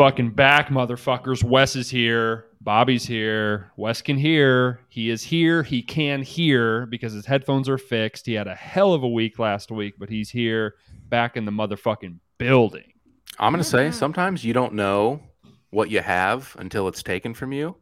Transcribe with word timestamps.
We're 0.00 0.08
fucking 0.08 0.30
back, 0.30 0.68
motherfuckers. 0.68 1.44
Wes 1.44 1.76
is 1.76 1.90
here. 1.90 2.46
Bobby's 2.62 3.04
here. 3.04 3.70
Wes 3.76 4.00
can 4.00 4.16
hear. 4.16 4.80
He 4.88 5.10
is 5.10 5.22
here. 5.22 5.62
He 5.62 5.82
can 5.82 6.22
hear 6.22 6.86
because 6.86 7.12
his 7.12 7.26
headphones 7.26 7.68
are 7.68 7.76
fixed. 7.76 8.24
He 8.24 8.32
had 8.32 8.46
a 8.46 8.54
hell 8.54 8.94
of 8.94 9.02
a 9.02 9.08
week 9.08 9.38
last 9.38 9.70
week, 9.70 9.96
but 9.98 10.08
he's 10.08 10.30
here 10.30 10.76
back 11.10 11.36
in 11.36 11.44
the 11.44 11.52
motherfucking 11.52 12.16
building. 12.38 12.94
I'm 13.38 13.52
going 13.52 13.62
to 13.62 13.68
say 13.68 13.90
sometimes 13.90 14.42
you 14.42 14.54
don't 14.54 14.72
know 14.72 15.20
what 15.68 15.90
you 15.90 16.00
have 16.00 16.56
until 16.58 16.88
it's 16.88 17.02
taken 17.02 17.34
from 17.34 17.52
you. 17.52 17.76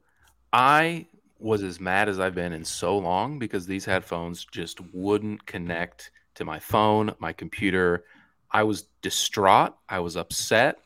I 0.52 1.06
was 1.38 1.62
as 1.62 1.78
mad 1.78 2.08
as 2.08 2.18
I've 2.18 2.34
been 2.34 2.52
in 2.52 2.64
so 2.64 2.98
long 2.98 3.38
because 3.38 3.64
these 3.64 3.84
headphones 3.84 4.44
just 4.44 4.80
wouldn't 4.92 5.46
connect 5.46 6.10
to 6.34 6.44
my 6.44 6.58
phone, 6.58 7.14
my 7.20 7.32
computer. 7.32 8.06
I 8.50 8.64
was 8.64 8.88
distraught. 9.02 9.76
I 9.88 10.00
was 10.00 10.16
upset. 10.16 10.80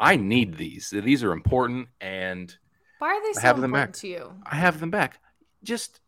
I 0.00 0.16
need 0.16 0.56
these. 0.56 0.90
These 0.90 1.22
are 1.22 1.32
important 1.32 1.88
and 2.00 2.52
Why 2.98 3.08
are 3.14 3.22
they 3.22 3.28
I 3.28 3.32
so 3.32 3.40
have 3.42 3.56
them 3.60 3.66
important 3.66 3.92
back. 3.92 4.00
to 4.00 4.08
you? 4.08 4.32
I 4.50 4.56
have 4.56 4.80
them 4.80 4.90
back. 4.90 5.20
Just, 5.62 6.00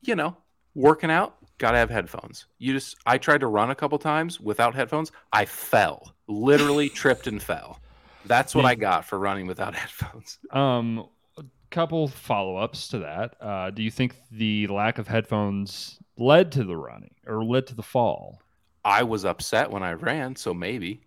you 0.00 0.16
know, 0.16 0.36
working 0.74 1.10
out, 1.10 1.36
got 1.58 1.72
to 1.72 1.78
have 1.78 1.90
headphones. 1.90 2.46
You 2.58 2.72
just, 2.72 2.96
I 3.04 3.18
tried 3.18 3.40
to 3.40 3.46
run 3.46 3.70
a 3.70 3.74
couple 3.74 3.98
times 3.98 4.40
without 4.40 4.74
headphones. 4.74 5.12
I 5.32 5.44
fell, 5.44 6.14
literally 6.26 6.88
tripped 7.02 7.26
and 7.26 7.42
fell. 7.42 7.78
That's 8.24 8.54
what 8.54 8.64
I 8.64 8.74
got 8.74 9.04
for 9.04 9.18
running 9.18 9.46
without 9.46 9.74
headphones. 9.76 10.38
Um, 10.50 11.06
a 11.36 11.44
couple 11.70 12.08
follow 12.08 12.56
ups 12.56 12.88
to 12.88 13.00
that. 13.00 13.36
Uh, 13.40 13.70
do 13.70 13.82
you 13.82 13.90
think 13.90 14.16
the 14.30 14.66
lack 14.68 14.98
of 14.98 15.08
headphones 15.08 15.98
led 16.16 16.52
to 16.52 16.64
the 16.64 16.76
running 16.76 17.14
or 17.26 17.44
led 17.44 17.66
to 17.66 17.74
the 17.74 17.82
fall? 17.82 18.40
I 18.82 19.02
was 19.02 19.26
upset 19.26 19.70
when 19.70 19.82
I 19.82 19.92
ran, 19.92 20.36
so 20.36 20.54
maybe. 20.54 21.02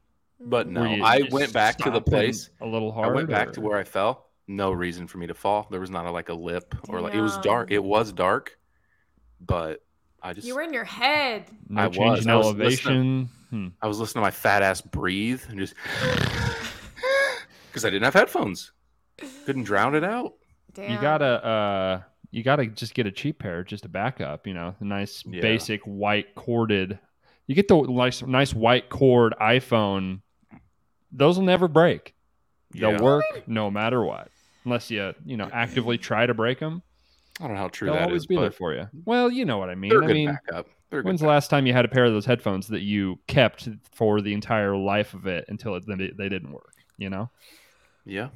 But 0.45 0.67
no, 0.67 0.83
I 0.83 1.27
went 1.31 1.53
back 1.53 1.77
to 1.79 1.91
the 1.91 2.01
place. 2.01 2.49
a 2.61 2.65
little 2.65 2.91
I 2.91 3.07
went 3.07 3.29
back 3.29 3.53
to 3.53 3.61
where 3.61 3.77
I 3.77 3.83
fell. 3.83 4.27
No 4.47 4.71
reason 4.71 5.07
for 5.07 5.17
me 5.17 5.27
to 5.27 5.33
fall. 5.33 5.67
There 5.71 5.79
was 5.79 5.89
not 5.89 6.05
a, 6.05 6.11
like 6.11 6.29
a 6.29 6.33
lip 6.33 6.75
or 6.89 6.99
like 7.01 7.13
it 7.13 7.21
was 7.21 7.37
dark. 7.37 7.71
It 7.71 7.83
was 7.83 8.11
dark, 8.11 8.57
but 9.39 9.81
I 10.21 10.33
just 10.33 10.45
You 10.47 10.55
were 10.55 10.61
in 10.61 10.73
your 10.73 10.83
head. 10.83 11.45
no 11.69 11.83
I 11.83 11.89
change 11.89 12.17
was. 12.17 12.25
in 12.25 12.31
I 12.31 12.35
was 12.35 12.45
elevation. 12.47 13.29
Hmm. 13.49 13.67
I 13.81 13.87
was 13.87 13.99
listening 13.99 14.21
to 14.21 14.25
my 14.27 14.31
fat 14.31 14.61
ass 14.63 14.81
breathe 14.81 15.41
and 15.47 15.57
just 15.59 15.75
because 17.67 17.85
I 17.85 17.89
didn't 17.89 18.03
have 18.03 18.13
headphones. 18.13 18.71
Couldn't 19.45 19.63
drown 19.63 19.95
it 19.95 20.03
out. 20.03 20.33
Damn. 20.73 20.91
You 20.91 20.99
gotta 21.01 21.25
uh 21.45 22.01
you 22.31 22.43
gotta 22.43 22.65
just 22.65 22.93
get 22.95 23.05
a 23.05 23.11
cheap 23.11 23.39
pair 23.39 23.63
just 23.63 23.83
to 23.83 23.89
back 23.89 24.19
up, 24.21 24.47
you 24.47 24.53
know, 24.53 24.75
the 24.79 24.85
nice 24.85 25.23
Yeah. 25.25 25.41
basic 25.41 25.81
white 25.83 26.35
corded 26.35 26.99
you 27.45 27.55
get 27.55 27.67
the 27.67 27.81
nice 27.81 28.21
nice 28.23 28.53
white 28.53 28.89
cord 28.89 29.35
iPhone, 29.39 30.21
those 31.13 31.37
will 31.37 31.45
never 31.45 31.67
break. 31.67 32.13
They'll 32.71 32.93
Yeah. 32.93 33.01
work 33.01 33.23
no 33.47 33.69
matter 33.71 34.03
what. 34.03 34.29
Unless 34.65 34.89
you, 34.91 35.13
you 35.25 35.37
know, 35.37 35.49
actively 35.53 35.97
try 35.97 36.25
to 36.25 36.33
break 36.33 36.59
them, 36.59 36.81
I 37.39 37.45
don't 37.47 37.53
know 37.55 37.59
how 37.61 37.67
true 37.67 37.87
they'll 37.87 37.95
that 37.95 38.03
always 38.07 38.23
is, 38.23 38.27
be 38.27 38.35
there 38.35 38.51
for 38.51 38.73
you. 38.73 38.87
Well, 39.05 39.29
you 39.31 39.45
know 39.45 39.57
what 39.57 39.69
I 39.69 39.75
mean. 39.75 39.89
they're 39.89 40.01
a 40.01 40.05
I 40.05 40.07
good 40.07 40.13
mean, 40.13 40.27
backup. 40.47 40.67
They're 40.89 40.99
a 40.99 41.03
good 41.03 41.07
when's 41.09 41.21
the 41.21 41.27
last 41.27 41.49
time 41.49 41.65
you 41.65 41.73
had 41.73 41.85
a 41.85 41.89
pair 41.89 42.05
of 42.05 42.13
those 42.13 42.25
headphones 42.25 42.67
that 42.69 42.81
you 42.81 43.19
kept 43.27 43.67
for 43.93 44.21
the 44.21 44.33
entire 44.33 44.75
life 44.75 45.13
of 45.13 45.27
it 45.27 45.45
until 45.49 45.75
it, 45.75 45.83
they 45.87 46.11
they 46.15 46.29
didn't 46.29 46.51
work? 46.51 46.73
You 46.97 47.09
know, 47.09 47.29
Yeah. 48.05 48.29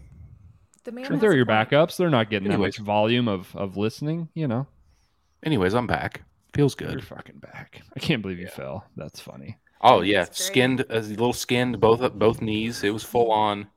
the 0.84 0.92
man 0.92 1.14
if 1.14 1.20
they're 1.22 1.36
your 1.36 1.46
point. 1.46 1.70
backups, 1.70 1.98
they're 1.98 2.10
not 2.10 2.30
getting 2.30 2.50
that 2.50 2.60
much 2.60 2.78
volume 2.80 3.28
of 3.28 3.56
of 3.56 3.78
listening. 3.78 4.30
You 4.34 4.48
know. 4.48 4.68
Anyways, 5.44 5.74
I'm 5.76 5.88
back. 5.88 6.24
Feels 6.54 6.74
good. 6.76 6.90
You're 6.90 7.00
good. 7.00 7.06
fucking 7.08 7.38
back. 7.40 7.82
I 7.96 8.00
can't 8.00 8.22
believe 8.22 8.40
you 8.40 8.46
Yeah. 8.46 8.52
fell. 8.52 8.86
That's 8.96 9.20
funny. 9.20 9.58
Oh 9.82 10.02
yeah, 10.02 10.26
skinned 10.32 10.86
a 10.90 11.00
little 11.02 11.34
skinned 11.34 11.80
both 11.80 12.02
uh, 12.02 12.10
both 12.10 12.42
knees. 12.42 12.84
It 12.84 12.92
was 12.92 13.04
full 13.04 13.32
on. 13.32 13.68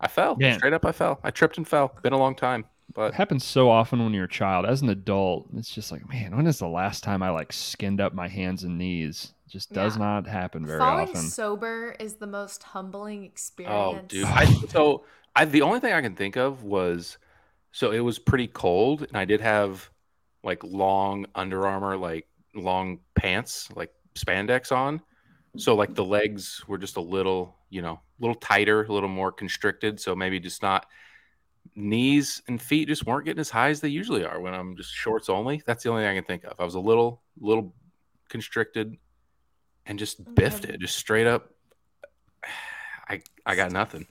I 0.00 0.08
fell 0.08 0.36
Man. 0.36 0.58
straight 0.58 0.72
up. 0.72 0.84
I 0.84 0.92
fell. 0.92 1.20
I 1.24 1.30
tripped 1.30 1.56
and 1.58 1.66
fell. 1.68 1.96
Been 2.02 2.12
a 2.12 2.18
long 2.18 2.34
time, 2.34 2.66
It 2.86 2.94
but 2.94 3.14
happens 3.14 3.44
so 3.44 3.70
often 3.70 4.02
when 4.02 4.12
you're 4.14 4.24
a 4.24 4.28
child. 4.28 4.66
As 4.66 4.82
an 4.82 4.88
adult, 4.88 5.48
it's 5.56 5.70
just 5.70 5.92
like, 5.92 6.08
man, 6.08 6.36
when 6.36 6.46
is 6.46 6.58
the 6.58 6.68
last 6.68 7.02
time 7.04 7.22
I 7.22 7.30
like 7.30 7.52
skinned 7.52 8.00
up 8.00 8.14
my 8.14 8.28
hands 8.28 8.64
and 8.64 8.78
knees? 8.78 9.34
It 9.46 9.50
just 9.52 9.72
does 9.72 9.96
Yeah. 9.96 10.02
not 10.04 10.26
happen 10.26 10.66
very 10.66 10.78
Falling 10.78 11.08
often. 11.08 11.20
sober 11.20 11.96
is 12.00 12.14
the 12.16 12.26
most 12.26 12.62
humbling 12.62 13.24
experience. 13.24 13.74
oh 13.74 13.96
experience. 13.96 14.08
dude, 14.08 14.24
I, 14.26 14.68
so 14.68 15.04
I 15.36 15.44
the 15.44 15.62
only 15.62 15.80
thing 15.80 15.92
I 15.92 16.00
can 16.02 16.16
think 16.16 16.36
of 16.36 16.62
was 16.64 17.18
so 17.72 17.90
it 17.92 18.00
was 18.00 18.18
pretty 18.18 18.46
cold, 18.48 19.02
and 19.02 19.16
I 19.16 19.24
did 19.24 19.40
have 19.40 19.90
like 20.42 20.62
long 20.64 21.26
Under 21.34 21.66
Armour, 21.66 21.96
like 21.96 22.26
long 22.54 23.00
pants, 23.14 23.68
like 23.74 23.92
spandex 24.14 24.72
on. 24.72 25.00
So 25.56 25.74
like 25.74 25.94
the 25.94 26.04
legs 26.04 26.62
were 26.66 26.78
just 26.78 26.96
a 26.96 27.00
little, 27.00 27.56
you 27.70 27.82
know, 27.82 27.92
a 27.92 28.22
little 28.22 28.34
tighter, 28.34 28.84
a 28.84 28.92
little 28.92 29.08
more 29.08 29.32
constricted. 29.32 30.00
So 30.00 30.14
maybe 30.14 30.40
just 30.40 30.62
not 30.62 30.86
knees 31.74 32.42
and 32.48 32.60
feet 32.60 32.88
just 32.88 33.06
weren't 33.06 33.24
getting 33.24 33.40
as 33.40 33.50
high 33.50 33.70
as 33.70 33.80
they 33.80 33.88
usually 33.88 34.24
are 34.24 34.40
when 34.40 34.54
I'm 34.54 34.76
just 34.76 34.92
shorts 34.92 35.28
only. 35.28 35.62
That's 35.66 35.84
the 35.84 35.90
only 35.90 36.02
thing 36.02 36.10
I 36.10 36.14
can 36.14 36.24
think 36.24 36.44
of. 36.44 36.54
I 36.58 36.64
was 36.64 36.74
a 36.74 36.80
little, 36.80 37.22
little 37.40 37.74
constricted 38.28 38.96
and 39.86 39.98
just 39.98 40.34
biffed 40.34 40.64
mm-hmm. 40.64 40.74
it, 40.74 40.80
just 40.80 40.96
straight 40.96 41.26
up. 41.26 41.50
I 43.08 43.20
I 43.44 43.54
got 43.54 43.70
nothing. 43.70 44.06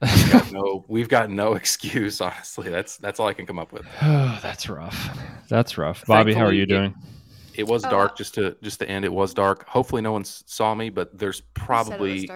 We've 0.00 0.32
got 0.32 0.52
no, 0.52 0.84
we've 0.88 1.08
got 1.08 1.30
no 1.30 1.54
excuse. 1.60 2.20
Honestly, 2.20 2.70
that's 2.70 2.96
that's 2.96 3.20
all 3.20 3.26
I 3.26 3.34
can 3.34 3.46
come 3.46 3.58
up 3.58 3.72
with. 3.72 3.84
Oh, 4.00 4.38
that's 4.42 4.68
rough. 4.68 5.18
That's 5.48 5.76
rough. 5.76 6.04
Bobby, 6.06 6.34
how 6.34 6.46
are 6.46 6.52
you 6.52 6.66
doing? 6.66 6.94
It 6.94 7.17
was 7.66 7.84
Oh, 7.84 7.90
dark 7.90 8.12
I- 8.12 8.14
just 8.16 8.34
to 8.34 8.56
just 8.62 8.78
to 8.80 8.88
end. 8.88 9.04
It 9.04 9.12
was 9.12 9.34
dark. 9.34 9.66
Hopefully, 9.68 10.02
no 10.02 10.12
one 10.12 10.24
saw 10.24 10.74
me, 10.74 10.90
but 10.90 11.16
there's 11.18 11.38
You 11.38 11.42
said 11.42 11.46
it 11.46 11.50
was 11.50 12.24
probably 12.26 12.30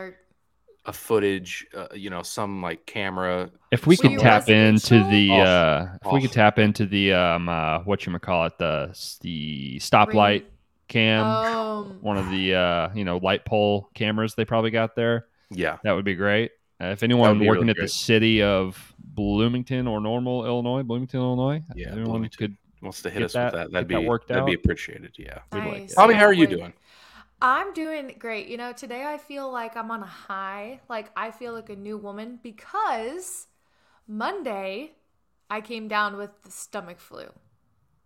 a 0.84 0.92
footage, 0.92 1.64
uh, 1.76 1.86
you 1.94 2.10
know, 2.10 2.22
some 2.22 2.60
like 2.60 2.84
camera. 2.86 3.50
If 3.70 3.86
we 3.86 3.96
could 3.96 4.18
tap 4.18 4.48
into 4.48 5.04
the, 5.08 5.30
uh, 5.32 5.86
if 6.04 6.12
we 6.12 6.20
could 6.22 6.32
tap 6.32 6.58
into 6.58 6.86
the, 6.86 7.12
um, 7.12 7.48
uh, 7.48 7.80
what 7.84 8.04
you 8.04 8.18
call 8.18 8.46
it, 8.46 8.58
the 8.58 8.88
the 9.20 9.76
stoplight 9.78 10.44
cam, 10.88 11.24
Um, 11.24 11.98
one 12.00 12.18
of 12.18 12.28
the, 12.30 12.54
uh, 12.54 12.88
you 12.94 13.04
know, 13.04 13.18
light 13.18 13.44
pole 13.44 13.88
cameras 13.94 14.34
they 14.34 14.44
probably 14.44 14.70
got 14.72 14.96
there. 14.96 15.26
Yeah, 15.50 15.78
That 15.84 15.92
would 15.92 16.04
be 16.04 16.14
great. 16.14 16.50
Uh, 16.82 16.86
if 16.86 17.02
anyone 17.04 17.38
working 17.38 17.66
really 17.66 17.70
at 17.70 17.76
the 17.76 17.86
city 17.88 18.42
of 18.42 18.92
Bloomington 18.98 19.86
or 19.86 20.00
Normal, 20.00 20.44
Illinois, 20.46 20.82
Bloomington, 20.82 21.20
Illinois, 21.20 21.62
Yeah, 21.76 21.88
anyone 21.92 22.04
Bloomington. 22.06 22.38
could 22.38 22.56
wants 22.82 23.02
to 23.02 23.10
hit 23.10 23.22
us 23.22 23.32
that- 23.32 23.44
with 23.46 23.52
that. 23.54 23.72
That'd 23.72 23.88
get 23.88 23.94
that 23.96 24.00
be 24.02 24.08
worked 24.08 24.28
that'd 24.28 24.44
be 24.46 24.54
appreciated. 24.54 25.14
Yeah. 25.18 25.38
We'd 25.52 25.58
like 25.60 25.70
nice. 25.72 25.90
that. 25.90 25.96
Bobby, 25.96 26.14
how 26.14 26.24
are 26.26 26.32
you 26.32 26.46
Wait. 26.46 26.56
doing? 26.56 26.72
I'm 27.40 27.72
doing 27.72 28.14
great. 28.18 28.46
You 28.48 28.56
know, 28.56 28.72
today 28.72 29.04
I 29.04 29.18
feel 29.18 29.50
like 29.50 29.76
I'm 29.76 29.90
on 29.90 30.02
a 30.02 30.06
high. 30.06 30.80
Like 30.88 31.10
I 31.16 31.30
feel 31.30 31.52
like 31.52 31.70
a 31.70 31.76
new 31.76 31.96
woman 31.96 32.38
because 32.42 33.46
Monday 34.06 34.92
I 35.50 35.60
came 35.60 35.88
down 35.88 36.16
with 36.16 36.30
the 36.42 36.50
stomach 36.50 37.00
flu. 37.00 37.26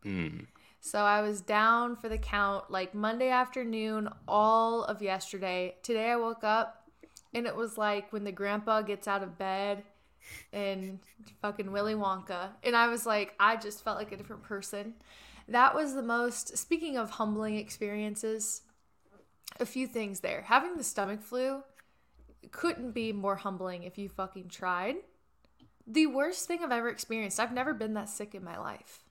Mm. 0.05 0.47
So 0.81 1.01
I 1.01 1.21
was 1.21 1.41
down 1.41 1.97
for 1.97 2.09
the 2.09 2.19
count 2.19 2.71
like 2.71 2.95
Monday 2.95 3.29
afternoon, 3.29 4.09
all 4.29 4.85
of 4.85 5.03
yesterday. 5.03 5.77
Today 5.83 6.11
I 6.11 6.17
woke 6.17 6.45
up 6.45 6.85
and 7.35 7.47
it 7.47 7.57
was 7.57 7.77
like 7.77 8.13
when 8.13 8.25
the 8.25 8.33
grandpa 8.33 8.83
gets 8.83 9.09
out 9.09 9.23
of 9.23 9.37
bed 9.37 9.83
and 10.53 10.99
fucking 11.43 11.71
Willy 11.73 11.95
Wonka. 11.95 12.51
And 12.63 12.77
I 12.77 12.89
was 12.89 13.07
like, 13.07 13.35
I 13.39 13.57
just 13.57 13.85
felt 13.85 13.99
like 13.99 14.13
a 14.13 14.17
different 14.17 14.43
person. 14.43 14.95
That 15.49 15.75
was 15.75 15.95
the 15.95 16.03
most, 16.03 16.57
speaking 16.57 16.97
of 16.97 17.11
humbling 17.11 17.57
experiences, 17.57 18.63
a 19.61 19.67
few 19.67 19.87
things 19.87 20.21
there. 20.21 20.43
Having 20.43 20.77
the 20.77 20.85
stomach 20.85 21.23
flu 21.23 21.63
couldn't 22.51 22.93
be 22.93 23.13
more 23.13 23.37
humbling 23.37 23.83
if 23.83 23.99
you 23.99 24.09
fucking 24.09 24.49
tried. 24.49 24.97
The 25.87 26.07
worst 26.07 26.47
thing 26.47 26.61
I've 26.63 26.73
ever 26.73 26.89
experienced. 26.89 27.39
I've 27.39 27.53
never 27.53 27.75
been 27.75 27.95
that 27.95 28.09
sick 28.09 28.35
in 28.35 28.43
my 28.43 28.59
life. 28.59 29.05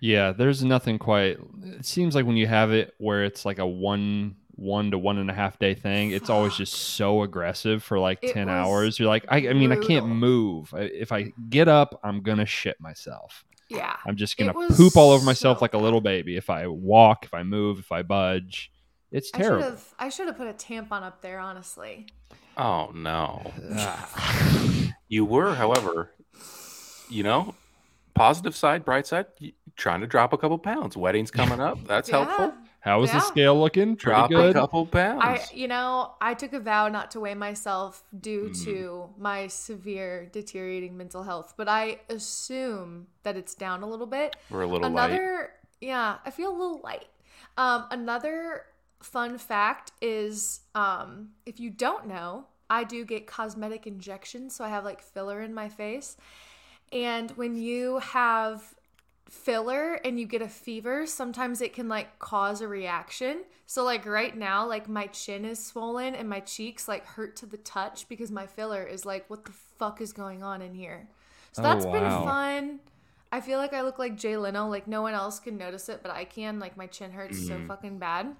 Yeah, 0.00 0.32
there's 0.32 0.64
nothing 0.64 0.98
quite. 0.98 1.38
It 1.62 1.84
seems 1.84 2.14
like 2.14 2.24
when 2.24 2.36
you 2.36 2.46
have 2.46 2.70
it 2.70 2.94
where 2.98 3.24
it's 3.24 3.44
like 3.44 3.58
a 3.58 3.66
one 3.66 4.36
one 4.58 4.90
to 4.90 4.98
one 4.98 5.18
and 5.18 5.30
a 5.30 5.34
half 5.34 5.58
day 5.58 5.74
thing, 5.74 6.10
it's 6.10 6.28
always 6.28 6.56
just 6.56 6.74
so 6.74 7.22
aggressive 7.22 7.82
for 7.82 7.98
like 7.98 8.18
It 8.22 8.32
ten 8.32 8.48
hours. 8.48 8.98
You're 8.98 9.08
like, 9.08 9.24
I, 9.28 9.48
I 9.48 9.52
mean, 9.52 9.70
I 9.70 9.76
can't 9.76 10.06
move. 10.06 10.74
If 10.76 11.12
I 11.12 11.32
get 11.48 11.68
up, 11.68 12.00
I'm 12.02 12.22
gonna 12.22 12.46
shit 12.46 12.80
myself. 12.80 13.44
Yeah. 13.68 13.96
I'm 14.06 14.16
just 14.16 14.36
gonna 14.36 14.52
poop 14.52 14.96
all 14.96 15.10
over 15.10 15.24
myself 15.24 15.58
so 15.58 15.64
like 15.64 15.74
a 15.74 15.78
little 15.78 16.00
baby. 16.00 16.36
If 16.36 16.50
I 16.50 16.66
walk, 16.66 17.24
if 17.24 17.34
I 17.34 17.44
move, 17.44 17.78
if 17.78 17.92
I 17.92 18.02
budge, 18.02 18.72
it's 19.12 19.30
terrible. 19.30 19.76
I 19.98 20.08
should 20.08 20.26
have 20.26 20.36
put 20.36 20.48
a 20.48 20.52
tampon 20.52 21.02
up 21.02 21.22
there, 21.22 21.38
honestly. 21.38 22.08
Oh 22.56 22.90
no. 22.94 23.52
You 25.10 25.24
were, 25.24 25.54
however, 25.54 26.10
you 27.08 27.22
know, 27.22 27.54
positive 28.14 28.54
side, 28.54 28.84
bright 28.84 29.06
side, 29.06 29.24
trying 29.74 30.02
to 30.02 30.06
drop 30.06 30.34
a 30.34 30.36
couple 30.36 30.58
pounds. 30.58 30.98
Wedding's 30.98 31.30
coming 31.30 31.60
up. 31.60 31.78
That's 31.86 32.10
helpful. 32.10 32.52
How 32.88 33.02
is 33.02 33.10
the 33.10 33.18
Yeah. 33.18 33.22
scale 33.22 33.60
looking? 33.60 33.96
Pretty 33.96 34.28
Drop 34.28 34.30
a 34.30 34.52
couple 34.54 34.86
pounds. 34.86 35.20
I 35.22 35.44
you 35.52 35.68
know, 35.68 36.14
I 36.22 36.32
took 36.32 36.54
a 36.54 36.60
vow 36.60 36.88
not 36.88 37.10
to 37.10 37.20
weigh 37.20 37.34
myself 37.34 38.02
due 38.18 38.48
Mm. 38.48 38.64
to 38.64 39.10
my 39.18 39.46
severe 39.48 40.24
deteriorating 40.32 40.96
mental 40.96 41.22
health, 41.24 41.52
but 41.58 41.68
I 41.68 42.00
assume 42.08 43.08
that 43.24 43.36
it's 43.36 43.54
down 43.54 43.82
a 43.82 43.86
little 43.86 44.06
bit. 44.06 44.36
We're 44.50 44.62
a 44.62 44.66
little 44.66 44.88
light. 44.88 45.10
another 45.10 45.52
yeah, 45.82 46.16
I 46.24 46.30
feel 46.30 46.50
a 46.50 46.58
little 46.62 46.80
light. 46.82 47.08
Um 47.58 47.84
another 47.90 48.64
fun 49.00 49.36
fact 49.36 49.92
is 50.00 50.60
um 50.74 51.32
if 51.44 51.60
you 51.60 51.68
don't 51.68 52.06
know, 52.06 52.46
I 52.70 52.84
do 52.84 53.04
get 53.04 53.26
cosmetic 53.26 53.86
injections, 53.86 54.54
so 54.56 54.64
I 54.64 54.68
have 54.70 54.84
like 54.84 55.02
filler 55.02 55.42
in 55.42 55.52
my 55.52 55.68
face. 55.68 56.16
And 56.90 57.32
when 57.32 57.54
you 57.54 57.98
have 57.98 58.74
filler 59.28 59.94
and 60.04 60.18
you 60.18 60.26
get 60.26 60.42
a 60.42 60.48
fever, 60.48 61.06
sometimes 61.06 61.60
it 61.60 61.72
can 61.72 61.88
like 61.88 62.18
cause 62.18 62.60
a 62.60 62.68
reaction. 62.68 63.44
So 63.66 63.84
like 63.84 64.06
right 64.06 64.36
now, 64.36 64.66
like 64.66 64.88
my 64.88 65.06
chin 65.08 65.44
is 65.44 65.64
swollen 65.64 66.14
and 66.14 66.28
my 66.28 66.40
cheeks 66.40 66.88
like 66.88 67.06
hurt 67.06 67.36
to 67.36 67.46
the 67.46 67.58
touch 67.58 68.08
because 68.08 68.30
my 68.30 68.46
filler 68.46 68.82
is 68.82 69.04
like, 69.04 69.28
what 69.28 69.44
the 69.44 69.52
fuck 69.52 70.00
is 70.00 70.12
going 70.12 70.42
on 70.42 70.62
in 70.62 70.74
here? 70.74 71.08
So 71.52 71.62
Oh, 71.62 71.64
that's 71.64 71.84
been 71.84 72.02
fun. 72.04 72.80
I 73.30 73.42
feel 73.42 73.58
like 73.58 73.74
I 73.74 73.82
look 73.82 73.98
like 73.98 74.16
Jay 74.16 74.36
Leno. 74.38 74.66
Like 74.68 74.86
no 74.86 75.02
one 75.02 75.12
else 75.14 75.38
can 75.38 75.58
notice 75.58 75.88
it, 75.90 76.00
but 76.02 76.10
I 76.10 76.24
can. 76.24 76.58
Like 76.58 76.76
my 76.78 76.86
chin 76.86 77.10
hurts 77.12 77.46
so 77.46 77.54
Mhm. 77.58 77.66
fucking 77.66 77.98
bad. 77.98 78.34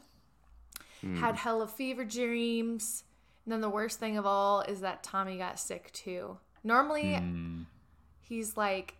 Mm. 1.03 1.19
Had 1.19 1.37
hella 1.37 1.67
fever 1.69 2.05
dreams. 2.05 3.05
And 3.45 3.53
then 3.53 3.61
the 3.61 3.69
worst 3.69 3.99
thing 3.99 4.17
of 4.17 4.25
all 4.27 4.63
is 4.63 4.81
that 4.81 5.03
Tommy 5.03 5.37
got 5.39 5.59
sick 5.59 5.91
too. 5.93 6.39
Normally 6.65 7.05
Mm. 7.05 7.67
he's 8.21 8.57
like 8.57 8.95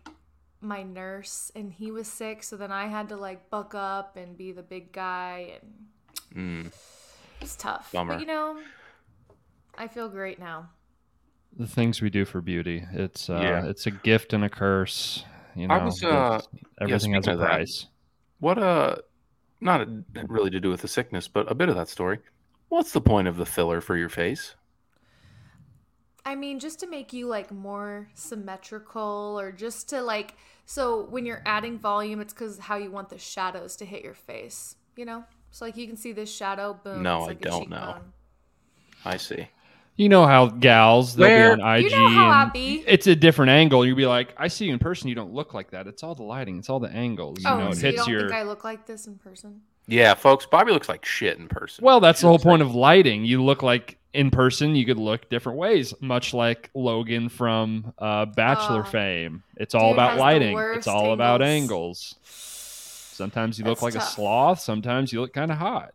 my 0.61 0.83
nurse 0.83 1.51
and 1.55 1.71
he 1.71 1.91
was 1.91 2.07
sick, 2.07 2.43
so 2.43 2.57
then 2.57 2.71
I 2.71 2.87
had 2.87 3.09
to 3.09 3.15
like 3.15 3.49
buck 3.49 3.73
up 3.75 4.17
and 4.17 4.37
be 4.37 4.51
the 4.51 4.63
big 4.63 4.91
guy 4.91 5.59
and 5.61 6.67
Mm. 6.69 6.73
it's 7.41 7.55
tough. 7.55 7.91
Bummer. 7.91 8.13
But 8.13 8.21
you 8.21 8.27
know, 8.27 8.61
I 9.77 9.87
feel 9.87 10.09
great 10.09 10.37
now. 10.39 10.69
The 11.57 11.65
things 11.65 12.01
we 12.01 12.09
do 12.11 12.25
for 12.25 12.41
beauty. 12.41 12.85
It's 12.91 13.29
uh, 13.29 13.39
Yeah. 13.41 13.65
it's 13.65 13.87
a 13.87 13.91
gift 13.91 14.33
and 14.33 14.43
a 14.43 14.49
curse. 14.49 15.23
You 15.55 15.67
know, 15.67 15.73
I 15.73 15.83
was, 15.83 16.03
uh, 16.03 16.07
it's- 16.07 16.47
everything 16.79 17.13
has 17.13 17.23
speaking 17.23 17.29
a 17.29 17.33
of 17.33 17.39
that, 17.39 17.47
price. 17.47 17.87
What 18.39 18.57
uh, 18.59 18.97
not 19.61 19.87
really 20.27 20.51
to 20.51 20.59
do 20.59 20.69
with 20.69 20.81
the 20.81 20.87
sickness, 20.87 21.27
but 21.27 21.51
a 21.51 21.55
bit 21.55 21.69
of 21.69 21.75
that 21.75 21.89
story. 21.89 22.19
What's 22.69 22.91
the 22.91 23.01
point 23.01 23.27
of 23.27 23.35
the 23.37 23.45
filler 23.47 23.81
for 23.81 23.97
your 23.97 24.09
face? 24.09 24.55
I 26.29 26.35
mean, 26.35 26.59
just 26.59 26.79
to 26.81 26.87
make 26.87 27.11
you 27.11 27.27
like 27.27 27.51
more 27.51 28.07
symmetrical 28.13 29.37
or 29.39 29.51
just 29.51 29.89
to 29.89 30.01
like 30.01 30.35
so 30.65 31.05
when 31.09 31.25
you're 31.25 31.41
adding 31.45 31.79
volume, 31.79 32.21
it's 32.21 32.33
because 32.33 32.59
how 32.59 32.75
you 32.77 32.91
want 32.91 33.09
the 33.09 33.17
shadows 33.17 33.75
to 33.77 33.85
hit 33.85 34.03
your 34.03 34.13
face, 34.13 34.75
you 34.95 35.05
know? 35.05 35.23
So 35.51 35.65
like 35.65 35.75
you 35.77 35.87
can 35.87 35.97
see 35.97 36.11
this 36.11 36.31
shadow, 36.33 36.79
boom. 36.83 37.01
No, 37.01 37.27
it's 37.29 37.29
I 37.45 37.49
don't 37.49 37.69
know. 37.69 37.77
cheekbone. 37.77 38.13
I 39.05 39.17
see. 39.17 39.47
You 39.95 40.07
know 40.07 40.25
how 40.25 40.47
gals 40.47 41.15
they'll 41.15 41.27
Where- 41.27 41.55
be 41.57 41.61
on 41.63 41.75
IG 41.77 41.83
You 41.85 41.89
know 41.89 42.07
how 42.09 42.29
I 42.29 42.43
and 42.43 42.53
be. 42.53 42.83
it's 42.87 43.07
a 43.07 43.15
different 43.15 43.49
angle. 43.49 43.85
You'll 43.85 43.97
be 43.97 44.05
like, 44.05 44.33
I 44.37 44.47
see 44.47 44.65
you 44.65 44.73
in 44.73 44.79
person. 44.79 45.09
You 45.09 45.15
don't 45.15 45.33
look 45.33 45.53
like 45.53 45.71
that. 45.71 45.87
It's 45.87 46.03
all 46.03 46.15
the 46.15 46.23
lighting. 46.23 46.57
It's 46.59 46.69
all 46.69 46.79
the 46.79 46.89
angles. 46.91 47.43
You 47.43 47.49
Oh, 47.49 47.57
know, 47.57 47.67
it 47.69 47.75
so 47.75 47.79
you 47.79 47.85
hits 47.93 47.97
don't 48.05 48.09
your. 48.13 48.21
think 48.21 48.33
I 48.33 48.43
look 48.43 48.63
like 48.63 48.85
this 48.85 49.07
in 49.07 49.15
person? 49.15 49.61
Yeah, 49.87 50.13
folks, 50.13 50.45
Bobby 50.45 50.71
looks 50.71 50.87
like 50.87 51.03
shit 51.03 51.37
in 51.39 51.47
person. 51.47 51.83
Well, 51.83 51.99
that's 51.99 52.19
She 52.19 52.23
the 52.23 52.27
whole 52.29 52.37
point 52.39 52.61
like- 52.61 52.69
of 52.69 52.75
lighting. 52.75 53.25
You 53.25 53.43
look 53.43 53.61
like 53.63 53.97
in 54.13 54.31
person, 54.31 54.75
you 54.75 54.85
could 54.85 54.97
look 54.97 55.29
different 55.29 55.57
ways, 55.59 55.93
much 56.01 56.33
like 56.33 56.69
Logan 56.73 57.29
from 57.29 57.93
uh, 57.99 58.25
Bachelor 58.25 58.81
Oh. 58.81 58.89
fame. 58.89 59.43
It's 59.57 59.75
all 59.75 59.93
about 59.93 60.17
lighting. 60.17 60.49
It's 60.49 60.55
worst 60.55 60.87
all 60.87 61.13
about 61.13 61.41
angles. 61.41 62.15
angles. 62.15 63.13
Sometimes 63.15 63.59
you 63.59 63.65
look 63.65 63.79
That's 63.79 63.95
like 63.95 64.01
a 64.03 64.05
sloth. 64.05 64.59
Sometimes 64.61 65.11
you 65.11 65.21
look 65.21 65.33
kind 65.33 65.51
of 65.51 65.57
hot. 65.57 65.93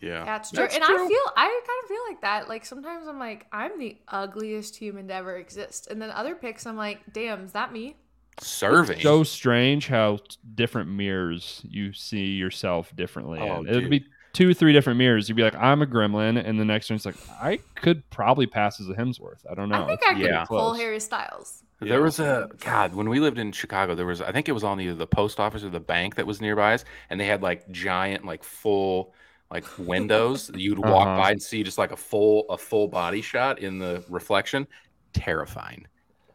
Yeah, 0.00 0.24
That's 0.24 0.50
true. 0.50 0.62
That's 0.62 0.76
and 0.76 0.84
true. 0.84 1.04
I 1.04 1.08
feel 1.08 1.18
I 1.36 1.46
kind 1.46 1.82
of 1.82 1.88
feel 1.88 2.00
like 2.08 2.20
that. 2.22 2.48
Like 2.48 2.64
sometimes 2.64 3.08
I'm 3.08 3.18
like, 3.18 3.46
I'm 3.52 3.78
the 3.78 3.96
ugliest 4.08 4.76
human 4.76 5.08
to 5.08 5.14
ever 5.14 5.36
exist. 5.36 5.88
And 5.90 6.00
then 6.00 6.10
other 6.10 6.34
pics 6.34 6.66
I'm 6.66 6.76
like, 6.76 7.00
damn, 7.12 7.44
is 7.44 7.52
that 7.52 7.72
me? 7.72 7.96
serving. 8.42 9.00
So 9.00 9.22
strange 9.22 9.86
how 9.86 10.18
different 10.54 10.88
mirrors 10.90 11.60
you 11.68 11.92
see 11.92 12.26
yourself 12.26 12.94
differently. 12.96 13.38
Oh. 13.40 13.64
It'll 13.66 13.88
be 13.90 14.06
two, 14.32 14.54
three 14.54 14.72
different 14.72 14.98
mirrors. 14.98 15.28
You'd 15.28 15.34
be 15.36 15.42
like, 15.42 15.54
I'm 15.56 15.82
a 15.82 15.86
gremlin, 15.86 16.42
and 16.44 16.58
the 16.58 16.64
next 16.64 16.90
one's 16.90 17.04
like, 17.06 17.16
I 17.40 17.58
could 17.74 18.08
probably 18.10 18.46
pass 18.46 18.80
as 18.80 18.88
a 18.88 18.94
Hemsworth. 18.94 19.44
I 19.50 19.54
don't 19.54 19.68
know. 19.68 19.82
I 19.84 19.86
think 19.86 20.00
It's 20.02 20.10
I 20.10 20.14
could 20.14 20.22
yeah. 20.24 20.44
pull 20.44 20.58
close. 20.70 20.78
Harry 20.78 21.00
Styles. 21.00 21.62
There 21.80 22.02
was 22.02 22.20
a 22.20 22.48
God 22.60 22.94
when 22.94 23.08
we 23.08 23.20
lived 23.20 23.38
in 23.38 23.52
Chicago. 23.52 23.94
There 23.94 24.04
was 24.04 24.20
I 24.20 24.32
think 24.32 24.50
it 24.50 24.52
was 24.52 24.62
on 24.64 24.78
either 24.82 24.94
the 24.94 25.06
post 25.06 25.40
office 25.40 25.64
or 25.64 25.70
the 25.70 25.80
bank 25.80 26.16
that 26.16 26.26
was 26.26 26.38
nearby 26.40 26.74
us, 26.74 26.84
and 27.08 27.18
they 27.18 27.24
had 27.24 27.42
like 27.42 27.70
giant 27.70 28.26
like 28.26 28.44
full 28.44 29.14
like 29.50 29.64
windows. 29.78 30.50
You'd 30.54 30.78
walk 30.78 31.06
Uh-huh. 31.08 31.16
by 31.16 31.30
and 31.30 31.42
see 31.42 31.62
just 31.62 31.78
like 31.78 31.90
a 31.90 31.96
full 31.96 32.44
a 32.50 32.58
full 32.58 32.86
body 32.86 33.22
shot 33.22 33.60
in 33.60 33.78
the 33.78 34.04
reflection. 34.10 34.66
Terrifying. 35.14 35.86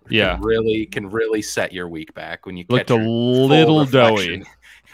Yeah. 0.10 0.34
can 0.36 0.42
really 0.44 0.86
can 0.88 1.10
really 1.12 1.42
set 1.44 1.72
your 1.72 1.88
week 1.90 2.14
back 2.16 2.46
when 2.48 2.58
you 2.58 2.66
Looked 2.68 2.88
catch 2.88 2.98
a 3.00 3.04
little 3.04 3.86
doughy. 3.86 4.44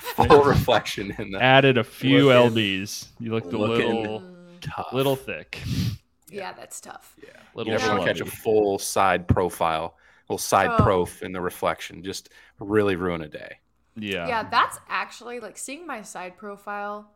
Reflection- 0.08 0.28
Full 0.38 0.44
reflection 0.50 1.16
in 1.18 1.32
the 1.32 1.42
Added 1.42 1.78
a 1.78 1.84
few 1.84 2.28
Looking- 2.28 2.56
lbs. 2.84 3.08
You 3.20 3.32
looked 3.32 3.54
a 3.54 3.58
little, 3.58 4.24
tough. 4.62 4.94
little 4.94 5.16
thick. 5.16 5.62
yeah, 6.30 6.54
that's 6.54 6.80
tough. 6.82 7.16
Yeah. 7.22 7.30
Little 7.56 7.74
You 7.74 7.80
never 7.80 7.96
want 7.98 8.08
to 8.08 8.14
catch 8.14 8.22
a 8.22 8.26
full 8.26 8.80
side 8.80 9.28
profile, 9.28 9.96
little 10.30 10.38
side 10.38 10.70
Oh. 10.72 10.84
prof 10.84 11.22
in 11.24 11.32
the 11.34 11.42
reflection. 11.42 12.04
Just 12.04 12.30
really 12.60 12.96
ruin 12.96 13.22
a 13.22 13.28
day. 13.28 13.58
Yeah. 13.96 14.28
Yeah, 14.28 14.50
that's 14.50 14.80
actually 14.90 15.40
like 15.40 15.58
seeing 15.58 15.86
my 15.86 16.02
side 16.02 16.38
profile 16.38 17.12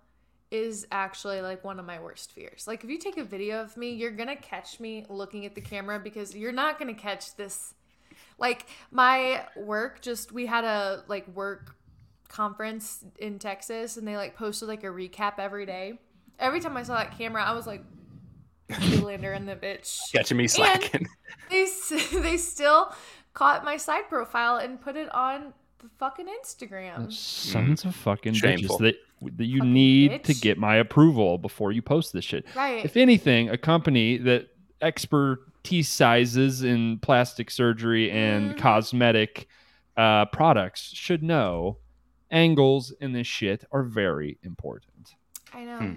is 0.51 0.85
actually 0.91 1.41
like 1.41 1.63
one 1.63 1.79
of 1.79 1.85
my 1.85 1.99
worst 1.99 2.31
fears. 2.31 2.65
Like 2.67 2.83
if 2.83 2.89
you 2.89 2.97
take 2.99 3.17
a 3.17 3.23
video 3.23 3.61
of 3.61 3.75
me, 3.77 3.91
you're 3.91 4.11
going 4.11 4.27
to 4.29 4.35
catch 4.35 4.79
me 4.79 5.05
looking 5.09 5.45
at 5.45 5.55
the 5.55 5.61
camera 5.61 5.99
because 5.99 6.35
you're 6.35 6.51
not 6.51 6.77
going 6.77 6.93
to 6.93 7.01
catch 7.01 7.35
this 7.35 7.73
like 8.37 8.65
my 8.91 9.45
work 9.55 10.01
just 10.01 10.31
we 10.33 10.45
had 10.45 10.63
a 10.65 11.03
like 11.07 11.25
work 11.29 11.75
conference 12.27 13.03
in 13.19 13.39
Texas 13.39 13.97
and 13.97 14.07
they 14.07 14.17
like 14.17 14.35
posted 14.35 14.67
like 14.67 14.83
a 14.83 14.87
recap 14.87 15.33
every 15.39 15.65
day. 15.65 15.99
Every 16.39 16.59
time 16.59 16.75
I 16.77 16.83
saw 16.83 16.95
that 16.95 17.17
camera, 17.17 17.43
I 17.43 17.53
was 17.53 17.65
like 17.67 17.83
Zoolander 18.69 19.35
and 19.35 19.47
the 19.47 19.55
bitch. 19.55 19.97
Catching 20.13 20.37
me 20.37 20.47
slacking. 20.47 21.07
They 21.49 21.67
they 22.13 22.37
still 22.37 22.93
caught 23.33 23.63
my 23.63 23.77
side 23.77 24.09
profile 24.09 24.57
and 24.57 24.81
put 24.81 24.95
it 24.95 25.13
on 25.13 25.53
the 25.79 25.89
fucking 25.99 26.25
Instagram. 26.43 27.11
Sons 27.13 27.85
of 27.85 27.95
fucking 27.95 28.33
Shameful. 28.33 28.79
bitches 28.79 28.81
that, 28.81 28.95
that 29.37 29.45
you 29.45 29.59
Fucking 29.59 29.73
need 29.73 30.23
to 30.23 30.33
get 30.33 30.57
my 30.57 30.75
approval 30.77 31.37
before 31.37 31.71
you 31.71 31.81
post 31.81 32.11
this 32.13 32.25
shit. 32.25 32.45
Right. 32.55 32.83
If 32.83 32.97
anything, 32.97 33.49
a 33.49 33.57
company 33.57 34.17
that 34.17 34.47
expertise 34.81 35.87
sizes 35.89 36.63
in 36.63 36.99
plastic 36.99 37.51
surgery 37.51 38.09
and 38.11 38.55
Mhm. 38.55 38.57
cosmetic 38.57 39.47
uh, 39.97 40.25
products 40.25 40.91
should 40.93 41.23
know 41.23 41.77
angles 42.31 42.91
in 42.99 43.13
this 43.13 43.27
shit 43.27 43.63
are 43.71 43.83
very 43.83 44.37
important. 44.43 45.15
I 45.53 45.63
know. 45.63 45.77
Hmm. 45.77 45.93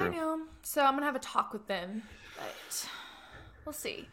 I 0.00 0.08
know. 0.08 0.40
So 0.62 0.84
I'm 0.84 0.94
gonna 0.94 1.06
have 1.06 1.16
a 1.16 1.20
talk 1.20 1.52
with 1.52 1.66
them, 1.66 2.02
but 2.36 2.88
we'll 3.64 3.72
see. 3.72 4.08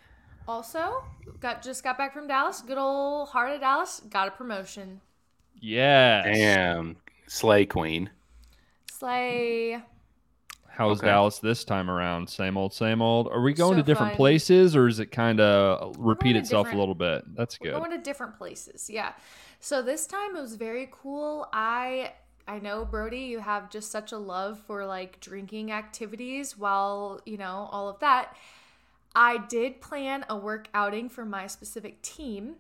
Also, 0.48 1.04
got 1.40 1.62
just 1.62 1.84
got 1.84 1.98
back 1.98 2.14
from 2.14 2.28
Dallas. 2.28 2.62
Good 2.62 2.78
old 2.78 3.30
heart 3.30 3.52
of 3.54 3.62
Dallas. 3.62 4.02
Got 4.10 4.28
a 4.28 4.32
promotion. 4.32 5.02
Yes. 5.60 6.26
Damn, 6.26 6.98
slay 7.28 7.66
queen. 7.66 8.10
Slay. 8.92 9.82
How's 10.74 11.00
Okay. 11.00 11.08
Dallas 11.08 11.40
this 11.40 11.64
time 11.66 11.90
around? 11.90 12.30
Same 12.30 12.58
old, 12.58 12.74
same 12.74 13.02
old. 13.02 13.28
Are 13.28 13.42
we 13.42 13.54
going 13.54 13.74
So 13.74 13.78
to 13.78 13.84
different 13.84 14.12
fun. 14.12 14.18
places, 14.18 14.76
or 14.76 14.88
is 14.88 15.00
it 15.00 15.08
kind 15.08 15.40
of 15.40 15.96
repeat 16.00 16.36
itself 16.36 16.72
a 16.72 16.76
little 16.76 16.96
bit? 16.96 17.24
That's 17.36 17.60
We're 17.60 17.72
good. 17.72 17.80
going 17.80 17.92
to 17.92 17.98
different 17.98 18.38
places. 18.38 18.90
Yeah. 18.90 19.14
So 19.60 19.82
this 19.82 20.08
time 20.08 20.36
it 20.36 20.42
was 20.42 20.56
very 20.56 20.90
cool. 20.92 21.48
I 21.54 22.14
I 22.48 22.60
know 22.60 22.86
Brody, 22.86 23.20
you 23.20 23.40
have 23.40 23.70
just 23.70 23.92
such 23.92 24.12
a 24.12 24.18
love 24.18 24.60
for 24.60 24.86
like 24.86 25.20
drinking 25.20 25.72
activities 25.72 26.58
while, 26.58 27.22
you 27.26 27.38
know, 27.38 27.70
all 27.72 27.88
of 27.90 28.00
that. 28.00 28.36
I 29.14 29.38
did 29.38 29.82
plan 29.82 30.26
a 30.30 30.38
work 30.38 30.68
outing 30.74 31.10
for 31.10 31.26
my 31.26 31.48
specific 31.48 32.02
team 32.02 32.56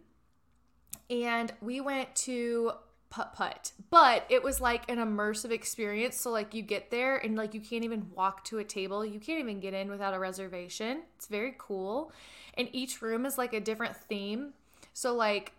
and 1.10 1.52
we 1.62 1.82
went 1.82 2.14
to 2.16 2.74
putt 3.12 3.34
putt. 3.34 3.74
But 3.92 4.26
it 4.30 4.42
was 4.42 4.60
like 4.60 4.90
an 4.90 4.98
immersive 4.98 5.52
experience. 5.52 6.20
So 6.20 6.32
like 6.32 6.56
you 6.56 6.64
get 6.64 6.90
there 6.90 7.18
and 7.18 7.36
like 7.36 7.54
you 7.54 7.62
can't 7.62 7.84
even 7.84 8.08
walk 8.16 8.44
to 8.46 8.58
a 8.58 8.64
table. 8.64 9.06
You 9.06 9.20
can't 9.20 9.40
even 9.40 9.60
get 9.60 9.76
in 9.76 9.92
without 9.92 10.16
a 10.16 10.20
reservation. 10.20 11.04
It's 11.18 11.28
very 11.28 11.54
cool. 11.60 12.12
And 12.58 12.70
each 12.72 13.02
room 13.02 13.26
is 13.28 13.38
like 13.38 13.54
a 13.54 13.60
different 13.60 13.96
theme. 13.96 14.54
So 14.94 15.14
like 15.14 15.52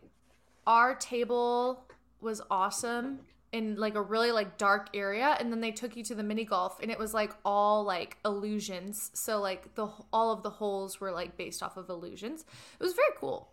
our 0.66 0.94
table 0.96 1.84
was 2.20 2.40
awesome 2.50 3.20
in 3.52 3.76
like 3.76 3.96
a 3.96 4.02
really 4.02 4.32
like 4.32 4.56
dark 4.56 4.88
area. 4.94 5.36
And 5.38 5.52
then 5.52 5.60
they 5.60 5.72
took 5.72 5.94
you 5.94 6.02
to 6.04 6.14
the 6.14 6.22
mini 6.22 6.44
golf 6.44 6.80
and 6.80 6.90
it 6.90 6.98
was 6.98 7.12
like 7.12 7.32
all 7.44 7.84
like 7.84 8.16
illusions. 8.24 9.10
So 9.12 9.40
like 9.40 9.74
the 9.74 9.88
all 10.10 10.32
of 10.32 10.42
the 10.42 10.50
holes 10.50 11.00
were 11.00 11.12
like 11.12 11.36
based 11.36 11.62
off 11.62 11.76
of 11.76 11.90
illusions. 11.90 12.46
It 12.80 12.82
was 12.82 12.94
very 12.94 13.12
cool. 13.18 13.50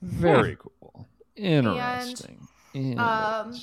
Very 0.00 0.56
cool. 0.58 1.06
Interesting. 1.36 2.48
Um, 2.98 3.54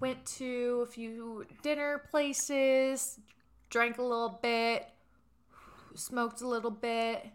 went 0.00 0.24
to 0.26 0.84
a 0.86 0.90
few 0.90 1.44
dinner 1.62 2.02
places, 2.10 3.18
drank 3.70 3.98
a 3.98 4.02
little 4.02 4.38
bit, 4.42 4.86
smoked 5.94 6.40
a 6.40 6.48
little 6.48 6.70
bit. 6.70 7.26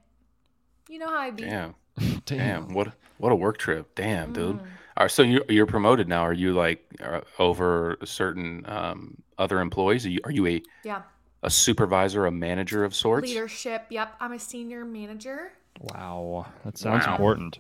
You 0.88 1.00
know 1.00 1.08
how 1.08 1.20
I 1.20 1.32
be. 1.32 1.44
Damn, 1.44 1.75
Damn. 1.98 2.20
damn, 2.25 2.74
what 2.74 2.94
what 3.18 3.32
a 3.32 3.36
work 3.36 3.58
trip. 3.58 3.94
Damn, 3.96 4.34
dude. 4.34 4.58
Mm. 4.58 4.62
All 4.98 5.04
right, 5.06 5.12
so 5.12 5.22
you 5.24 5.44
you're 5.50 5.66
promoted 5.66 6.08
now. 6.08 6.22
Are 6.24 6.34
you 6.34 6.54
like 6.54 6.84
uh, 7.04 7.22
over 7.38 7.98
certain 8.04 8.66
um, 8.68 9.18
other 9.38 9.62
employees? 9.62 10.06
Are 10.06 10.10
you, 10.10 10.20
are 10.24 10.32
you 10.32 10.48
a 10.48 10.62
Yeah. 10.84 11.01
a 11.44 11.50
supervisor, 11.50 12.25
a 12.25 12.32
manager 12.32 12.84
of 12.84 12.94
sorts. 12.94 13.28
Leadership. 13.30 13.86
Yep, 13.89 14.16
I'm 14.20 14.34
a 14.34 14.39
senior 14.39 14.84
manager. 14.84 15.54
Wow, 15.80 16.48
that 16.66 16.78
sounds 16.78 17.06
Wow. 17.06 17.13
important. 17.13 17.60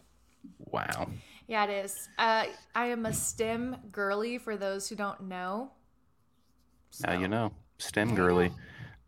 Wow. 0.59 1.07
Yeah, 1.49 1.63
it 1.63 1.83
is. 1.83 2.07
Uh, 2.19 2.45
I 2.75 2.85
am 2.85 3.07
a 3.07 3.13
STEM 3.13 3.75
girly 3.91 4.37
for 4.37 4.55
those 4.55 4.87
who 4.87 4.95
don't 4.95 5.21
know. 5.21 5.71
Now 7.03 7.19
you 7.19 7.27
know. 7.27 7.51
STEM 7.79 8.13
girly. 8.13 8.51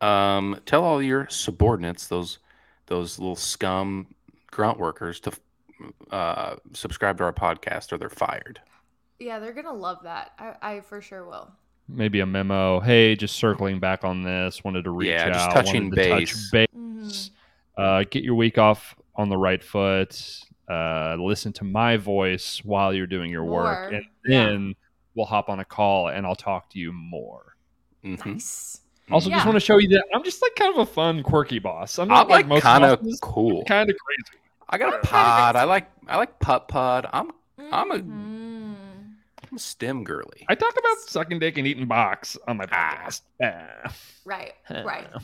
Um, 0.02 0.60
tell 0.66 0.84
all 0.84 1.04
your 1.04 1.28
subordinates, 1.30 2.08
those 2.08 2.40
those 2.88 3.20
little 3.20 3.36
scum 3.36 4.08
grunt 4.50 4.80
workers, 4.80 5.20
to 5.20 5.32
uh, 6.10 6.56
subscribe 6.74 7.20
to 7.20 7.26
our 7.26 7.34
podcast, 7.34 7.94
or 7.94 8.00
they're 8.00 8.10
fired. 8.10 8.60
Yeah, 9.20 9.38
they're 9.38 9.54
gonna 9.54 9.72
love 9.72 10.00
that. 10.04 10.32
I, 10.40 10.56
I 10.62 10.80
for 10.80 11.00
sure 11.00 11.24
will. 11.26 11.52
Maybe 11.88 12.22
a 12.22 12.26
memo. 12.26 12.80
Hey, 12.80 13.16
just 13.16 13.36
circling 13.36 13.80
back 13.80 14.04
on 14.04 14.24
this. 14.24 14.64
Wanted 14.64 14.86
to 14.86 14.90
reach 14.90 15.12
out. 15.12 15.28
Yeah, 15.28 15.28
out. 15.28 15.34
just 15.34 15.52
touching 15.52 15.92
wanted 15.92 16.04
to 16.04 16.10
touch 16.10 16.20
base. 16.20 16.52
base. 16.52 16.68
Mhm. 16.76 17.30
Uh, 17.78 18.04
get 18.10 18.24
your 18.24 18.34
week 18.34 18.58
off 18.58 18.96
on 19.16 19.30
the 19.30 19.38
right 19.38 19.64
foot. 19.64 20.44
Uh, 20.70 21.16
listen 21.20 21.52
to 21.54 21.64
my 21.64 21.98
voice 21.98 22.62
while 22.64 22.94
you're 22.94 23.08
doing 23.08 23.30
your 23.30 23.44
work, 23.44 23.90
More, 23.92 24.00
and 24.00 24.06
yeah. 24.26 24.46
then 24.46 24.76
we'll 25.16 25.26
hop 25.26 25.50
on 25.50 25.60
a 25.60 25.66
call 25.66 26.08
and 26.08 26.26
I'll 26.26 26.36
talk 26.36 26.70
to 26.72 26.80
you 26.80 26.92
more. 26.94 27.56
Mhm. 28.06 28.26
Nice. 28.26 28.80
Also, 29.10 29.30
just 29.30 29.46
want 29.46 29.58
to 29.58 29.60
show 29.60 29.78
you 29.78 29.90
that 29.90 30.06
I'm 30.14 30.24
just 30.24 30.42
like 30.42 30.56
kind 30.56 30.74
of 30.74 30.80
a 30.80 30.86
fun, 30.86 31.22
quirky 31.24 31.60
boss. 31.60 32.00
I'm 32.00 32.04
I'm 32.04 32.08
not 32.10 32.30
like 32.30 32.48
most 32.48 32.62
kind 32.64 32.86
of 32.86 33.02
cool. 33.22 33.66
kind 33.66 33.90
of 33.90 33.96
crazy. 33.98 34.42
I 34.70 34.78
got 34.78 34.94
a 34.94 34.98
I'm 34.98 35.02
kind 35.02 35.04
of 35.04 35.10
pod. 35.10 35.56
I 35.58 35.64
like 35.66 35.92
I 36.08 36.16
like 36.18 36.40
putt 36.40 36.68
pod. 36.70 37.08
I'm 37.12 37.32
I'm 37.72 37.92
a- 37.92 38.00
Mhm. 38.00 38.76
I'm 39.52 39.56
a 39.58 39.60
STEM 39.60 40.06
girly. 40.06 40.46
I 40.48 40.56
talk 40.56 40.72
about 40.78 40.98
sucking 41.00 41.40
dick 41.40 41.58
and 41.58 41.68
eating 41.68 41.88
box 41.88 42.38
on 42.48 42.56
my 42.58 42.66
Ah. 42.72 43.04
podcast. 43.06 43.22
Ah. 43.44 43.94
right, 44.24 44.54
right. 44.70 45.08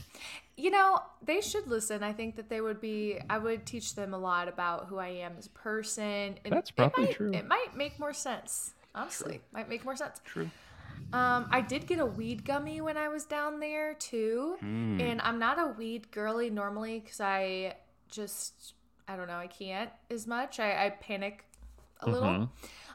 You 0.59 0.71
know, 0.71 0.99
they 1.21 1.39
should 1.41 1.67
listen. 1.67 2.01
I 2.03 2.13
think 2.13 2.35
that 2.35 2.49
they 2.49 2.61
would 2.61 2.81
be. 2.81 3.19
I 3.29 3.37
would 3.37 3.65
teach 3.65 3.93
them 3.95 4.13
a 4.13 4.17
lot 4.17 4.47
about 4.47 4.87
who 4.87 4.97
I 4.97 5.09
am 5.09 5.33
as 5.37 5.45
a 5.45 5.51
person. 5.51 6.39
And 6.43 6.51
That's 6.51 6.71
it 6.71 6.75
probably 6.75 7.05
might- 7.05 7.15
true. 7.15 7.31
It 7.31 7.47
might 7.47 7.75
make 7.75 7.99
more 7.99 8.13
sense. 8.13 8.73
Honestly, 8.95 9.41
might 9.51 9.69
make 9.69 9.85
more 9.85 9.95
sense. 9.95 10.19
True. 10.25 10.49
Um, 11.13 11.47
I 11.51 11.61
did 11.61 11.85
get 11.85 11.99
a 11.99 12.05
weed 12.05 12.43
gummy 12.43 12.81
when 12.81 12.97
I 12.97 13.07
was 13.07 13.23
down 13.25 13.59
there 13.59 13.93
too, 13.93 14.57
Mm. 14.61 14.99
and 14.99 15.21
I'm 15.21 15.37
not 15.37 15.59
a 15.59 15.67
weed 15.67 16.09
girly 16.11 16.49
normally 16.49 16.99
because 17.01 17.21
I 17.21 17.75
just 18.09 18.73
I 19.07 19.15
don't 19.15 19.27
know 19.27 19.37
I 19.37 19.47
can't 19.47 19.91
as 20.09 20.25
much. 20.25 20.59
I, 20.59 20.87
I 20.87 20.89
panic 20.89 21.45
a 22.01 22.09
little. 22.09 22.27
Mhm. 22.27 22.49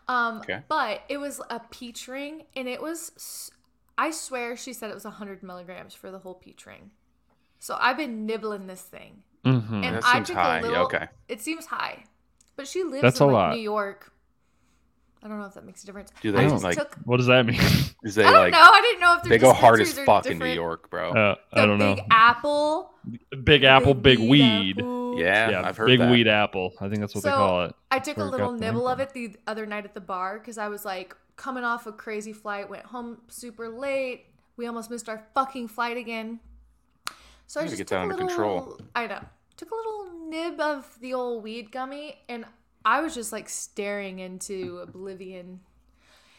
Um, 0.09 0.39
Okay. 0.41 0.63
but 0.69 1.03
it 1.09 1.19
was 1.19 1.41
a 1.49 1.61
peach 1.71 2.09
ring, 2.09 2.45
and 2.57 2.67
it 2.69 2.83
was. 2.83 3.53
I 3.97 4.11
swear 4.11 4.57
she 4.57 4.73
said 4.73 4.91
it 4.91 4.95
was 4.95 5.05
100 5.05 5.43
milligrams 5.45 5.95
for 5.95 6.11
the 6.11 6.19
whole 6.19 6.35
peach 6.35 6.67
ring. 6.67 6.91
So 7.63 7.77
I've 7.79 7.97
been 7.97 8.27
nibbling 8.27 8.67
this 8.67 8.83
thing, 8.83 9.23
Mhm. 9.47 9.85
and 9.85 9.97
That 9.97 10.05
I 10.05 10.15
seems 10.15 10.27
took 10.27 10.37
high. 10.37 10.59
a 10.59 10.63
Yeah, 10.63 10.67
little. 10.69 10.85
okay. 10.87 11.07
It 11.29 11.41
seems 11.41 11.67
high, 11.67 12.07
but 12.57 12.67
she 12.67 12.83
lives 12.83 13.03
That's 13.03 13.21
in 13.21 13.23
a 13.23 13.27
like 13.27 13.33
lot. 13.35 13.55
New 13.55 13.61
York. 13.63 14.13
I 15.23 15.29
don't 15.29 15.39
know 15.39 15.47
if 15.47 15.55
that 15.55 15.65
makes 15.65 15.85
a 15.85 15.87
difference. 15.87 16.11
Do 16.23 16.31
I 16.37 16.43
they 16.43 16.49
just 16.49 16.65
like? 16.65 16.77
took. 16.77 16.97
What 17.05 17.19
does 17.19 17.27
that 17.27 17.47
mean? 17.47 17.61
Is 18.03 18.17
they 18.17 18.25
I 18.25 18.33
don't 18.33 18.41
like? 18.43 18.53
know. 18.53 18.59
I 18.61 18.81
didn't 18.81 19.01
know 19.01 19.17
if 19.19 19.23
They 19.23 19.39
go 19.39 19.53
hard 19.53 19.81
as 19.81 19.95
dispensaries 19.95 20.09
are 20.09 20.23
fuck 20.23 20.27
in 20.33 20.39
New. 20.41 20.47
York, 20.61 20.91
bro. 20.91 21.11
Uh, 21.13 21.35
The 21.53 21.61
I 21.61 21.67
don't 21.67 21.79
know. 21.79 21.95
Big 21.95 22.05
apple. 22.11 22.95
Big 23.45 23.63
apple, 23.63 23.95
big 23.95 24.19
weed. 24.19 24.79
apple. 24.81 25.21
yeah, 25.21 25.51
Yeah, 25.51 25.63
I've 25.69 25.77
heard 25.77 25.87
big 25.87 26.01
that. 26.01 26.11
weed 26.11 26.27
apple. 26.27 26.73
I 26.81 26.89
think 26.89 26.99
that's 26.99 27.15
what 27.15 27.23
they 27.23 27.31
call 27.31 27.67
it. 27.67 27.77
I 27.93 28.01
took 28.01 28.17
a 28.17 28.25
little 28.25 28.51
nibble 28.51 28.89
of 28.89 28.99
it 28.99 29.11
the 29.13 29.37
other 29.47 29.67
night 29.67 29.85
at 29.85 29.95
the 29.95 30.01
bar 30.01 30.41
because 30.41 30.59
I 30.59 30.67
was 30.67 30.85
like 30.85 31.15
coming 31.37 31.63
off 31.63 31.87
a 31.87 31.93
crazy 31.93 32.33
flight, 32.33 32.69
went 32.69 32.87
home 32.87 33.19
super 33.29 33.69
late. 33.69 34.27
We 34.57 34.67
almost 34.67 34.91
missed 34.91 35.09
our 35.09 35.23
fucking 35.35 35.69
flight 35.69 35.97
again. 35.97 36.41
So 37.53 37.61
I 37.61 37.65
gotta 37.65 37.77
just 37.77 37.81
get 37.81 37.89
took 37.89 37.97
that 37.97 38.03
under 38.03 38.15
little, 38.15 38.29
control. 38.29 38.81
I 38.97 39.07
know. 39.07 39.21
Took 39.59 39.73
a 39.73 39.75
little 39.75 40.07
nib 40.31 40.59
of 40.59 40.99
the 41.03 41.13
old 41.13 41.43
weed 41.43 41.71
gummy 41.71 42.19
and 42.27 42.47
I 42.83 43.03
was 43.03 43.15
just 43.15 43.31
like 43.31 43.47
staring 43.51 44.21
into 44.21 44.79
oblivion. 44.79 45.61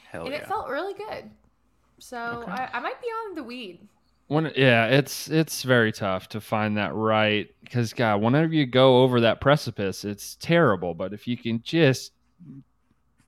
Hell 0.09 0.23
and 0.23 0.33
yeah. 0.33 0.39
it 0.39 0.47
felt 0.47 0.69
really 0.69 0.95
good. 0.95 1.29
So 1.99 2.17
Okay. 2.17 2.51
I, 2.51 2.69
I 2.73 2.79
might 2.79 2.99
be 2.99 3.05
on 3.05 3.35
the 3.35 3.43
weed. 3.43 3.87
When 4.25 4.51
yeah, 4.55 4.87
it's 4.87 5.29
it's 5.29 5.61
very 5.61 5.91
tough 5.91 6.29
to 6.29 6.41
find 6.41 6.77
that 6.77 6.95
right 6.95 7.47
because 7.63 7.93
God, 7.93 8.19
whenever 8.19 8.51
you 8.51 8.65
go 8.65 9.03
over 9.03 9.21
that 9.21 9.39
precipice, 9.39 10.03
it's 10.03 10.35
terrible. 10.37 10.95
But 10.95 11.13
if 11.13 11.27
you 11.27 11.37
can 11.37 11.61
just 11.61 12.13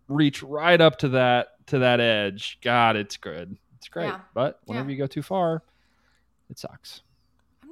reach 0.07 0.41
right 0.41 0.81
up 0.81 0.97
to 0.99 1.09
that 1.09 1.49
to 1.67 1.77
that 1.77 1.99
edge, 1.99 2.57
God, 2.63 2.95
it's 2.95 3.17
good. 3.17 3.55
It's 3.77 3.89
great. 3.89 4.07
Yeah. 4.07 4.21
But 4.33 4.59
whenever 4.65 4.89
Yeah. 4.89 4.93
you 4.93 4.97
go 5.03 5.05
too 5.05 5.21
far, 5.21 5.61
it 6.49 6.57
sucks. 6.57 7.03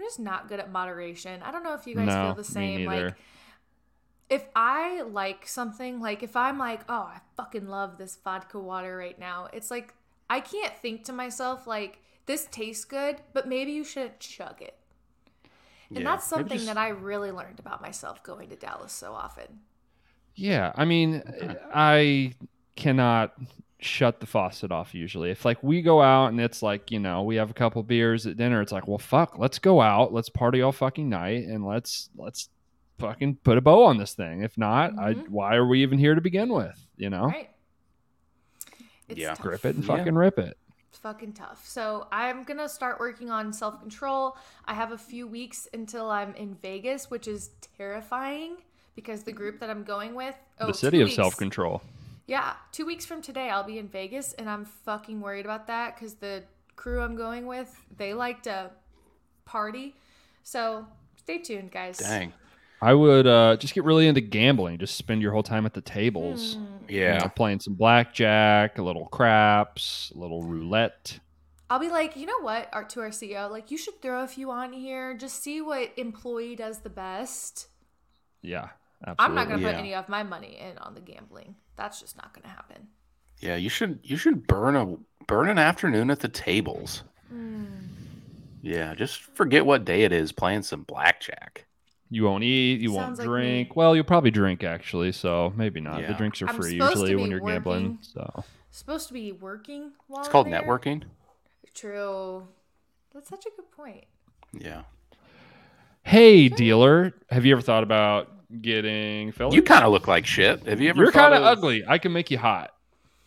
I'm 0.03 0.07
just 0.07 0.19
not 0.19 0.49
good 0.49 0.59
at 0.59 0.69
moderation. 0.71 1.41
I 1.41 1.51
don't 1.51 1.63
know 1.63 1.73
if 1.75 1.87
you 1.87 1.95
guys 1.95 2.07
No, 2.07 2.25
feel 2.25 2.35
the 2.35 2.43
same. 2.43 2.85
neither. 2.85 3.05
Like, 3.05 3.15
if 4.29 4.45
I 4.55 5.01
like 5.03 5.47
something, 5.47 6.01
like 6.01 6.23
if 6.23 6.35
I'm 6.35 6.57
like, 6.57 6.81
oh, 6.89 7.03
I 7.13 7.19
fucking 7.37 7.67
love 7.67 7.97
this 7.97 8.17
vodka 8.21 8.59
water 8.59 8.97
right 8.97 9.17
now, 9.17 9.47
it's 9.53 9.71
like 9.71 9.93
I 10.29 10.39
can't 10.41 10.75
think 10.77 11.03
to 11.05 11.13
myself 11.13 11.67
like 11.67 11.99
this 12.25 12.47
tastes 12.51 12.83
good, 12.85 13.17
but 13.33 13.47
maybe 13.47 13.71
you 13.71 13.83
should 13.83 14.19
chug 14.19 14.61
it. 14.61 14.77
And 15.89 15.99
Yeah, 15.99 16.03
that's 16.05 16.25
something 16.27 16.57
just- 16.57 16.65
that 16.65 16.77
I 16.77 16.89
really 16.89 17.31
learned 17.31 17.59
about 17.59 17.81
myself 17.81 18.23
going 18.23 18.49
to 18.49 18.55
Dallas 18.55 18.91
so 18.91 19.13
often. 19.13 19.61
Yeah, 20.35 20.71
I 20.75 20.83
mean, 20.85 21.21
I 21.73 22.33
cannot 22.75 23.33
shut 23.83 24.19
the 24.19 24.25
faucet 24.25 24.71
off 24.71 24.93
usually. 24.95 25.29
If 25.31 25.45
like 25.45 25.61
we 25.63 25.81
go 25.81 26.01
out 26.01 26.27
and 26.27 26.39
it's 26.39 26.61
like, 26.61 26.91
you 26.91 26.99
know, 26.99 27.23
we 27.23 27.35
have 27.35 27.49
a 27.49 27.53
couple 27.53 27.83
beers 27.83 28.25
at 28.25 28.37
dinner, 28.37 28.61
it's 28.61 28.71
like, 28.71 28.87
well 28.87 28.97
fuck, 28.97 29.37
let's 29.37 29.59
go 29.59 29.81
out, 29.81 30.13
let's 30.13 30.29
party 30.29 30.61
all 30.61 30.71
fucking 30.71 31.09
night 31.09 31.45
and 31.45 31.65
let's 31.65 32.09
let's 32.15 32.49
fucking 32.99 33.35
put 33.43 33.57
a 33.57 33.61
bow 33.61 33.83
on 33.83 33.97
this 33.97 34.13
thing. 34.13 34.43
If 34.43 34.57
not, 34.57 34.97
I 34.97 35.13
Mhm. 35.13 35.29
why 35.29 35.55
are 35.55 35.65
we 35.65 35.81
even 35.81 35.99
here 35.99 36.15
to 36.15 36.21
begin 36.21 36.49
with, 36.53 36.79
you 36.97 37.09
know? 37.09 37.25
Right? 37.25 37.49
It's 39.09 39.19
Yeah. 39.19 39.29
tough. 39.29 39.41
Grip 39.41 39.65
it 39.65 39.75
and 39.75 39.83
Yeah. 39.83 39.97
fucking 39.97 40.15
rip 40.15 40.39
it. 40.39 40.57
It's 40.89 40.99
fucking 40.99 41.33
tough. 41.33 41.65
So 41.67 42.07
I'm 42.11 42.43
gonna 42.43 42.69
start 42.69 42.99
working 42.99 43.29
on 43.31 43.51
self 43.51 43.79
control. 43.81 44.37
I 44.65 44.73
have 44.75 44.91
a 44.91 44.97
few 44.97 45.27
weeks 45.27 45.67
until 45.73 46.09
I'm 46.09 46.33
in 46.35 46.55
Vegas, 46.55 47.09
which 47.09 47.27
is 47.27 47.49
terrifying 47.77 48.57
because 48.95 49.23
the 49.23 49.31
group 49.33 49.59
that 49.59 49.69
I'm 49.69 49.83
going 49.83 50.13
with, 50.15 50.35
oh, 50.59 50.67
the 50.67 50.73
city 50.73 51.01
of 51.01 51.11
self 51.11 51.35
control. 51.35 51.81
Yeah, 52.25 52.53
two 52.71 52.85
weeks 52.85 53.05
from 53.05 53.21
today, 53.21 53.49
I'll 53.49 53.63
be 53.65 53.77
in 53.77 53.87
Vegas, 53.89 54.33
and 54.33 54.49
I'm 54.49 54.65
fucking 54.65 55.19
worried 55.19 55.45
about 55.45 55.67
that 55.67 55.95
because 55.95 56.15
the 56.15 56.43
crew 56.75 57.01
I'm 57.01 57.15
going 57.15 57.45
with, 57.47 57.75
they 57.97 58.13
like 58.13 58.43
to 58.43 58.71
party. 59.45 59.95
So 60.43 60.87
stay 61.17 61.39
tuned, 61.39 61.71
guys. 61.71 61.97
Dang. 61.97 62.33
I 62.81 62.93
would 62.93 63.27
uh, 63.27 63.55
just 63.57 63.73
get 63.73 63.85
really 63.85 64.07
into 64.07 64.19
gambling, 64.19 64.77
just 64.77 64.95
spend 64.97 65.21
your 65.21 65.31
whole 65.31 65.43
time 65.43 65.65
at 65.65 65.73
the 65.73 65.81
tables. 65.81 66.55
Hmm. 66.55 66.65
you 66.89 67.01
Yeah. 67.01 67.17
know, 67.19 67.29
playing 67.29 67.61
some 67.61 67.75
blackjack, 67.75 68.77
a 68.77 68.81
little 68.83 69.05
craps, 69.07 70.11
a 70.15 70.17
little 70.17 70.43
roulette. 70.43 71.19
I'll 71.69 71.79
be 71.79 71.89
like, 71.89 72.15
you 72.17 72.25
know 72.25 72.39
what, 72.41 72.69
our, 72.73 72.83
to 72.83 72.99
our 73.01 73.09
CEO, 73.09 73.49
like, 73.49 73.71
you 73.71 73.77
should 73.77 74.01
throw 74.01 74.23
a 74.23 74.27
few 74.27 74.51
on 74.51 74.73
here, 74.73 75.15
just 75.15 75.41
see 75.41 75.61
what 75.61 75.91
employee 75.97 76.55
does 76.55 76.79
the 76.79 76.89
best. 76.89 77.67
Yeah, 78.41 78.69
absolutely. 79.07 79.15
I'm 79.25 79.35
not 79.35 79.47
gonna 79.49 79.65
put 79.65 79.75
any 79.75 79.95
of 79.95 80.09
my 80.09 80.23
money 80.23 80.57
in 80.59 80.77
on 80.79 80.93
the 80.93 81.01
gambling. 81.01 81.55
That's 81.75 81.99
just 81.99 82.15
not 82.17 82.33
gonna 82.33 82.53
happen. 82.53 82.87
Yeah, 83.39 83.55
you 83.55 83.69
should 83.69 83.99
you 84.03 84.17
should 84.17 84.47
burn 84.47 84.75
a 84.75 84.95
burn 85.27 85.49
an 85.49 85.57
afternoon 85.57 86.09
at 86.11 86.19
the 86.19 86.27
tables. 86.29 87.03
Hmm. 87.29 87.65
Yeah, 88.61 88.95
just 88.95 89.21
forget 89.21 89.65
what 89.65 89.83
day 89.85 90.03
it 90.03 90.11
is 90.11 90.31
playing 90.31 90.61
some 90.63 90.83
blackjack. 90.83 91.65
You 92.09 92.23
won't 92.25 92.43
eat. 92.43 92.79
You 92.79 92.91
won't 92.91 93.17
Sounds 93.17 93.19
like 93.19 93.27
me. 93.27 93.33
drink. 93.33 93.75
well, 93.75 93.95
you'll 93.95 94.03
probably 94.05 94.31
drink 94.31 94.63
actually, 94.63 95.11
so 95.11 95.51
maybe 95.57 95.81
not. 95.81 96.05
The 96.05 96.13
drinks 96.13 96.41
are 96.41 96.47
I'm 96.49 96.55
free 96.55 96.75
usually 96.75 97.15
when 97.15 97.31
you're 97.31 97.39
gambling. 97.39 97.97
So 98.01 98.43
Supposed 98.71 99.07
to 99.09 99.13
be 99.13 99.31
working 99.31 99.91
while 100.07 100.21
It's 100.21 100.29
called 100.29 100.47
there. 100.47 100.61
networking. 100.61 101.03
True. 101.73 102.47
That's 103.13 103.29
such 103.29 103.45
a 103.45 103.49
good 103.55 103.69
point. 103.71 104.05
Yeah. 104.53 104.83
hey, 106.03 106.49
dealer, 106.49 107.13
have 107.31 107.45
you 107.45 107.53
ever 107.53 107.61
thought 107.61 107.83
about 107.83 108.31
getting 108.61 109.31
fillers? 109.31 109.55
You 109.55 109.61
kind 109.63 109.83
of 109.83 109.91
look 109.91 110.07
like 110.07 110.25
shit. 110.25 110.65
Have 110.67 110.81
you 110.81 110.89
ever 110.89 111.03
You're 111.03 111.11
kind 111.11 111.33
of 111.33 111.41
of 111.41 111.57
ugly. 111.57 111.83
I 111.87 111.97
can 111.97 112.13
make 112.13 112.29
you 112.31 112.37
hot. 112.37 112.71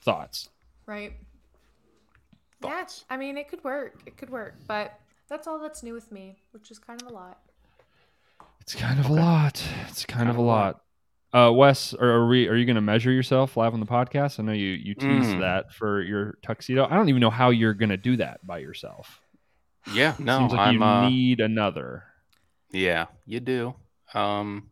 Thoughts? 0.03 0.49
Right. 0.87 1.13
Thoughts? 2.63 3.05
Yeah, 3.09 3.15
I 3.15 3.19
mean, 3.19 3.37
it 3.37 3.49
could 3.49 3.63
work. 3.65 4.01
It 4.07 4.17
could 4.17 4.31
work. 4.31 4.55
But 4.67 4.99
that's 5.29 5.47
all 5.47 5.59
that's 5.59 5.83
new 5.83 5.93
with 5.95 6.11
me, 6.11 6.37
which 6.53 6.71
is 6.71 6.79
kind 6.79 7.01
of 7.03 7.09
a 7.09 7.13
lot. 7.13 7.39
It's 8.61 8.75
kind 8.75 8.99
of 8.99 9.09
a 9.09 9.13
lot. 9.13 9.63
It's 9.89 10.05
kind, 10.05 10.29
of 10.29 10.37
a 10.37 10.43
lot. 10.43 10.81
Uh, 11.33 11.53
Wes, 11.53 11.95
are, 11.95 12.09
are 12.09 12.27
we? 12.29 12.49
Are 12.49 12.57
you 12.57 12.65
going 12.65 12.77
to 12.77 12.81
measure 12.81 13.13
yourself 13.13 13.57
live 13.57 13.75
on 13.75 13.81
the 13.81 13.87
podcast? 13.87 14.41
I 14.41 14.43
know 14.43 14.53
you 14.53 14.71
you 14.71 14.95
teased 14.95 15.31
Mm. 15.37 15.41
that 15.41 15.73
for 15.73 16.01
your 16.03 16.39
tuxedo. 16.43 16.87
I 16.89 16.95
don't 16.97 17.09
even 17.09 17.21
know 17.21 17.31
how 17.31 17.51
you're 17.51 17.75
going 17.75 17.91
to 17.91 17.97
do 17.97 18.17
that 18.17 18.45
by 18.47 18.59
yourself. 18.59 19.21
Yeah, 19.93 20.15
no, 20.19 20.39
Seems 20.39 20.53
like 20.53 20.61
I'm 20.61 20.75
you 20.75 20.83
uh 20.83 21.09
need 21.09 21.41
another. 21.41 22.05
yeah, 22.73 23.07
you 23.25 23.39
do. 23.41 23.75
Um 24.15 24.71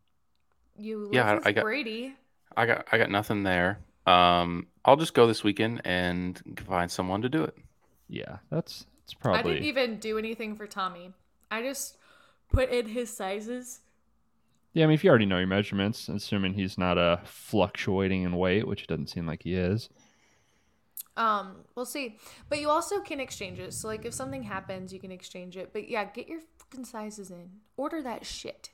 You 0.76 1.04
live 1.04 1.14
Yeah, 1.14 1.30
I- 1.30 1.34
with 1.34 1.46
I 1.46 1.52
got- 1.52 1.62
Brady. 1.64 2.14
I 2.56 2.66
got 2.66 2.86
I 2.92 2.98
got 2.98 3.10
nothing 3.10 3.42
there. 3.42 3.78
Um 4.06 4.66
I'll 4.84 4.96
just 4.96 5.14
go 5.14 5.26
this 5.26 5.42
weekend 5.42 5.80
and 5.84 6.40
find 6.66 6.90
someone 6.90 7.22
to 7.22 7.28
do 7.28 7.42
it. 7.42 7.56
Yeah, 8.08 8.38
that's 8.50 8.86
It's 9.04 9.14
probably 9.14 9.38
I 9.52 9.54
didn't 9.54 9.64
even 9.68 9.98
do 9.98 10.18
anything 10.18 10.54
for 10.56 10.66
Tommy. 10.66 11.12
I 11.50 11.62
just 11.62 11.96
put 12.52 12.70
in 12.70 12.86
his 12.88 13.10
sizes. 13.14 13.80
yeah. 14.72 14.84
I 14.84 14.86
mean, 14.86 14.94
if 14.94 15.02
you 15.04 15.10
already 15.10 15.26
know 15.26 15.38
your 15.38 15.46
measurements, 15.46 16.08
assuming 16.08 16.54
he's 16.54 16.76
not 16.78 16.98
uh, 16.98 17.18
fluctuating 17.24 18.22
in 18.22 18.36
weight, 18.36 18.66
which 18.68 18.82
it 18.82 18.88
doesn't 18.88 19.08
seem 19.08 19.26
like 19.26 19.42
he 19.44 19.54
is. 19.54 19.88
Um, 21.16 21.64
we'll 21.74 21.84
see. 21.86 22.18
But 22.48 22.60
you 22.60 22.68
also 22.70 23.00
can 23.00 23.20
exchange 23.20 23.58
it. 23.60 23.72
So 23.72 23.88
like 23.88 24.04
if 24.04 24.12
something 24.14 24.42
happens, 24.42 24.92
you 24.92 24.98
can 25.00 25.12
exchange 25.12 25.56
it. 25.56 25.72
But 25.72 25.88
yeah, 25.88 26.04
get 26.04 26.28
your 26.28 26.40
fucking 26.58 26.84
sizes 26.84 27.30
in. 27.30 27.50
Order 27.76 28.02
that 28.02 28.26
shit. 28.26 28.70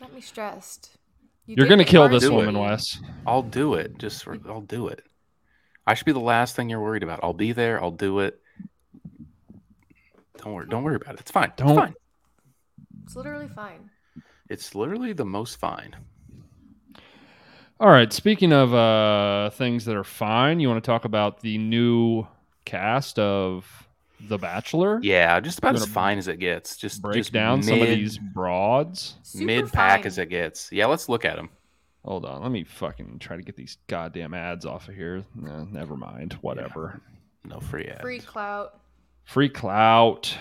Got 0.00 0.12
me 0.14 0.20
stressed. 0.20 0.96
You 1.46 1.56
You're 1.58 1.68
gonna 1.68 1.84
kill 1.84 2.02
Mark. 2.02 2.12
this 2.12 2.22
Do 2.22 2.32
it. 2.32 2.36
woman, 2.36 2.58
Wes. 2.58 2.98
I'll 3.26 3.42
do 3.42 3.74
it. 3.74 3.98
Just 3.98 4.24
for, 4.24 4.38
I'll 4.48 4.60
do 4.62 4.88
it. 4.88 5.02
I 5.86 5.94
should 5.94 6.06
be 6.06 6.12
the 6.12 6.18
last 6.20 6.56
thing 6.56 6.70
you're 6.70 6.80
worried 6.80 7.02
about. 7.02 7.20
I'll 7.22 7.32
be 7.34 7.52
there. 7.52 7.82
I'll 7.82 7.90
do 7.90 8.20
it. 8.20 8.40
Don't 10.38 10.54
worry. 10.54 10.66
Don't 10.68 10.82
worry 10.84 10.96
about 10.96 11.14
it. 11.14 11.20
It's 11.20 11.30
fine. 11.30 11.52
Don't- 11.56 11.70
It's 11.70 11.78
fine. 11.78 11.94
It's 13.04 13.16
literally 13.16 13.48
fine. 13.48 13.90
It's 14.48 14.74
literally 14.74 15.12
the 15.12 15.24
most 15.24 15.56
fine. 15.56 15.96
All 17.78 17.88
right. 17.90 18.12
Speaking 18.12 18.52
of 18.52 18.72
uh, 18.74 19.50
things 19.50 19.84
that 19.86 19.96
are 19.96 20.04
fine, 20.04 20.60
you 20.60 20.68
want 20.68 20.82
to 20.82 20.86
talk 20.86 21.04
about 21.04 21.40
the 21.40 21.58
new 21.58 22.26
cast 22.64 23.18
of 23.18 23.88
The 24.28 24.38
Bachelor? 24.38 25.00
Yeah, 25.02 25.40
just 25.40 25.58
about 25.58 25.74
as 25.74 25.86
fine 25.86 26.18
as 26.18 26.28
it 26.28 26.38
gets. 26.38 26.76
Just 26.76 27.02
Break 27.02 27.16
just 27.16 27.32
down 27.32 27.62
some 27.62 27.80
of 27.80 27.88
these 27.88 28.18
broads. 28.18 29.16
Mid 29.34 29.72
pack 29.72 30.06
as 30.06 30.18
it 30.18 30.28
gets. 30.28 30.70
Yeah, 30.72 30.86
let's 30.86 31.08
look 31.08 31.24
at 31.24 31.36
them. 31.36 31.50
Hold 32.04 32.24
on. 32.24 32.42
Let 32.42 32.50
me 32.50 32.64
fucking 32.64 33.18
try 33.18 33.36
to 33.36 33.42
get 33.42 33.56
these 33.56 33.76
goddamn 33.86 34.32
ads 34.34 34.64
off 34.64 34.88
of 34.88 34.94
here. 34.94 35.24
Nah, 35.34 35.64
never 35.64 35.96
mind. 35.96 36.34
Whatever. 36.40 37.00
No 37.44 37.60
free 37.60 37.84
ads. 37.86 38.00
Free 38.00 38.20
clout. 38.20 38.80
Free 39.24 39.48
clout. 39.48 40.36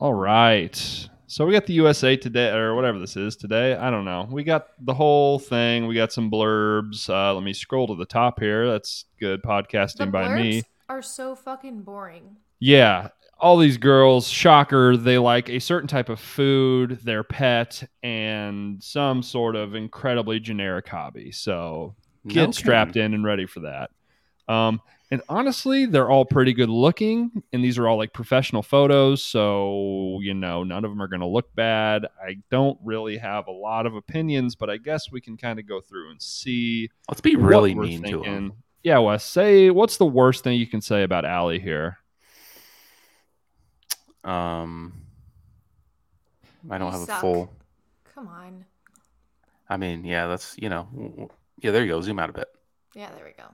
All 0.00 0.14
right. 0.14 1.08
So 1.28 1.44
we 1.44 1.52
got 1.52 1.66
the 1.66 1.72
USA 1.74 2.16
today, 2.16 2.50
or 2.50 2.74
whatever 2.74 2.98
this 2.98 3.16
is 3.16 3.34
today. 3.36 3.74
I 3.74 3.90
don't 3.90 4.04
know. 4.04 4.28
We 4.30 4.44
got 4.44 4.68
the 4.84 4.94
whole 4.94 5.38
thing. 5.38 5.86
We 5.86 5.94
got 5.94 6.12
some 6.12 6.30
blurbs. 6.30 7.08
Uh, 7.10 7.34
let 7.34 7.42
me 7.42 7.52
scroll 7.52 7.88
to 7.88 7.96
the 7.96 8.04
top 8.06 8.38
here. 8.38 8.70
That's 8.70 9.06
good 9.18 9.42
The 9.42 9.48
podcasting 9.48 10.12
by 10.12 10.34
me. 10.34 10.62
are 10.88 11.02
so 11.02 11.34
fucking 11.34 11.82
boring. 11.82 12.36
Yeah. 12.60 13.08
All 13.38 13.58
these 13.58 13.76
girls, 13.76 14.28
shocker, 14.28 14.96
they 14.96 15.18
like 15.18 15.50
a 15.50 15.58
certain 15.58 15.88
type 15.88 16.08
of 16.08 16.18
food, 16.18 16.98
their 17.02 17.22
pet, 17.22 17.82
and 18.02 18.82
some 18.82 19.22
sort 19.22 19.56
of 19.56 19.74
incredibly 19.74 20.40
generic 20.40 20.88
hobby. 20.88 21.32
So 21.32 21.94
get 22.26 22.46
No 22.46 22.52
strapped 22.52 22.96
in 22.96 23.14
and 23.14 23.24
ready 23.24 23.46
for 23.46 23.60
that. 23.60 23.90
Um, 24.48 24.80
and 25.10 25.22
honestly, 25.28 25.86
they're 25.86 26.10
all 26.10 26.24
pretty 26.24 26.52
good 26.52 26.68
looking, 26.68 27.42
and 27.52 27.62
these 27.62 27.78
are 27.78 27.86
all 27.86 27.96
like 27.96 28.12
professional 28.12 28.62
photos, 28.62 29.22
so 29.22 30.18
you 30.20 30.34
know 30.34 30.64
none 30.64 30.84
of 30.84 30.90
them 30.90 31.00
are 31.00 31.06
going 31.06 31.20
to 31.20 31.26
look 31.26 31.54
bad. 31.54 32.06
I 32.20 32.38
don't 32.50 32.78
really 32.82 33.16
have 33.18 33.46
a 33.46 33.52
lot 33.52 33.86
of 33.86 33.94
opinions, 33.94 34.56
but 34.56 34.68
I 34.68 34.78
guess 34.78 35.12
we 35.12 35.20
can 35.20 35.36
kind 35.36 35.60
of 35.60 35.68
go 35.68 35.80
through 35.80 36.10
and 36.10 36.20
see. 36.20 36.90
Let's 37.08 37.20
be 37.20 37.36
really 37.36 37.74
mean 37.74 38.02
to 38.04 38.22
them. 38.22 38.52
Yeah, 38.82 38.98
Wes, 38.98 39.24
say 39.24 39.70
what's 39.70 39.96
the 39.96 40.06
worst 40.06 40.42
thing 40.42 40.58
you 40.58 40.66
can 40.66 40.80
say 40.80 41.02
about 41.04 41.24
Allie 41.24 41.60
here? 41.60 41.98
Um, 44.26 44.92
I 46.70 46.78
don't 46.78 46.92
You 46.92 46.98
have 47.00 47.08
a 47.08 47.20
full. 47.20 47.52
Come 48.14 48.28
on. 48.28 48.64
I 49.68 49.76
mean, 49.76 50.04
yeah, 50.04 50.26
that's 50.26 50.54
you 50.58 50.68
know, 50.68 50.88
w- 50.92 51.10
w- 51.10 51.28
yeah. 51.60 51.70
There 51.70 51.82
you 51.84 51.88
go. 51.92 52.00
Zoom 52.00 52.18
out 52.18 52.30
a 52.30 52.32
bit. 52.32 52.48
Yeah, 52.94 53.10
there 53.14 53.24
we 53.24 53.32
go. 53.32 53.48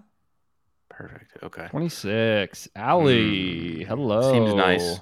Perfect. 0.89 1.37
Okay. 1.43 1.67
26. 1.71 2.69
Allie. 2.77 3.81
Mm, 3.81 3.87
Hello. 3.87 4.33
Seems 4.33 4.55
nice. 4.55 5.01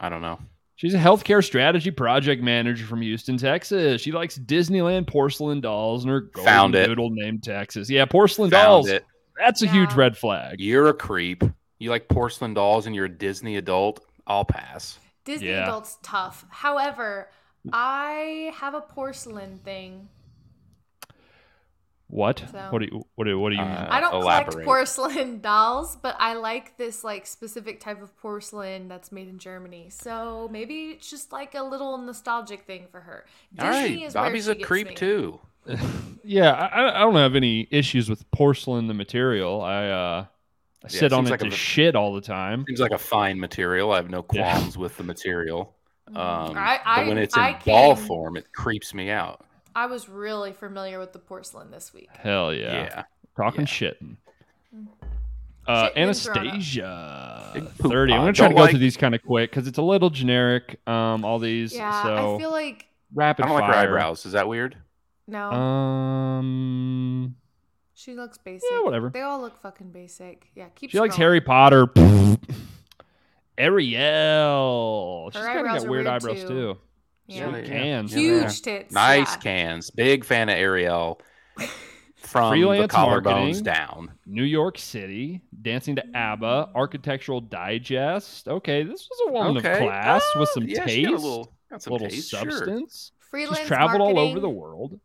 I 0.00 0.08
don't 0.08 0.22
know. 0.22 0.38
She's 0.76 0.92
a 0.94 0.98
healthcare 0.98 1.42
strategy 1.44 1.90
project 1.90 2.42
manager 2.42 2.84
from 2.84 3.00
Houston, 3.00 3.38
Texas. 3.38 4.02
She 4.02 4.12
likes 4.12 4.38
Disneyland 4.38 5.06
porcelain 5.06 5.60
dolls 5.62 6.04
and 6.04 6.10
her 6.10 6.20
golden 6.20 6.44
Found 6.52 6.74
it. 6.74 6.86
doodle 6.86 7.10
named 7.10 7.42
Texas. 7.42 7.88
Yeah, 7.88 8.04
porcelain 8.04 8.50
Found 8.50 8.62
dolls. 8.64 8.88
it. 8.88 9.04
That's 9.38 9.62
a 9.62 9.66
huge 9.66 9.92
red 9.94 10.16
flag. 10.18 10.60
You're 10.60 10.88
a 10.88 10.94
creep. 10.94 11.44
You 11.78 11.90
like 11.90 12.08
porcelain 12.08 12.52
dolls 12.54 12.86
and 12.86 12.94
you're 12.94 13.04
a 13.06 13.10
Disney 13.10 13.56
adult. 13.56 14.04
I'll 14.26 14.44
pass. 14.44 14.98
Disney 15.26 15.48
Yeah. 15.48 15.64
adults 15.64 15.98
tough. 16.02 16.46
However, 16.48 17.28
I 17.70 18.52
have 18.56 18.72
a 18.74 18.80
porcelain 18.80 19.58
thing. 19.62 20.08
What? 22.08 22.44
So- 22.52 22.68
What 22.70 22.78
do 22.78 22.84
you 22.86 23.04
what 23.16 23.24
do 23.24 23.38
what 23.38 23.50
do 23.50 23.56
you? 23.56 23.62
Uh, 23.62 23.88
I 23.90 24.00
don't 24.00 24.14
elaborate. 24.14 24.52
collect 24.52 24.64
porcelain 24.64 25.40
dolls, 25.42 25.96
but 25.96 26.14
I 26.20 26.34
like 26.34 26.76
this 26.78 27.02
like 27.02 27.26
specific 27.26 27.80
type 27.80 28.00
of 28.00 28.16
porcelain 28.18 28.86
that's 28.86 29.10
made 29.10 29.26
in 29.28 29.38
Germany. 29.40 29.88
So 29.90 30.48
maybe 30.52 30.90
it's 30.90 31.10
just 31.10 31.32
like 31.32 31.56
a 31.56 31.62
little 31.64 31.98
nostalgic 31.98 32.62
thing 32.62 32.86
for 32.92 33.00
her. 33.00 33.26
All 33.58 33.66
Disney 33.72 33.96
right. 33.98 34.06
is 34.06 34.14
where 34.14 34.24
Bobby's 34.24 34.46
a 34.46 34.54
creep 34.54 34.88
me. 34.88 34.94
too. 34.94 35.40
yeah, 36.22 36.52
I, 36.52 36.96
I 36.96 37.00
don't 37.00 37.16
have 37.16 37.34
any 37.34 37.66
issues 37.72 38.08
with 38.08 38.30
porcelain 38.30 38.86
the 38.86 38.94
material. 38.94 39.60
I 39.60 39.86
uh 39.88 40.24
I 40.86 40.92
Yeah, 40.92 41.00
sit 41.00 41.12
on 41.12 41.24
seems 41.24 41.28
it 41.28 41.30
like 41.32 41.40
to 41.40 41.46
a- 41.48 41.50
shit 41.50 41.96
all 41.96 42.14
the 42.14 42.20
time. 42.20 42.64
Seems 42.68 42.78
like 42.80 42.92
a 42.92 42.98
fine 42.98 43.40
material. 43.40 43.90
I 43.92 43.96
have 43.96 44.08
no 44.08 44.24
Yeah. 44.32 44.52
qualms 44.54 44.78
with 44.78 44.96
the 44.96 45.02
material. 45.02 45.74
Um, 46.08 46.14
I- 46.56 46.80
I- 46.84 47.00
but 47.00 47.08
when 47.08 47.18
it's 47.18 47.36
in 47.36 47.42
I 47.42 47.58
ball 47.64 47.96
can- 47.96 48.06
form, 48.06 48.36
it 48.36 48.52
creeps 48.52 48.94
me 48.94 49.10
out. 49.10 49.44
I 49.74 49.86
was 49.86 50.08
really 50.08 50.52
familiar 50.52 51.00
with 51.00 51.12
the 51.12 51.18
porcelain 51.18 51.72
this 51.72 51.92
week. 51.92 52.08
Hell 52.16 52.54
Yeah. 52.54 52.72
yeah. 52.72 53.02
Talking 53.36 53.62
Yeah. 53.62 53.66
shitting. 53.66 54.16
Mm. 54.74 54.86
Uh, 55.66 55.88
Shitting 55.88 55.92
and 55.96 56.16
throwing 56.16 56.38
up. 56.48 56.54
Anastasia, 56.54 57.68
30. 57.82 58.12
I'm 58.12 58.20
going 58.20 58.32
to 58.34 58.38
try 58.38 58.46
to 58.46 58.50
Don't 58.50 58.54
go 58.56 58.60
like- 58.62 58.70
through 58.70 58.78
these 58.78 58.96
kind 58.96 59.14
of 59.16 59.22
quick 59.24 59.50
because 59.50 59.66
it's 59.66 59.78
a 59.78 59.82
little 59.82 60.10
generic. 60.10 60.78
Um, 60.86 61.24
all 61.24 61.40
these. 61.40 61.74
Yeah, 61.74 62.02
so 62.04 62.36
I 62.36 62.38
feel 62.38 62.52
like 62.52 62.86
rapid 63.12 63.44
I 63.44 63.48
don't 63.48 63.56
like 63.56 63.64
her 63.66 63.72
fire. 63.72 63.82
eyebrows. 63.88 64.24
Is 64.26 64.32
that 64.32 64.46
weird? 64.46 64.76
no, 65.26 65.50
Um, 65.50 67.34
she 67.96 68.14
looks 68.14 68.38
basic. 68.38 68.68
yeah, 68.70 68.82
whatever. 68.82 69.10
They 69.10 69.22
all 69.22 69.40
look 69.40 69.60
fucking 69.62 69.90
basic. 69.90 70.46
Yeah, 70.54 70.66
keep. 70.74 70.90
she 70.90 71.00
likes. 71.00 71.16
Harry 71.16 71.40
Potter. 71.40 71.88
Ariel. 73.58 75.30
She's 75.32 75.40
Her 75.40 75.46
kind 75.46 75.58
of 75.60 75.66
eyebrows 75.66 75.80
got 75.82 75.86
are 75.86 75.90
weird 75.90 76.04
weird, 76.04 76.06
eyebrows 76.14 76.40
too. 76.42 76.48
too. 76.48 76.78
Yeah. 77.26 77.50
Sweet 77.50 77.62
Yeah. 77.64 77.68
cans. 77.68 78.12
Yeah. 78.14 78.18
Huge 78.20 78.62
tits. 78.62 78.92
Nice 78.94 79.32
yeah. 79.34 79.40
cans. 79.40 79.90
Big 79.90 80.24
fan 80.24 80.48
of 80.48 80.56
Ariel. 80.56 81.20
From 82.16 82.50
Freelance 82.50 82.92
the 82.92 82.98
collarbones 82.98 83.24
marketing. 83.24 83.62
down. 83.62 84.12
New 84.26 84.42
York 84.42 84.78
City, 84.78 85.40
dancing 85.62 85.94
to 85.96 86.04
ABBA, 86.16 86.70
Architectural 86.74 87.40
Digest. 87.40 88.48
Okay, 88.48 88.82
this 88.82 89.08
was 89.08 89.28
a 89.28 89.32
woman 89.32 89.56
Okay. 89.58 89.72
of 89.72 89.78
class 89.78 90.22
with 90.34 90.48
Uh, 90.48 90.52
some 90.52 90.68
yeah, 90.68 90.84
taste, 90.84 90.90
she 90.94 91.02
got 91.04 91.12
a 91.12 91.16
little, 91.16 91.52
got 91.70 91.82
some 91.82 91.92
little 91.92 92.08
taste, 92.08 92.30
sure. 92.30 92.50
substance. 92.50 93.12
Freelance 93.30 93.58
she's 93.58 93.66
traveled 93.68 94.00
all 94.02 94.18
over 94.18 94.40
the 94.40 94.50
world. 94.50 94.98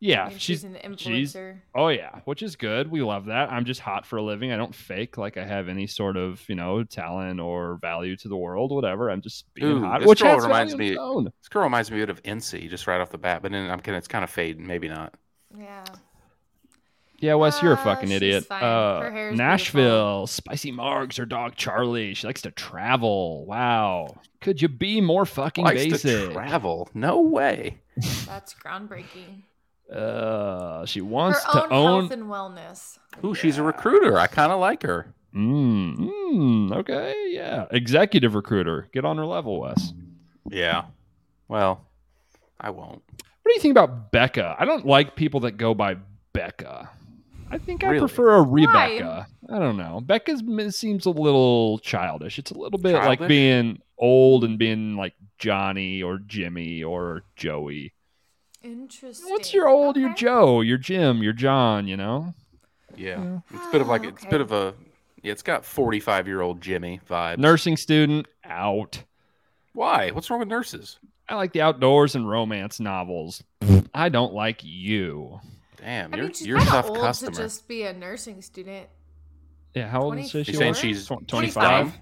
Yeah, 0.00 0.24
and 0.26 0.32
she's 0.34 0.42
she's 0.60 0.64
an 0.64 0.76
she's- 0.98 1.36
oh 1.74 1.88
yeah, 1.88 2.20
which 2.26 2.42
is 2.42 2.56
good. 2.56 2.90
We 2.90 3.00
love 3.02 3.26
that. 3.26 3.50
I'm 3.50 3.64
just 3.64 3.80
hot 3.80 4.04
for 4.04 4.16
a 4.18 4.22
living. 4.22 4.52
I 4.52 4.56
don't 4.58 4.74
fake 4.74 5.16
like 5.16 5.36
I 5.38 5.44
have 5.46 5.68
any 5.68 5.86
sort 5.86 6.16
of 6.18 6.42
you 6.48 6.54
know 6.56 6.84
talent 6.84 7.40
or 7.40 7.78
value 7.80 8.14
to 8.16 8.28
the 8.28 8.36
world, 8.36 8.70
whatever. 8.70 9.10
I'm 9.10 9.22
just 9.22 9.46
being 9.54 9.68
Ooh, 9.78 9.80
hot, 9.82 10.00
this 10.00 10.08
which 10.08 10.20
girl 10.20 10.38
reminds 10.38 10.72
its 10.74 10.78
me- 10.78 10.98
own. 10.98 11.24
This 11.24 11.48
girl 11.48 11.62
reminds 11.62 11.90
me 11.90 11.98
a 11.98 12.00
bit 12.06 12.10
of 12.10 12.22
NC 12.22 12.68
just 12.68 12.86
right 12.86 13.00
off 13.00 13.10
the 13.10 13.18
bat, 13.18 13.40
but 13.40 13.52
then 13.52 13.70
I'm 13.70 13.80
kidding. 13.80 13.96
It's 13.96 14.08
kind 14.08 14.24
of 14.24 14.28
fading. 14.30 14.66
Maybe 14.66 14.88
not. 14.88 15.14
Yeah. 15.56 15.84
Yeah, 17.20 17.34
Wes, 17.34 17.62
you're 17.62 17.72
a 17.72 17.76
Ah, 17.78 17.84
fucking 17.84 18.08
she's 18.08 18.16
idiot. 18.16 18.44
fine. 18.44 18.62
Uh, 18.62 19.00
Her 19.00 19.10
hair 19.10 19.30
is 19.30 19.38
Nashville, 19.38 20.26
spicy 20.26 20.72
margs. 20.72 21.16
Her 21.16 21.24
dog 21.24 21.54
Charlie. 21.54 22.12
She 22.12 22.26
likes 22.26 22.42
to 22.42 22.50
travel. 22.50 23.46
Wow, 23.46 24.16
could 24.42 24.60
you 24.60 24.68
be 24.68 25.00
more 25.00 25.24
fucking 25.24 25.64
Likes 25.64 25.84
basic? 25.84 26.00
to 26.02 26.32
travel. 26.34 26.90
No 26.92 27.20
way. 27.22 27.78
That's 28.26 28.52
groundbreaking. 28.54 29.44
Uh, 29.92 30.84
she 30.86 31.00
Her 31.00 31.04
wants 31.04 31.40
own 31.46 31.52
to 31.68 31.74
own. 31.74 32.00
health 32.02 32.12
and 32.12 32.22
wellness. 32.24 32.98
Ooh, 33.24 33.34
she's 33.34 33.58
a 33.58 33.62
recruiter. 33.62 34.18
I 34.18 34.26
kind 34.26 34.50
of 34.52 34.60
like 34.60 34.82
her. 34.82 35.14
Mm, 35.34 35.96
mm, 35.98 36.76
okay, 36.76 37.14
yeah. 37.30 37.66
Executive 37.70 38.34
recruiter. 38.34 38.88
Get 38.92 39.04
on 39.04 39.16
her 39.18 39.26
level, 39.26 39.60
Wes. 39.60 39.92
Yeah. 40.48 40.84
Well, 41.48 41.86
I 42.60 42.70
won't. 42.70 43.02
What 43.42 43.50
do 43.50 43.52
you 43.54 43.60
think 43.60 43.72
about 43.72 44.10
Becca? 44.10 44.56
I 44.58 44.64
don't 44.64 44.86
like 44.86 45.16
people 45.16 45.40
that 45.40 45.52
go 45.52 45.74
by 45.74 45.96
Becca. 46.32 46.88
I 47.50 47.58
think 47.58 47.84
I 47.84 47.98
prefer 47.98 48.36
a 48.36 48.42
Rebecca. 48.42 49.26
I 49.50 49.58
don't 49.58 49.76
know. 49.76 50.00
Becca 50.00 50.38
seems 50.72 51.04
a 51.06 51.10
little 51.10 51.78
childish. 51.80 52.38
It's 52.38 52.50
a 52.50 52.58
little 52.58 52.78
bit 52.78 52.94
like 52.94 53.26
being 53.28 53.80
old 53.98 54.44
and 54.44 54.58
being 54.58 54.96
like 54.96 55.12
Johnny 55.38 56.02
or 56.02 56.18
Jimmy 56.18 56.82
or 56.82 57.22
Joey. 57.36 57.92
Interesting. 58.64 59.30
What's 59.30 59.52
your 59.52 59.68
old, 59.68 59.96
your 59.96 60.10
Okay. 60.10 60.20
Joe, 60.20 60.62
your 60.62 60.78
Jim, 60.78 61.22
your 61.22 61.34
John, 61.34 61.86
you 61.86 61.96
know? 61.96 62.34
Yeah. 62.96 63.22
Yeah. 63.22 63.38
It's 63.52 63.66
a 63.66 63.70
bit 63.70 63.80
of 63.82 63.88
like 63.88 64.04
it's 64.04 64.24
a 64.24 64.28
bit 64.28 64.40
oh, 64.40 64.44
of 64.44 64.52
a. 64.52 64.74
Yeah, 65.22 65.32
it's 65.32 65.42
got 65.42 65.64
45 65.64 66.26
year 66.26 66.40
old 66.40 66.60
Jimmy 66.60 67.00
vibes. 67.08 67.38
Nursing 67.38 67.76
student, 67.76 68.26
out. 68.44 69.02
Why? 69.74 70.10
What's 70.10 70.30
wrong 70.30 70.40
with 70.40 70.48
nurses? 70.48 70.98
I 71.28 71.34
like 71.34 71.52
the 71.52 71.62
outdoors 71.62 72.14
and 72.14 72.28
romance 72.28 72.80
novels. 72.80 73.42
I 73.94 74.08
don't 74.08 74.32
like 74.34 74.62
you. 74.62 75.40
Damn, 75.76 76.14
I 76.14 76.16
you're 76.16 76.26
mean, 76.26 76.34
she's 76.34 76.46
you're 76.46 76.58
a 76.58 76.64
tough 76.64 76.88
old 76.88 76.98
customer. 76.98 77.32
to 77.32 77.42
just 77.42 77.68
be 77.68 77.82
a 77.82 77.92
nursing 77.92 78.40
student. 78.42 78.88
Yeah, 79.74 79.88
how 79.88 80.02
old 80.02 80.18
is 80.18 80.30
she? 80.30 80.38
You 80.38 80.44
she 80.44 80.52
saying 80.54 80.74
she's 80.74 81.06
Tw- 81.06 81.20
she's 81.20 81.26
25? 81.54 81.62
dumb? 81.62 81.92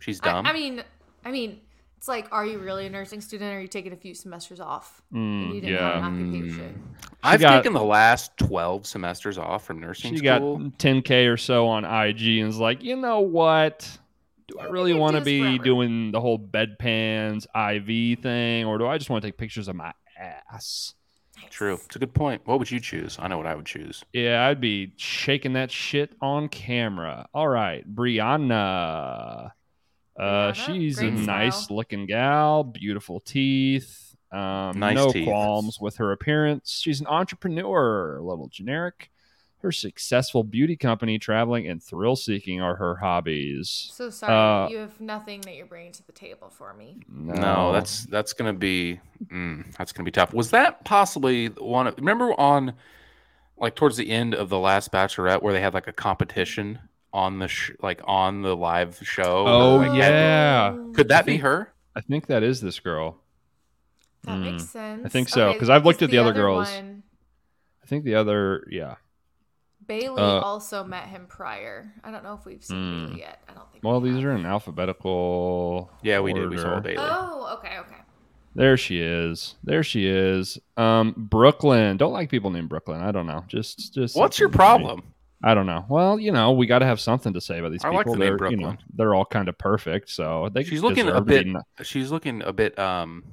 She's 0.00 0.20
I, 0.22 0.24
dumb. 0.24 0.46
I 0.46 0.52
mean, 0.52 0.82
I 1.24 1.30
mean, 1.30 1.60
it's 2.02 2.08
like, 2.08 2.26
are 2.32 2.44
you 2.44 2.58
really 2.58 2.86
a 2.86 2.90
nursing 2.90 3.20
student, 3.20 3.54
or 3.54 3.58
are 3.58 3.60
you 3.60 3.68
taking 3.68 3.92
a 3.92 3.96
few 3.96 4.12
semesters 4.12 4.58
off? 4.58 5.02
and 5.12 5.52
Mm, 5.52 5.54
you 5.54 5.60
didn't 5.60 5.76
have 5.78 5.94
yeah. 5.94 6.06
an 6.08 6.32
occupation. 6.32 6.82
I've 7.22 7.40
got- 7.40 7.58
taken 7.58 7.74
the 7.74 7.84
last 7.84 8.36
12 8.38 8.86
semesters 8.88 9.38
off 9.38 9.64
from 9.64 9.78
nursing 9.78 10.16
She 10.16 10.20
got 10.20 10.42
10k 10.42 11.28
or 11.32 11.36
so 11.36 11.68
on 11.68 11.84
IG 11.84 12.40
and 12.40 12.48
is 12.48 12.58
like, 12.58 12.82
you 12.82 12.96
know 12.96 13.20
what? 13.20 13.88
Do 14.48 14.58
I 14.58 14.64
really 14.64 14.94
want 14.94 15.14
to 15.14 15.20
this 15.20 15.26
be 15.26 15.42
forever." 15.42 15.62
doing 15.62 16.10
the 16.10 16.20
whole 16.20 16.40
bedpans 16.40 17.46
IV 17.54 18.18
thing, 18.18 18.64
or 18.64 18.78
do 18.78 18.86
I 18.88 18.98
just 18.98 19.08
want 19.08 19.22
to 19.22 19.28
take 19.28 19.36
pictures 19.38 19.68
of 19.68 19.76
my 19.76 19.92
ass? 20.18 20.94
True. 21.50 21.78
It's 21.86 21.94
a 21.94 22.00
good 22.00 22.14
point. 22.14 22.42
What 22.46 22.58
would 22.58 22.68
you 22.72 22.80
choose? 22.80 23.16
I 23.20 23.28
know 23.28 23.36
what 23.36 23.46
I 23.46 23.54
would 23.54 23.66
choose. 23.66 24.04
Yeah, 24.12 24.44
I'd 24.48 24.60
be 24.60 24.92
shaking 24.96 25.52
that 25.52 25.70
shit 25.70 26.10
on 26.20 26.48
camera. 26.48 27.28
All 27.32 27.46
right, 27.46 27.84
Brianna. 27.94 29.52
Uh, 30.22 30.52
Brianna, 30.52 30.54
she's 30.66 30.98
a 30.98 31.10
great 31.10 31.22
style. 31.24 31.26
nice 31.38 31.70
looking 31.70 32.06
gal, 32.06 32.64
beautiful 32.64 33.20
teeth. 33.20 34.14
Um, 34.30 34.78
Nice 34.78 34.94
no 34.94 35.12
teeth. 35.12 35.26
qualms 35.26 35.78
with 35.80 35.96
her 35.96 36.12
appearance. 36.12 36.80
She's 36.82 37.00
an 37.00 37.06
entrepreneur, 37.06 38.16
a 38.16 38.22
little 38.22 38.48
generic. 38.48 39.10
Her 39.58 39.70
successful 39.70 40.42
beauty 40.42 40.74
company, 40.74 41.18
traveling, 41.18 41.68
and 41.68 41.80
thrill 41.82 42.16
seeking 42.16 42.60
are 42.60 42.74
her 42.76 42.96
hobbies. 42.96 43.90
So 43.92 44.10
sorry, 44.10 44.32
Uh, 44.32 44.68
you 44.70 44.78
have 44.78 45.00
nothing 45.00 45.40
that 45.42 45.54
you're 45.54 45.66
bringing 45.66 45.92
to 45.92 46.06
the 46.06 46.12
table 46.12 46.48
for 46.50 46.72
me. 46.74 46.96
No, 47.08 47.72
that's 47.72 48.06
that's 48.06 48.32
gonna 48.32 48.54
be 48.54 48.98
mm, 49.26 49.64
that's 49.76 49.92
gonna 49.92 50.04
be 50.04 50.10
tough. 50.10 50.32
Was 50.32 50.50
that 50.50 50.84
possibly 50.84 51.46
one? 51.48 51.86
Of, 51.86 51.96
remember 51.98 52.32
on 52.40 52.72
like 53.58 53.76
towards 53.76 53.96
the 53.98 54.10
end 54.10 54.34
of 54.34 54.48
the 54.48 54.58
last 54.58 54.90
Bachelorette 54.90 55.42
where 55.42 55.52
they 55.52 55.60
had 55.60 55.74
like 55.74 55.86
a 55.86 55.92
competition 55.92 56.80
on 57.12 57.38
the 57.38 57.48
sh- 57.48 57.72
like 57.82 58.00
on 58.04 58.42
the 58.42 58.56
live 58.56 58.98
show? 59.02 59.44
Oh, 59.46 59.76
Like, 59.76 59.90
had- 59.92 59.96
yeah. 59.96 60.76
Could 60.94 61.08
that 61.08 61.26
be 61.26 61.38
her? 61.38 61.72
I 61.94 62.00
think 62.00 62.26
that 62.26 62.42
is 62.42 62.60
this 62.60 62.80
girl. 62.80 63.18
That 64.24 64.38
Mm, 64.38 64.52
makes 64.52 64.64
sense. 64.68 65.02
I 65.04 65.08
think 65.08 65.28
so, 65.28 65.52
'cause 65.58 65.68
I've 65.68 65.84
looked 65.84 66.00
at 66.02 66.10
the 66.10 66.18
other 66.18 66.30
other 66.30 66.40
girls. 66.40 66.70
one, 66.70 67.02
I 67.82 67.86
think 67.86 68.04
the 68.04 68.14
other, 68.14 68.66
yeah. 68.70 68.94
Bailey 69.84 70.22
Uh, 70.22 70.38
also 70.40 70.84
met 70.84 71.08
him 71.08 71.26
prior. 71.28 71.92
I 72.04 72.12
don't 72.12 72.22
know 72.22 72.34
if 72.34 72.46
we've 72.46 72.62
seen 72.64 72.76
Mm. 72.78 73.06
Bailey 73.08 73.20
yet. 73.20 73.42
I 73.48 73.52
don't 73.54 73.70
think. 73.72 73.82
Well, 73.84 74.00
we 74.00 74.10
these 74.10 74.22
have. 74.22 74.30
are 74.32 74.36
in 74.36 74.46
alphabetical. 74.46 75.90
Yeah, 76.02 76.20
we 76.20 76.32
did. 76.32 76.48
We 76.50 76.56
saw. 76.58 76.78
Bailey. 76.80 76.96
Oh, 76.98 77.56
okay, 77.58 77.78
okay. 77.80 77.96
There 78.54 78.76
she 78.76 79.00
is. 79.00 79.56
There 79.64 79.82
she 79.82 80.06
is. 80.06 80.58
Um, 80.76 81.14
Brooklyn. 81.16 81.96
Don't 81.96 82.12
like 82.12 82.30
people 82.30 82.50
named 82.50 82.68
Brooklyn. 82.68 83.00
I 83.00 83.10
don't 83.10 83.26
know. 83.26 83.44
Just, 83.48 83.92
just. 83.94 84.14
What's 84.16 84.38
your 84.38 84.48
something 84.52 84.52
me. 84.52 84.84
problem? 84.86 85.02
I 85.42 85.54
don't 85.54 85.66
know. 85.66 85.84
Well, 85.88 86.18
you 86.20 86.30
know, 86.32 86.52
we 86.52 86.66
got 86.66 86.80
to 86.80 86.86
have 86.86 87.00
something 87.00 87.32
to 87.34 87.40
say 87.40 87.58
about 87.58 87.72
these 87.72 87.84
I 87.84 87.88
people. 87.90 88.12
like 88.12 88.18
the 88.20 88.36
they're, 88.36 88.50
you 88.50 88.56
know, 88.56 88.76
they're 88.94 89.14
all 89.14 89.24
kind 89.24 89.48
of 89.48 89.58
perfect. 89.58 90.10
So 90.10 90.48
they 90.52 90.62
She's 90.64 90.82
looking 90.82 91.08
a 91.08 91.12
deserve 91.12 91.16
to 91.16 91.22
be 91.24 91.34
bit- 91.38 91.46
n- 91.56 91.62
She's 91.84 92.10
looking 92.12 92.42
a 92.42 92.52
bit. 92.52 92.78
Um, 92.78 93.24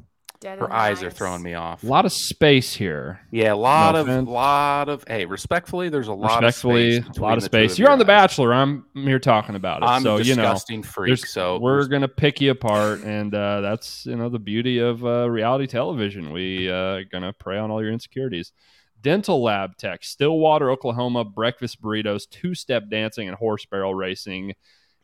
Dead 0.41 0.57
her 0.59 0.67
the 0.67 0.73
eyes 0.73 1.03
are 1.03 1.11
throwing 1.11 1.43
me 1.43 1.53
off. 1.53 1.83
A 1.83 1.85
lot 1.85 2.05
of 2.05 2.13
space 2.13 2.73
here. 2.73 3.19
Yeah, 3.29 3.51
a 3.51 3.55
lot 3.55 3.95
No 3.95 3.99
of 4.01 4.07
offense. 4.07 4.29
lot 4.29 4.87
of. 4.87 5.03
Hey, 5.05 5.25
respectfully, 5.25 5.89
there's 5.89 6.07
a 6.07 6.13
lot 6.13 6.41
Respectfully, 6.41 6.95
of 6.99 7.03
space. 7.03 7.17
a 7.17 7.21
lot 7.21 7.37
of 7.37 7.43
space. 7.43 7.73
of 7.73 7.79
You're 7.79 7.89
on 7.91 7.99
The 7.99 8.05
eyes. 8.05 8.07
Bachelor. 8.07 8.53
I'm 8.53 8.85
here 8.95 9.19
talking 9.19 9.55
about 9.55 9.83
it. 9.83 9.87
I'm 9.87 10.01
so 10.01 10.15
a 10.15 10.21
you 10.21 10.35
know, 10.37 10.43
disgusting 10.43 10.81
freak. 10.81 11.25
So 11.25 11.59
we're 11.59 11.85
gonna 11.87 12.07
pick 12.07 12.39
you 12.39 12.51
apart, 12.51 13.03
and 13.03 13.35
uh, 13.35 13.59
that's 13.59 14.05
you 14.05 14.15
know 14.15 14.29
the 14.29 14.39
beauty 14.39 14.79
of 14.79 15.03
uh, 15.05 15.29
reality 15.29 15.67
television. 15.67 16.31
We 16.31 16.71
uh, 16.71 17.01
gonna 17.11 17.33
prey 17.33 17.57
on 17.57 17.69
all 17.69 17.83
your 17.83 17.91
insecurities. 17.91 18.53
Dental 19.01 19.41
lab 19.41 19.77
tech, 19.77 20.03
Stillwater, 20.03 20.69
Oklahoma, 20.69 21.23
breakfast 21.23 21.81
burritos, 21.81 22.29
two 22.29 22.53
step 22.53 22.89
dancing, 22.89 23.27
and 23.27 23.37
horse 23.37 23.65
barrel 23.65 23.93
racing. 23.95 24.53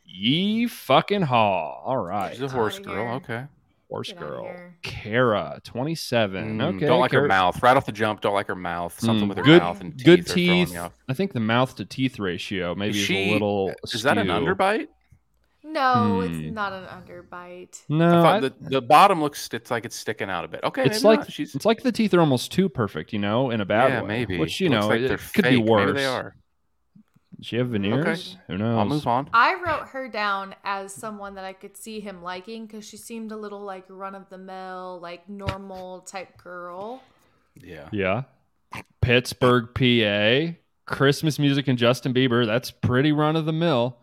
Ye 0.03 0.67
fucking 0.67 1.23
haw! 1.23 1.81
All 1.83 1.97
right, 1.97 2.33
she's 2.33 2.41
a 2.41 2.49
horse 2.49 2.77
girl. 2.79 3.15
Okay. 3.15 3.45
horse 3.89 4.09
Get 4.09 4.19
girl. 4.19 4.53
Kara, 4.83 5.59
twenty 5.63 5.95
seven. 5.95 6.59
Mm, 6.59 6.75
okay, 6.75 6.85
Don't 6.85 6.99
like 6.99 7.11
her 7.11 7.27
mouth. 7.27 7.61
Right 7.63 7.75
off 7.75 7.85
the 7.85 7.91
jump, 7.91 8.21
don't 8.21 8.33
like 8.33 8.47
her 8.47 8.55
mouth. 8.55 8.99
Something 8.99 9.25
Mm, 9.25 9.29
with 9.29 9.37
her 9.39 9.43
good, 9.43 9.61
mouth 9.61 9.81
and 9.81 9.97
teeth 9.97 10.05
good 10.05 10.19
are 10.19 10.23
throwing 10.23 10.49
me 10.59 10.65
teeth. 10.65 10.77
off. 10.77 10.93
I 11.07 11.13
think 11.13 11.33
the 11.33 11.39
mouth 11.39 11.75
to 11.77 11.85
teeth 11.85 12.19
ratio 12.19 12.75
maybe 12.75 12.99
Is 12.99 13.09
is, 13.09 13.09
a 13.09 13.31
little. 13.31 13.73
Is 13.91 14.03
that 14.03 14.17
an 14.17 14.27
underbite? 14.27 14.87
No, 15.67 16.21
Hmm. 16.21 16.33
it's 16.45 16.53
not 16.53 16.73
an 16.73 16.85
underbite. 16.85 17.81
No, 17.89 18.21
I 18.23 18.35
I- 18.35 18.39
the, 18.39 18.53
the 18.61 18.81
bottom 18.81 19.19
looks 19.21 19.49
it's 19.51 19.71
like 19.71 19.83
it's 19.83 19.95
sticking 19.95 20.29
out 20.29 20.45
a 20.45 20.47
bit. 20.47 20.59
Okay, 20.63 20.83
it's 20.85 21.03
like 21.03 21.19
not. 21.21 21.31
she's 21.31 21.55
it's 21.55 21.65
like 21.65 21.81
the 21.81 21.91
teeth 21.91 22.13
are 22.13 22.19
almost 22.19 22.51
too 22.51 22.69
perfect, 22.69 23.11
you 23.13 23.19
know, 23.19 23.49
in 23.49 23.61
a 23.61 23.65
bad 23.65 23.89
yeah, 23.91 24.01
way. 24.01 24.07
maybe. 24.07 24.37
Which 24.37 24.59
you 24.61 24.69
Looks 24.69 24.81
know, 24.83 24.87
like 24.89 25.01
it 25.01 25.07
they're 25.07 25.17
could 25.17 25.45
be 25.45 25.57
worse. 25.57 25.87
Maybe 25.87 25.97
they 25.99 26.05
are. 26.05 26.35
Does 27.37 27.47
she 27.47 27.55
have 27.57 27.69
veneers? 27.69 28.37
Who 28.47 28.57
knows? 28.57 28.77
I'll 28.77 28.85
move 28.85 29.07
on. 29.07 29.29
I 29.33 29.55
wrote 29.55 29.89
her 29.89 30.07
down 30.07 30.55
as 30.63 30.93
someone 30.93 31.35
that 31.35 31.43
I 31.43 31.51
could 31.53 31.75
see 31.75 31.99
him 31.99 32.21
liking 32.23 32.65
because 32.67 32.87
she 32.87 32.95
seemed 32.97 33.31
a 33.31 33.35
little 33.35 33.61
like 33.61 33.85
run 33.89 34.15
of 34.15 34.29
the 34.29 34.37
mill, 34.37 34.99
like 35.01 35.27
normal 35.27 36.01
type 36.01 36.37
girl. 36.37 37.01
Yeah. 37.55 37.89
Yeah, 37.91 38.23
Pittsburgh, 39.01 39.69
PA. 39.73 40.55
Christmas 40.85 41.39
music 41.39 41.67
and 41.67 41.77
Justin 41.79 42.13
Bieber. 42.13 42.45
That's 42.45 42.69
pretty 42.69 43.11
run 43.11 43.35
of 43.35 43.45
the 43.45 43.53
mill. 43.53 43.97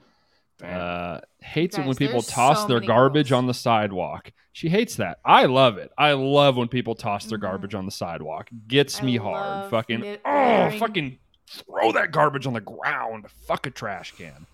Uh, 0.63 1.21
hates 1.41 1.77
it 1.79 1.85
when 1.87 1.97
people 1.97 2.23
toss 2.23 2.63
so 2.63 2.69
their 2.69 2.81
garbage 2.81 3.31
girls. 3.31 3.39
on 3.39 3.47
the 3.47 3.55
sidewalk. 3.55 4.33
She 4.53 4.69
hates 4.69 4.97
that. 4.97 5.19
I 5.25 5.47
love 5.47 5.79
it. 5.79 5.91
I 5.97 6.13
love 6.13 6.57
when 6.57 6.69
people 6.69 6.95
toss 6.95 7.25
their 7.25 7.39
Mhm. 7.39 7.43
garbage 7.43 7.75
on 7.75 7.85
the 7.87 7.91
sidewalk. 7.91 8.49
Gets 8.69 9.01
I 9.01 9.05
me 9.05 9.17
hard. 9.17 9.71
Fucking 9.71 10.03
oh, 10.25 10.31
littering. 10.65 10.79
fucking 10.79 11.19
throw 11.49 11.93
that 11.93 12.13
garbage 12.13 12.47
on 12.47 12.53
the 12.53 12.61
ground. 12.61 13.27
Fuck 13.47 13.67
a 13.67 13.71
trash 13.71 14.13
can. 14.13 14.47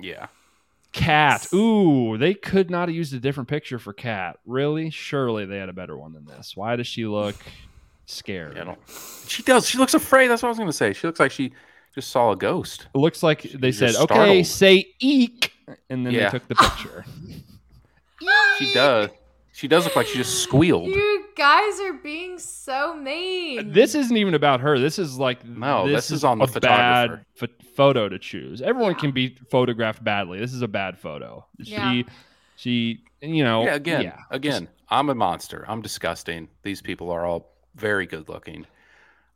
Yeah. 0.00 0.26
Cat. 0.92 1.46
Ooh, 1.54 2.18
they 2.18 2.34
could 2.34 2.70
not 2.70 2.88
have 2.88 2.94
used 2.96 3.14
a 3.14 3.18
different 3.20 3.48
picture 3.48 3.78
for 3.78 3.92
Cat. 3.92 4.38
Really? 4.44 4.90
Surely 4.90 5.46
they 5.46 5.56
had 5.58 5.68
a 5.68 5.72
better 5.72 5.96
one 5.96 6.12
than 6.12 6.26
this. 6.26 6.56
Why 6.56 6.76
does 6.76 6.86
she 6.86 7.06
look 7.06 7.36
scared? 8.06 8.56
Yeah, 8.56 8.62
I 8.62 8.64
don't, 8.66 8.78
she 9.28 9.42
does. 9.42 9.68
She 9.68 9.78
looks 9.78 9.94
afraid. 9.94 10.28
That's 10.28 10.42
what 10.42 10.48
I 10.48 10.50
was 10.50 10.58
gonna 10.58 10.72
say. 10.72 10.92
She 10.92 11.06
looks 11.06 11.20
like 11.20 11.30
she 11.30 11.52
just 11.94 12.10
saw 12.10 12.32
a 12.32 12.36
ghost. 12.36 12.86
It 12.94 12.98
looks 12.98 13.22
like 13.22 13.42
She's 13.42 13.54
they 13.54 13.72
said, 13.72 13.94
"Okay, 13.96 14.04
startled. 14.14 14.46
say 14.46 14.86
eek," 15.00 15.52
and 15.88 16.04
then 16.06 16.12
Yeah. 16.14 16.30
they 16.30 16.38
took 16.38 16.48
the 16.48 16.54
picture. 16.66 17.04
She 18.58 18.72
does. 18.74 19.10
She 19.52 19.68
does 19.68 19.84
look 19.84 19.96
like 19.96 20.06
she 20.06 20.16
just 20.18 20.42
squealed. 20.42 20.86
You 20.88 21.24
guys 21.36 21.80
are 21.80 21.92
being 21.94 22.38
so 22.38 22.94
mean. 22.94 23.72
this 23.72 23.94
isn't 23.94 24.16
even 24.16 24.34
about 24.34 24.60
her. 24.60 24.78
This 24.78 24.98
is 24.98 25.18
like 25.18 25.44
No, 25.44 25.86
this 25.88 26.10
is 26.10 26.24
on 26.24 26.38
the 26.38 26.44
a 26.54 26.60
bad 26.60 27.24
ph- 27.38 27.50
photo 27.74 28.08
to 28.08 28.18
choose. 28.18 28.62
Everyone 28.62 28.92
Yeah. 28.92 28.98
can 28.98 29.10
be 29.10 29.36
photographed 29.50 30.02
badly. 30.04 30.38
This 30.38 30.54
is 30.54 30.62
a 30.62 30.68
bad 30.68 30.98
photo. 30.98 31.44
Yeah. 31.58 31.90
She, 31.92 32.06
she, 32.56 33.00
you 33.20 33.42
know, 33.44 33.64
yeah, 33.64 33.74
again, 33.74 34.02
yeah. 34.02 34.18
again, 34.30 34.68
I'm 34.88 35.10
a 35.10 35.14
monster. 35.14 35.64
I'm 35.68 35.82
disgusting. 35.82 36.48
These 36.62 36.80
people 36.80 37.10
are 37.10 37.26
all 37.26 37.50
very 37.74 38.06
good 38.06 38.28
looking. 38.28 38.66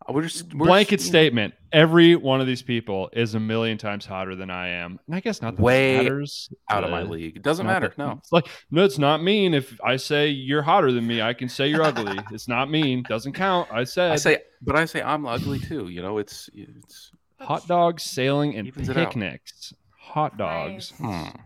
We're 0.08 0.22
just 0.22 0.52
we're 0.54 0.66
blanket 0.66 0.98
just, 0.98 1.06
you 1.06 1.12
know, 1.12 1.18
statement. 1.20 1.54
Every 1.72 2.14
one 2.14 2.40
of 2.40 2.46
these 2.46 2.62
people 2.62 3.08
is 3.14 3.34
a 3.34 3.40
million 3.40 3.78
times 3.78 4.04
hotter 4.04 4.34
than 4.36 4.50
I 4.50 4.68
am, 4.68 5.00
and 5.06 5.16
I 5.16 5.20
guess 5.20 5.40
not 5.40 5.52
that 5.52 5.56
that 5.56 5.62
Way 5.62 5.96
matters. 5.96 6.50
out 6.70 6.84
of 6.84 6.90
my 6.90 7.00
Uh, 7.02 7.06
league. 7.06 7.36
It 7.36 7.42
doesn't 7.42 7.66
matter. 7.66 7.88
that- 7.88 7.98
No. 7.98 8.12
it's 8.18 8.30
like 8.32 8.46
no, 8.70 8.84
it's 8.84 8.98
not 8.98 9.22
mean. 9.22 9.54
If 9.54 9.78
I 9.82 9.96
say 9.96 10.28
you're 10.28 10.62
hotter 10.62 10.92
than 10.92 11.06
me, 11.06 11.22
I 11.22 11.32
can 11.32 11.48
say 11.48 11.68
you're 11.68 11.82
ugly. 11.82 12.18
It's 12.32 12.48
not 12.48 12.70
mean. 12.70 13.02
Doesn't 13.08 13.32
count. 13.32 13.68
I 13.72 13.84
said. 13.84 14.12
I 14.12 14.16
say, 14.16 14.38
but 14.60 14.76
I 14.76 14.84
say 14.84 15.00
I'm 15.02 15.26
ugly 15.26 15.58
too. 15.58 15.88
You 15.88 16.02
know, 16.02 16.18
it's 16.18 16.50
it's. 16.52 17.10
hot 17.40 17.66
dogs, 17.66 18.02
sailing, 18.02 18.54
and 18.56 18.68
Evens 18.68 18.88
it 18.90 18.96
out. 18.96 19.08
picnics. 19.10 19.72
Hot 19.98 20.36
dogs. 20.36 20.92
Nice. 21.00 21.30
Hmm. 21.32 21.36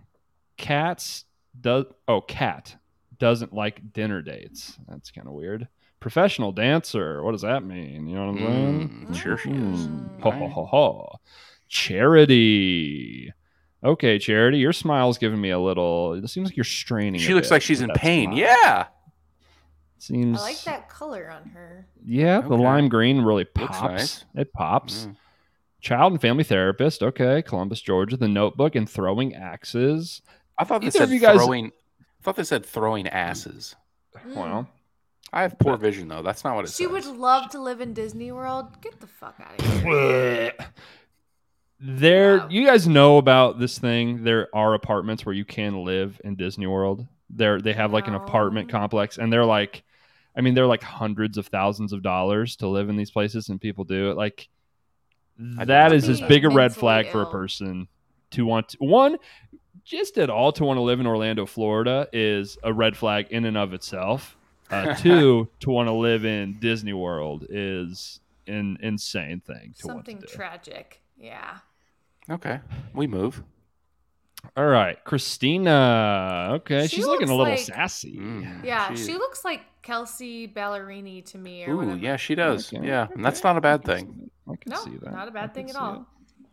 Cats 0.56 1.24
does. 1.60 1.86
Oh, 2.06 2.20
cat 2.20 2.76
doesn't 3.18 3.52
like 3.52 3.92
dinner 3.92 4.20
dates. 4.22 4.78
That's 4.88 5.10
kind 5.10 5.26
of 5.26 5.32
weird. 5.34 5.68
Professional 6.00 6.52
dancer. 6.52 7.22
What 7.22 7.32
does 7.32 7.42
that 7.42 7.64
mean? 7.64 8.06
You 8.08 8.14
know 8.16 8.26
what 8.26 8.30
I'm 8.30 8.46
saying? 8.46 9.06
Mm, 9.10 9.16
sure 9.16 9.36
she 9.36 9.50
is. 9.50 9.86
Mm. 9.88 10.20
Ho, 10.20 10.30
ho, 10.30 10.48
ho, 10.48 10.64
ho. 10.66 11.18
Charity. 11.68 13.32
Okay, 13.84 14.18
Charity, 14.18 14.58
your 14.58 14.72
smile's 14.72 15.18
giving 15.18 15.40
me 15.40 15.50
a 15.50 15.58
little. 15.58 16.14
It 16.14 16.26
seems 16.28 16.48
like 16.48 16.56
you're 16.56 16.64
straining. 16.64 17.20
She 17.20 17.32
a 17.32 17.34
looks 17.34 17.48
bit 17.48 17.54
like 17.56 17.62
she's 17.62 17.80
in 17.80 17.90
pain. 17.90 18.30
smile. 18.30 18.38
Yeah. 18.38 18.86
Seems. 19.98 20.38
I 20.40 20.42
like 20.42 20.62
that 20.64 20.88
color 20.88 21.30
on 21.30 21.48
her. 21.50 21.86
Yeah, 22.04 22.40
the 22.40 22.54
lime 22.56 22.88
green 22.88 23.22
really 23.22 23.44
pops. 23.44 23.80
nice. 23.82 24.24
It 24.34 24.52
pops. 24.52 25.06
Mm. 25.06 25.16
Child 25.80 26.12
and 26.14 26.20
family 26.20 26.44
therapist. 26.44 27.02
Okay, 27.02 27.42
Columbus, 27.42 27.80
Georgia. 27.80 28.16
The 28.16 28.28
Notebook 28.28 28.74
and 28.74 28.88
throwing 28.88 29.34
axes. 29.34 30.22
I 30.56 30.64
thought 30.64 30.80
they 30.80 30.88
Either 30.88 30.98
said 30.98 31.10
you 31.10 31.20
guys- 31.20 31.36
throwing. 31.36 31.66
I 32.20 32.22
thought 32.24 32.36
they 32.36 32.44
said 32.44 32.66
throwing 32.66 33.06
asses. 33.08 33.76
Mm. 34.26 34.34
Well, 34.34 34.68
I 35.32 35.42
have 35.42 35.58
poor 35.58 35.76
vision 35.76 36.08
though. 36.08 36.22
That's 36.22 36.44
not 36.44 36.56
what 36.56 36.64
it 36.64 36.68
She 36.68 36.84
says. 36.84 36.92
would 36.92 37.06
love 37.06 37.50
to 37.50 37.60
live 37.60 37.80
in 37.80 37.92
Disney 37.92 38.32
World. 38.32 38.80
Get 38.80 39.00
the 39.00 39.06
fuck 39.06 39.38
out 39.40 39.58
of 39.58 39.82
here. 39.82 40.52
there. 41.80 42.38
Wow. 42.38 42.48
You 42.48 42.66
guys 42.66 42.88
know 42.88 43.18
about 43.18 43.58
this 43.58 43.78
thing? 43.78 44.24
There 44.24 44.48
are 44.54 44.74
apartments 44.74 45.26
where 45.26 45.34
you 45.34 45.44
can 45.44 45.84
live 45.84 46.20
in 46.24 46.34
Disney 46.34 46.66
World. 46.66 47.06
There, 47.30 47.60
they 47.60 47.74
have 47.74 47.92
like 47.92 48.08
an 48.08 48.14
apartment 48.14 48.70
complex, 48.70 49.18
and 49.18 49.30
they're 49.30 49.44
like, 49.44 49.82
I 50.34 50.40
mean, 50.40 50.54
they're 50.54 50.66
like 50.66 50.82
hundreds 50.82 51.36
of 51.36 51.48
thousands 51.48 51.92
of 51.92 52.02
dollars 52.02 52.56
to 52.56 52.68
live 52.68 52.88
in 52.88 52.96
these 52.96 53.10
places, 53.10 53.50
and 53.50 53.60
people 53.60 53.84
do 53.84 54.10
it. 54.10 54.16
Like, 54.16 54.48
I 55.58 55.66
that 55.66 55.88
did 55.90 55.96
is 55.96 56.04
not 56.04 56.12
as 56.12 56.20
know 56.22 56.28
big 56.28 56.44
a 56.46 56.48
red 56.48 56.54
Mentally 56.54 56.80
flag 56.80 57.08
for 57.10 57.20
a 57.20 57.24
ill. 57.24 57.30
person 57.30 57.88
to 58.30 58.46
want 58.46 58.70
to, 58.70 58.78
one 58.80 59.18
just 59.84 60.16
at 60.16 60.30
all 60.30 60.52
to 60.52 60.64
want 60.64 60.78
to 60.78 60.82
live 60.82 61.00
in 61.00 61.06
Orlando, 61.06 61.44
Florida 61.44 62.08
is 62.14 62.56
a 62.62 62.72
red 62.72 62.96
flag 62.96 63.26
in 63.30 63.44
and 63.44 63.58
of 63.58 63.74
itself. 63.74 64.37
Uh, 64.70 64.94
two, 64.94 65.48
to 65.60 65.70
want 65.70 65.88
to 65.88 65.92
live 65.92 66.24
in 66.24 66.58
Disney 66.60 66.92
World 66.92 67.46
is 67.48 68.20
an 68.46 68.78
insane 68.82 69.40
thing 69.40 69.74
to 69.78 69.82
Something 69.86 70.16
want 70.16 70.26
to 70.28 70.32
do. 70.32 70.36
tragic. 70.36 71.00
Yeah. 71.16 71.58
Okay, 72.30 72.60
we 72.94 73.06
move. 73.06 73.42
all 74.56 74.66
right, 74.66 75.02
Christina. 75.04 76.48
Okay, 76.56 76.86
She 76.86 76.96
she's 76.96 77.06
looking 77.06 77.28
a 77.28 77.34
little 77.34 77.52
like- 77.52 77.58
sassy. 77.60 78.16
Mm, 78.18 78.64
Yeah. 78.64 78.94
she- 78.94 79.06
She 79.06 79.14
looks 79.14 79.44
like 79.44 79.62
Kelsea 79.82 80.46
Ballerini 80.48 81.24
to 81.26 81.38
me 81.38 81.64
or 81.64 81.72
Ooh, 81.72 81.76
whatever. 81.78 81.96
yeah, 81.96 82.16
she 82.16 82.34
does. 82.34 82.72
Okay, 82.72 82.86
Yeah, 82.86 83.04
okay, 83.04 83.14
and 83.14 83.24
that's 83.24 83.42
not 83.42 83.56
a 83.56 83.60
bad 83.60 83.80
I 83.80 83.82
can 83.82 84.06
thing. 84.06 84.30
I 84.50 84.56
can 84.56 84.70
No, 84.70 84.76
see 84.76 84.96
that. 84.98 85.12
not 85.12 85.28
a 85.28 85.30
bad 85.30 85.54
thing 85.54 85.64
at 85.70 85.72
see 85.72 85.78
all. 85.78 86.06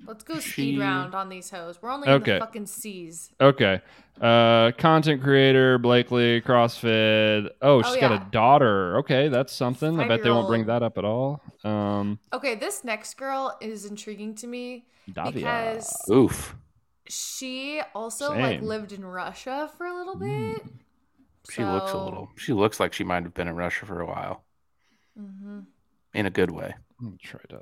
Let's 0.07 0.23
go 0.23 0.39
She- 0.39 0.49
speed 0.51 0.79
round 0.79 1.15
on 1.15 1.29
these 1.29 1.49
hoes. 1.49 1.79
We're 1.81 1.89
only 1.91 2.07
in 2.07 2.21
the 2.21 2.39
fucking 2.39 2.65
C's. 2.67 3.31
Okay. 3.41 3.81
Uh, 4.21 4.71
content 4.77 5.21
creator, 5.21 5.77
Blakely, 5.77 6.41
CrossFit. 6.41 7.49
Oh, 7.61 7.81
she's 7.81 7.97
got 7.97 8.11
a 8.11 8.25
daughter. 8.31 8.97
Okay, 8.99 9.27
that's 9.27 9.51
something. 9.53 9.99
I 9.99 10.07
bet 10.07 10.23
they 10.23 10.29
won't 10.29 10.47
bring 10.47 10.65
that 10.67 10.83
up 10.83 10.97
at 10.97 11.03
all. 11.05 11.41
Um, 11.63 12.19
Okay, 12.31 12.55
this 12.55 12.83
next 12.83 13.15
girl 13.15 13.57
is 13.61 13.85
intriguing 13.85 14.35
to 14.35 14.47
me 14.47 14.85
Davia. 15.11 15.33
because 15.33 15.91
Oof. 16.09 16.55
she 17.07 17.81
also 17.93 18.31
like 18.33 18.61
lived 18.61 18.93
in 18.93 19.03
Russia 19.03 19.69
for 19.77 19.85
a 19.85 19.93
little 19.93 20.15
Mm. 20.15 20.53
bit. 20.55 20.63
She 21.51 21.63
looks 21.63 21.91
a 21.91 21.97
little. 21.97 22.29
She 22.37 22.53
looks 22.53 22.79
like 22.79 22.93
she 22.93 23.03
might 23.03 23.23
have 23.23 23.33
been 23.33 23.47
in 23.47 23.55
Russia 23.55 23.85
for 23.85 23.99
a 24.01 24.05
while, 24.05 24.43
Mhm. 25.19 25.65
in 26.13 26.25
a 26.25 26.31
good 26.31 26.51
way. 26.51 26.73
Let 27.01 27.11
me 27.11 27.17
try 27.21 27.41
to. 27.49 27.61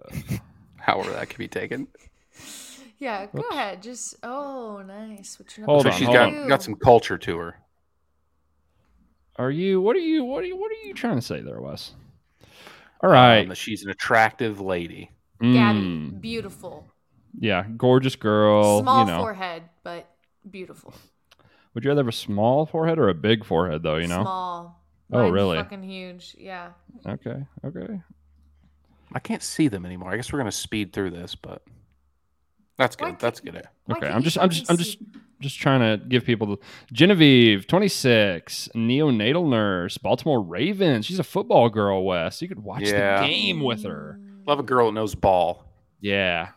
However, 0.78 1.12
that 1.12 1.30
could 1.30 1.40
be 1.40 1.48
taken. 1.48 1.88
Yeah, 3.00 3.26
go 3.26 3.32
Whoops. 3.42 3.48
ahead. 3.52 3.84
Just 3.84 4.16
oh, 4.24 4.82
nice. 4.88 5.32
Switching 5.32 5.66
up 5.66 5.70
Hold 5.70 5.82
so 5.82 5.90
the 5.90 5.94
on, 5.94 6.00
she's 6.00 6.06
hold 6.08 6.16
got 6.18 6.34
on. 6.34 6.48
got 6.48 6.64
some 6.64 6.76
culture 6.76 7.18
to 7.18 7.38
her. 7.38 7.56
Are 9.36 9.52
you? 9.52 9.82
What 9.82 9.96
are 9.96 10.00
you? 10.00 10.24
What 10.24 10.44
are 10.44 10.48
you? 10.48 10.56
What 10.56 10.72
are 10.72 10.88
you 10.88 10.94
trying 10.94 11.16
to 11.16 11.22
say 11.22 11.42
there, 11.42 11.60
Wes? 11.60 11.92
All 13.02 13.10
right. 13.10 13.48
Um, 13.50 13.54
she's 13.56 13.84
an 13.84 13.90
attractive 13.90 14.62
lady. 14.62 15.10
Gabby, 15.42 15.80
Mm, 15.80 16.22
beautiful. 16.22 16.86
yeah, 17.38 17.66
gorgeous 17.76 18.16
girl. 18.16 18.82
Small 18.82 19.00
you 19.06 19.12
know, 19.12 19.18
forehead, 19.20 19.64
but 19.84 20.10
beautiful. 20.50 20.94
would 21.74 21.84
you 21.84 21.90
rather 21.90 22.02
have 22.04 22.08
a 22.08 22.12
small 22.14 22.66
forehead 22.66 22.98
or 23.00 23.10
a 23.10 23.14
big 23.14 23.44
forehead, 23.44 23.84
though? 23.84 23.98
You 23.98 24.08
know. 24.08 24.22
Small. 24.22 24.82
Oh, 25.12 25.24
Mine's 25.24 25.34
really? 25.34 25.58
Fucking 25.58 25.84
huge. 25.84 26.36
Yeah. 26.40 26.70
Okay. 27.06 27.46
Okay. 27.66 28.00
I 29.12 29.20
can't 29.20 29.44
see 29.44 29.68
them 29.68 29.86
anymore. 29.86 30.12
I 30.12 30.16
guess 30.16 30.32
we're 30.32 30.40
gonna 30.40 30.52
speed 30.52 30.94
through 30.94 31.10
this, 31.12 31.36
but 31.36 31.62
that's 32.78 32.96
Why 33.00 33.12
good. 33.12 33.20
That's 33.20 33.40
good. 33.40 33.64
Okay. 33.92 34.08
I'm 34.08 34.24
just. 34.24 34.38
I'm 34.38 34.50
just. 34.50 34.70
I'm 34.70 34.78
just. 34.78 34.98
Just 35.42 35.60
trying 35.60 35.82
to 35.82 36.02
give 36.06 36.24
people 36.24 36.48
the 36.48 36.58
Genevieve, 36.94 37.68
26, 37.68 38.70
neonatal 38.76 39.50
nurse, 39.50 39.98
Baltimore 39.98 40.42
Ravens. 40.42 41.06
She's 41.06 41.20
a 41.20 41.24
football 41.24 41.68
girl, 41.70 42.06
Wes. 42.06 42.42
You 42.42 42.48
could 42.48 42.64
watch 42.64 42.84
Yeah. 42.84 43.20
the 43.20 43.28
game 43.28 43.60
with 43.62 43.84
her. 43.84 44.18
Love 44.48 44.60
a 44.60 44.64
girl 44.64 44.86
that 44.86 44.94
knows 44.94 45.16
ball. 45.16 45.66
Yeah. 46.00 46.50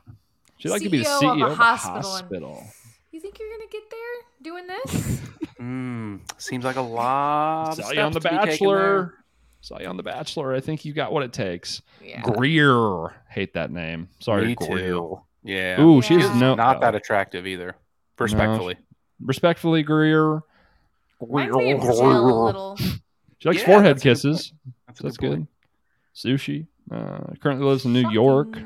She'd 0.58 0.68
like 0.68 0.82
to 0.82 0.88
be 0.88 0.98
the 0.98 1.04
CEO 1.04 1.16
of 1.16 1.20
CEO 1.38 1.42
a 1.42 1.46
of 1.46 1.52
a 1.52 1.54
hospital 1.56 2.10
hospital. 2.10 2.64
You 3.10 3.18
think 3.18 3.40
you're 3.40 3.50
gonna 3.50 3.68
get 3.72 3.90
there 3.90 3.98
doing 4.42 4.66
this? 4.68 5.20
Mm, 5.60 6.20
seems 6.40 6.64
like 6.64 6.76
a 6.76 6.80
lot. 6.82 7.70
Of 7.70 7.84
Saw 7.86 7.90
you 7.90 8.00
on 8.02 8.12
The 8.12 8.20
steps 8.20 8.34
to 8.36 8.40
be 8.44 8.50
taken 8.52 8.66
there. 8.68 8.76
Bachelor. 8.76 9.14
Saw 9.62 9.80
you 9.80 9.86
on 9.86 9.96
The 9.96 10.02
Bachelor. 10.04 10.54
I 10.54 10.60
think 10.60 10.84
you 10.84 10.92
got 10.92 11.12
what 11.12 11.22
it 11.24 11.32
takes. 11.32 11.80
yeah. 12.04 12.20
Greer. 12.20 13.14
Hate 13.30 13.54
that 13.54 13.70
name. 13.72 14.08
Sorry, 14.20 14.46
Me 14.48 14.54
Greer. 14.54 14.78
too. 14.78 15.20
Yeah. 15.46 15.80
Ooh, 15.80 16.02
she 16.02 16.14
Yeah. 16.14 16.30
is 16.30 16.34
no 16.40 16.54
not 16.54 16.80
that 16.80 16.94
attractive 16.94 17.46
either. 17.46 17.76
Respectfully. 18.18 18.76
respectfully 19.20 19.82
Greer. 19.82 20.42
Reminds 21.20 21.56
me 21.56 21.72
of 21.72 21.82
a 21.82 21.92
little. 21.92 22.76
She 22.76 23.48
likes 23.48 23.60
Yeah, 23.60 23.66
forehead 23.66 23.96
that's 23.96 24.02
a 24.02 24.04
good 24.04 24.10
kisses. 24.10 24.52
That's, 24.86 25.00
a 25.00 25.02
That's 25.04 25.16
good. 25.16 25.30
good. 25.30 25.46
Sushi. 26.14 26.66
Uh, 26.90 27.34
currently 27.40 27.66
lives 27.66 27.84
in 27.84 27.92
New 27.92 28.08
York. 28.10 28.56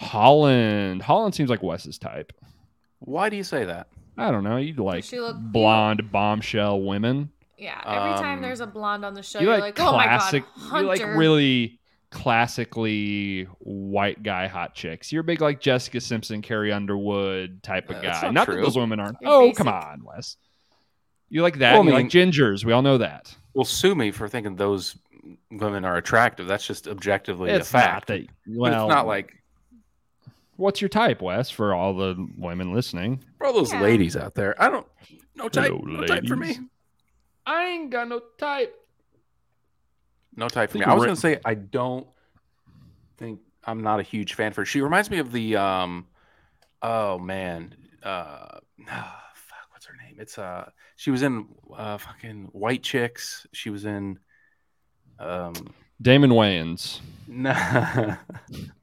Holland. 0.00 1.02
Holland 1.02 1.34
seems 1.34 1.50
like 1.50 1.62
Wes's 1.62 1.98
type. 1.98 2.32
Why 3.00 3.28
do 3.28 3.36
you 3.36 3.44
say 3.44 3.64
that? 3.64 3.88
I 4.16 4.30
don't 4.30 4.44
know. 4.44 4.56
You 4.56 4.74
like 4.74 5.04
she 5.04 5.20
look- 5.20 5.36
blonde 5.38 6.10
bombshell 6.10 6.80
women. 6.82 7.30
Yeah. 7.58 7.80
Every 7.86 8.14
time 8.22 8.38
Um, 8.38 8.42
there's 8.42 8.60
a 8.60 8.66
blonde 8.66 9.04
on 9.04 9.14
the 9.14 9.22
show, 9.22 9.40
You 9.40 9.46
you're 9.48 9.54
like, 9.58 9.78
like, 9.78 9.80
oh 9.88 9.92
my 9.96 10.04
god, 10.06 10.18
classic. 10.20 10.44
Hunter. 10.56 10.82
you 10.82 10.88
like 10.88 11.16
really 11.16 11.78
classically 12.14 13.44
white 13.58 14.22
guy 14.22 14.46
hot 14.46 14.74
chicks. 14.74 15.12
You're 15.12 15.20
a 15.20 15.24
big 15.24 15.40
like 15.40 15.60
Jessica 15.60 16.00
Simpson, 16.00 16.40
Carrie 16.40 16.72
Underwood 16.72 17.62
type 17.62 17.90
of 17.90 17.96
Uh, 17.96 18.00
guy. 18.02 18.20
not 18.22 18.32
Not 18.34 18.46
that 18.46 18.56
those 18.62 18.76
women 18.76 19.00
aren't. 19.00 19.18
You're 19.20 19.30
oh, 19.30 19.40
basic. 19.48 19.56
come 19.56 19.68
on, 19.68 20.04
Wes. 20.04 20.36
You 21.28 21.42
like 21.42 21.58
that? 21.58 21.72
Well, 21.74 21.82
I 21.82 21.86
you 21.86 21.92
like 21.92 22.06
gingers. 22.08 22.64
We 22.64 22.72
all 22.72 22.82
know 22.82 22.98
that. 22.98 23.36
Well, 23.54 23.64
sue 23.64 23.94
me 23.94 24.10
for 24.10 24.28
thinking 24.28 24.56
those 24.56 24.96
women 25.50 25.84
are 25.84 25.96
attractive. 25.96 26.46
That's 26.46 26.66
just 26.66 26.86
objectively 26.88 27.50
it's 27.50 27.68
a 27.68 27.72
fact. 27.72 28.08
not 28.10 28.16
that. 28.18 28.26
Well, 28.46 28.84
it's 28.86 28.94
not 28.94 29.06
like 29.06 29.32
what's 30.56 30.80
your 30.80 30.88
type, 30.90 31.20
Wes? 31.22 31.50
For 31.50 31.74
all 31.74 31.94
the 31.94 32.28
women 32.36 32.72
listening, 32.72 33.24
for 33.38 33.46
all 33.46 33.52
those 33.52 33.72
Yeah. 33.72 33.80
ladies 33.82 34.16
out 34.16 34.34
there. 34.34 34.54
I 34.62 34.70
don't 34.70 34.86
no 35.34 35.48
type. 35.48 35.70
Hello, 35.72 35.80
no 35.84 36.06
type 36.06 36.26
for 36.26 36.36
me. 36.36 36.58
I 37.46 37.66
ain't 37.68 37.90
got 37.90 38.08
no 38.08 38.20
type. 38.38 38.74
No 40.36 40.48
type 40.48 40.70
for 40.70 40.78
me. 40.78 40.84
I 40.84 40.94
was 40.94 41.04
gonna 41.04 41.16
say 41.16 41.38
I 41.44 41.54
don't 41.54 42.06
think 43.18 43.40
I'm 43.64 43.82
not 43.82 44.00
a 44.00 44.02
huge 44.02 44.34
fan 44.34 44.52
for 44.52 44.62
her. 44.62 44.66
She 44.66 44.80
reminds 44.80 45.10
me 45.10 45.18
of 45.18 45.32
the 45.32 45.56
um 45.56 46.06
oh 46.82 47.18
man. 47.18 47.74
Uh 48.02 48.58
fuck, 48.86 49.66
what's 49.70 49.86
her 49.86 49.94
name? 49.96 50.16
It's 50.18 50.38
uh 50.38 50.70
she 50.96 51.10
was 51.10 51.22
in 51.22 51.46
uh 51.76 51.98
fucking 51.98 52.48
White 52.52 52.82
Chicks. 52.82 53.46
She 53.52 53.70
was 53.70 53.84
in 53.84 54.18
um 55.18 55.54
Damon 56.02 56.30
Wayans, 56.30 57.00
no 57.28 57.52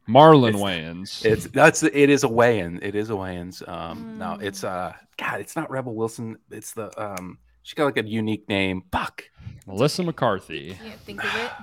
Marlon 0.07 0.49
It's- 0.49 0.61
Wayans. 0.63 1.25
it's 1.25 1.45
that's 1.47 1.83
it 1.83 2.09
is 2.09 2.23
a 2.23 2.27
weigh-in. 2.29 2.79
It 2.81 2.95
is 2.95 3.09
a 3.09 3.15
weigh-ins. 3.15 3.61
Um 3.67 4.17
no, 4.17 4.37
Mm. 4.37 4.43
it's 4.43 4.63
uh 4.63 4.93
God, 5.17 5.41
it's 5.41 5.55
not 5.55 5.69
Rebel 5.69 5.93
Wilson. 5.93 6.37
It's 6.49 6.73
the 6.73 6.89
um 7.01 7.37
she 7.63 7.75
got 7.75 7.85
like 7.85 7.97
a 7.97 8.07
unique 8.07 8.47
name. 8.49 8.83
Fuck. 8.91 9.25
Melissa 9.67 10.03
McCarthy. 10.03 10.77
Can't 10.81 10.99
think 11.01 11.23
of 11.23 11.35
it. 11.35 11.51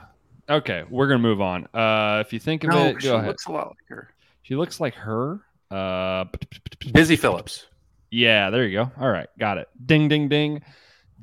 Okay, 0.50 0.82
we're 0.88 1.06
gonna 1.08 1.18
move 1.18 1.42
on. 1.42 1.66
Uh, 1.74 2.22
if 2.26 2.32
you 2.32 2.38
think 2.38 2.64
of 2.64 2.70
No, 2.70 2.86
it, 2.86 3.02
she 3.02 3.08
go 3.08 3.16
ahead. 3.16 3.26
looks 3.28 3.44
a 3.44 3.52
lot 3.52 3.66
like 3.68 3.76
her. 3.88 4.08
She 4.40 4.56
looks 4.56 4.80
like 4.80 4.94
her. 4.94 5.40
Uh, 5.70 6.24
Busy 6.94 7.16
Phillips. 7.16 7.66
yeah, 8.10 8.48
there 8.48 8.64
you 8.66 8.78
go. 8.78 8.90
All 8.98 9.10
right, 9.10 9.28
got 9.38 9.58
it. 9.58 9.68
Ding, 9.84 10.08
ding, 10.08 10.26
ding. 10.30 10.62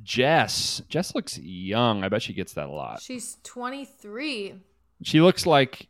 Jess. 0.03 0.83
Jess 0.89 1.15
looks 1.15 1.39
young. 1.39 2.03
I 2.03 2.09
bet 2.09 2.21
she 2.21 2.33
gets 2.33 2.53
that 2.53 2.67
a 2.67 2.71
lot. 2.71 3.01
She's 3.01 3.38
23. 3.43 4.53
She 5.01 5.21
looks 5.21 5.47
like, 5.47 5.88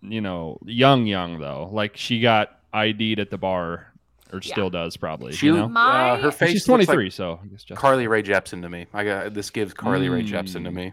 you 0.00 0.22
know, 0.22 0.58
young, 0.64 1.04
young 1.04 1.38
though. 1.40 1.68
Like 1.70 1.98
she 1.98 2.20
got 2.20 2.58
ID'd 2.72 3.20
at 3.20 3.28
the 3.30 3.36
bar, 3.36 3.92
or 4.32 4.40
Yeah. 4.42 4.52
still 4.52 4.70
does 4.70 4.96
probably. 4.96 5.32
She 5.32 5.46
you 5.46 5.56
know, 5.56 5.68
My- 5.68 6.10
uh, 6.10 6.16
her 6.22 6.30
face 6.30 6.50
she's 6.52 6.64
23, 6.64 7.04
like 7.04 7.12
so 7.12 7.40
I 7.42 7.46
guess 7.46 7.64
Jess. 7.64 7.78
Carly 7.78 8.06
Rae 8.06 8.22
Jepsen 8.22 8.62
to 8.62 8.68
me. 8.68 8.86
I 8.92 9.04
got 9.04 9.34
this 9.34 9.50
gives 9.50 9.74
Carly 9.74 10.08
Rae 10.08 10.22
Mm. 10.22 10.28
Jepsen 10.28 10.64
to 10.64 10.70
me. 10.70 10.92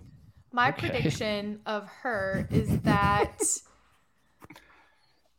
My 0.51 0.69
Okay. 0.69 0.89
prediction 0.89 1.59
of 1.65 1.87
her 2.03 2.47
is 2.51 2.79
that 2.81 3.39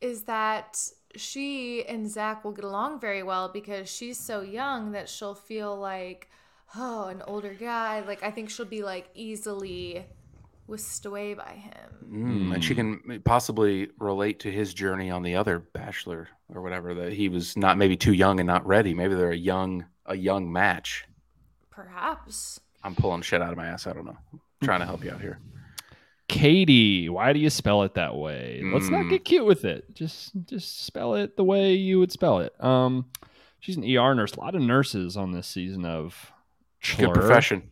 is 0.01 0.23
that 0.23 0.77
she 1.15 1.83
and 1.85 2.09
Zach 2.09 2.43
will 2.45 2.51
get 2.51 2.65
along 2.65 2.99
very 2.99 3.23
well 3.23 3.49
because 3.49 3.89
she's 3.89 4.19
so 4.19 4.41
young 4.41 4.91
that 4.91 5.09
she'll 5.09 5.33
feel 5.33 5.75
like, 5.75 6.29
oh, 6.75 7.05
an 7.07 7.23
older 7.25 7.53
guy. 7.53 8.01
Like 8.01 8.21
I 8.23 8.29
think 8.31 8.49
she'll 8.49 8.65
be 8.67 8.83
like 8.83 9.09
easily 9.15 10.05
whisked 10.67 11.05
away 11.05 11.33
by 11.33 11.51
him. 11.53 11.89
Mm, 12.49 12.53
And 12.55 12.63
she 12.63 12.75
can 12.75 13.21
possibly 13.25 13.89
relate 13.99 14.39
to 14.41 14.51
his 14.51 14.73
journey 14.73 15.09
on 15.09 15.23
the 15.23 15.35
other 15.35 15.59
Bachelor 15.59 16.27
or 16.53 16.61
whatever 16.61 16.93
that 16.93 17.13
he 17.13 17.29
was 17.29 17.55
not 17.57 17.77
maybe 17.77 17.95
too 17.97 18.13
young 18.13 18.39
and 18.39 18.47
not 18.47 18.65
ready. 18.67 18.93
Maybe 18.93 19.15
they're 19.15 19.31
a 19.31 19.35
young 19.35 19.85
a 20.05 20.15
young 20.15 20.51
match. 20.51 21.05
Perhaps. 21.71 22.59
I'm 22.83 22.95
pulling 22.95 23.21
shit 23.21 23.41
out 23.41 23.51
of 23.51 23.57
my 23.57 23.67
ass. 23.67 23.87
I 23.87 23.93
don't 23.93 24.05
know. 24.05 24.17
trying 24.63 24.79
to 24.79 24.85
help 24.85 25.03
you 25.03 25.11
out 25.11 25.21
here. 25.21 25.39
Kaity. 26.29 27.09
Why 27.09 27.31
do 27.33 27.39
you 27.39 27.49
spell 27.49 27.83
it 27.83 27.93
that 27.93 28.15
way? 28.15 28.61
Let's 28.63 28.89
not 28.89 29.05
Mm. 29.05 29.09
get 29.09 29.23
cute 29.25 29.45
with 29.45 29.63
it. 29.65 29.93
Just 29.93 30.31
just 30.45 30.85
spell 30.85 31.15
it 31.15 31.37
the 31.37 31.43
way 31.43 31.73
you 31.73 31.99
would 31.99 32.11
spell 32.11 32.39
it. 32.39 32.53
Um, 32.63 33.05
she's 33.59 33.77
an 33.77 33.83
ER 33.83 34.13
nurse. 34.13 34.33
A 34.33 34.39
lot 34.39 34.55
of 34.55 34.61
nurses 34.61 35.15
on 35.15 35.31
this 35.31 35.47
season 35.47 35.85
of 35.85 36.31
Good 36.97 37.09
Chlur. 37.09 37.13
profession. 37.13 37.69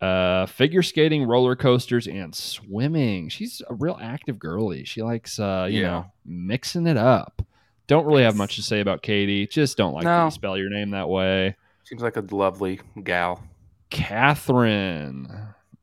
Uh, 0.00 0.46
figure 0.46 0.82
skating, 0.82 1.24
roller 1.24 1.54
coasters, 1.54 2.06
and 2.06 2.34
swimming. 2.34 3.28
She's 3.28 3.60
a 3.68 3.74
real 3.74 3.98
active 4.00 4.38
girly. 4.38 4.84
She 4.84 5.02
likes, 5.02 5.38
uh, 5.38 5.68
you 5.70 5.82
Yeah. 5.82 5.86
know, 5.90 6.06
mixing 6.24 6.86
it 6.86 6.96
up. 6.96 7.42
Don't 7.86 8.06
really 8.06 8.22
have 8.22 8.36
much 8.36 8.56
to 8.56 8.62
say 8.62 8.80
about 8.80 9.02
Kaity. 9.02 9.50
Just 9.50 9.76
don't 9.76 9.92
like 9.92 10.04
that 10.04 10.18
No. 10.18 10.24
you 10.26 10.30
spell 10.30 10.56
your 10.56 10.70
name 10.70 10.90
that 10.90 11.08
way. 11.08 11.56
Seems 11.84 12.02
like 12.02 12.16
a 12.16 12.24
lovely 12.30 12.80
gal. 13.02 13.42
Catherine. 13.90 15.28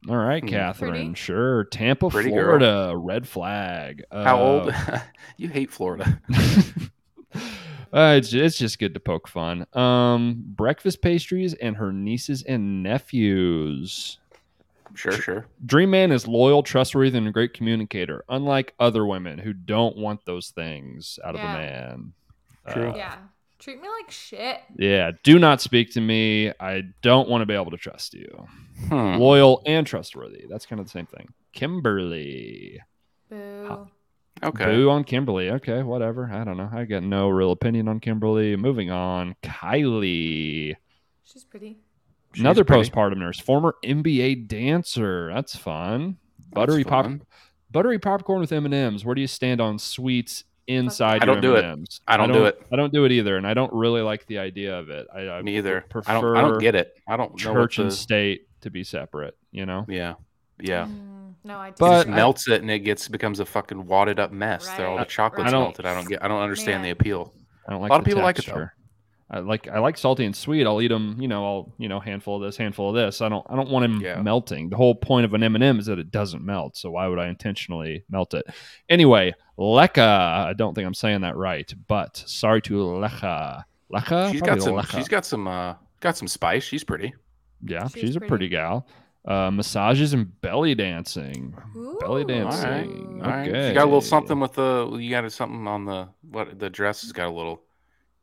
All 0.09 0.15
right, 0.15 0.41
Hmm. 0.41 0.49
Catherine. 0.49 0.91
Pretty. 0.91 1.13
Sure. 1.15 1.65
Tampa, 1.65 2.09
Pretty 2.09 2.29
girl. 2.29 2.57
Florida. 2.59 2.93
Red 2.95 3.27
flag. 3.27 4.03
How 4.11 4.37
Uh, 4.37 4.41
old? 4.41 4.73
you 5.37 5.49
hate 5.49 5.69
Florida. 5.71 6.21
Uh, 7.93 8.15
it's 8.17 8.33
it's 8.33 8.57
just 8.57 8.79
good 8.79 8.93
to 8.93 8.99
poke 8.99 9.27
fun. 9.27 9.65
Um, 9.73 10.43
breakfast 10.45 11.01
pastries 11.01 11.53
and 11.55 11.77
her 11.77 11.91
nieces 11.91 12.43
and 12.43 12.83
nephews. 12.83 14.19
Sure, 14.95 15.11
sure. 15.11 15.45
Dream 15.65 15.91
Man 15.91 16.11
is 16.11 16.27
loyal, 16.27 16.63
trustworthy, 16.63 17.17
and 17.17 17.27
a 17.27 17.31
great 17.31 17.53
communicator. 17.53 18.23
Unlike 18.29 18.73
other 18.79 19.05
women 19.05 19.37
who 19.37 19.53
don't 19.53 19.95
want 19.97 20.25
those 20.25 20.49
things 20.49 21.19
out 21.23 21.35
of 21.35 21.41
a 21.41 21.43
man. 21.43 22.13
True. 22.69 22.89
Uh, 22.91 22.95
Yeah. 22.95 23.15
Treat 23.59 23.81
me 23.81 23.87
like 23.89 24.11
shit. 24.11 24.59
yeah. 24.77 25.11
Do 25.23 25.39
not 25.39 25.61
speak 25.61 25.91
to 25.93 26.01
me. 26.01 26.51
I 26.59 26.83
don't 27.01 27.27
want 27.27 27.41
to 27.41 27.45
be 27.47 27.55
able 27.55 27.71
to 27.71 27.77
trust 27.77 28.13
you. 28.13 28.47
Hmm. 28.87 29.15
Loyal 29.17 29.61
and 29.65 29.85
trustworthy. 29.85 30.45
That's 30.47 30.65
kind 30.67 30.79
of 30.79 30.85
the 30.85 30.91
same 30.91 31.07
thing. 31.07 31.29
Kimberly. 31.53 32.79
Boo. 33.29 33.87
Okay. 34.43 34.65
Boo 34.65 34.89
on 34.89 35.03
Kimberly. 35.03 35.49
Okay, 35.49 35.83
whatever. 35.83 36.29
I 36.31 36.43
don't 36.43 36.57
know. 36.57 36.69
I 36.71 36.85
got 36.85 37.03
no 37.03 37.29
real 37.29 37.51
opinion 37.51 37.87
on 37.87 37.99
Kimberly. 37.99 38.55
Moving 38.55 38.91
on. 38.91 39.35
Kylee. 39.43 40.75
She's 41.23 41.43
pretty. 41.43 41.77
She's 42.33 42.41
Another 42.41 42.63
pretty. 42.63 42.89
postpartum 42.89 43.17
nurse, 43.17 43.39
former 43.39 43.75
NBA 43.83 44.47
dancer. 44.47 45.31
That's 45.33 45.55
fun. 45.55 46.17
Buttery 46.51 46.83
That's 46.83 46.89
pop, 46.89 47.11
buttery 47.71 47.99
popcorn 47.99 48.39
with 48.41 48.51
M 48.51 48.65
and 48.65 48.73
M's. 48.73 49.03
Where 49.05 49.15
do 49.15 49.21
you 49.21 49.27
stand 49.27 49.59
on 49.59 49.79
sweets 49.79 50.43
inside 50.67 51.23
I 51.23 51.25
don't 51.25 51.41
do 51.41 51.55
it. 51.55 51.63
M&Ms? 51.65 52.01
I 52.07 52.17
don't 52.17 52.31
do 52.31 52.45
it. 52.45 52.61
I 52.71 52.75
don't 52.75 52.93
do 52.93 53.05
it 53.05 53.11
either, 53.11 53.37
and 53.37 53.47
I 53.47 53.53
don't 53.53 53.71
really 53.73 54.01
like 54.01 54.25
the 54.27 54.37
idea 54.39 54.77
of 54.77 54.89
it. 54.89 55.07
I, 55.13 55.27
I 55.29 55.41
Me 55.41 55.57
either. 55.57 55.85
would 55.93 56.07
I 56.07 56.13
don't. 56.13 56.37
I 56.37 56.41
don't 56.41 56.59
get 56.59 56.75
it. 56.75 56.93
I 57.07 57.17
don't 57.17 57.29
know 57.43 57.51
what 57.53 57.59
Church 57.59 57.79
and 57.79 57.89
the. 57.89 57.95
state 57.95 58.47
to 58.61 58.69
be 58.69 58.83
separate. 58.83 59.35
You 59.51 59.65
know. 59.65 59.85
Yeah. 59.89 60.15
Yeah. 60.59 60.85
Mm, 60.85 61.16
no, 61.47 61.57
I 61.57 61.69
It 61.69 61.75
But 61.79 61.91
just 61.99 62.07
I- 62.09 62.11
melts 62.15 62.47
it 62.47 62.61
and 62.61 62.69
it 62.69 62.79
gets 62.79 63.07
becomes 63.07 63.39
a 63.39 63.45
fucking 63.45 63.85
wadded 63.87 64.19
up 64.19 64.31
mess. 64.31 64.67
There, 64.75 64.87
all 64.87 64.95
the 64.95 64.99
Right, 64.99 65.09
chocolate's 65.09 65.47
I 65.49 65.51
don't- 65.51 65.63
melted. 65.63 65.85
I 65.85 65.93
don't 65.93 66.07
get. 66.07 66.23
I 66.23 66.27
don't 66.27 66.41
understand 66.41 66.83
the 66.85 66.89
appeal. 66.91 67.33
I 67.67 67.71
don't 67.71 67.81
like 67.81 67.89
A 67.89 67.93
lot 67.93 67.99
of 67.99 68.05
the 68.05 68.09
people 68.09 68.23
like 68.23 68.39
it, 68.39 68.45
though. 68.45 68.67
I 69.29 69.39
like 69.39 69.67
I 69.67 69.79
like 69.79 69.97
salty 69.97 70.23
and 70.23 70.33
sweet. 70.33 70.65
I'll 70.65 70.81
eat 70.81 70.87
them. 70.87 71.17
You 71.19 71.27
know, 71.27 71.43
I'll 71.45 71.73
you 71.77 71.89
know 71.89 71.99
handful 71.99 72.37
of 72.37 72.43
this, 72.43 72.55
handful 72.55 72.89
of 72.89 72.95
this. 72.95 73.21
I 73.21 73.27
don't 73.27 73.45
I 73.49 73.57
don't 73.57 73.69
want 73.69 73.83
them 73.83 73.99
Yeah. 74.01 74.21
melting. 74.21 74.69
The 74.69 74.77
whole 74.77 74.95
point 74.95 75.25
of 75.25 75.33
an 75.33 75.43
M 75.43 75.53
and 75.55 75.63
m 75.63 75.79
is 75.79 75.87
that 75.87 75.99
it 75.99 76.11
doesn't 76.11 76.45
melt. 76.45 76.77
So 76.77 76.91
why 76.91 77.07
would 77.07 77.19
I 77.19 77.27
intentionally 77.27 78.05
melt 78.09 78.33
it? 78.33 78.45
Anyway, 78.87 79.33
Lekha. 79.59 79.99
I 80.47 80.53
don't 80.53 80.73
think 80.73 80.87
I'm 80.87 80.93
saying 80.93 81.21
that 81.21 81.35
right, 81.35 81.69
but 81.87 82.23
sorry 82.25 82.61
to 82.63 82.73
Lekha. 82.75 83.63
Lekha. 83.93 84.31
She's 84.31 84.39
Probably 84.41 84.55
got 84.59 84.61
some. 84.63 84.75
Lekha. 84.75 84.97
She's 84.97 85.07
got 85.09 85.25
some. 85.25 85.47
Uh, 85.47 85.73
got 85.99 86.15
some 86.15 86.27
spice. 86.29 86.63
She's 86.63 86.85
pretty. 86.85 87.13
yeah. 87.65 87.87
She's 87.89 88.01
She's, 88.01 88.15
a 88.15 88.19
pretty. 88.19 88.29
pretty 88.29 88.47
gal. 88.49 88.87
Uh, 89.27 89.51
massages 89.51 90.13
and 90.13 90.39
belly 90.41 90.73
dancing. 90.73 91.53
Belly 91.99 92.23
dancing. 92.23 93.21
All 93.21 93.29
right. 93.29 93.49
Okay. 93.49 93.69
She 93.69 93.73
got 93.73 93.83
a 93.83 93.85
little 93.85 93.99
something 94.01 94.39
with 94.39 94.53
the. 94.53 94.97
You 94.99 95.09
got 95.09 95.29
something 95.31 95.67
on 95.67 95.83
the 95.85 96.07
what? 96.29 96.57
The 96.57 96.69
dress 96.69 97.01
has 97.01 97.11
got 97.11 97.27
a 97.27 97.31
little. 97.33 97.61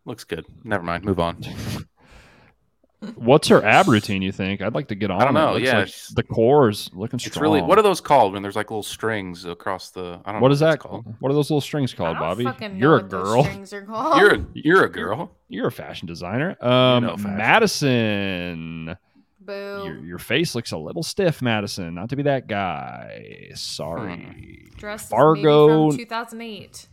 Looks 0.07 0.25
good. 0.25 0.47
Never 0.65 0.83
mind. 0.83 1.05
Move 1.05 1.21
on. 1.21 1.43
What's 3.17 3.49
her 3.49 3.63
ab 3.63 3.89
routine? 3.89 4.23
You 4.23 4.33
think? 4.33 4.63
I'd 4.63 4.75
like 4.75 4.89
to 4.89 4.95
get 4.95 5.11
on. 5.11 5.21
I 5.21 5.25
don't 5.27 5.35
know, 5.35 5.53
Looks 5.53 5.65
yeah, 5.67 5.79
like 5.81 5.93
the 6.15 6.23
core's 6.23 6.91
looking 6.95 7.19
strong. 7.19 7.31
It's 7.31 7.37
really. 7.37 7.61
What 7.61 7.79
are 7.79 7.83
those 7.83 8.01
called 8.01 8.33
when 8.33 8.43
there's 8.43 8.57
like 8.57 8.71
little 8.71 8.83
strings 8.83 9.45
across 9.45 9.91
the? 9.91 10.21
I 10.25 10.33
don't 10.33 10.37
know 10.37 10.41
What 10.41 10.53
is 10.53 10.63
what 10.63 10.71
that 10.71 10.79
called. 10.81 11.05
called? 11.05 11.17
What 11.19 11.31
are 11.31 11.35
those 11.35 11.51
little 11.51 11.61
strings 11.61 11.93
I 11.93 11.97
called, 11.99 12.15
don't 12.17 12.21
Bobby? 12.23 12.45
fucking 12.45 12.77
You're 12.79 12.95
a 12.99 13.03
what 13.03 13.11
those 13.11 13.29
girl. 13.29 13.45
strings 13.45 13.73
are 13.75 13.83
called. 13.83 14.19
You're 14.21 14.35
a 14.35 14.47
you're 14.55 14.85
a 14.85 14.89
girl. 14.91 15.37
You're 15.51 15.67
a 15.67 15.73
fashion 15.73 16.07
designer. 16.07 16.57
Um, 16.65 17.05
know 17.05 17.17
fashion. 17.19 17.37
Madison, 17.37 18.97
Boo. 19.45 19.83
your, 19.85 20.05
your 20.05 20.19
face 20.19 20.55
looks 20.55 20.73
a 20.73 20.79
little 20.79 21.03
stiff, 21.03 21.43
Madison. 21.43 21.95
Not 21.95 22.09
to 22.11 22.17
be 22.17 22.23
that 22.25 22.47
guy. 22.47 23.51
Sorry, 23.55 24.69
Dress 24.77 25.09
Fargo- 25.09 25.43
Fargo 25.43 25.91
from 25.91 25.99
2008. 25.99 26.89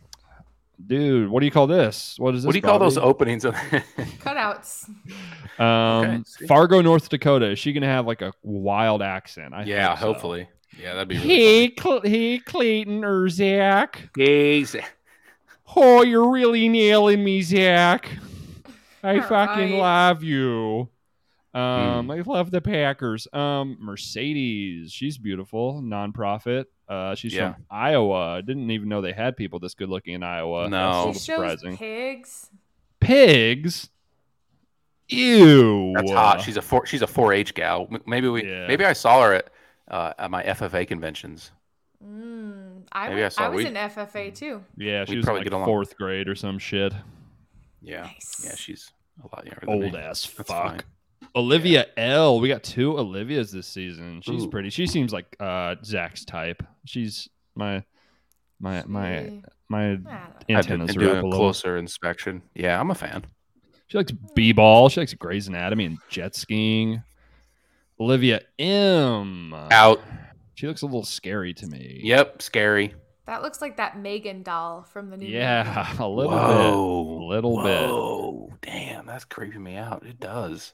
dude. 0.86 1.28
What 1.30 1.40
do 1.40 1.46
you 1.46 1.52
call 1.52 1.66
this? 1.66 2.16
What 2.18 2.34
is 2.34 2.42
this? 2.42 2.46
What 2.46 2.52
do 2.52 2.58
you 2.58 2.62
call 2.62 2.78
those 2.78 2.98
openings? 2.98 3.44
Of 3.44 3.54
Cutouts. 4.20 4.88
Um, 5.58 6.24
Okay. 6.38 6.46
Fargo, 6.46 6.80
North 6.80 7.08
Dakota. 7.08 7.50
Is 7.52 7.58
she 7.58 7.72
gonna 7.72 7.86
have 7.86 8.06
like 8.06 8.22
a 8.22 8.32
wild 8.42 9.02
accent? 9.02 9.54
I 9.54 9.64
yeah, 9.64 9.88
hope 9.94 9.98
so. 9.98 10.06
hopefully. 10.12 10.48
Yeah, 10.80 10.94
that'd 10.94 11.08
be 11.08 11.16
really 11.16 11.28
Hey, 11.28 11.74
Cl- 11.78 12.00
hey, 12.02 12.38
Clayton 12.38 13.04
or 13.04 13.28
Zach. 13.28 14.08
funny. 14.16 14.64
Hey, 14.64 14.64
Oh, 15.76 16.02
you're 16.02 16.30
really 16.30 16.68
nailing 16.68 17.22
me, 17.24 17.40
Zach. 17.42 18.08
I 19.02 19.16
All 19.16 19.22
fucking 19.22 19.72
right. 19.72 19.78
love 19.80 20.22
you. 20.22 20.88
Um, 21.54 22.10
I 22.10 22.20
love 22.20 22.50
the 22.50 22.60
Packers. 22.62 23.28
Um, 23.32 23.76
Mercedes, 23.80 24.90
she's 24.92 25.18
beautiful, 25.18 25.82
nonprofit. 25.82 26.64
Uh, 26.88 27.14
she's 27.14 27.34
Yeah. 27.34 27.54
from 27.54 27.66
Iowa. 27.70 28.36
I 28.36 28.40
didn't 28.40 28.70
even 28.70 28.88
know 28.88 29.00
they 29.02 29.12
had 29.12 29.36
people 29.36 29.58
this 29.58 29.74
good 29.74 29.88
looking 29.90 30.14
in 30.14 30.22
Iowa. 30.22 30.68
No. 30.70 31.06
That's 31.06 31.24
She 31.24 31.32
little 31.32 31.44
shows 31.48 31.60
surprising. 31.60 31.76
pigs. 31.76 32.50
Pigs. 33.00 33.90
Ew. 35.08 35.92
That's 35.96 36.10
hot. 36.10 36.40
She's 36.40 36.56
a 36.56 36.62
four. 36.62 36.86
She's 36.86 37.02
a 37.02 37.06
4-H 37.06 37.54
gal. 37.54 37.88
Maybe 38.06 38.28
we. 38.28 38.44
Yeah. 38.48 38.66
Maybe 38.66 38.84
I 38.84 38.92
saw 38.94 39.22
her 39.22 39.34
at 39.34 39.50
uh, 39.90 40.12
at 40.18 40.30
my 40.30 40.42
FFA 40.42 40.86
conventions. 40.86 41.50
Mm, 42.02 42.82
I, 42.92 43.08
Maybe 43.10 43.24
I 43.24 43.28
saw- 43.28 43.44
I 43.44 43.48
was 43.48 43.58
we- 43.64 43.66
in 43.66 43.74
FFA 43.74 44.34
too. 44.34 44.64
yeah, 44.76 45.04
she 45.04 45.10
we'd 45.12 45.16
was 45.18 45.24
probably 45.24 45.40
like 45.40 45.44
get 45.46 45.52
along. 45.52 45.66
fourth 45.66 45.96
grade 45.96 46.28
or 46.28 46.34
some 46.34 46.58
shit. 46.58 46.92
Yeah. 47.82 48.02
Nice. 48.04 48.42
Yeah, 48.44 48.54
she's 48.54 48.90
a 49.22 49.36
lot 49.36 49.44
younger. 49.44 49.60
Than 49.66 49.68
Old 49.70 49.92
me. 49.92 49.98
ass 49.98 50.26
That's 50.26 50.48
fuck. 50.48 50.68
fine. 50.70 50.80
Olivia 51.36 51.86
L. 51.96 52.40
We 52.40 52.48
got 52.48 52.62
two 52.62 52.92
Olivias 52.94 53.50
this 53.50 53.66
season. 53.66 54.20
She's 54.22 54.44
Ooh. 54.44 54.50
pretty. 54.50 54.70
She 54.70 54.86
seems 54.86 55.12
like 55.12 55.36
uh 55.40 55.76
Zach's 55.84 56.24
type. 56.24 56.62
She's 56.84 57.28
my 57.54 57.84
my 58.60 58.84
my 58.86 59.40
my 59.68 59.92
I've 59.92 60.04
been, 60.46 60.56
antennas 60.56 60.96
are 60.96 61.00
doing 61.00 61.16
up 61.16 61.22
a 61.22 61.26
a 61.26 61.28
little. 61.28 61.38
closer 61.38 61.76
inspection. 61.76 62.42
Yeah, 62.54 62.78
I'm 62.78 62.90
a 62.90 62.94
fan. 62.94 63.24
She 63.86 63.98
likes 63.98 64.12
b-ball. 64.34 64.88
She 64.88 65.00
likes 65.00 65.12
Grey's 65.14 65.48
Anatomy 65.48 65.84
and 65.84 65.98
jet 66.08 66.34
skiing. 66.34 67.02
Olivia 68.00 68.40
M. 68.58 69.52
Out. 69.70 70.00
She 70.54 70.66
looks 70.66 70.82
a 70.82 70.86
little 70.86 71.04
scary 71.04 71.52
to 71.54 71.66
me. 71.66 72.00
Yep. 72.02 72.40
Scary. 72.42 72.94
That 73.26 73.42
looks 73.42 73.60
like 73.60 73.76
that 73.76 73.94
M3GAN 73.94 74.44
doll 74.44 74.82
from 74.82 75.10
the 75.10 75.16
new 75.16 75.26
movie. 75.26 75.36
Yeah, 75.36 75.94
a 75.98 76.08
little 76.08 76.32
Whoa. 76.32 76.58
bit. 76.58 76.72
A 76.72 77.26
little 77.26 77.56
bit. 77.62 77.88
Whoa. 77.88 78.52
Damn, 78.62 79.06
that's 79.06 79.24
creeping 79.24 79.62
me 79.62 79.76
out. 79.76 80.04
It 80.06 80.18
does. 80.18 80.72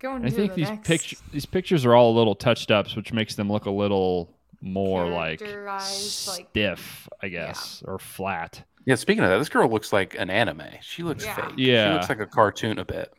Going 0.00 0.24
I 0.24 0.30
think 0.30 0.54
the 0.54 0.64
these 0.64 0.78
pictures 0.82 1.22
these 1.32 1.46
pictures 1.46 1.84
are 1.84 1.94
all 1.94 2.10
a 2.12 2.16
little 2.16 2.34
touched 2.34 2.70
ups, 2.70 2.96
which 2.96 3.12
makes 3.12 3.34
them 3.34 3.50
look 3.50 3.66
a 3.66 3.70
little 3.70 4.34
more 4.62 5.06
like 5.08 5.38
Characterized, 5.40 6.28
like- 6.28 6.48
stiff, 6.50 7.08
I 7.22 7.28
guess, 7.28 7.82
or 7.86 7.98
flat. 7.98 8.62
Yeah. 8.86 8.94
Speaking 8.94 9.22
of 9.24 9.30
that, 9.30 9.38
this 9.38 9.48
girl 9.50 9.68
looks 9.68 9.92
like 9.92 10.14
an 10.18 10.30
anime. 10.30 10.62
She 10.80 11.02
looks 11.02 11.24
Yeah. 11.24 11.34
fake. 11.34 11.54
Yeah. 11.56 11.88
She 11.90 11.94
looks 11.94 12.08
like 12.08 12.20
a 12.20 12.26
cartoon 12.26 12.78
a 12.78 12.84
bit. 12.84 13.12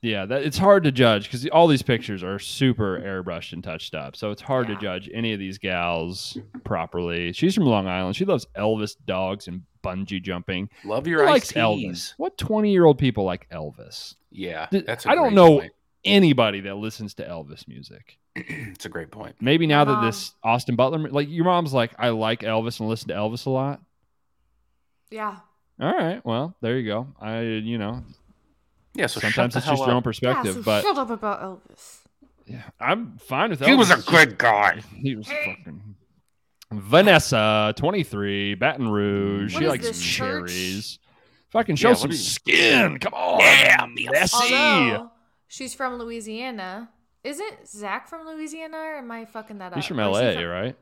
Yeah, 0.00 0.26
that 0.26 0.42
it's 0.44 0.58
hard 0.58 0.84
to 0.84 0.92
judge 0.92 1.24
because 1.24 1.44
all 1.48 1.66
these 1.66 1.82
pictures 1.82 2.22
are 2.22 2.38
super 2.38 3.00
airbrushed 3.00 3.52
and 3.52 3.64
touched 3.64 3.96
up, 3.96 4.14
so 4.14 4.30
it's 4.30 4.42
hard 4.42 4.68
Yeah. 4.68 4.74
to 4.76 4.80
judge 4.80 5.10
any 5.12 5.32
of 5.32 5.40
these 5.40 5.58
gals 5.58 6.38
properly. 6.62 7.32
She's 7.32 7.54
from 7.56 7.64
Long 7.64 7.88
Island. 7.88 8.14
She 8.14 8.24
loves 8.24 8.46
Elvis 8.56 8.94
dogs 9.06 9.48
and 9.48 9.62
bungee 9.82 10.22
jumping. 10.22 10.68
Love 10.84 11.04
Who 11.04 11.10
your 11.10 11.26
likes 11.26 11.50
ice 11.50 11.56
Elvis? 11.56 12.14
What 12.16 12.38
twenty-year-old 12.38 12.98
people 12.98 13.24
like 13.24 13.48
Elvis? 13.50 14.14
Yeah. 14.30 14.66
That's. 14.70 15.04
I 15.04 15.12
I 15.12 15.14
don't 15.16 15.34
know 15.34 15.62
anybody 16.04 16.60
that 16.62 16.76
listens 16.76 17.14
to 17.14 17.24
Elvis 17.24 17.66
music. 17.68 18.18
it's 18.36 18.84
a 18.84 18.88
great 18.88 19.10
point. 19.10 19.36
Maybe 19.40 19.66
now 19.66 19.84
My 19.84 19.92
that 20.00 20.06
this 20.06 20.32
Austin 20.42 20.76
Butler, 20.76 21.08
like 21.10 21.28
your 21.28 21.44
mom's 21.44 21.72
like, 21.72 21.92
I 21.98 22.10
like 22.10 22.40
Elvis 22.40 22.80
and 22.80 22.88
listen 22.88 23.08
to 23.08 23.14
Elvis 23.14 23.46
a 23.46 23.50
lot. 23.50 23.80
Yeah. 25.10 25.36
All 25.80 25.92
right, 25.92 26.24
well, 26.24 26.56
there 26.60 26.76
you 26.78 26.86
go. 26.88 27.08
I, 27.20 27.40
you 27.40 27.78
know, 27.78 28.02
Yeah. 28.94 29.06
So 29.06 29.20
sometimes 29.20 29.54
it's 29.56 29.64
just 29.64 29.78
hell 29.78 29.86
your 29.86 29.94
own 29.96 30.02
perspective, 30.02 30.46
yeah, 30.46 30.52
so 30.52 30.62
but 30.62 30.82
shut 30.82 30.98
up 30.98 31.10
about 31.10 31.40
Elvis. 31.40 31.98
yeah, 32.46 32.62
I'm 32.80 33.16
fine 33.18 33.50
with 33.50 33.60
Elvis. 33.60 33.66
He 33.68 33.74
was 33.76 33.90
a 33.90 33.98
good 33.98 34.38
guy. 34.38 34.80
He 34.96 35.14
was 35.14 35.26
fucking. 35.28 35.94
Vanessa, 36.70 37.72
23, 37.76 38.54
Baton 38.56 38.88
Rouge. 38.88 39.54
What 39.54 39.62
she 39.62 39.68
likes 39.68 39.86
this, 39.86 40.02
church? 40.02 40.50
cherries. 40.50 40.98
Fucking 41.50 41.76
show 41.76 41.88
Yeah, 41.90 41.94
some 41.94 42.12
skin. 42.12 42.98
Come 42.98 43.14
on. 43.14 43.40
Yeah, 43.40 43.86
be 43.94 44.06
a 44.06 44.10
Nessie. 44.10 44.54
Although 44.54 45.10
she's 45.48 45.74
from 45.74 45.94
Louisiana. 45.98 46.90
Isn't 47.24 47.66
Zach 47.66 48.08
from 48.08 48.26
Louisiana 48.26 48.76
or 48.78 48.96
am 48.98 49.10
I 49.10 49.24
fucking 49.24 49.58
that 49.58 49.72
up? 49.72 49.74
He's 49.74 49.86
from 49.86 49.98
Or 49.98 50.02
is 50.02 50.08
LA, 50.16 50.30
he 50.30 50.34
from- 50.36 50.44
right? 50.46 50.76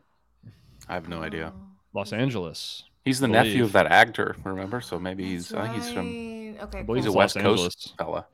I 0.89 0.95
have 0.95 1.09
no 1.09 1.23
idea. 1.23 1.53
Oh, 1.57 1.61
Los 1.95 2.13
Angeles. 2.13 2.85
He's 3.05 3.21
the 3.21 3.29
Believe. 3.29 3.47
nephew 3.47 3.65
of 3.65 3.73
that 3.73 3.87
actor. 3.87 4.37
Remember? 4.45 4.81
So 4.81 4.99
maybe 4.99 5.25
he's. 5.25 5.49
that's 5.49 5.61
I 5.69 5.73
think 5.73 5.83
he's 5.85 5.93
from. 5.93 6.07
right. 6.07 6.63
Okay, 6.65 6.79
I 6.81 6.83
believe 6.83 6.87
cool. 6.87 6.95
He's 6.97 7.05
a 7.07 7.09
Los 7.11 7.17
West 7.17 7.37
Angeles. 7.39 7.63
Coast 7.75 7.95
fella. 7.99 8.27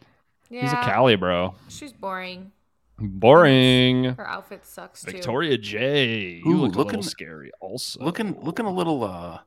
yeah, 0.50 0.62
He's 0.62 0.72
a 0.72 0.76
Cali 0.76 1.16
bro. 1.16 1.54
She's 1.68 1.92
boring. 1.92 2.52
Boring. 2.98 4.04
Her 4.14 4.26
outfit 4.28 4.64
sucks 4.66 5.04
too. 5.04 5.12
Victoria 5.12 5.58
J. 5.58 6.40
You 6.44 6.52
Ooh, 6.52 6.56
look 6.56 6.74
a 6.74 6.78
looking- 6.78 6.90
little 6.98 7.02
scary. 7.02 7.50
Also, 7.60 8.02
Looking, 8.02 8.40
looking 8.42 8.66
a 8.66 8.70
little, 8.72 9.04
uh, 9.04 9.40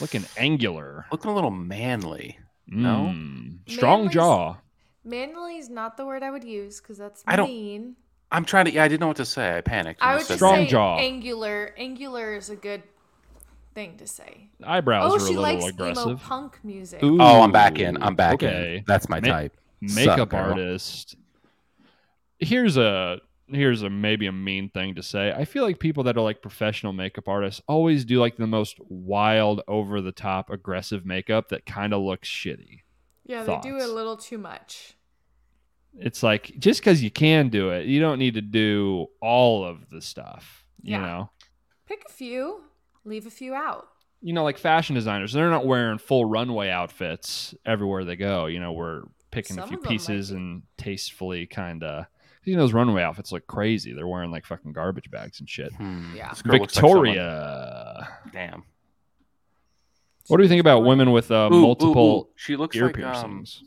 looking 0.00 0.24
angular. 0.36 1.06
looking 1.12 1.30
a 1.30 1.34
little 1.34 1.50
manly. 1.50 2.38
No? 2.66 3.12
Mm. 3.14 3.58
strong 3.70 4.00
Manly's- 4.02 4.14
jaw. 4.14 4.56
Manly 5.04 5.58
is 5.58 5.68
not 5.68 5.96
the 5.96 6.06
word 6.06 6.22
I 6.22 6.30
would 6.30 6.44
use 6.44 6.80
because 6.80 6.98
that's 6.98 7.22
I 7.26 7.36
don't- 7.36 7.48
mean. 7.48 7.96
I'm 8.30 8.46
trying 8.46 8.64
to. 8.64 8.72
Yeah, 8.72 8.84
I 8.84 8.88
didn't 8.88 9.00
know 9.00 9.08
what 9.08 9.18
to 9.18 9.26
say. 9.26 9.58
I 9.58 9.60
panicked. 9.60 10.02
I 10.02 10.12
you 10.12 10.18
would 10.18 10.26
just 10.26 10.38
Strong 10.38 10.54
say 10.64 10.66
jaw. 10.68 10.96
angular. 10.96 11.74
Angular 11.76 12.34
is 12.34 12.48
a 12.48 12.56
good 12.56 12.82
thing 13.74 13.98
to 13.98 14.06
say. 14.06 14.48
Eyebrows 14.64 15.10
oh, 15.10 15.14
are 15.14 15.16
a 15.16 15.20
she 15.20 15.26
little 15.36 15.42
likes 15.42 15.66
aggressive. 15.66 16.06
emo 16.06 16.16
punk 16.16 16.58
music. 16.64 17.02
Ooh. 17.02 17.20
Oh, 17.20 17.42
I'm 17.42 17.52
back 17.52 17.78
in. 17.78 18.02
I'm 18.02 18.14
back 18.14 18.34
okay. 18.42 18.78
in. 18.78 18.84
That's 18.86 19.08
my 19.10 19.20
Ma- 19.20 19.28
type. 19.28 19.56
makeup 19.82 20.30
Suck, 20.30 20.34
artist. 20.34 21.16
Here's 22.38 22.78
a 22.78 23.20
here's 23.48 23.82
a 23.82 23.90
maybe 23.90 24.26
a 24.26 24.32
mean 24.32 24.70
thing 24.70 24.94
to 24.94 25.02
say. 25.02 25.30
I 25.32 25.44
feel 25.44 25.62
like 25.62 25.78
people 25.78 26.04
that 26.04 26.16
are 26.16 26.22
like 26.22 26.40
professional 26.40 26.92
makeup 26.94 27.28
artists 27.28 27.60
always 27.68 28.04
do 28.06 28.18
like 28.18 28.36
the 28.36 28.46
most 28.46 28.78
wild, 28.88 29.60
over 29.68 30.00
the 30.00 30.12
top, 30.12 30.48
aggressive 30.48 31.04
makeup 31.04 31.48
that 31.50 31.66
kind 31.66 31.92
of 31.92 32.00
looks 32.00 32.28
shitty. 32.28 32.80
Yeah, 33.24 33.42
they 33.44 33.58
do 33.62 33.76
a 33.78 33.86
little 33.86 34.16
too 34.16 34.38
much. 34.38 34.94
It's 35.98 36.22
like 36.22 36.52
just 36.58 36.80
because 36.80 37.02
you 37.02 37.10
can 37.10 37.48
do 37.48 37.70
it, 37.70 37.86
you 37.86 38.00
don't 38.00 38.18
need 38.18 38.34
to 38.34 38.40
do 38.40 39.08
all 39.20 39.64
of 39.64 39.90
the 39.90 40.00
stuff. 40.00 40.64
You 40.82 40.92
Yeah. 40.92 41.00
know, 41.00 41.30
Pick 41.86 42.04
a 42.08 42.12
few, 42.12 42.62
leave 43.04 43.26
a 43.26 43.30
few 43.30 43.54
out. 43.54 43.88
you 44.22 44.32
know, 44.32 44.44
like 44.44 44.56
fashion 44.56 44.94
designers, 44.94 45.32
they're 45.32 45.50
not 45.50 45.66
wearing 45.66 45.98
full 45.98 46.24
runway 46.24 46.70
outfits 46.70 47.54
everywhere 47.66 48.04
they 48.04 48.16
go. 48.16 48.46
You 48.46 48.60
know, 48.60 48.72
we're 48.72 49.02
picking 49.30 49.58
a 49.58 49.66
few 49.66 49.76
of 49.76 49.82
them 49.82 49.82
might 49.82 49.88
pieces 49.90 50.30
and 50.30 50.62
tastefully 50.78 51.46
kind 51.46 51.82
of. 51.84 52.06
You 52.44 52.56
know, 52.56 52.62
those 52.62 52.72
runway 52.72 53.02
outfits 53.02 53.30
look 53.30 53.46
crazy. 53.46 53.92
They're 53.92 54.06
wearing 54.08 54.30
like 54.32 54.46
fucking 54.46 54.72
garbage 54.72 55.10
bags 55.10 55.38
and 55.40 55.48
shit. 55.48 55.72
Hmm. 55.74 56.14
Yeah. 56.16 56.30
This 56.30 56.42
girl 56.42 56.58
looks 56.58 56.74
like 56.76 56.82
Victoria. 56.84 58.08
Damn. 58.32 58.64
What 60.28 60.36
do 60.36 60.42
you 60.42 60.48
think 60.48 60.60
about 60.60 60.80
women 60.80 61.12
with 61.12 61.30
uh, 61.30 61.48
Ooh, 61.50 61.54
ooh, 61.54 61.60
multiple 61.62 62.28
ooh. 62.28 62.32
She 62.36 62.56
looks 62.56 62.76
ear 62.76 62.86
like 62.86 62.98
um, 62.98 63.12
piercings? 63.12 63.62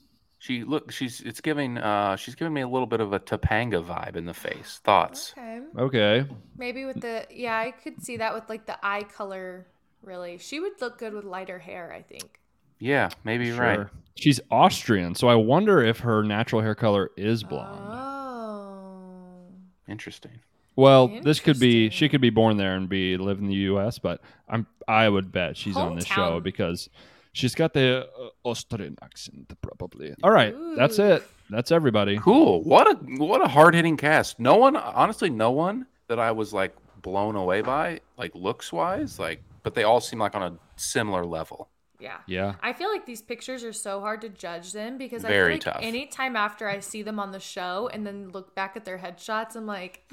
she 0.45 0.63
look. 0.63 0.91
She's. 0.91 1.21
It's 1.21 1.41
giving. 1.41 1.79
Uh, 1.79 2.15
she's 2.15 2.35
giving 2.35 2.53
me 2.53 2.61
a 2.61 2.67
little 2.67 2.85
bit 2.85 3.01
of 3.01 3.13
a 3.13 3.19
Topanga 3.19 3.83
vibe 3.83 4.15
in 4.15 4.25
the 4.25 4.33
face. 4.33 4.79
Thoughts? 4.83 5.33
Okay. 5.35 5.61
okay. 5.77 6.25
Maybe 6.55 6.85
with 6.85 7.01
the 7.01 7.25
yeah, 7.31 7.57
I 7.57 7.71
could 7.71 8.03
see 8.03 8.17
that 8.17 8.33
with 8.33 8.47
like 8.47 8.67
the 8.67 8.77
eye 8.85 9.03
color. 9.03 9.65
Really, 10.03 10.37
she 10.37 10.59
would 10.59 10.79
look 10.81 10.99
good 10.99 11.13
with 11.13 11.25
lighter 11.25 11.57
hair. 11.57 11.91
I 11.91 12.03
think. 12.03 12.39
Yeah, 12.77 13.09
maybe 13.23 13.47
you're 13.47 13.57
right. 13.57 13.87
She's 14.15 14.39
Austrian, 14.51 15.15
so 15.15 15.27
I 15.27 15.35
wonder 15.35 15.81
if 15.81 15.99
her 15.99 16.23
natural 16.23 16.61
hair 16.61 16.75
color 16.75 17.09
is 17.17 17.43
blonde. 17.43 17.91
Oh. 17.91 19.47
Interesting. 19.87 20.39
Well, 20.75 21.07
this 21.07 21.39
could 21.39 21.59
be 21.59 21.89
she 21.89 22.09
could 22.09 22.21
be 22.21 22.29
born 22.29 22.57
there 22.57 22.75
and 22.75 22.87
be 22.89 23.17
live 23.17 23.39
in 23.39 23.47
the 23.47 23.55
U.S., 23.55 23.99
but 23.99 24.21
I'm 24.47 24.67
I 24.87 25.07
would 25.09 25.31
bet 25.31 25.57
she's 25.57 25.75
on 25.77 25.95
this 25.95 26.05
show 26.05 26.39
Hometown. 26.39 26.43
because 26.43 26.89
she's 27.33 27.55
got 27.55 27.73
the 27.73 28.07
uh, 28.19 28.29
Austrian 28.43 28.97
accent 29.01 29.53
probably. 29.61 30.13
All 30.23 30.31
right, 30.31 30.55
that's 30.75 30.99
Ooh. 30.99 31.03
it. 31.03 31.23
That's 31.49 31.71
everybody. 31.71 32.17
Cool. 32.17 32.63
What 32.63 32.87
a 32.87 32.95
what 33.17 33.41
a 33.41 33.47
hard 33.47 33.75
hitting 33.75 33.97
cast. 33.97 34.39
No 34.39 34.55
one, 34.55 34.75
honestly, 34.75 35.29
no 35.29 35.51
one 35.51 35.85
that 36.07 36.19
I 36.19 36.31
was 36.31 36.53
like 36.53 36.75
blown 37.01 37.35
away 37.35 37.61
by, 37.61 37.99
like 38.17 38.33
looks 38.33 38.73
wise, 38.73 39.19
like, 39.19 39.43
but 39.63 39.75
they 39.75 39.83
all 39.83 40.01
seem 40.01 40.19
like 40.19 40.35
on 40.35 40.41
a 40.43 40.57
similar 40.75 41.23
level. 41.25 41.69
Yeah. 41.99 42.17
Yeah. 42.27 42.55
I 42.61 42.73
feel 42.73 42.91
like 42.91 43.05
these 43.05 43.21
pictures 43.21 43.63
are 43.63 43.73
so 43.73 44.01
hard 44.01 44.21
to 44.21 44.29
judge 44.29 44.73
them 44.73 44.97
because 44.97 45.23
I 45.23 45.29
Very 45.29 45.57
feel 45.59 45.71
like 45.71 45.75
tough. 45.75 45.83
anytime 45.83 46.35
after 46.35 46.67
I 46.67 46.79
see 46.81 47.03
them 47.03 47.19
on 47.19 47.31
the 47.31 47.39
show 47.39 47.89
and 47.93 48.05
then 48.05 48.29
look 48.31 48.53
back 48.53 48.75
at 48.75 48.83
their 48.85 48.97
headshots, 48.97 49.55
I'm 49.55 49.65
like, 49.65 50.03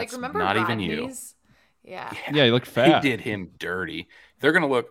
like 0.00 0.12
remember 0.12 0.38
not 0.38 0.56
even 0.56 0.80
you. 0.80 0.98
Rodney's? 1.00 1.34
Yeah. 1.84 2.12
Yeah, 2.32 2.44
you 2.44 2.52
look 2.52 2.66
fat. 2.66 3.02
He 3.02 3.10
did 3.10 3.20
him 3.20 3.50
dirty. 3.58 4.08
They're 4.40 4.52
gonna 4.52 4.68
look. 4.68 4.88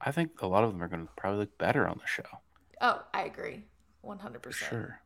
I 0.00 0.12
think 0.12 0.40
a 0.42 0.46
lot 0.46 0.64
of 0.64 0.72
them 0.72 0.82
are 0.82 0.88
gonna 0.88 1.08
probably 1.16 1.40
look 1.40 1.56
better 1.58 1.86
on 1.86 1.98
the 2.00 2.06
show. 2.06 2.24
Oh, 2.80 3.02
I 3.12 3.24
agree, 3.24 3.64
one 4.02 4.18
hundred 4.18 4.42
percent. 4.42 4.70
sure. 4.70 5.00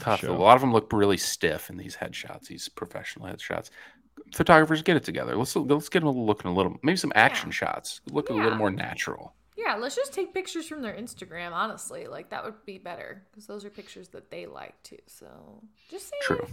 Tough. 0.00 0.20
sure. 0.20 0.30
A 0.30 0.32
lot 0.38 0.54
of 0.56 0.60
them 0.60 0.72
look 0.72 0.92
really 0.92 1.16
stiff 1.16 1.70
in 1.70 1.76
these 1.76 1.96
headshots. 1.96 2.46
These 2.48 2.68
professional 2.68 3.26
headshots. 3.26 3.70
Photographers, 4.34 4.82
get 4.82 4.96
it 4.96 5.04
together. 5.04 5.36
Let's 5.36 5.54
let's 5.56 5.88
get 5.88 6.00
them 6.00 6.10
looking 6.10 6.50
a 6.50 6.54
little. 6.54 6.76
Maybe 6.82 6.96
some 6.96 7.12
action 7.14 7.48
Yeah. 7.48 7.54
shots. 7.54 8.00
Look 8.10 8.30
a 8.30 8.34
little 8.34 8.56
more 8.56 8.70
natural. 8.70 9.34
Yeah, 9.56 9.74
let's 9.76 9.96
just 9.96 10.12
take 10.12 10.32
pictures 10.34 10.66
from 10.68 10.82
their 10.82 10.94
Instagram. 10.94 11.52
Honestly, 11.52 12.06
like 12.06 12.30
that 12.30 12.44
would 12.44 12.64
be 12.64 12.78
better 12.78 13.24
because 13.30 13.46
those 13.46 13.64
are 13.64 13.70
pictures 13.70 14.08
that 14.10 14.30
they 14.30 14.46
like 14.46 14.80
too. 14.82 14.98
So 15.06 15.62
just 15.90 16.08
saying. 16.08 16.20
True. 16.22 16.46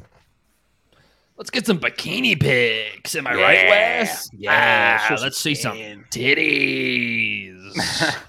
Let's 1.37 1.49
get 1.49 1.65
some 1.65 1.79
bikini 1.79 2.39
pics. 2.39 3.15
Am 3.15 3.27
I 3.27 3.35
Yeah. 3.35 3.41
right, 3.43 3.67
Wes? 3.69 4.29
Yeah, 4.33 4.99
Ah, 5.01 5.07
show 5.15 5.21
let's 5.21 5.37
see 5.37 5.55
some 5.55 5.77
titties. 6.11 7.61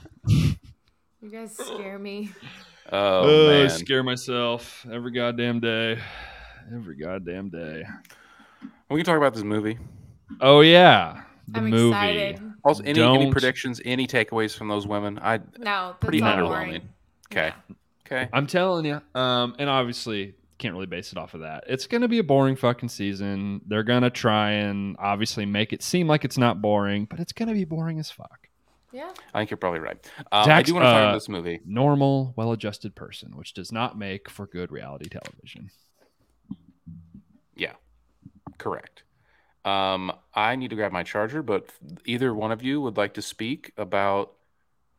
You 1.23 1.33
guys 1.33 1.57
scare 1.57 1.99
me. 1.99 2.31
Oh 2.93 3.49
Oh, 3.51 3.65
I 3.65 3.67
scare 3.67 4.05
myself 4.05 4.87
every 4.93 5.11
goddamn 5.11 5.59
day. 5.59 5.99
Every 6.73 6.95
goddamn 6.97 7.49
day. 7.49 7.83
We 8.91 8.97
can 9.01 9.05
talk 9.05 9.17
about 9.17 9.35
this 9.35 9.43
movie. 9.43 9.77
Oh 10.41 10.61
yeah, 10.61 11.23
the 11.49 11.59
I'm 11.59 11.71
movie. 11.71 11.89
excited. 11.89 12.41
Also, 12.65 12.83
any 12.85 13.01
any 13.03 13.25
Don't- 13.25 13.33
predictions? 13.33 13.81
Any 13.85 14.07
takeaways 14.07 14.57
from 14.57 14.69
those 14.69 14.87
women? 14.87 15.19
I 15.21 15.41
No, 15.59 15.97
Pretty 16.01 16.23
all 16.23 16.29
underwhelming. 16.33 16.83
okay. 17.33 17.53
Yeah. 17.69 17.75
Okay. 18.07 18.29
I'm 18.33 18.47
telling 18.47 18.85
you. 18.85 19.01
Um, 19.17 19.57
and 19.59 19.69
obviously 19.69 20.35
can't 20.59 20.75
really 20.75 20.87
base 20.87 21.13
it 21.13 21.19
off 21.19 21.35
of 21.35 21.41
that. 21.41 21.65
It's 21.67 21.87
gonna 21.87 22.09
be 22.09 22.19
a 22.19 22.25
boring 22.25 22.57
fucking 22.57 22.89
season. 22.89 23.61
They're 23.67 23.83
gonna 23.83 24.11
try 24.11 24.53
and 24.53 24.97
obviously 24.99 25.47
make 25.47 25.73
it 25.73 25.83
seem 25.83 26.09
like 26.09 26.25
it's 26.25 26.39
not 26.39 26.63
boring, 26.63 27.05
but 27.05 27.21
it's 27.21 27.33
gonna 27.33 27.55
be 27.55 27.65
boring 27.65 27.99
as 27.99 28.11
fuck. 28.11 28.49
Yeah. 28.93 29.13
I 29.35 29.41
think 29.41 29.51
you're 29.51 29.59
probably 29.59 29.81
right. 29.81 29.99
Um, 30.19 30.25
I 30.33 30.45
Zach's, 30.45 30.69
do 30.69 30.75
want 30.75 30.85
to 30.85 30.91
talk 30.91 30.97
uh, 30.97 31.03
about 31.05 31.15
this 31.15 31.29
movie. 31.29 31.61
Normal, 31.67 32.33
well-adjusted 32.37 32.95
person, 32.95 33.37
which 33.37 33.53
does 33.53 33.71
not 33.71 33.99
make 33.99 34.31
for 34.31 34.47
good 34.47 34.73
reality 34.73 35.09
television. 35.11 35.71
Yeah, 37.55 37.75
correct. 38.57 39.03
Um, 39.67 40.13
I 40.33 40.57
need 40.57 40.71
to 40.71 40.77
grab 40.77 40.93
my 40.93 41.03
charger, 41.03 41.43
but 41.43 41.67
either 42.05 42.33
one 42.33 42.53
of 42.53 42.63
you 42.63 42.81
would 42.81 42.97
like 42.97 43.15
to 43.15 43.23
speak 43.23 43.73
about 43.77 44.33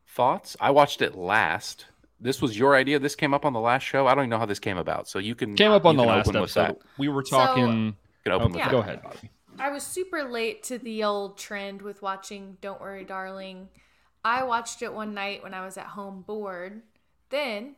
thoughts? 0.08 0.58
I 0.60 0.72
watched 0.72 1.02
it 1.02 1.16
last. 1.16 1.86
This 2.20 2.42
was 2.42 2.58
your 2.58 2.76
idea. 2.76 3.00
This 3.00 3.16
came 3.16 3.34
up 3.34 3.46
on 3.46 3.54
the 3.54 3.60
last 3.60 3.84
show. 3.84 4.08
I 4.08 4.16
don't 4.16 4.24
even 4.24 4.30
know 4.32 4.40
how 4.40 4.46
this 4.46 4.60
came 4.60 4.78
about. 4.78 5.08
So 5.08 5.20
you 5.20 5.36
can 5.36 5.56
Came 5.56 5.72
up 5.72 5.86
on 5.86 5.98
the 5.98 6.04
last 6.04 6.28
open 6.28 6.42
episode. 6.42 6.62
that. 6.62 6.78
We 6.98 7.10
were 7.10 7.24
talking. 7.24 7.68
You 7.68 7.94
can 8.24 8.32
Oh, 8.32 8.36
open 8.36 8.52
with 8.54 8.58
Yeah. 8.60 8.72
Go 8.72 8.80
ahead, 8.80 9.02
I 9.60 9.70
was 9.70 9.84
super 9.84 10.24
late 10.24 10.64
to 10.64 10.78
the 10.78 11.04
old 11.04 11.38
trend 11.38 11.82
with 11.82 12.02
watching 12.02 12.58
Don't 12.62 12.80
Worry 12.80 13.04
Darling. 13.06 13.70
I 14.24 14.44
watched 14.44 14.82
it 14.82 14.94
one 14.94 15.14
night 15.14 15.42
when 15.44 15.54
I 15.54 15.64
was 15.66 15.78
at 15.78 15.86
home 15.86 16.24
bored. 16.26 16.82
Then 17.30 17.76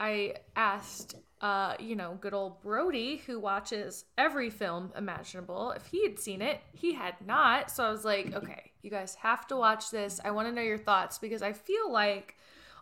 I 0.00 0.34
asked 0.56 1.16
uh, 1.40 1.74
you 1.78 1.94
know, 1.94 2.18
good 2.20 2.34
old 2.34 2.60
Brody 2.62 3.18
who 3.26 3.38
watches 3.38 4.04
every 4.16 4.50
film 4.50 4.90
imaginable 4.96 5.70
if 5.70 5.86
he 5.86 6.02
had 6.02 6.18
seen 6.18 6.42
it. 6.42 6.60
He 6.72 6.94
had 6.94 7.14
not. 7.24 7.70
So 7.70 7.84
I 7.84 7.90
was 7.90 8.04
like, 8.04 8.34
okay, 8.34 8.72
you 8.82 8.90
guys 8.90 9.14
have 9.16 9.46
to 9.48 9.56
watch 9.56 9.90
this. 9.90 10.20
I 10.24 10.32
want 10.32 10.48
to 10.48 10.52
know 10.52 10.62
your 10.62 10.78
thoughts 10.78 11.18
because 11.18 11.40
I 11.40 11.52
feel 11.52 11.92
like 11.92 12.36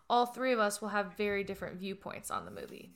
all 0.09 0.27
three 0.27 0.53
of 0.53 0.59
us 0.59 0.81
will 0.81 0.89
have 0.89 1.17
very 1.17 1.45
different 1.45 1.79
viewpoints 1.79 2.31
on 2.31 2.45
the 2.45 2.51
movie. 2.51 2.93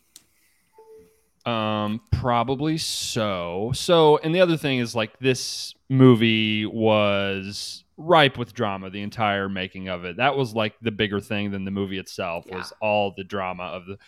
Um, 1.47 2.01
probably 2.13 2.79
so. 2.79 3.73
So, 3.75 4.19
and 4.19 4.35
the 4.35 4.41
other 4.41 4.57
thing 4.57 4.79
is 4.79 4.95
like 4.95 5.19
this 5.19 5.75
movie 5.89 6.67
was 6.67 7.85
ripe 7.97 8.39
with 8.39 8.55
drama 8.55 8.91
the 8.91 9.03
entire 9.03 9.49
making 9.49 9.89
of 9.89 10.05
it. 10.05 10.17
That 10.17 10.37
was 10.37 10.55
like 10.55 10.75
the 10.81 10.91
bigger 10.91 11.21
thing 11.21 11.51
than 11.51 11.65
the 11.65 11.71
movie 11.71 11.99
itself 11.99 12.47
was 12.51 12.73
all 12.81 13.13
the 13.17 13.25
drama 13.25 13.65
of 13.65 13.87
the 13.87 13.99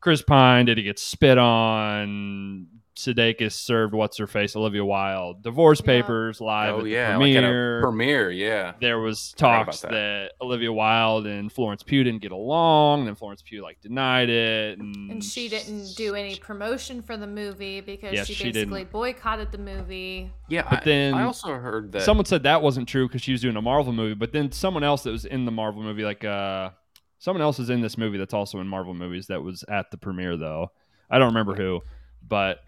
Chris 0.00 0.22
Pine. 0.22 0.66
Did 0.66 0.78
he 0.78 0.84
get 0.84 0.98
spit 0.98 1.38
on? 1.38 2.66
Sudeikis 2.94 3.52
served 3.52 3.94
what's 3.94 4.18
her 4.18 4.26
face 4.26 4.54
Olivia 4.54 4.84
Wilde 4.84 5.42
divorce 5.42 5.80
Yeah. 5.80 5.86
papers 5.86 6.40
live 6.42 6.74
Oh 6.74 6.78
at 6.78 6.84
the 6.84 6.90
yeah, 6.90 7.16
like 7.16 7.34
at 7.34 7.38
a 7.38 7.46
premiere. 7.46 7.80
premiere. 7.82 8.30
Yeah. 8.30 8.72
there 8.80 8.98
was 8.98 9.32
talks 9.32 9.80
that. 9.80 9.90
that. 9.92 10.32
Olivia 10.42 10.70
Wilde 10.72 11.26
and 11.26 11.50
Florence 11.50 11.82
Pugh 11.82 12.04
didn't 12.04 12.20
get 12.20 12.32
along, 12.32 13.00
and 13.00 13.08
then 13.08 13.14
Florence 13.14 13.40
Pugh 13.42 13.62
like 13.62 13.80
denied 13.80 14.28
it, 14.28 14.78
and, 14.78 15.10
And 15.10 15.24
she 15.24 15.48
didn't 15.48 15.94
do 15.96 16.14
any 16.14 16.36
promotion 16.36 17.00
for 17.00 17.16
the 17.16 17.26
movie 17.26 17.80
because 17.80 18.12
Yeah, 18.12 18.24
she 18.24 18.34
she 18.34 18.52
basically 18.52 18.80
didn't. 18.80 18.92
boycotted 18.92 19.52
the 19.52 19.58
movie. 19.58 20.30
Yeah. 20.50 20.66
But 20.68 20.82
I, 20.82 20.84
then 20.84 21.14
I 21.14 21.22
also 21.22 21.54
heard 21.54 21.92
that. 21.92 22.02
Someone 22.02 22.26
said 22.26 22.42
that 22.42 22.60
wasn't 22.60 22.88
true 22.88 23.08
because 23.08 23.22
she 23.22 23.32
was 23.32 23.40
doing 23.40 23.56
a 23.56 23.62
Marvel 23.62 23.92
movie, 23.94 24.14
but 24.14 24.32
then 24.32 24.52
someone 24.52 24.84
else 24.84 25.02
that 25.04 25.12
was 25.12 25.24
in 25.24 25.46
the 25.46 25.50
Marvel 25.52 25.82
movie, 25.82 26.04
like 26.04 26.24
uh, 26.24 26.70
someone 27.18 27.40
else 27.40 27.58
is 27.58 27.70
in 27.70 27.80
this 27.80 27.96
movie 27.96 28.18
that's 28.18 28.34
also 28.34 28.58
in 28.60 28.68
Marvel 28.68 28.92
movies 28.92 29.28
that 29.28 29.42
was 29.42 29.64
at 29.68 29.90
the 29.90 29.96
premiere 29.96 30.36
though. 30.36 30.72
I 31.08 31.18
don't 31.18 31.28
remember 31.28 31.54
who, 31.54 31.80
but 32.26 32.60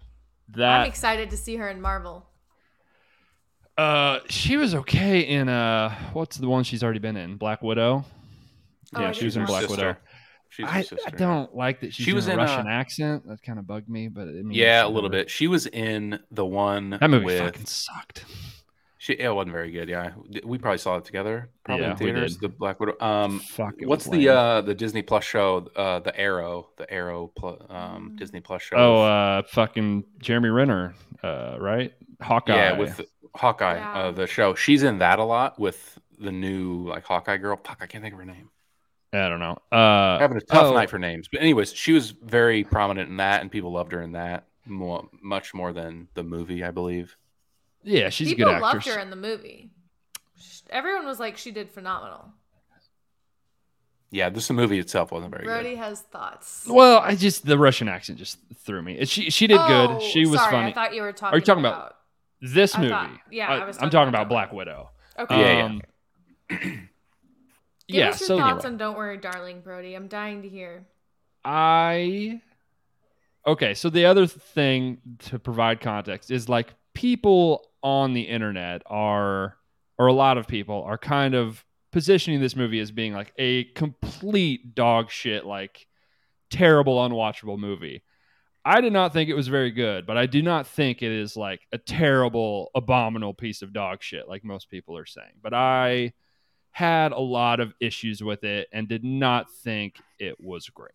I'm 0.56 0.86
excited 0.86 1.30
to 1.30 1.36
see 1.36 1.56
her 1.56 1.68
in 1.68 1.80
Marvel. 1.80 2.26
uh, 3.76 4.20
she 4.28 4.56
was 4.56 4.74
okay 4.74 5.20
in 5.20 5.48
uh, 5.48 5.94
what's 6.12 6.36
the 6.36 6.48
one 6.48 6.64
she's 6.64 6.82
already 6.84 7.00
been 7.00 7.16
in? 7.16 7.36
Black 7.36 7.62
Widow. 7.62 8.04
Oh, 8.94 9.00
yeah, 9.00 9.08
I 9.08 9.12
she 9.12 9.24
was 9.24 9.36
in 9.36 9.44
Black 9.46 9.62
that. 9.62 9.70
Widow. 9.70 9.96
She's 10.50 10.66
I, 10.68 10.78
a 10.80 10.82
sister. 10.84 10.96
I 11.06 11.10
don't 11.10 11.52
like 11.56 11.80
that 11.80 11.92
she's 11.92 12.06
She 12.06 12.12
was 12.12 12.26
in 12.28 12.32
a 12.32 12.34
in, 12.34 12.38
Russian 12.38 12.66
uh, 12.68 12.70
accent. 12.70 13.26
That 13.26 13.42
kind 13.42 13.58
of 13.58 13.66
bugged 13.66 13.88
me, 13.88 14.06
but 14.06 14.28
I 14.28 14.32
mean, 14.42 14.52
Yeah, 14.52 14.86
a 14.86 14.88
little 14.88 15.10
bit. 15.10 15.28
She 15.28 15.48
was 15.48 15.66
in 15.66 16.20
the 16.30 16.44
one 16.46 16.90
That 16.90 17.10
movie 17.10 17.24
with. 17.24 17.40
fucking 17.40 17.66
sucked. 17.66 18.24
She, 19.04 19.12
it 19.12 19.28
wasn't 19.34 19.52
very 19.52 19.70
good. 19.70 19.90
Yeah, 19.90 20.12
we 20.46 20.56
probably 20.56 20.78
saw 20.78 20.96
it 20.96 21.04
together. 21.04 21.50
Probably 21.62 21.84
Yeah, 21.84 21.90
in 21.92 21.98
we 21.98 22.04
theaters. 22.06 22.36
did. 22.36 22.40
The 22.40 22.48
Black 22.56 22.80
Widow. 22.80 22.96
Um, 23.00 23.38
Fuck. 23.40 23.74
it 23.78 23.86
what's 23.86 24.06
the 24.06 24.28
lame. 24.28 24.28
uh 24.30 24.60
the 24.62 24.74
Disney 24.74 25.02
Plus 25.02 25.22
show? 25.24 25.68
Uh, 25.76 25.98
the 26.00 26.18
Arrow, 26.18 26.70
the 26.78 26.90
Arrow 26.90 27.30
pl- 27.36 27.66
um 27.68 28.12
Mm. 28.12 28.18
Disney 28.18 28.40
Plus 28.40 28.62
show. 28.62 28.76
Oh, 28.76 29.02
uh, 29.02 29.42
fucking 29.42 30.04
Jeremy 30.22 30.48
Renner, 30.48 30.94
uh, 31.22 31.56
right? 31.60 31.92
Hawkeye. 32.22 32.54
yeah, 32.56 32.78
with 32.78 32.98
Hawkeye, 33.36 33.76
Yeah. 33.76 33.92
uh, 33.92 34.10
the 34.12 34.26
show. 34.26 34.54
She's 34.54 34.82
in 34.82 34.96
that 35.00 35.18
a 35.18 35.24
lot 35.24 35.58
with 35.60 35.98
the 36.18 36.32
new 36.32 36.88
like 36.88 37.04
Hawkeye 37.04 37.36
girl. 37.36 37.60
Fuck, 37.62 37.78
I 37.82 37.86
can't 37.86 38.00
think 38.02 38.14
of 38.14 38.20
her 38.20 38.24
name. 38.24 38.48
I 39.12 39.28
don't 39.28 39.38
know. 39.40 39.58
Uh, 39.70 40.18
Having 40.18 40.38
a 40.38 40.40
tough 40.40 40.64
oh, 40.64 40.72
night 40.72 40.88
for 40.88 40.98
names, 40.98 41.28
but 41.30 41.42
anyways, 41.42 41.74
she 41.74 41.92
was 41.92 42.10
very 42.10 42.64
prominent 42.64 43.10
in 43.10 43.18
that, 43.18 43.42
and 43.42 43.50
people 43.52 43.70
loved 43.70 43.92
her 43.92 44.00
in 44.00 44.12
that 44.12 44.46
more, 44.66 45.06
much 45.20 45.52
more 45.52 45.74
than 45.74 46.08
the 46.14 46.22
movie, 46.24 46.64
I 46.64 46.70
believe. 46.70 47.16
Yeah, 47.84 48.08
she's 48.08 48.28
People 48.28 48.48
a 48.50 48.54
good 48.58 48.64
actress. 48.64 48.86
loved 48.86 48.96
her 48.96 49.02
in 49.02 49.10
the 49.10 49.16
movie. 49.16 49.70
Sh- 50.38 50.60
Everyone 50.70 51.04
was 51.06 51.20
like, 51.20 51.36
she 51.36 51.50
did 51.50 51.70
phenomenal. 51.70 52.32
Yeah, 54.10 54.30
just 54.30 54.46
the 54.48 54.54
movie 54.54 54.78
itself 54.78 55.10
wasn't 55.10 55.32
very 55.32 55.42
good. 55.44 55.50
Brody 55.50 55.70
good. 55.70 55.78
has 55.78 56.00
thoughts. 56.02 56.66
Well, 56.68 56.98
I 57.00 57.16
just 57.16 57.44
the 57.46 57.58
Russian 57.58 57.88
accent 57.88 58.18
just 58.18 58.38
threw 58.58 58.80
me. 58.80 59.04
She 59.06 59.28
she 59.30 59.46
did 59.48 59.58
Oh, 59.60 59.66
good. 59.98 60.02
She 60.02 60.24
was 60.24 60.38
sorry, 60.38 60.50
funny. 60.52 60.70
I 60.70 60.72
thought 60.74 60.94
you 60.94 61.02
were 61.02 61.12
talking. 61.12 61.34
Are 61.34 61.38
you 61.38 61.44
talking 61.44 61.64
about- 61.64 61.96
this 62.40 62.74
I 62.76 62.78
movie. 62.78 62.90
thought- 62.90 63.10
yeah, 63.30 63.48
I 63.50 63.64
was 63.64 63.76
I'm 63.78 63.90
talking 63.90 63.90
talking 63.90 64.08
about 64.10 64.22
about 64.26 64.28
Black 64.28 64.50
Black 64.50 64.56
Widow. 64.56 64.90
Okay. 65.18 65.40
Yeah, 65.40 65.58
yeah. 65.58 65.64
Um, 65.64 65.80
Give 67.88 67.98
yeah. 67.98 68.08
us 68.10 68.20
your 68.20 68.26
So 68.28 68.38
thoughts 68.38 68.64
anyway, 68.64 68.72
on 68.74 68.76
"Don't 68.78 68.96
Worry, 68.96 69.16
Darling," 69.18 69.60
Brody. 69.62 69.94
I'm 69.94 70.08
dying 70.08 70.42
to 70.42 70.48
hear. 70.48 70.86
I 71.44 72.40
okay. 73.46 73.74
So 73.74 73.90
the 73.90 74.06
other 74.06 74.26
thing 74.26 74.98
to 75.30 75.38
provide 75.38 75.80
context 75.80 76.30
is 76.30 76.48
like 76.48 76.72
people 76.94 77.66
on 77.84 78.14
the 78.14 78.22
internet 78.22 78.82
are, 78.86 79.56
or 79.98 80.06
a 80.08 80.12
lot 80.12 80.38
of 80.38 80.48
people 80.48 80.82
are 80.82 80.98
kind 80.98 81.34
of 81.34 81.64
positioning 81.92 82.40
this 82.40 82.56
movie 82.56 82.80
as 82.80 82.90
being 82.90 83.12
like 83.12 83.32
a 83.38 83.64
complete 83.64 84.74
dog 84.74 85.10
shit, 85.10 85.44
like 85.44 85.86
terrible, 86.50 86.96
unwatchable 86.96 87.58
movie. 87.58 88.02
I 88.64 88.80
did 88.80 88.94
not 88.94 89.12
think 89.12 89.28
it 89.28 89.34
was 89.34 89.48
very 89.48 89.70
good, 89.70 90.06
but 90.06 90.16
I 90.16 90.24
do 90.24 90.40
not 90.40 90.66
think 90.66 91.02
it 91.02 91.12
is 91.12 91.36
like 91.36 91.60
a 91.70 91.78
terrible, 91.78 92.70
abominable 92.74 93.34
piece 93.34 93.60
of 93.60 93.74
dog 93.74 94.02
shit 94.02 94.26
like 94.26 94.42
most 94.42 94.70
people 94.70 94.96
are 94.96 95.06
saying. 95.06 95.34
But 95.42 95.52
I 95.52 96.14
had 96.70 97.12
a 97.12 97.20
lot 97.20 97.60
of 97.60 97.74
issues 97.78 98.24
with 98.24 98.42
it 98.42 98.68
and 98.72 98.88
did 98.88 99.04
not 99.04 99.50
think 99.62 100.00
it 100.18 100.40
was 100.40 100.70
great. 100.70 100.90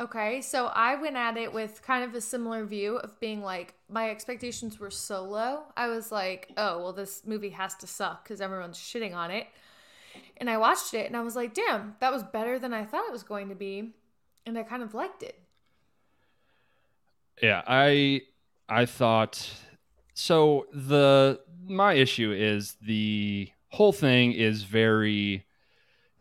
Okay, 0.00 0.40
so 0.40 0.66
I 0.66 0.94
went 0.96 1.16
at 1.16 1.36
it 1.36 1.52
with 1.52 1.82
kind 1.82 2.02
of 2.02 2.14
a 2.14 2.20
similar 2.20 2.64
view 2.64 2.96
of 2.96 3.20
being 3.20 3.42
like, 3.42 3.74
my 3.88 4.10
expectations 4.10 4.80
were 4.80 4.90
so 4.90 5.22
low. 5.24 5.64
I 5.76 5.88
was 5.88 6.10
like, 6.10 6.50
oh, 6.56 6.82
well, 6.82 6.92
this 6.92 7.22
movie 7.26 7.50
has 7.50 7.74
to 7.76 7.86
suck 7.86 8.24
because 8.24 8.40
everyone's 8.40 8.78
shitting 8.78 9.14
on 9.14 9.30
it. 9.30 9.46
And 10.38 10.48
I 10.48 10.56
watched 10.56 10.94
it 10.94 11.06
and 11.06 11.16
I 11.16 11.20
was 11.20 11.36
like, 11.36 11.54
damn, 11.54 11.94
that 12.00 12.12
was 12.12 12.22
better 12.22 12.58
than 12.58 12.72
I 12.72 12.84
thought 12.84 13.06
it 13.06 13.12
was 13.12 13.22
going 13.22 13.50
to 13.50 13.54
be. 13.54 13.92
And 14.46 14.58
I 14.58 14.62
kind 14.62 14.82
of 14.82 14.94
liked 14.94 15.22
it. 15.22 15.38
Yeah, 17.40 17.62
I 17.66 18.22
I 18.68 18.86
thought 18.86 19.50
so 20.14 20.66
the 20.72 21.40
my 21.66 21.94
issue 21.94 22.32
is 22.32 22.76
the 22.82 23.50
whole 23.68 23.92
thing 23.92 24.32
is 24.32 24.64
very 24.64 25.44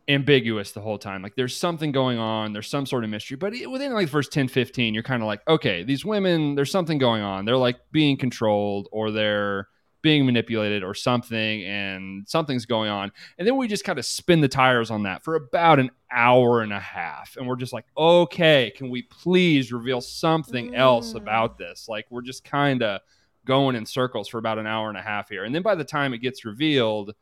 ambiguous 0.07 0.71
the 0.71 0.81
whole 0.81 0.97
time. 0.97 1.21
Like 1.21 1.35
there's 1.35 1.55
something 1.55 1.91
going 1.91 2.17
on, 2.17 2.53
there's 2.53 2.67
some 2.67 2.85
sort 2.85 3.03
of 3.03 3.09
mystery, 3.09 3.37
but 3.37 3.53
within 3.69 3.93
like 3.93 4.07
the 4.07 4.11
first 4.11 4.31
10 4.31 4.47
15 4.47 4.93
you're 4.93 5.03
kind 5.03 5.21
of 5.21 5.27
like, 5.27 5.41
okay, 5.47 5.83
these 5.83 6.03
women, 6.03 6.55
there's 6.55 6.71
something 6.71 6.97
going 6.97 7.21
on. 7.21 7.45
They're 7.45 7.57
like 7.57 7.77
being 7.91 8.17
controlled 8.17 8.87
or 8.91 9.11
they're 9.11 9.67
being 10.01 10.25
manipulated 10.25 10.83
or 10.83 10.95
something 10.95 11.63
and 11.63 12.27
something's 12.27 12.65
going 12.65 12.89
on. 12.89 13.11
And 13.37 13.47
then 13.47 13.55
we 13.55 13.67
just 13.67 13.83
kind 13.83 13.99
of 13.99 14.05
spin 14.05 14.41
the 14.41 14.47
tires 14.47 14.89
on 14.89 15.03
that 15.03 15.23
for 15.23 15.35
about 15.35 15.79
an 15.79 15.91
hour 16.11 16.61
and 16.61 16.73
a 16.73 16.79
half. 16.79 17.37
And 17.37 17.47
we're 17.47 17.55
just 17.55 17.71
like, 17.71 17.85
okay, 17.95 18.73
can 18.75 18.89
we 18.89 19.03
please 19.03 19.71
reveal 19.71 20.01
something 20.01 20.73
else 20.75 21.13
Mm. 21.13 21.17
about 21.17 21.59
this? 21.59 21.87
Like 21.87 22.07
we're 22.09 22.23
just 22.23 22.43
kind 22.43 22.81
of 22.81 23.01
going 23.45 23.75
in 23.75 23.85
circles 23.85 24.27
for 24.27 24.39
about 24.39 24.57
an 24.57 24.65
hour 24.65 24.89
and 24.89 24.97
a 24.97 25.01
half 25.03 25.29
here. 25.29 25.43
And 25.43 25.53
then 25.53 25.61
by 25.61 25.75
the 25.75 25.83
time 25.83 26.13
it 26.13 26.19
gets 26.19 26.45
revealed, 26.45 27.13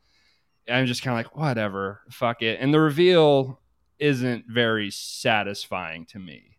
I'm 0.70 0.86
just 0.86 1.02
kind 1.02 1.18
of 1.18 1.24
like, 1.26 1.36
whatever, 1.36 2.00
fuck 2.10 2.42
it. 2.42 2.58
And 2.60 2.72
the 2.72 2.80
reveal 2.80 3.60
isn't 3.98 4.44
very 4.48 4.90
satisfying 4.90 6.06
to 6.06 6.18
me 6.18 6.56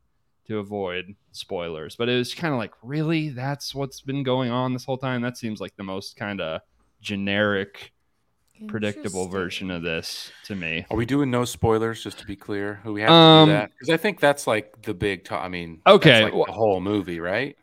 to 0.48 0.60
avoid 0.60 1.16
spoilers, 1.32 1.96
but 1.96 2.10
it 2.10 2.18
was 2.18 2.34
kind 2.34 2.54
of 2.54 2.58
like, 2.60 2.74
really? 2.84 3.30
That's 3.30 3.74
what's 3.74 4.02
been 4.02 4.24
going 4.24 4.52
on 4.52 4.74
this 4.74 4.86
whole 4.86 4.98
time? 4.98 5.22
That 5.22 5.38
seems 5.38 5.60
like 5.62 5.76
the 5.76 5.84
most 5.84 6.16
kind 6.18 6.42
of 6.42 6.62
generic, 7.02 7.92
predictable 8.68 9.28
version 9.28 9.72
of 9.72 9.82
this 9.82 10.32
to 10.46 10.56
me. 10.56 10.86
Are 10.92 10.98
we 10.98 11.06
doing 11.06 11.32
no 11.32 11.46
spoilers? 11.46 12.04
Just 12.04 12.20
to 12.20 12.26
be 12.26 12.36
clear, 12.36 12.80
who 12.84 12.94
we 12.94 13.02
have 13.02 13.10
to 13.10 13.14
Um, 13.14 13.50
do 13.50 13.54
that 13.54 13.72
because 13.72 13.90
I 13.90 13.98
think 13.98 14.20
that's 14.20 14.46
like 14.46 14.84
the 14.84 14.94
big. 14.94 15.24
To- 15.26 15.36
I 15.36 15.48
mean, 15.48 15.82
that's 15.86 15.96
Okay, 15.96 16.24
like 16.26 16.34
well- 16.34 16.46
the 16.46 16.52
whole 16.52 16.80
movie, 16.80 17.20
right? 17.20 17.56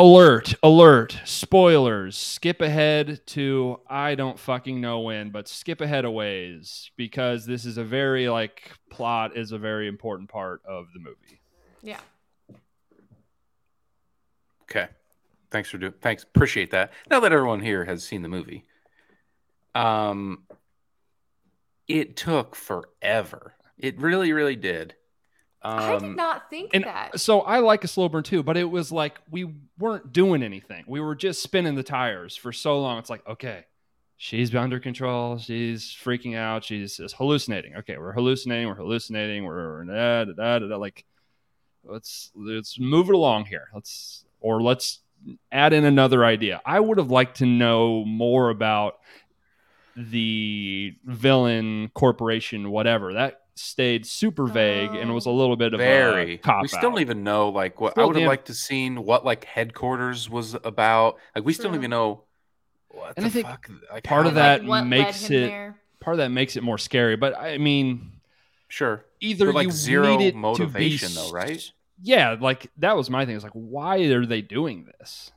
Alert, 0.00 0.54
alert, 0.62 1.20
spoilers. 1.26 2.16
Skip 2.16 2.62
ahead 2.62 3.20
to 3.26 3.80
I 3.86 4.14
don't 4.14 4.38
fucking 4.38 4.80
know 4.80 5.00
when, 5.00 5.28
but 5.28 5.46
skip 5.46 5.82
ahead 5.82 6.06
a 6.06 6.10
ways 6.10 6.90
because 6.96 7.44
this 7.44 7.66
is 7.66 7.76
a 7.76 7.84
very 7.84 8.30
like 8.30 8.72
plot 8.88 9.36
is 9.36 9.52
a 9.52 9.58
very 9.58 9.88
important 9.88 10.30
part 10.30 10.62
of 10.66 10.86
the 10.94 11.00
movie. 11.00 11.42
Yeah. 11.82 12.00
Okay. 14.62 14.88
Thanks 15.50 15.68
for 15.68 15.76
doing. 15.76 15.92
Thanks, 16.00 16.22
appreciate 16.22 16.70
that. 16.70 16.94
Now 17.10 17.20
that 17.20 17.32
everyone 17.32 17.60
here 17.60 17.84
has 17.84 18.02
seen 18.02 18.22
the 18.22 18.28
movie, 18.28 18.64
um, 19.74 20.44
it 21.86 22.16
took 22.16 22.56
forever. 22.56 23.52
It 23.76 24.00
really, 24.00 24.32
really 24.32 24.56
did. 24.56 24.94
Um, 25.62 25.78
I 25.78 25.98
did 25.98 26.16
not 26.16 26.48
think 26.48 26.72
that. 26.72 27.20
So 27.20 27.40
I 27.42 27.58
like 27.58 27.84
a 27.84 27.88
slow 27.88 28.08
burn 28.08 28.22
too, 28.22 28.42
but 28.42 28.56
it 28.56 28.64
was 28.64 28.90
like 28.90 29.18
we 29.30 29.52
weren't 29.78 30.12
doing 30.12 30.42
anything. 30.42 30.84
We 30.86 31.00
were 31.00 31.14
just 31.14 31.42
spinning 31.42 31.74
the 31.74 31.82
tires 31.82 32.34
for 32.34 32.52
so 32.52 32.80
long. 32.80 32.98
It's 32.98 33.10
like, 33.10 33.26
okay, 33.28 33.66
she's 34.16 34.54
under 34.54 34.80
control. 34.80 35.36
She's 35.36 35.84
freaking 35.84 36.34
out. 36.36 36.64
She's 36.64 36.96
just 36.96 37.16
hallucinating. 37.16 37.76
Okay, 37.76 37.98
we're 37.98 38.12
hallucinating. 38.12 38.68
We're 38.68 38.74
hallucinating. 38.74 39.44
We're 39.44 39.84
da, 39.84 40.24
da, 40.24 40.32
da, 40.32 40.58
da, 40.60 40.68
da. 40.68 40.76
like, 40.76 41.04
let's 41.84 42.30
let's 42.34 42.78
move 42.78 43.10
it 43.10 43.14
along 43.14 43.44
here. 43.44 43.68
Let's 43.74 44.24
or 44.40 44.62
let's 44.62 45.00
add 45.52 45.74
in 45.74 45.84
another 45.84 46.24
idea. 46.24 46.62
I 46.64 46.80
would 46.80 46.96
have 46.96 47.10
liked 47.10 47.38
to 47.38 47.46
know 47.46 48.04
more 48.06 48.48
about 48.48 48.98
the 49.94 50.94
villain 51.04 51.90
corporation, 51.92 52.70
whatever 52.70 53.14
that 53.14 53.42
stayed 53.60 54.06
super 54.06 54.46
vague 54.46 54.94
and 54.94 55.14
was 55.14 55.26
a 55.26 55.28
oh. 55.28 55.34
little 55.34 55.56
bit 55.56 55.74
of 55.74 55.80
a 55.80 55.82
very. 55.84 56.38
cop 56.38 56.62
we 56.62 56.68
still 56.68 56.90
don't 56.90 57.00
even 57.00 57.22
know 57.24 57.50
like 57.50 57.80
what 57.80 57.92
Still 57.92 58.04
I 58.04 58.06
would 58.06 58.16
have 58.16 58.26
liked 58.26 58.46
to 58.46 58.54
seen 58.54 59.04
what 59.04 59.24
like 59.24 59.44
headquarters 59.44 60.28
was 60.30 60.54
about. 60.64 61.16
Like 61.34 61.44
we 61.44 61.52
still 61.52 61.66
don't 61.70 61.76
even 61.78 61.90
know. 61.90 62.24
What 62.88 63.14
And 63.16 63.24
the 63.24 63.28
I 63.28 63.30
think 63.30 63.46
fuck? 63.46 63.70
Like, 63.92 64.04
part 64.04 64.26
of 64.26 64.34
that 64.34 64.64
what 64.64 64.82
makes 64.84 65.24
it- 65.30 65.48
there. 65.48 65.78
part 66.00 66.14
of 66.14 66.18
that 66.18 66.30
makes 66.30 66.56
it 66.56 66.62
more 66.62 66.78
scary. 66.78 67.16
But 67.16 67.38
I 67.38 67.58
mean, 67.58 68.12
sure, 68.68 69.04
either 69.20 69.46
But, 69.46 69.54
like, 69.54 69.66
you 69.66 69.72
zero 69.72 70.16
need 70.16 70.26
it 70.28 70.34
motivation, 70.34 71.08
to 71.10 71.14
be, 71.14 71.20
though, 71.20 71.30
right? 71.30 71.72
Yeah, 72.02 72.36
like 72.40 72.70
that 72.78 72.96
was 72.96 73.10
my 73.10 73.26
thing. 73.26 73.34
It's 73.36 73.44
like, 73.44 73.52
why 73.52 73.98
are 73.98 74.24
they 74.26 74.40
doing 74.42 74.86
this? 74.98 75.30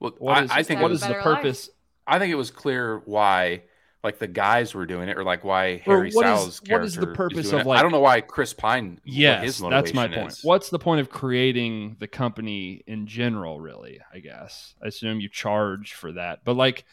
well, 0.00 0.14
What 0.18 0.38
I, 0.38 0.44
is, 0.44 0.50
I 0.50 0.62
think 0.62 0.78
have 0.78 0.82
what 0.84 0.90
it 0.90 0.92
a 0.92 0.94
is 0.94 1.00
was, 1.02 1.08
the 1.08 1.14
better 1.14 1.28
life. 1.30 1.36
purpose? 1.38 1.70
I 2.06 2.18
think 2.18 2.32
it 2.32 2.36
was 2.36 2.50
clear 2.50 2.98
why 3.04 3.62
like 4.04 4.18
the 4.18 4.26
guys 4.26 4.74
were 4.74 4.84
doing 4.86 5.08
it, 5.08 5.16
or 5.16 5.22
like 5.24 5.44
why 5.44 5.74
Or 5.86 5.96
Harry 5.96 6.10
what 6.12 6.26
is- 6.26 6.32
Styles' 6.40 6.60
what 6.62 6.68
character 6.68 6.86
is 6.86 6.94
the 6.96 7.06
purpose 7.08 7.50
doing 7.50 7.60
of, 7.60 7.66
it. 7.66 7.68
like- 7.68 7.78
I 7.78 7.82
don't 7.82 7.92
know 7.92 8.00
why 8.00 8.20
Chris 8.20 8.52
Pine. 8.52 8.94
what 8.94 9.00
Yes, 9.04 9.44
his 9.44 9.58
that's 9.60 9.94
my 9.94 10.02
motivation 10.02 10.22
point. 10.22 10.32
is. 10.32 10.44
What's 10.44 10.70
the 10.70 10.78
point 10.78 11.00
of 11.00 11.08
creating 11.10 11.96
the 12.00 12.08
company 12.08 12.82
in 12.86 13.06
general? 13.06 13.60
Really, 13.60 14.00
I 14.12 14.18
guess. 14.18 14.74
I 14.82 14.88
assume 14.88 15.20
you 15.20 15.28
charge 15.28 15.92
for 15.94 16.12
that, 16.12 16.40
but 16.44 16.54
like, 16.54 16.84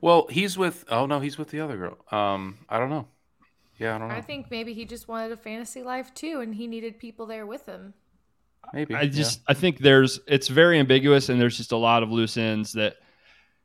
Well, 0.00 0.26
he's 0.30 0.56
with. 0.56 0.84
Oh 0.90 1.06
no, 1.06 1.20
he's 1.20 1.36
with 1.38 1.48
the 1.50 1.60
other 1.60 1.76
girl. 1.76 1.98
Um, 2.10 2.58
I 2.68 2.78
don't 2.78 2.90
know. 2.90 3.06
Yeah, 3.78 3.96
I 3.96 3.98
don't 3.98 4.08
know. 4.08 4.14
I 4.14 4.20
think 4.20 4.50
maybe 4.50 4.72
he 4.74 4.84
just 4.84 5.08
wanted 5.08 5.32
a 5.32 5.36
fantasy 5.36 5.82
life 5.82 6.12
too, 6.14 6.40
and 6.40 6.54
he 6.54 6.66
needed 6.66 6.98
people 6.98 7.26
there 7.26 7.46
with 7.46 7.66
him. 7.66 7.94
Maybe. 8.72 8.94
I 8.94 9.06
just 9.06 9.40
I 9.48 9.54
think 9.54 9.78
there's 9.78 10.20
it's 10.26 10.48
very 10.48 10.78
ambiguous 10.78 11.28
and 11.28 11.40
there's 11.40 11.56
just 11.56 11.72
a 11.72 11.76
lot 11.76 12.02
of 12.02 12.10
loose 12.10 12.36
ends 12.36 12.72
that 12.74 12.96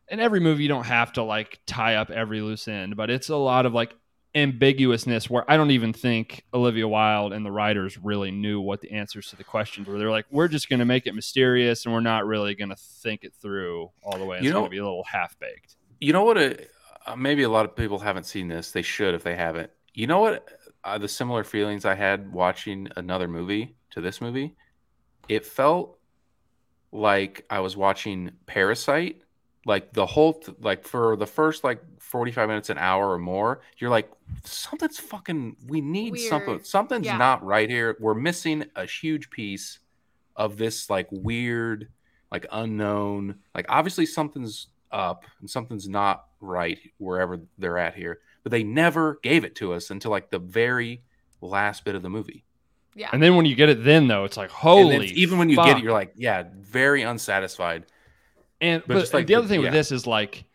in 0.09 0.19
every 0.19 0.39
movie 0.39 0.63
you 0.63 0.69
don't 0.69 0.85
have 0.85 1.13
to 1.13 1.23
like 1.23 1.59
tie 1.65 1.95
up 1.95 2.09
every 2.09 2.41
loose 2.41 2.67
end, 2.67 2.95
but 2.95 3.09
it's 3.09 3.29
a 3.29 3.35
lot 3.35 3.65
of 3.65 3.73
like 3.73 3.95
ambiguousness 4.35 5.29
where 5.29 5.49
I 5.49 5.55
don't 5.55 5.71
even 5.71 5.93
think 5.93 6.43
Olivia 6.53 6.87
Wilde 6.87 7.31
and 7.31 7.45
the 7.45 7.51
writers 7.51 7.97
really 7.97 8.31
knew 8.31 8.59
what 8.59 8.81
the 8.81 8.91
answers 8.91 9.29
to 9.29 9.37
the 9.37 9.45
questions 9.45 9.87
were. 9.87 9.97
They're 9.97 10.11
like, 10.11 10.25
we're 10.29 10.49
just 10.49 10.67
going 10.67 10.79
to 10.79 10.85
make 10.85 11.07
it 11.07 11.15
mysterious 11.15 11.85
and 11.85 11.93
we're 11.93 12.01
not 12.01 12.25
really 12.25 12.53
going 12.53 12.69
to 12.69 12.75
think 12.75 13.23
it 13.23 13.33
through 13.41 13.91
all 14.03 14.17
the 14.19 14.25
way. 14.25 14.39
It's 14.39 14.51
going 14.51 14.65
to 14.65 14.69
be 14.69 14.77
a 14.77 14.83
little 14.83 15.05
half 15.05 15.39
baked. 15.39 15.77
You 16.01 16.11
know 16.11 16.23
what? 16.23 16.37
A, 16.37 16.67
uh, 17.07 17.15
maybe 17.15 17.43
a 17.43 17.49
lot 17.49 17.65
of 17.65 17.75
people 17.75 17.99
haven't 17.99 18.25
seen 18.25 18.49
this. 18.49 18.71
They 18.71 18.81
should 18.81 19.15
if 19.15 19.23
they 19.23 19.35
haven't. 19.35 19.71
You 19.93 20.07
know 20.07 20.19
what? 20.19 20.47
Uh, 20.83 20.97
the 20.97 21.07
similar 21.07 21.43
feelings 21.43 21.85
I 21.85 21.95
had 21.95 22.31
watching 22.33 22.89
another 22.97 23.27
movie 23.27 23.75
to 23.91 24.01
this 24.01 24.19
movie. 24.19 24.55
It 25.29 25.45
felt 25.45 25.97
like 26.91 27.45
I 27.49 27.59
was 27.61 27.77
watching 27.77 28.31
Parasite. 28.45 29.21
Like 29.65 29.93
the 29.93 30.05
whole, 30.05 30.33
th- 30.33 30.57
like 30.61 30.83
for 30.87 31.15
the 31.15 31.25
first 31.25 31.63
like 31.63 31.81
forty-five 31.99 32.47
minutes, 32.47 32.69
an 32.69 32.77
hour 32.77 33.09
or 33.11 33.17
more, 33.17 33.61
you're 33.77 33.89
like, 33.89 34.09
something's 34.43 34.99
fucking. 34.99 35.57
We 35.67 35.81
need 35.81 36.17
something. 36.19 36.63
Something's 36.63 37.07
Yeah. 37.07 37.17
not 37.17 37.43
right 37.43 37.67
here. 37.69 37.97
We're 37.99 38.13
missing 38.13 38.65
a 38.75 38.85
huge 38.85 39.29
piece 39.31 39.79
of 40.35 40.57
this 40.57 40.89
like 40.89 41.07
weird, 41.11 41.89
like 42.31 42.45
unknown. 42.51 43.35
Like 43.55 43.65
obviously 43.69 44.05
something's 44.05 44.67
up 44.91 45.25
and 45.39 45.49
something's 45.49 45.89
not 45.89 46.25
right 46.39 46.77
wherever 46.99 47.39
they're 47.57 47.79
at 47.79 47.95
here. 47.95 48.19
But 48.43 48.51
they 48.51 48.63
never 48.63 49.19
gave 49.23 49.43
it 49.43 49.55
to 49.55 49.73
us 49.73 49.89
until 49.89 50.11
like 50.11 50.29
the 50.29 50.37
very 50.39 51.01
last 51.41 51.83
bit 51.85 51.95
of 51.95 52.03
the 52.03 52.09
movie. 52.09 52.43
Yeah. 52.93 53.09
And 53.11 53.21
then 53.21 53.35
when 53.35 53.45
you 53.45 53.55
get 53.55 53.69
it, 53.69 53.83
then 53.83 54.07
though, 54.07 54.25
it's 54.25 54.37
like 54.37 54.51
holy. 54.51 54.97
then 54.99 55.17
even 55.17 55.39
when 55.39 55.49
you 55.49 55.55
get 55.55 55.77
it, 55.77 55.83
you're 55.83 55.91
like, 55.91 56.13
yeah, 56.15 56.43
very 56.61 57.01
unsatisfied. 57.01 57.85
And 58.65 58.81
But 58.87 58.93
but, 58.95 58.99
just 59.01 59.13
like 59.13 59.27
the 59.27 59.33
the- 59.33 59.39
other 59.39 59.47
thing 59.47 59.61
with 59.61 59.71
this 59.73 59.91
is 59.91 60.05
like 60.07 60.45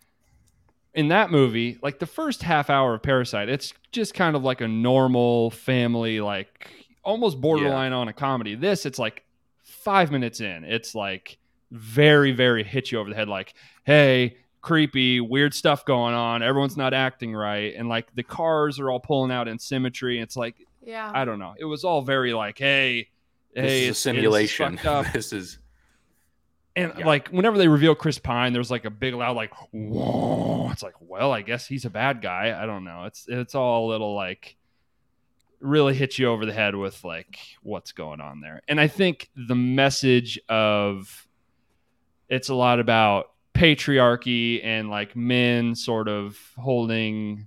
in 0.95 1.09
that 1.09 1.31
movie, 1.31 1.79
like 1.83 1.99
the 1.99 2.07
first 2.07 2.43
half 2.43 2.69
hour 2.71 2.95
of 2.95 3.03
Parasite, 3.03 3.49
it's 3.49 3.73
just 3.93 4.13
kind 4.15 4.35
of 4.35 4.43
like 4.43 4.61
a 4.61 4.69
normal 4.69 5.51
family, 5.51 6.21
like 6.21 6.69
almost 7.05 7.41
borderline 7.41 7.93
on 7.93 8.09
a 8.09 8.13
comedy. 8.13 8.55
This, 8.57 8.85
it's 8.87 8.99
like 8.99 9.23
five 9.63 10.11
minutes 10.11 10.41
in, 10.41 10.65
it's 10.65 10.95
like 10.95 11.39
very, 11.71 12.33
very 12.33 12.65
hit 12.65 12.91
you 12.91 12.99
over 12.99 13.09
the 13.11 13.15
head, 13.17 13.29
like, 13.29 13.55
hey, 13.85 14.37
creepy, 14.63 15.21
weird 15.21 15.55
stuff 15.55 15.85
going 15.85 16.13
on. 16.15 16.43
Everyone's 16.43 16.77
not 16.77 16.93
acting 16.93 17.33
right. 17.35 17.73
And 17.77 17.89
like 17.89 18.13
the 18.17 18.25
cars 18.25 18.81
are 18.81 18.91
all 18.91 19.01
pulling 19.01 19.31
out 19.31 19.47
in 19.47 19.59
symmetry. 19.59 20.19
It's 20.21 20.37
like, 20.37 20.57
yeah. 20.85 21.11
I 21.15 21.25
don't 21.25 21.39
know. 21.39 21.55
It 21.59 21.65
was 21.67 21.85
all 21.85 22.03
very 22.03 22.33
like, 22.35 22.59
hey, 22.59 23.09
This 23.55 23.65
hey, 23.65 23.67
is 23.67 23.73
a 23.73 23.77
it's- 23.77 23.89
it's 23.91 23.99
simulation. 24.01 24.77
fucked 24.77 25.13
this 25.15 25.33
is 25.33 25.59
And 26.81 26.99
Yeah. 26.99 27.07
like 27.07 27.29
whenever 27.29 27.59
they 27.59 27.69
reveal 27.69 27.95
Chris 27.95 28.19
Pine, 28.19 28.53
there's 28.53 28.71
like 28.71 28.85
a 28.85 28.91
big 28.91 29.15
loud 29.15 29.37
like 29.37 29.53
whoa. 29.73 30.69
It's 30.71 30.83
like, 30.83 30.95
well, 31.01 31.33
I 31.33 31.43
guess 31.43 31.67
he's 31.67 31.85
a 31.85 31.91
bad 31.91 32.21
guy. 32.23 32.57
I 32.61 32.67
don't 32.67 32.85
know. 32.85 33.05
It's 33.05 33.27
it's 33.29 33.55
all 33.55 33.87
a 33.87 33.89
little 33.91 34.15
like 34.15 34.57
really 35.61 35.95
hits 35.95 36.19
you 36.19 36.27
over 36.29 36.47
the 36.47 36.53
head 36.53 36.75
with 36.75 37.05
like 37.05 37.39
what's 37.63 37.93
going 37.93 38.21
on 38.21 38.41
there. 38.41 38.63
And 38.69 38.81
I 38.81 38.89
think 38.89 39.29
the 39.37 39.55
message 39.55 40.41
of 40.49 41.27
it's 42.29 42.49
a 42.49 42.55
lot 42.55 42.81
about 42.81 43.33
patriarchy 43.55 44.65
and 44.65 44.89
like 44.89 45.15
men 45.17 45.75
sort 45.75 46.09
of 46.09 46.39
holding 46.57 47.47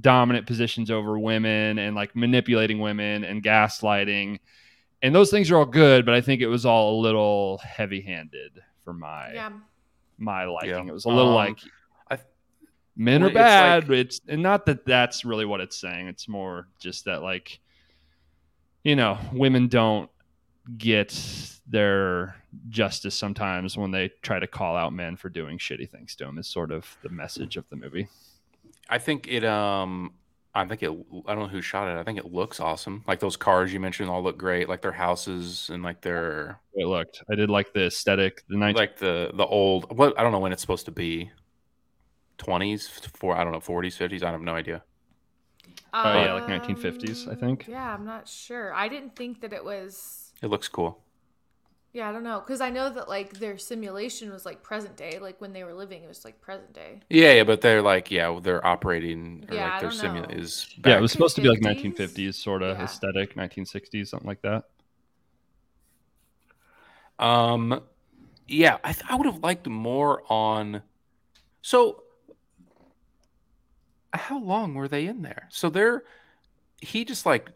dominant 0.00 0.46
positions 0.46 0.90
over 0.90 1.18
women 1.18 1.78
and 1.78 1.96
like 1.96 2.14
manipulating 2.14 2.78
women 2.78 3.24
and 3.24 3.42
gaslighting 3.42 4.38
and 5.02 5.14
those 5.14 5.30
things 5.30 5.50
are 5.50 5.56
all 5.56 5.64
good 5.66 6.04
but 6.06 6.14
i 6.14 6.20
think 6.20 6.40
it 6.40 6.46
was 6.48 6.64
all 6.64 6.98
a 6.98 7.00
little 7.00 7.58
heavy-handed 7.58 8.62
for 8.84 8.92
my 8.92 9.32
yeah. 9.32 9.50
my 10.18 10.44
liking 10.44 10.70
Yeah. 10.70 10.86
it 10.86 10.92
was 10.92 11.04
a 11.04 11.08
little 11.08 11.28
Um, 11.30 11.34
like 11.34 11.58
I- 12.10 12.18
men 12.96 13.20
well, 13.22 13.28
are 13.28 13.30
it's 13.30 13.34
bad 13.34 13.88
like- 13.88 13.98
it's 13.98 14.20
and 14.28 14.42
not 14.42 14.66
that 14.66 14.84
that's 14.86 15.24
really 15.24 15.44
what 15.44 15.60
it's 15.60 15.76
saying 15.76 16.08
it's 16.08 16.28
more 16.28 16.68
just 16.78 17.04
that 17.06 17.22
like 17.22 17.60
you 18.84 18.96
know 18.96 19.18
women 19.32 19.68
don't 19.68 20.10
get 20.78 21.12
their 21.66 22.36
justice 22.68 23.14
sometimes 23.16 23.76
when 23.76 23.90
they 23.90 24.10
try 24.22 24.38
to 24.38 24.46
call 24.46 24.76
out 24.76 24.92
men 24.92 25.16
for 25.16 25.28
doing 25.28 25.58
shitty 25.58 25.88
things 25.88 26.14
to 26.16 26.24
them 26.24 26.38
is 26.38 26.46
sort 26.46 26.70
of 26.70 26.96
the 27.02 27.08
message 27.08 27.56
of 27.56 27.68
the 27.70 27.76
movie 27.76 28.08
I 28.88 28.98
think 28.98 29.26
it 29.28 29.44
um 29.44 30.12
I 30.54 30.66
think 30.66 30.82
it 30.82 30.90
I 30.90 31.34
don't 31.34 31.44
know 31.44 31.48
who 31.48 31.62
shot 31.62 31.88
it. 31.88 31.98
I 31.98 32.04
think 32.04 32.18
it 32.18 32.32
looks 32.32 32.60
awesome. 32.60 33.04
Like 33.06 33.20
those 33.20 33.36
cars 33.36 33.72
you 33.72 33.80
mentioned 33.80 34.10
all 34.10 34.22
look 34.22 34.38
great. 34.38 34.68
Like 34.68 34.82
their 34.82 34.92
houses 34.92 35.70
and 35.72 35.82
like 35.82 36.02
their 36.02 36.60
it 36.74 36.86
looked 36.86 37.22
i 37.30 37.34
did 37.34 37.50
like 37.50 37.72
the 37.74 37.86
aesthetic 37.86 38.44
the 38.48 38.56
19 38.56 38.76
like 38.76 38.98
the 38.98 39.30
the 39.34 39.44
old 39.46 39.96
what 39.96 40.18
I 40.18 40.22
don't 40.22 40.32
know 40.32 40.40
when 40.40 40.52
it's 40.52 40.62
supposed 40.62 40.86
to 40.86 40.92
be. 40.92 41.30
20s 42.38 42.88
for 43.16 43.36
I 43.36 43.44
don't 43.44 43.52
know 43.52 43.60
40s 43.60 43.96
50s 43.96 44.22
I 44.22 44.30
have 44.30 44.40
no 44.40 44.54
idea. 44.54 44.82
Uh, 45.92 46.02
oh, 46.06 46.24
yeah, 46.24 46.32
like 46.32 46.46
1950s, 46.46 47.30
I 47.30 47.34
think. 47.34 47.66
Yeah, 47.68 47.94
I'm 47.94 48.04
not 48.04 48.26
sure. 48.26 48.72
I 48.72 48.88
didn't 48.88 49.14
think 49.14 49.42
that 49.42 49.52
it 49.52 49.62
was. 49.62 50.32
It 50.42 50.46
looks 50.46 50.66
cool. 50.66 50.98
Yeah, 51.92 52.08
I 52.08 52.12
don't 52.12 52.22
know, 52.24 52.40
because 52.40 52.60
I 52.60 52.70
know 52.70 52.88
that 52.90 53.08
like 53.08 53.38
their 53.38 53.58
simulation 53.58 54.30
was 54.32 54.46
like 54.46 54.62
present 54.62 54.96
day, 54.96 55.18
like 55.18 55.40
when 55.40 55.52
they 55.52 55.62
were 55.64 55.74
living, 55.74 56.02
it 56.02 56.08
was 56.08 56.24
like 56.24 56.40
present 56.40 56.72
day. 56.72 57.02
Yeah, 57.10 57.32
yeah, 57.34 57.44
but 57.44 57.60
they're 57.60 57.82
like 57.82 58.10
yeah, 58.10 58.38
they're 58.42 58.64
operating 58.66 59.44
or 59.48 59.56
Yeah, 59.56 59.72
I 59.74 59.78
like 59.78 59.78
their 59.78 59.90
don't 59.90 59.90
simula 59.90 60.30
is 60.34 60.66
yeah 60.84 60.96
it 60.96 61.00
was 61.00 61.12
supposed 61.12 61.34
to 61.36 61.42
be 61.42 61.48
like 61.48 61.60
1950s 61.60 62.36
sort 62.42 62.62
of 62.62 62.80
Yeah. 62.80 62.80
aesthetic 62.80 63.36
1960s 63.36 64.10
something 64.10 64.26
like 64.28 64.40
that 64.42 64.64
Um, 67.18 67.82
yeah, 68.48 68.78
I, 68.84 68.92
th- 68.92 69.04
I 69.08 69.16
would 69.16 69.26
have 69.26 69.40
liked 69.42 69.66
more 69.68 70.22
on. 70.30 70.82
So, 71.62 72.04
how 74.12 74.38
long 74.38 74.74
were 74.74 74.88
they 74.88 75.06
in 75.06 75.22
there? 75.22 75.48
So 75.50 75.70
they're 75.70 76.04
he 76.80 77.04
just 77.04 77.26
like. 77.26 77.50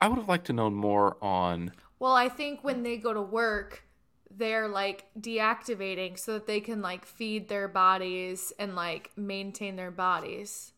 I 0.00 0.08
would 0.08 0.18
have 0.18 0.28
liked 0.28 0.46
to 0.46 0.52
know 0.52 0.70
more 0.70 1.16
on. 1.22 1.72
Well, 1.98 2.12
I 2.12 2.28
think 2.28 2.62
when 2.62 2.82
they 2.82 2.96
go 2.96 3.12
to 3.12 3.22
work, 3.22 3.84
they're 4.30 4.68
like 4.68 5.06
deactivating 5.18 6.18
so 6.18 6.34
that 6.34 6.46
they 6.46 6.60
can 6.60 6.82
like 6.82 7.06
feed 7.06 7.48
their 7.48 7.68
bodies 7.68 8.52
and 8.58 8.74
like 8.74 9.10
maintain 9.16 9.76
their 9.76 9.90
bodies. 9.90 10.72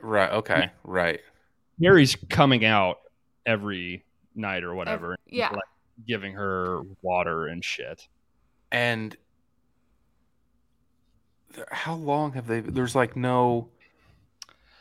Right. 0.00 0.30
Okay. 0.30 0.70
Right. 0.84 1.20
Harry's 1.80 2.16
coming 2.28 2.64
out 2.64 2.98
every 3.46 4.04
night 4.34 4.64
or 4.64 4.74
whatever 4.74 5.16
yeah. 5.26 5.50
like, 5.50 5.60
giving 6.06 6.32
her 6.32 6.80
water 7.02 7.46
and 7.46 7.64
shit 7.64 8.08
And 8.70 9.16
how 11.70 11.94
long 11.94 12.32
have 12.32 12.46
they? 12.46 12.60
There's 12.60 12.94
like 12.94 13.16
no. 13.16 13.68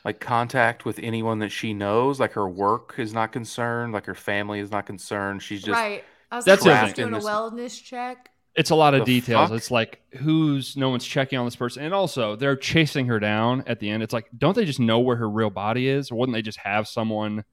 Like 0.04 0.20
contact 0.20 0.84
with 0.86 0.97
anyone 0.99 1.39
that 1.39 1.49
she 1.49 1.74
knows, 1.74 2.20
like 2.20 2.34
her 2.34 2.47
work 2.49 2.95
is 2.97 3.14
not 3.14 3.32
concerned, 3.32 3.93
like 3.93 4.06
her 4.08 4.16
family 4.16 4.60
is 4.60 4.72
not 4.72 4.86
concerned. 4.88 5.43
She's 5.43 5.62
just 5.62 5.76
right. 5.78 6.04
I 6.32 6.38
was 6.38 6.45
That's 6.45 6.66
like, 6.66 6.95
the 6.95 7.02
doing 7.04 7.14
a 7.14 7.20
wellness 7.20 7.82
check. 7.84 8.30
it's 8.56 8.70
a 8.70 8.76
lot 8.76 8.93
of 8.93 9.02
The 9.02 9.20
details 9.20 9.49
fuck? 9.49 9.58
it's 9.58 9.70
like 9.70 10.02
who's 10.14 10.76
no 10.78 10.89
one's 10.89 11.06
checking 11.06 11.38
on 11.38 11.45
this 11.45 11.56
person 11.56 11.84
and 11.84 11.93
also 11.93 12.36
they're 12.36 12.56
chasing 12.56 13.06
her 13.08 13.20
down 13.20 13.64
at 13.68 13.80
the 13.80 13.89
end 13.89 14.02
it's 14.02 14.14
like 14.14 14.28
don't 14.38 14.56
they 14.56 14.66
just 14.66 14.80
know 14.80 14.99
where 14.99 15.18
her 15.18 15.30
real 15.30 15.49
body 15.49 15.88
is 15.88 16.10
or 16.10 16.16
wouldn't 16.18 16.34
they 16.34 16.41
just 16.41 16.58
have 16.60 16.88
someone 16.88 17.43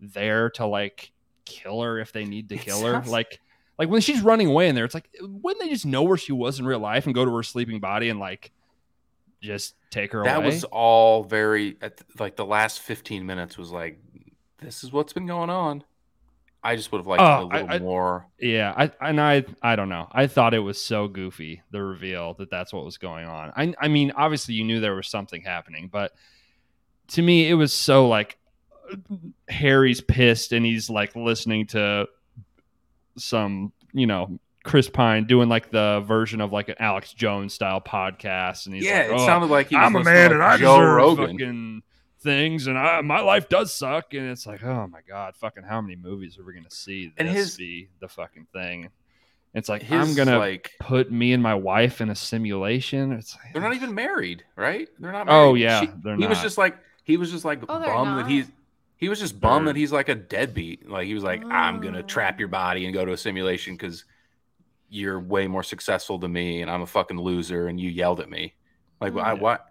there 0.00 0.50
to 0.50 0.66
like 0.66 1.10
kill 1.46 1.80
her 1.82 1.98
if 1.98 2.12
they 2.12 2.24
need 2.24 2.48
to 2.50 2.54
It 2.54 2.60
kill 2.62 2.82
her 2.84 3.02
like 3.06 3.40
like 3.78 3.88
when 3.88 4.00
she's 4.02 4.20
running 4.20 4.46
away 4.48 4.68
in 4.68 4.74
there 4.74 4.84
it's 4.84 4.94
like 4.94 5.08
wouldn't 5.20 5.62
they 5.64 5.70
just 5.70 5.86
know 5.86 6.02
where 6.02 6.16
she 6.18 6.32
was 6.32 6.58
in 6.60 6.66
real 6.66 6.78
life 6.80 7.06
and 7.06 7.14
go 7.14 7.24
to 7.24 7.34
her 7.34 7.42
sleeping 7.42 7.80
body 7.80 8.08
and 8.10 8.20
like 8.20 8.52
just 9.40 9.74
take 9.90 10.12
her 10.12 10.24
that 10.24 10.36
away 10.36 10.44
That 10.48 10.54
was 10.54 10.64
all 10.64 11.24
very 11.24 11.76
like 12.18 12.36
the 12.36 12.44
last 12.46 12.80
15 12.80 13.24
minutes 13.26 13.56
was 13.56 13.70
like 13.70 13.98
this 14.60 14.82
is 14.84 14.92
what's 14.92 15.12
been 15.12 15.26
going 15.26 15.50
on 15.50 15.84
i 16.64 16.74
just 16.74 16.90
would 16.90 16.98
have 16.98 17.06
liked 17.06 17.22
Oh, 17.22 17.44
a 17.44 17.46
little 17.46 17.70
I- 17.70 17.74
I- 17.74 17.78
more 17.78 18.26
Yeah, 18.40 18.74
I 18.76 18.90
and 19.00 19.20
I 19.20 19.44
I 19.62 19.76
don't 19.76 19.88
know. 19.88 20.08
I 20.10 20.26
thought 20.26 20.54
it 20.54 20.58
was 20.58 20.80
so 20.82 21.06
goofy 21.08 21.62
the 21.70 21.80
reveal 21.82 22.34
that 22.34 22.50
that's 22.50 22.72
what 22.72 22.84
was 22.84 22.98
going 22.98 23.26
on. 23.26 23.52
I 23.56 23.72
I 23.80 23.86
mean, 23.88 24.10
obviously 24.16 24.54
you 24.54 24.64
knew 24.64 24.80
there 24.80 24.94
was 24.96 25.08
something 25.08 25.42
happening, 25.42 25.88
but 25.90 26.12
to 27.08 27.22
me 27.22 27.48
it 27.48 27.54
was 27.54 27.72
so 27.72 28.08
like 28.08 28.38
Harry's 29.48 30.00
pissed 30.00 30.52
and 30.52 30.64
he's 30.66 30.90
like 30.90 31.14
listening 31.14 31.66
to 31.68 32.08
some, 33.16 33.72
you 33.92 34.06
know, 34.06 34.38
Chris 34.68 34.88
Pine 34.88 35.24
doing 35.24 35.48
like 35.48 35.70
the 35.70 36.00
version 36.06 36.40
of 36.40 36.52
like 36.52 36.68
an 36.68 36.76
Alex 36.78 37.12
Jones 37.12 37.54
style 37.54 37.80
podcast 37.80 38.66
and 38.66 38.74
he's 38.74 38.84
yeah 38.84 38.98
like, 39.02 39.06
it 39.06 39.12
"Oh, 39.14 39.26
sounded 39.26 39.50
like 39.50 39.68
he 39.68 39.76
was 39.76 39.86
I'm 39.86 39.96
a 39.96 40.04
man 40.04 40.28
to, 40.30 40.36
and 40.36 40.38
like, 40.40 40.52
I 40.52 40.56
joe 40.58 40.76
deserve 40.78 40.96
rogan 40.96 41.26
fucking 41.38 41.82
things, 42.20 42.66
and 42.66 42.76
I, 42.78 43.00
my 43.00 43.20
life 43.20 43.48
does 43.48 43.72
suck. 43.72 44.12
And 44.14 44.28
it's 44.30 44.46
like, 44.46 44.62
oh 44.64 44.86
my 44.88 45.00
god, 45.08 45.36
fucking 45.36 45.62
how 45.64 45.80
many 45.80 45.96
movies 45.96 46.38
are 46.38 46.44
we 46.44 46.52
gonna 46.54 46.70
see 46.70 47.06
this 47.06 47.14
And 47.18 47.28
his- 47.28 47.56
be 47.56 47.88
the 48.00 48.08
fucking 48.08 48.46
thing? 48.52 48.90
It's 49.54 49.68
like 49.68 49.82
His, 49.82 49.92
I'm 50.10 50.14
gonna 50.14 50.38
like 50.38 50.72
put 50.78 51.10
me 51.10 51.32
and 51.32 51.42
my 51.42 51.54
wife 51.54 52.00
in 52.02 52.10
a 52.10 52.14
simulation. 52.14 53.12
It's 53.12 53.34
like, 53.34 53.54
they're 53.54 53.62
not 53.62 53.74
even 53.74 53.94
married 53.94 54.44
right 54.56 54.88
they're 54.98 55.10
not 55.12 55.26
Oh, 55.28 55.54
yeah, 55.54 55.80
She- 55.80 55.90
they're 56.02 56.16
he 56.16 56.26
was 56.26 56.40
just 56.42 56.58
like 56.58 56.76
he 57.04 57.16
was 57.16 57.30
just 57.30 57.44
like 57.46 57.62
Oh, 57.68 57.80
bummed 57.80 58.18
that 58.18 58.26
he's 58.28 58.46
he 58.96 59.08
was 59.08 59.18
just 59.18 59.40
bummed 59.40 59.68
that 59.68 59.76
he's 59.76 59.90
like 59.92 60.08
a 60.10 60.14
deadbeat 60.14 60.88
like 60.88 61.06
he 61.06 61.14
was 61.14 61.22
like 61.24 61.42
i'm 61.46 61.80
gonna 61.80 62.00
oh. 62.00 62.02
trap 62.02 62.38
your 62.38 62.48
Oh. 62.48 62.52
body 62.52 62.84
and 62.84 62.92
go 62.92 63.04
to 63.04 63.12
a 63.12 63.16
simulation 63.16 63.74
because 63.74 64.04
you're 64.90 65.20
way 65.20 65.46
more 65.46 65.62
successful 65.62 66.18
than 66.18 66.32
me 66.32 66.62
and 66.62 66.70
i'm 66.70 66.82
a 66.82 66.86
fucking 66.86 67.18
loser 67.20 67.66
and 67.68 67.78
you 67.80 67.90
yelled 67.90 68.20
at 68.20 68.30
me 68.30 68.54
like 69.00 69.12
Mm. 69.12 69.22
I, 69.22 69.34
what 69.34 69.66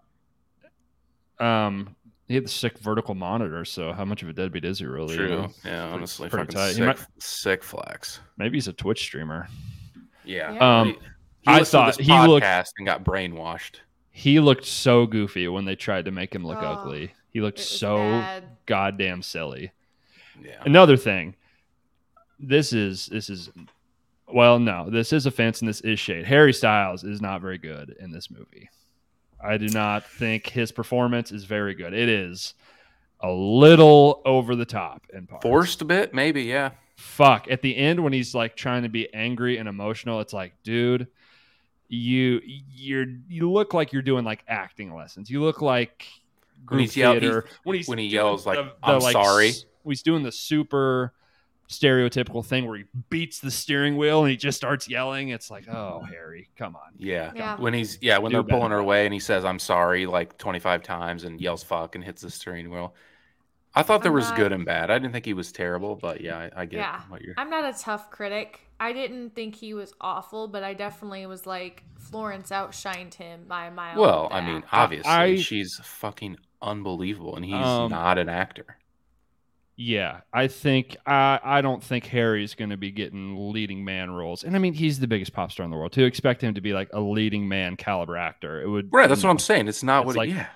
Um, 1.39 1.95
he 2.27 2.35
had 2.35 2.45
the 2.45 2.49
sick 2.49 2.77
vertical 2.79 3.13
monitor, 3.15 3.63
so 3.63 3.93
how 3.93 4.03
much 4.05 4.23
of 4.23 4.29
a 4.29 4.33
deadbeat 4.33 4.65
is 4.65 4.79
he 4.79 4.85
really? 4.85 5.13
you 5.15 5.27
True. 5.27 5.29
know? 5.29 5.49
Yeah, 5.63 5.83
honestly, 5.85 6.29
pretty 6.29 6.45
fucking 6.45 6.55
tight. 6.57 6.67
He 6.69 6.73
sick, 6.75 6.85
might- 6.85 7.05
sick 7.23 7.63
flex. 7.63 8.19
Maybe 8.37 8.57
he's 8.57 8.67
a 8.67 8.73
Twitch 8.73 8.99
streamer. 9.01 9.47
Yeah. 10.25 10.51
Yeah. 10.53 10.79
Um, 10.79 10.87
he, 10.87 10.93
he 10.93 10.99
I 11.45 11.63
thought 11.63 11.93
to 11.93 11.97
this 11.99 12.05
he 12.07 12.11
looked- 12.27 12.45
and 12.45 12.85
got 12.85 13.03
brainwashed. 13.03 13.77
He 14.11 14.39
looked 14.39 14.65
so 14.65 15.05
goofy 15.05 15.47
when 15.47 15.65
they 15.65 15.75
tried 15.75 16.05
to 16.05 16.11
make 16.11 16.33
him 16.33 16.45
look 16.45 16.57
Oh, 16.59 16.65
ugly. 16.65 17.13
He 17.29 17.39
looked 17.39 17.59
so 17.59 17.97
bad. 17.97 18.43
goddamn 18.65 19.21
silly. 19.21 19.71
Yeah. 20.43 20.61
Another 20.65 20.97
thing. 20.97 21.35
This 22.39 22.73
is 22.73 23.05
this 23.07 23.29
is 23.29 23.49
well, 24.27 24.59
no, 24.59 24.89
this 24.89 25.13
is 25.13 25.25
offense 25.25 25.61
and 25.61 25.69
this 25.69 25.81
is 25.81 25.99
shade. 25.99 26.25
Harry 26.25 26.53
Styles 26.53 27.03
is 27.03 27.21
not 27.21 27.41
very 27.41 27.57
good 27.57 27.95
in 27.99 28.11
this 28.11 28.29
movie. 28.29 28.69
I 29.43 29.57
do 29.57 29.67
not 29.69 30.05
think 30.05 30.47
his 30.49 30.71
performance 30.71 31.31
is 31.31 31.43
very 31.45 31.73
good. 31.75 31.93
It 31.93 32.09
is 32.09 32.53
a 33.21 33.31
little 33.31 34.21
over 34.25 34.55
the 34.55 34.65
top 34.65 35.03
and. 35.13 35.27
Forced 35.41 35.81
a 35.81 35.85
bit, 35.85 36.13
maybe. 36.13 36.43
Yeah. 36.43 36.71
Fuck. 36.97 37.47
At 37.49 37.61
the 37.61 37.75
end 37.77 38.03
when 38.03 38.13
he's 38.13 38.33
like 38.33 38.55
trying 38.55 38.83
to 38.83 38.89
be 38.89 39.13
angry 39.13 39.57
and 39.57 39.69
emotional, 39.69 40.19
it's 40.19 40.33
like, 40.33 40.53
dude, 40.63 41.07
you 41.87 42.41
you're 42.43 43.05
you 43.29 43.49
look 43.51 43.73
like 43.73 43.93
you're 43.93 44.01
doing 44.01 44.25
like 44.25 44.43
acting 44.47 44.93
lessons. 44.93 45.29
You 45.29 45.41
look 45.43 45.61
like 45.61 46.05
When 46.67 46.79
group 46.79 46.95
yell- 46.95 47.11
theater 47.13 47.41
he's- 47.45 47.57
when 47.63 47.75
he's 47.77 47.87
when 47.87 47.97
he 47.99 48.07
yells, 48.07 48.45
like, 48.45 48.59
"I'm 48.83 48.99
sorry." 49.01 49.49
s- 49.49 49.65
when 49.83 49.91
he's 49.93 50.01
doing 50.01 50.23
the 50.23 50.31
super 50.31 51.13
stereotypical 51.69 52.45
thing 52.45 52.65
where 52.65 52.77
he 52.77 52.83
beats 53.09 53.39
the 53.39 53.51
steering 53.51 53.97
wheel 53.97 54.21
and 54.23 54.31
he 54.31 54.37
just 54.37 54.57
starts 54.57 54.89
yelling. 54.89 55.29
It's 55.29 55.51
like, 55.51 55.67
oh 55.67 56.01
Harry, 56.09 56.49
come 56.57 56.75
on. 56.75 56.93
Yeah. 56.97 57.31
Yeah. 57.35 57.57
When 57.57 57.73
he's 57.73 57.97
yeah, 58.01 58.17
when 58.19 58.31
Do 58.31 58.37
they're 58.37 58.43
pulling 58.43 58.71
her 58.71 58.77
away 58.77 59.05
and 59.05 59.13
he 59.13 59.19
says 59.19 59.43
I'm 59.45 59.59
sorry 59.59 60.05
like 60.05 60.37
25 60.37 60.83
times 60.83 61.23
and 61.23 61.41
yells 61.41 61.63
fuck 61.63 61.95
and 61.95 62.03
hits 62.03 62.21
the 62.21 62.29
steering 62.31 62.69
wheel. 62.69 62.93
I 63.75 63.83
thought 63.83 64.01
there 64.01 64.11
I'm 64.11 64.15
was 64.15 64.29
not- 64.29 64.37
good 64.37 64.51
and 64.53 64.65
bad. 64.65 64.89
I 64.89 64.97
didn't 64.97 65.11
think 65.13 65.25
he 65.25 65.33
was 65.33 65.51
terrible, 65.51 65.95
but 65.95 66.21
yeah, 66.21 66.37
I, 66.55 66.61
I 66.61 66.65
get 66.65 66.77
Yeah. 66.79 67.01
what 67.09 67.21
you're. 67.21 67.35
I'm 67.37 67.49
not 67.49 67.65
a 67.65 67.77
tough 67.77 68.09
critic. 68.09 68.61
I 68.79 68.93
didn't 68.93 69.35
think 69.35 69.55
he 69.55 69.73
was 69.73 69.93
awful, 69.99 70.47
but 70.47 70.63
I 70.63 70.73
definitely 70.73 71.25
was 71.25 71.45
like 71.45 71.83
Florence 71.99 72.49
outshined 72.51 73.15
him 73.15 73.41
by 73.47 73.65
a 73.65 73.71
mile. 73.71 73.99
Well, 73.99 74.29
I 74.31 74.41
mean, 74.41 74.63
obviously 74.71 75.11
I- 75.11 75.35
she's 75.35 75.79
fucking 75.83 76.37
unbelievable, 76.61 77.35
and 77.35 77.43
he's 77.45 77.53
Um, 77.55 77.91
not 77.91 78.17
an 78.17 78.29
actor. 78.29 78.77
Yeah, 79.79 80.21
I 80.33 80.47
think 80.47 80.97
I 81.05 81.39
I 81.43 81.61
don't 81.61 81.83
think 81.83 82.07
Harry's 82.07 82.55
going 82.55 82.71
to 82.71 82.77
be 82.77 82.89
getting 82.91 83.51
leading 83.53 83.85
man 83.85 84.09
roles, 84.09 84.43
and 84.43 84.55
I 84.55 84.59
mean 84.59 84.73
he's 84.73 84.99
the 84.99 85.07
biggest 85.07 85.33
pop 85.33 85.51
star 85.51 85.63
in 85.65 85.69
the 85.71 85.77
world. 85.77 85.91
To 85.93 86.03
expect 86.03 86.41
him 86.43 86.55
to 86.55 86.61
be 86.61 86.73
like 86.73 86.89
a 86.93 86.99
leading 86.99 87.47
man 87.47 87.75
caliber 87.77 88.17
actor, 88.17 88.59
it 88.61 88.67
would 88.67 88.89
Right, 88.91 89.07
that's 89.07 89.23
what 89.23 89.29
I'm 89.29 89.37
saying. 89.39 89.67
It's 89.67 89.83
not 89.83 89.99
It's 90.01 90.07
what. 90.07 90.15
like- 90.17 90.29
yeah, 90.31 90.47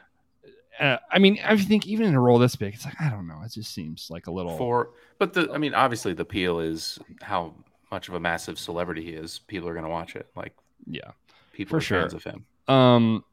Uh, 0.80 0.98
I 1.12 1.20
mean, 1.20 1.40
I 1.46 1.56
think 1.56 1.86
even 1.86 2.08
in 2.08 2.16
a 2.16 2.20
role 2.20 2.40
this 2.40 2.56
big, 2.56 2.74
it's 2.74 2.84
like 2.84 3.00
I 3.00 3.10
don't 3.12 3.28
know. 3.28 3.40
It 3.46 3.52
just 3.52 3.72
seems 3.76 4.08
like 4.10 4.26
a 4.26 4.32
little. 4.32 4.58
for 4.58 4.90
but 5.20 5.34
the 5.34 5.52
I 5.54 5.60
mean, 5.60 5.76
obviously 5.76 6.14
the 6.14 6.24
appeal 6.24 6.60
is 6.60 6.98
how 7.22 7.54
much 7.92 8.08
of 8.10 8.16
a 8.16 8.20
massive 8.20 8.58
celebrity 8.58 9.04
he 9.04 9.12
is. 9.12 9.38
People 9.48 9.70
are 9.70 9.74
going 9.74 9.86
to 9.86 9.92
watch 9.92 10.16
it. 10.16 10.28
Like 10.36 10.56
yeah. 10.88 11.12
people 11.54 11.72
For 11.72 11.78
are 11.78 11.82
sure. 11.82 12.02
fans 12.02 12.14
of 12.16 12.24
him. 12.24 12.46
Um, 12.68 13.24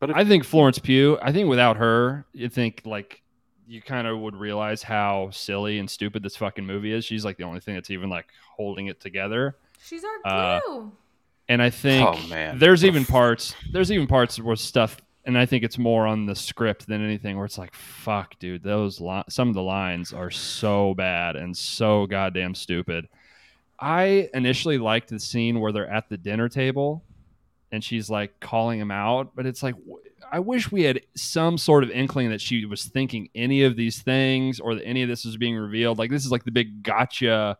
But 0.00 0.08
if, 0.10 0.16
I 0.16 0.24
think 0.24 0.44
Florence 0.44 0.78
Pugh. 0.78 1.18
I 1.20 1.30
think 1.32 1.50
without 1.50 1.76
her, 1.76 2.24
you 2.32 2.48
think 2.48 2.80
like 2.86 3.20
you 3.66 3.82
kind 3.82 4.06
of 4.06 4.18
would 4.20 4.36
realize 4.36 4.82
how 4.82 5.30
silly 5.30 5.78
and 5.78 5.90
stupid 5.90 6.22
this 6.22 6.36
fucking 6.36 6.64
movie 6.64 6.92
is. 6.92 7.04
She's 7.04 7.24
like 7.24 7.36
the 7.36 7.44
only 7.44 7.60
thing 7.60 7.74
that's 7.74 7.90
even 7.90 8.08
like 8.08 8.26
holding 8.56 8.86
it 8.86 9.00
together. 9.00 9.56
she's 9.82 10.02
our 10.04 10.32
uh, 10.32 10.60
glue. 10.60 10.92
And 11.48 11.60
I 11.62 11.70
think 11.70 12.08
Oh, 12.08 12.26
man. 12.28 12.58
there's 12.58 12.82
What 12.82 12.88
even 12.88 13.04
parts. 13.04 13.54
There's 13.72 13.90
even 13.92 14.06
parts 14.06 14.38
where 14.40 14.56
stuff, 14.56 14.96
and 15.24 15.36
I 15.38 15.46
think 15.46 15.62
it's 15.64 15.78
more 15.78 16.06
on 16.06 16.26
the 16.26 16.34
script 16.34 16.86
than 16.86 17.04
anything. 17.04 17.36
Where 17.36 17.44
it's 17.46 17.58
like, 17.58 17.74
fuck, 17.74 18.38
dude, 18.38 18.62
those 18.62 19.00
li- 19.00 19.22
some 19.28 19.48
of 19.48 19.54
the 19.54 19.62
lines 19.62 20.12
are 20.12 20.30
so 20.30 20.94
bad 20.94 21.36
and 21.36 21.56
so 21.56 22.06
goddamn 22.06 22.54
stupid. 22.54 23.08
I 23.78 24.28
initially 24.32 24.78
liked 24.78 25.10
the 25.10 25.20
scene 25.20 25.60
where 25.60 25.70
they're 25.72 25.88
at 25.90 26.08
the 26.08 26.16
dinner 26.16 26.48
table, 26.48 27.04
and 27.72 27.82
she's 27.84 28.08
like 28.10 28.38
calling 28.40 28.78
him 28.80 28.90
out, 28.90 29.32
but 29.34 29.46
it's 29.46 29.62
like. 29.62 29.74
W- 30.26 30.36
I 30.36 30.38
wish 30.40 30.70
we 30.72 30.82
had 30.82 31.00
some 31.14 31.58
sort 31.58 31.84
of 31.84 31.90
inkling 31.90 32.30
that 32.30 32.40
she 32.40 32.64
was 32.64 32.84
thinking 32.84 33.28
any 33.34 33.62
of 33.62 33.76
these 33.76 34.00
things 34.02 34.60
or 34.60 34.74
that 34.74 34.84
any 34.84 35.02
of 35.02 35.08
this 35.08 35.24
was 35.24 35.36
being 35.36 35.56
revealed. 35.56 35.98
Like 35.98 36.10
this 36.10 36.24
is 36.24 36.30
like 36.32 36.44
the 36.44 36.50
big 36.50 36.82
gotcha 36.82 37.56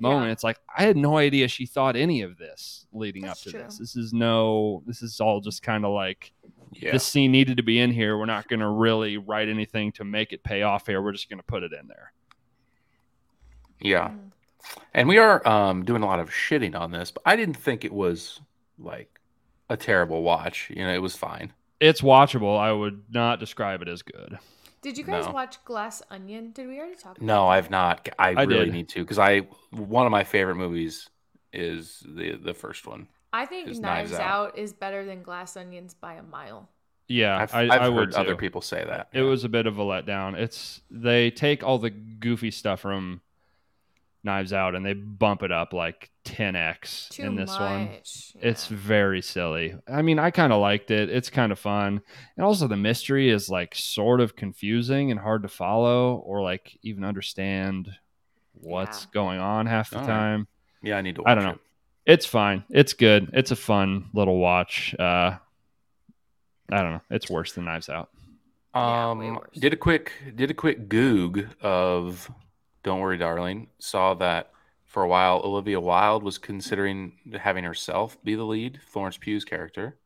moment. 0.00 0.26
Yeah. 0.26 0.32
It's 0.32 0.44
like 0.44 0.58
I 0.76 0.82
had 0.82 0.96
no 0.96 1.16
idea 1.18 1.48
she 1.48 1.66
thought 1.66 1.96
any 1.96 2.22
of 2.22 2.38
this 2.38 2.86
leading 2.92 3.22
That's 3.22 3.40
up 3.40 3.44
to 3.44 3.50
true. 3.50 3.62
this. 3.62 3.78
This 3.78 3.96
is 3.96 4.12
no. 4.12 4.82
This 4.86 5.02
is 5.02 5.20
all 5.20 5.40
just 5.40 5.62
kind 5.62 5.84
of 5.84 5.92
like 5.92 6.32
yeah, 6.72 6.92
this 6.92 7.04
scene 7.04 7.32
needed 7.32 7.56
to 7.56 7.62
be 7.62 7.78
in 7.80 7.90
here. 7.92 8.16
We're 8.18 8.26
not 8.26 8.46
going 8.48 8.60
to 8.60 8.68
really 8.68 9.16
write 9.16 9.48
anything 9.48 9.90
to 9.92 10.04
make 10.04 10.32
it 10.32 10.42
pay 10.44 10.62
off 10.62 10.86
here. 10.86 11.00
We're 11.02 11.12
just 11.12 11.28
going 11.30 11.38
to 11.40 11.44
put 11.46 11.62
it 11.62 11.72
in 11.72 11.88
there. 11.88 12.12
yeah, 13.80 14.08
Mm. 14.10 14.30
and 14.92 15.08
we 15.08 15.18
are 15.18 15.46
um, 15.48 15.84
doing 15.84 16.02
a 16.02 16.06
lot 16.06 16.20
of 16.20 16.30
shitting 16.30 16.74
on 16.78 16.90
this, 16.90 17.10
but 17.10 17.22
I 17.24 17.36
didn't 17.36 17.56
think 17.56 17.84
it 17.84 17.92
was 17.92 18.40
like 18.78 19.08
a 19.70 19.76
terrible 19.76 20.22
watch. 20.22 20.68
You 20.70 20.84
know, 20.84 20.92
it 20.92 21.00
was 21.02 21.16
fine. 21.16 21.52
It's 21.80 22.00
watchable. 22.00 22.58
I 22.58 22.72
would 22.72 23.04
not 23.10 23.40
describe 23.40 23.82
it 23.82 23.88
as 23.88 24.02
good. 24.02 24.38
Did 24.80 24.96
you 24.96 25.04
guys 25.04 25.26
no. 25.26 25.32
watch 25.32 25.62
Glass 25.64 26.02
Onion? 26.10 26.52
Did 26.52 26.68
we 26.68 26.78
already 26.78 26.94
talk? 26.94 27.16
About 27.16 27.22
it? 27.22 27.22
No, 27.22 27.44
that? 27.44 27.48
I've 27.48 27.70
not. 27.70 28.08
I, 28.18 28.28
I 28.30 28.42
really 28.44 28.66
did. 28.66 28.74
need 28.74 28.88
to 28.90 29.00
because 29.00 29.18
I 29.18 29.40
one 29.70 30.06
of 30.06 30.12
my 30.12 30.24
favorite 30.24 30.56
movies 30.56 31.08
is 31.52 32.02
the 32.06 32.36
the 32.36 32.54
first 32.54 32.86
one. 32.86 33.08
I 33.32 33.46
think 33.46 33.68
is 33.68 33.80
Knives, 33.80 34.12
Knives 34.12 34.20
Out. 34.20 34.48
Out. 34.50 34.58
is 34.58 34.72
better 34.72 35.04
than 35.04 35.22
Glass 35.22 35.56
Onions 35.56 35.94
by 35.94 36.14
a 36.14 36.22
mile. 36.22 36.68
Yeah, 37.08 37.38
I've, 37.38 37.54
I, 37.54 37.62
I've 37.62 37.70
I 37.70 37.84
heard 37.84 37.94
would 37.94 38.14
other 38.14 38.36
people 38.36 38.60
say 38.60 38.84
that. 38.84 39.08
It 39.12 39.22
was 39.22 39.44
a 39.44 39.48
bit 39.48 39.66
of 39.66 39.78
a 39.78 39.82
letdown. 39.82 40.36
It's 40.36 40.82
they 40.90 41.30
take 41.30 41.64
all 41.64 41.78
the 41.78 41.90
goofy 41.90 42.50
stuff 42.50 42.80
from 42.80 43.22
Knives 44.28 44.52
Out 44.52 44.74
and 44.74 44.84
they 44.84 44.92
bump 44.92 45.42
it 45.42 45.50
up 45.50 45.72
like 45.72 46.10
10x 46.24 47.08
Too 47.08 47.22
in 47.22 47.34
this 47.34 47.50
one. 47.58 47.86
much. 47.86 48.32
It's 48.40 48.66
very 48.66 49.22
silly. 49.22 49.74
I 49.90 50.02
mean, 50.02 50.18
I 50.18 50.30
kind 50.30 50.52
of 50.52 50.60
liked 50.60 50.90
it. 50.90 51.08
It's 51.08 51.30
kind 51.30 51.50
of 51.50 51.58
fun. 51.58 52.02
And 52.36 52.44
also 52.44 52.68
the 52.68 52.76
mystery 52.76 53.30
is 53.30 53.48
like 53.48 53.74
sort 53.74 54.20
of 54.20 54.36
confusing 54.36 55.10
and 55.10 55.18
hard 55.18 55.42
to 55.42 55.48
follow 55.48 56.16
or 56.16 56.42
like 56.42 56.78
even 56.82 57.02
understand 57.04 57.88
what's 58.52 59.02
Yeah. 59.04 59.08
going 59.14 59.40
on 59.40 59.66
half 59.66 59.90
the 59.90 59.96
All 59.96 60.02
right. 60.02 60.08
time. 60.08 60.48
yeah. 60.82 60.96
I 60.98 61.00
need 61.00 61.14
to. 61.16 61.22
Watch 61.22 61.30
I 61.30 61.34
don't 61.34 61.44
know. 61.44 61.50
It. 61.52 61.58
It's 62.12 62.26
fine. 62.26 62.64
It's 62.70 62.92
good. 62.92 63.30
It's 63.32 63.50
a 63.50 63.56
fun 63.56 64.10
little 64.14 64.38
watch. 64.38 64.94
Uh 64.98 65.38
I 66.70 66.82
don't 66.82 66.92
know. 66.92 67.02
It's 67.10 67.30
worse 67.30 67.52
than 67.52 67.64
Knives 67.64 67.88
Out. 67.88 68.10
Um, 68.74 69.18
worse. 69.36 69.48
did 69.54 69.72
a 69.72 69.76
quick 69.76 70.12
did 70.36 70.50
a 70.50 70.54
quick 70.54 70.88
goog 70.88 71.48
of 71.62 72.30
"Don't 72.82 73.00
Worry, 73.00 73.18
Darling." 73.18 73.68
Saw 73.78 74.14
that 74.14 74.50
for 74.84 75.02
a 75.02 75.08
while. 75.08 75.40
Olivia 75.44 75.80
Wilde 75.80 76.22
was 76.22 76.38
considering 76.38 77.12
having 77.38 77.64
herself 77.64 78.16
be 78.24 78.34
the 78.34 78.44
lead, 78.44 78.80
Florence 78.82 79.16
Pugh's 79.18 79.44
character. 79.44 79.98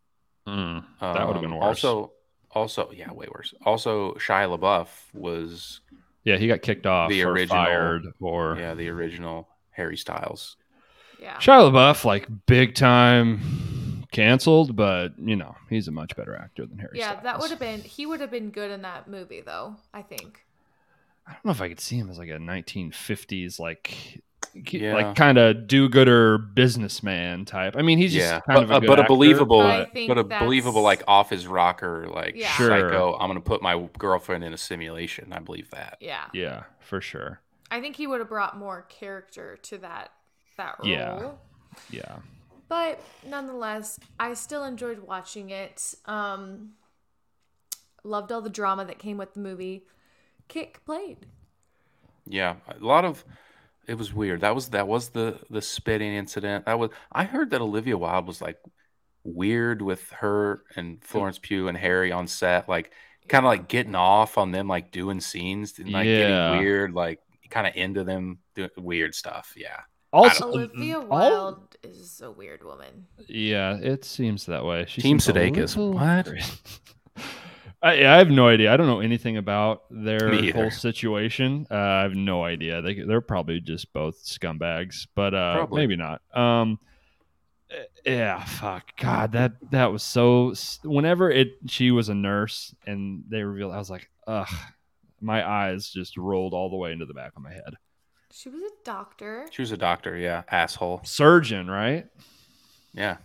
Mm, 0.46 0.84
that 1.00 1.26
would 1.26 1.34
have 1.36 1.42
been 1.42 1.52
Um, 1.52 1.58
worse. 1.58 1.84
Also, 1.84 2.12
also, 2.50 2.90
yeah, 2.92 3.12
way 3.12 3.26
worse. 3.34 3.54
Also, 3.64 4.14
Shia 4.14 4.58
LaBeouf 4.58 4.88
was 5.14 5.80
yeah, 6.24 6.36
he 6.36 6.46
got 6.48 6.62
kicked 6.62 6.86
off 6.86 7.10
the 7.10 7.22
or 7.22 7.30
original- 7.32 7.64
fired 7.64 8.06
or 8.20 8.56
yeah 8.58 8.74
the 8.74 8.88
original 8.88 9.48
Harry 9.70 9.96
Styles. 9.96 10.56
yeah. 11.20 11.36
Shia 11.38 11.70
LaBeouf, 11.70 12.04
like 12.04 12.26
big 12.46 12.74
time 12.74 14.04
canceled, 14.10 14.74
but 14.76 15.12
you 15.18 15.36
know 15.36 15.54
he's 15.70 15.88
a 15.88 15.92
much 15.92 16.14
better 16.16 16.34
actor 16.36 16.66
than 16.66 16.78
Harry. 16.78 16.98
Yeah, 16.98 17.20
that 17.20 17.38
would 17.38 17.50
have 17.50 17.60
been. 17.60 17.80
He 17.80 18.04
would 18.04 18.20
have 18.20 18.30
been 18.30 18.50
good 18.50 18.70
in 18.70 18.82
that 18.82 19.08
movie, 19.08 19.40
though. 19.40 19.76
I 19.94 20.02
think. 20.02 20.44
I 21.26 21.32
don't 21.32 21.44
know 21.44 21.50
if 21.52 21.60
I 21.60 21.68
could 21.68 21.80
see 21.80 21.96
him 21.96 22.10
as 22.10 22.18
like 22.18 22.28
a 22.30 22.38
1950s 22.38 23.58
like 23.60 24.22
Yeah. 24.54 24.94
like 24.94 25.16
kind 25.16 25.38
of 25.38 25.66
do-gooder 25.66 26.36
businessman 26.38 27.44
type. 27.44 27.74
I 27.76 27.82
mean, 27.82 27.96
he's 27.98 28.12
just 28.12 28.26
yeah, 28.26 28.40
kind 28.40 28.56
but, 28.56 28.62
of 28.64 28.70
a 28.70 28.80
good 28.80 28.86
but 28.88 28.98
a 29.00 29.04
believable, 29.04 29.58
But 29.62 29.94
but- 29.94 30.08
but 30.08 30.18
a 30.18 30.24
believable 30.24 30.82
like 30.82 31.02
off 31.08 31.30
his 31.30 31.46
rocker, 31.46 32.06
like 32.08 32.34
Yeah. 32.36 32.52
Psycho. 32.56 33.16
I'm 33.18 33.28
gonna 33.28 33.40
put 33.40 33.62
my 33.62 33.88
girlfriend 33.98 34.44
in 34.44 34.52
a 34.52 34.58
simulation. 34.58 35.32
I 35.32 35.38
believe 35.38 35.70
that. 35.70 35.98
Yeah. 36.00 36.24
yeah, 36.32 36.64
for 36.80 37.00
sure. 37.00 37.40
I 37.70 37.80
think 37.80 37.96
he 37.96 38.06
would 38.06 38.20
have 38.20 38.28
brought 38.28 38.58
more 38.58 38.82
character 38.82 39.56
to 39.62 39.78
that 39.78 40.12
that 40.58 40.76
role. 40.80 40.88
Yeah. 40.88 41.30
Yeah. 41.90 42.16
But 42.68 43.00
nonetheless, 43.26 43.98
I 44.20 44.34
still 44.34 44.64
enjoyed 44.64 44.98
watching 45.00 45.50
it. 45.50 45.94
Um, 46.04 46.72
loved 48.04 48.32
all 48.32 48.40
the 48.42 48.50
drama 48.50 48.84
that 48.84 48.98
came 48.98 49.16
with 49.16 49.34
the 49.34 49.40
movie. 49.40 49.86
Kick 50.52 50.84
played. 50.84 51.26
Yeah, 52.26 52.56
a 52.68 52.84
lot 52.84 53.04
of 53.04 53.24
it 53.88 53.94
was 53.98 54.12
weird. 54.12 54.42
That 54.42 54.54
was 54.54 54.68
that 54.68 54.86
was 54.86 55.08
the 55.08 55.38
the 55.50 55.62
spitting 55.62 56.12
incident. 56.14 56.66
That 56.66 56.78
was 56.78 56.90
I 57.10 57.24
heard 57.24 57.50
that 57.50 57.60
Olivia 57.60 57.96
Wilde 57.96 58.26
was 58.26 58.40
like 58.42 58.58
weird 59.24 59.80
with 59.82 60.10
her 60.10 60.62
and 60.76 61.02
Florence 61.02 61.38
Pugh 61.38 61.68
and 61.68 61.76
Harry 61.78 62.12
on 62.12 62.26
set, 62.26 62.68
like 62.68 62.92
kind 63.28 63.46
of 63.46 63.48
like 63.50 63.68
getting 63.68 63.94
off 63.94 64.36
on 64.36 64.50
them, 64.52 64.68
like 64.68 64.92
doing 64.92 65.20
scenes 65.20 65.78
and 65.78 65.90
like 65.90 66.06
Yeah. 66.06 66.16
getting 66.18 66.58
weird, 66.64 66.92
like 66.92 67.20
kind 67.50 67.66
of 67.66 67.74
into 67.76 68.04
them 68.04 68.38
doing 68.54 68.70
weird 68.76 69.14
stuff. 69.14 69.54
Yeah, 69.56 69.80
Also, 70.12 70.48
Olivia 70.48 70.96
mm, 70.96 71.04
mm, 71.04 71.10
all- 71.10 71.18
Wilde 71.30 71.76
is 71.82 72.20
a 72.22 72.30
weird 72.30 72.62
woman. 72.64 73.06
Yeah, 73.28 73.76
it 73.78 74.04
seems 74.04 74.46
that 74.46 74.64
way. 74.64 74.84
She 74.88 75.00
Team 75.02 75.18
seems 75.20 75.28
a 75.28 75.32
Sudeikis. 75.40 75.76
little- 75.76 75.92
What? 75.94 76.28
I, 77.82 77.92
I 78.06 78.18
have 78.18 78.30
no 78.30 78.46
idea. 78.48 78.72
I 78.72 78.76
don't 78.76 78.86
know 78.86 79.00
anything 79.00 79.36
about 79.36 79.82
their 79.90 80.52
whole 80.52 80.70
situation. 80.70 81.66
Uh, 81.70 81.74
I 81.74 82.02
have 82.02 82.14
no 82.14 82.44
idea. 82.44 82.80
They 82.80 82.94
they're 83.02 83.20
probably 83.20 83.60
just 83.60 83.92
both 83.92 84.24
scumbags, 84.24 85.06
but 85.16 85.34
uh, 85.34 85.66
maybe 85.72 85.96
not. 85.96 86.22
Um, 86.36 86.78
eh, 87.70 87.82
yeah, 88.06 88.44
fuck, 88.44 88.96
God, 88.96 89.32
that 89.32 89.54
that 89.72 89.90
was 89.92 90.02
so. 90.04 90.54
Whenever 90.84 91.30
it, 91.30 91.54
she 91.66 91.90
was 91.90 92.08
a 92.08 92.14
nurse, 92.14 92.72
and 92.86 93.24
they 93.28 93.42
revealed, 93.42 93.72
I 93.72 93.78
was 93.78 93.90
like, 93.90 94.08
ugh, 94.28 94.48
my 95.20 95.46
eyes 95.48 95.88
just 95.90 96.16
rolled 96.16 96.54
all 96.54 96.70
the 96.70 96.76
way 96.76 96.92
into 96.92 97.06
the 97.06 97.14
back 97.14 97.32
of 97.36 97.42
my 97.42 97.52
head. 97.52 97.74
She 98.30 98.48
was 98.48 98.62
a 98.62 98.70
doctor. 98.84 99.46
she 99.50 99.60
was 99.60 99.72
a 99.72 99.76
doctor. 99.76 100.16
Yeah, 100.16 100.42
asshole. 100.50 101.00
Surgeon, 101.04 101.68
right? 101.70 102.06
Yeah, 102.94 103.16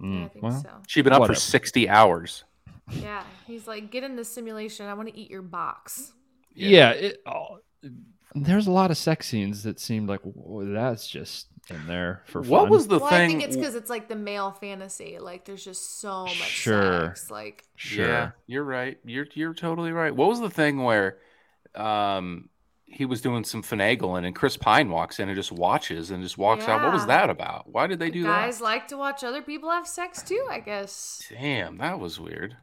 Yeah, 0.00 0.06
Mm, 0.06 0.24
I 0.24 0.28
think 0.28 0.42
well, 0.42 0.62
so. 0.62 0.70
she'd 0.88 1.02
been 1.02 1.12
up 1.12 1.20
Whatever. 1.20 1.34
for 1.34 1.40
sixty 1.40 1.86
hours. 1.88 2.44
Yeah, 2.92 3.22
he's 3.46 3.66
like, 3.66 3.90
get 3.90 4.04
in 4.04 4.16
the 4.16 4.24
simulation. 4.24 4.86
I 4.86 4.94
want 4.94 5.08
to 5.08 5.16
eat 5.18 5.30
your 5.30 5.42
box. 5.42 6.12
yeah, 6.54 6.90
it, 6.90 7.22
oh, 7.26 7.58
There's 8.34 8.66
a 8.66 8.70
lot 8.72 8.90
of 8.90 8.96
sex 8.98 9.26
scenes 9.28 9.62
that 9.64 9.78
seemed 9.80 10.08
like 10.08 10.20
"Whoa, 10.22 10.64
that's 10.72 11.08
just 11.08 11.48
in 11.68 11.86
there 11.86 12.22
for 12.26 12.42
What 12.42 12.68
was 12.68 12.88
the 12.88 12.98
well, 12.98 13.08
thing? 13.10 13.20
I 13.22 13.26
think 13.28 13.42
it's 13.44 13.56
because 13.56 13.74
it's 13.74 13.90
like 13.90 14.08
the 14.08 14.16
male 14.16 14.50
fantasy. 14.52 15.18
Like 15.20 15.44
there's 15.44 15.64
just 15.64 16.00
so 16.00 16.24
much 16.24 16.34
Sure. 16.36 17.06
sex. 17.08 17.30
Like 17.30 17.64
sure? 17.76 18.06
Yeah, 18.06 18.30
you're 18.46 18.64
right. 18.64 18.98
You're 19.04 19.26
you're 19.34 19.54
totally 19.54 19.92
right. 19.92 20.14
What 20.14 20.28
was 20.28 20.40
the 20.40 20.50
thing 20.50 20.82
where 20.82 21.18
um 21.74 22.48
he 22.86 23.04
was 23.04 23.20
doing 23.20 23.44
some 23.44 23.62
finagling 23.62 24.26
and 24.26 24.34
Chris 24.34 24.56
Pine 24.56 24.90
walks 24.90 25.20
in 25.20 25.28
and 25.28 25.36
just 25.36 25.52
watches 25.52 26.10
and 26.10 26.22
just 26.24 26.36
walks 26.38 26.66
out? 26.66 26.82
What 26.82 26.92
was 26.92 27.06
that 27.06 27.30
about? 27.30 27.68
Why 27.70 27.86
did 27.86 28.00
they 28.00 28.10
do 28.10 28.22
that? 28.24 28.28
guys 28.46 28.60
like 28.60 28.88
to 28.88 28.96
watch 28.96 29.22
other 29.22 29.42
people 29.42 29.70
have 29.70 29.86
sex 29.86 30.22
too. 30.22 30.44
I 30.50 30.58
guess? 30.58 31.22
Damn, 31.30 31.78
that 31.78 32.00
was 32.00 32.18
weird. 32.18 32.56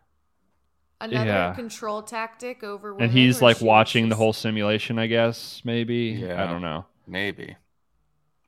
Another 1.00 1.26
Yeah. 1.30 1.54
control 1.54 2.02
tactic 2.04 2.64
over. 2.64 2.94
Women 2.94 3.10
And 3.10 3.18
he's 3.18 3.42
like 3.42 3.58
she 3.58 3.66
watching 3.66 4.10
the 4.10 4.16
whole 4.16 4.34
simulation, 4.34 4.98
I 5.00 5.08
guess. 5.08 5.62
Maybe. 5.64 6.18
yeah, 6.22 6.44
I 6.44 6.48
don't 6.48 6.62
know. 6.62 6.86
Maybe. 7.08 7.56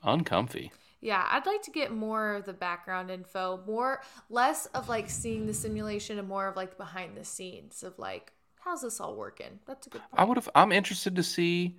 Uncomfy. 0.04 0.72
Yeah, 1.02 1.26
I'd 1.30 1.46
like 1.46 1.62
to 1.64 1.72
get 1.72 1.94
more 1.94 2.34
of 2.36 2.46
the 2.46 2.54
background 2.54 3.10
info, 3.10 3.62
more 3.66 4.02
less 4.30 4.66
of 4.68 4.90
like 4.90 5.10
seeing 5.10 5.46
the 5.46 5.54
simulation 5.54 6.20
and 6.20 6.28
more 6.28 6.48
of 6.48 6.56
like 6.56 6.78
behind 6.78 7.16
the 7.16 7.24
scenes 7.24 7.84
of 7.84 7.98
like 7.98 8.34
how's 8.62 8.82
this 8.82 9.00
all 9.00 9.16
working. 9.16 9.60
That's 9.66 9.88
a 9.88 9.90
good 9.90 10.02
point. 10.02 10.20
I 10.20 10.24
would 10.26 10.38
have 10.38 10.50
I'm 10.56 10.72
interested 10.72 11.16
to 11.16 11.24
see 11.24 11.78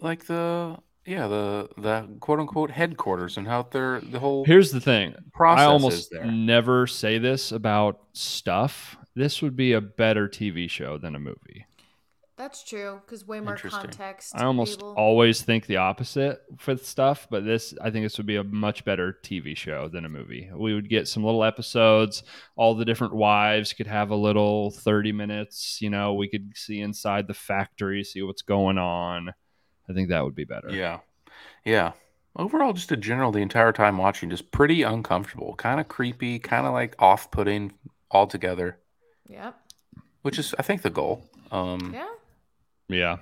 like 0.00 0.24
the 0.26 0.78
yeah, 1.06 1.28
the 1.28 1.68
the 1.76 2.08
quote 2.20 2.40
unquote 2.40 2.70
headquarters 2.70 3.36
and 3.36 3.46
how 3.46 3.62
they're 3.70 4.00
the 4.00 4.18
whole 4.20 4.44
Here's 4.44 4.70
the 4.70 4.80
thing. 4.80 5.14
process 5.34 5.60
I 5.60 5.64
is 5.64 5.68
almost 5.68 6.10
there. 6.10 6.24
never 6.24 6.86
say 6.86 7.18
this 7.18 7.52
about 7.52 8.00
stuff. 8.14 8.96
This 9.20 9.42
would 9.42 9.54
be 9.54 9.74
a 9.74 9.82
better 9.82 10.28
TV 10.28 10.68
show 10.70 10.96
than 10.96 11.14
a 11.14 11.20
movie. 11.20 11.66
That's 12.38 12.64
true 12.64 13.02
because 13.04 13.26
way 13.26 13.38
more 13.38 13.54
context. 13.54 14.34
I 14.34 14.44
almost 14.44 14.78
able- 14.80 14.94
always 14.94 15.42
think 15.42 15.66
the 15.66 15.76
opposite 15.76 16.40
with 16.66 16.86
stuff, 16.86 17.26
but 17.30 17.44
this 17.44 17.74
I 17.82 17.90
think 17.90 18.06
this 18.06 18.16
would 18.16 18.24
be 18.26 18.36
a 18.36 18.44
much 18.44 18.82
better 18.86 19.18
TV 19.22 19.54
show 19.54 19.88
than 19.88 20.06
a 20.06 20.08
movie. 20.08 20.48
We 20.56 20.72
would 20.72 20.88
get 20.88 21.06
some 21.06 21.22
little 21.22 21.44
episodes. 21.44 22.22
All 22.56 22.74
the 22.74 22.86
different 22.86 23.14
wives 23.14 23.74
could 23.74 23.88
have 23.88 24.08
a 24.08 24.16
little 24.16 24.70
thirty 24.70 25.12
minutes. 25.12 25.82
You 25.82 25.90
know, 25.90 26.14
we 26.14 26.26
could 26.26 26.56
see 26.56 26.80
inside 26.80 27.26
the 27.26 27.34
factory, 27.34 28.02
see 28.04 28.22
what's 28.22 28.40
going 28.40 28.78
on. 28.78 29.34
I 29.86 29.92
think 29.92 30.08
that 30.08 30.24
would 30.24 30.34
be 30.34 30.44
better. 30.44 30.70
Yeah. 30.70 31.00
Yeah. 31.66 31.92
Overall, 32.36 32.72
just 32.72 32.90
a 32.90 32.96
general, 32.96 33.32
the 33.32 33.42
entire 33.42 33.72
time 33.72 33.98
watching, 33.98 34.30
just 34.30 34.50
pretty 34.50 34.82
uncomfortable, 34.82 35.56
kind 35.56 35.78
of 35.78 35.88
creepy, 35.88 36.38
kind 36.38 36.66
of 36.66 36.72
like 36.72 36.94
off 36.98 37.30
putting 37.30 37.72
altogether, 38.10 38.78
Yep. 39.30 39.56
which 40.22 40.38
is, 40.38 40.54
I 40.58 40.62
think, 40.62 40.82
the 40.82 40.90
goal. 40.90 41.22
Um, 41.50 41.92
Yeah. 41.94 42.08
Yeah. 42.88 43.16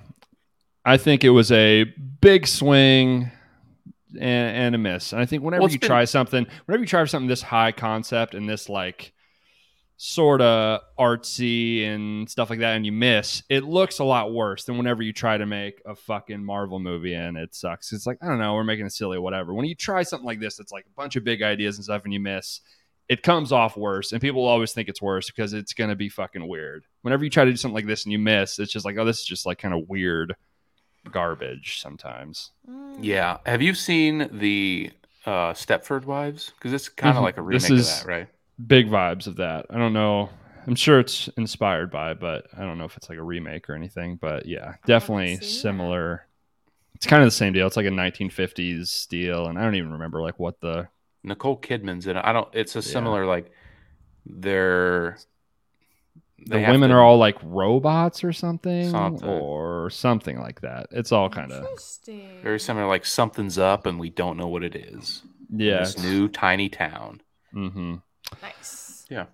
I 0.85 0.97
think 0.97 1.23
it 1.23 1.29
was 1.29 1.51
a 1.51 1.83
big 2.21 2.47
swing 2.47 3.31
and, 4.13 4.21
and 4.57 4.75
a 4.75 4.77
miss. 4.77 5.13
And 5.13 5.21
I 5.21 5.25
think 5.25 5.43
whenever 5.43 5.61
Well, 5.61 5.71
you 5.71 5.79
been- 5.79 5.87
try 5.87 6.05
something, 6.05 6.47
whenever 6.65 6.81
you 6.83 6.87
try 6.87 7.05
something 7.05 7.27
this 7.27 7.43
high 7.43 7.71
concept 7.71 8.33
and 8.33 8.49
this 8.49 8.67
like 8.69 9.13
sort 9.97 10.39
of 10.41 10.79
artsy 10.97 11.83
and 11.85 12.29
stuff 12.29 12.49
like 12.49 12.59
that 12.59 12.75
and 12.77 12.85
you 12.85 12.91
miss, 12.91 13.43
it 13.49 13.63
looks 13.65 13.99
a 13.99 14.03
lot 14.03 14.33
worse 14.33 14.63
than 14.63 14.77
whenever 14.77 15.03
you 15.03 15.11
try 15.13 15.37
to 15.37 15.45
make 15.45 15.81
a 15.85 15.93
fucking 15.95 16.43
Marvel 16.43 16.79
movie 16.79 17.13
and 17.13 17.37
it 17.37 17.53
sucks. 17.53 17.91
It's 17.91 18.07
like, 18.07 18.17
I 18.21 18.27
don't 18.27 18.39
know, 18.39 18.53
we're 18.55 18.63
making 18.63 18.85
it 18.85 18.93
silly, 18.93 19.19
whatever. 19.19 19.53
When 19.53 19.65
you 19.65 19.75
try 19.75 20.03
something 20.03 20.25
like 20.25 20.39
this, 20.39 20.59
it's 20.59 20.71
like 20.71 20.85
a 20.85 20.93
bunch 20.95 21.15
of 21.17 21.23
big 21.23 21.41
ideas 21.43 21.75
and 21.75 21.83
stuff 21.83 22.03
and 22.05 22.13
you 22.13 22.19
miss, 22.21 22.61
it 23.09 23.23
comes 23.23 23.51
off 23.51 23.75
worse. 23.75 24.11
And 24.11 24.21
people 24.21 24.45
always 24.45 24.71
think 24.71 24.87
it's 24.87 25.01
worse 25.01 25.27
because 25.31 25.53
it's 25.53 25.73
going 25.73 25.89
to 25.89 25.95
be 25.95 26.07
fucking 26.09 26.47
weird. 26.47 26.85
Whenever 27.01 27.23
you 27.23 27.29
try 27.29 27.43
to 27.43 27.51
do 27.51 27.57
something 27.57 27.73
like 27.75 27.87
this 27.87 28.05
and 28.05 28.11
you 28.11 28.19
miss, 28.19 28.59
it's 28.59 28.71
just 28.71 28.85
like, 28.85 28.97
oh, 28.97 29.03
this 29.05 29.19
is 29.19 29.25
just 29.25 29.45
like 29.47 29.57
kind 29.57 29.73
of 29.73 29.89
weird 29.89 30.35
garbage 31.11 31.79
sometimes. 31.81 32.51
Mm. 32.69 32.97
yeah. 33.01 33.37
Have 33.45 33.61
you 33.61 33.73
seen 33.73 34.29
the 34.31 34.91
uh, 35.25 35.53
Stepford 35.53 36.05
Wives? 36.05 36.51
Because 36.55 36.73
it's 36.73 36.89
kind 36.89 37.15
of 37.17 37.21
Mhm. 37.21 37.25
like 37.25 37.37
a 37.37 37.41
remake 37.41 37.67
This 37.69 37.99
of 38.01 38.05
that, 38.05 38.11
right? 38.11 38.27
Big 38.67 38.89
vibes 38.89 39.25
of 39.27 39.37
that. 39.37 39.65
I 39.69 39.77
don't 39.77 39.93
know. 39.93 40.29
I'm 40.67 40.75
sure 40.75 40.99
it's 40.99 41.27
inspired 41.29 41.89
by, 41.89 42.13
but 42.13 42.47
I 42.55 42.61
don't 42.61 42.77
know 42.77 42.85
if 42.85 42.95
it's 42.97 43.09
like 43.09 43.17
a 43.17 43.23
remake 43.23 43.69
or 43.69 43.73
anything. 43.73 44.17
But 44.17 44.45
yeah, 44.45 44.75
definitely 44.85 45.35
seen 45.35 45.39
that. 45.39 45.45
similar. 45.45 46.25
It's 46.95 47.07
kind 47.07 47.23
of 47.23 47.27
the 47.27 47.31
same 47.31 47.53
deal. 47.53 47.65
It's 47.65 47.77
like 47.77 47.85
a 47.85 47.91
1950s 47.91 49.07
deal, 49.07 49.47
and 49.47 49.57
I 49.57 49.63
don't 49.63 49.75
even 49.75 49.93
remember 49.93 50.21
like 50.21 50.37
what 50.37 50.59
the 50.59 50.89
Nicole 51.23 51.57
Kidman's 51.57 52.07
in 52.07 52.17
it. 52.17 52.23
I 52.25 52.31
don't, 52.33 52.47
it's 52.53 52.75
a 52.75 52.79
Yeah. 52.79 52.83
similar, 52.83 53.25
like, 53.25 53.51
they're. 54.25 55.17
the 56.37 56.51
they 56.51 56.61
have 56.61 56.71
women 56.73 56.89
to- 56.89 56.95
are 56.95 57.03
all 57.03 57.17
like 57.17 57.37
robots 57.43 58.23
or 58.23 58.31
something, 58.31 58.89
Something. 58.91 59.27
or 59.27 59.89
something 59.89 60.39
like 60.39 60.61
that. 60.61 60.87
It's 60.91 61.11
all 61.11 61.29
kind 61.29 61.51
of 61.51 61.67
very 62.41 62.59
similar, 62.59 62.87
like, 62.87 63.05
something's 63.05 63.57
up 63.57 63.85
and 63.85 63.99
we 63.99 64.09
don't 64.09 64.37
know 64.37 64.47
what 64.47 64.63
it 64.63 64.75
is. 64.75 65.21
yeah. 65.51 65.79
This 65.79 65.97
new 65.97 66.27
tiny 66.29 66.69
town. 66.69 67.21
Mm-hmm. 67.53 67.95
Nice. 68.41 69.05
Yeah. 69.09 69.25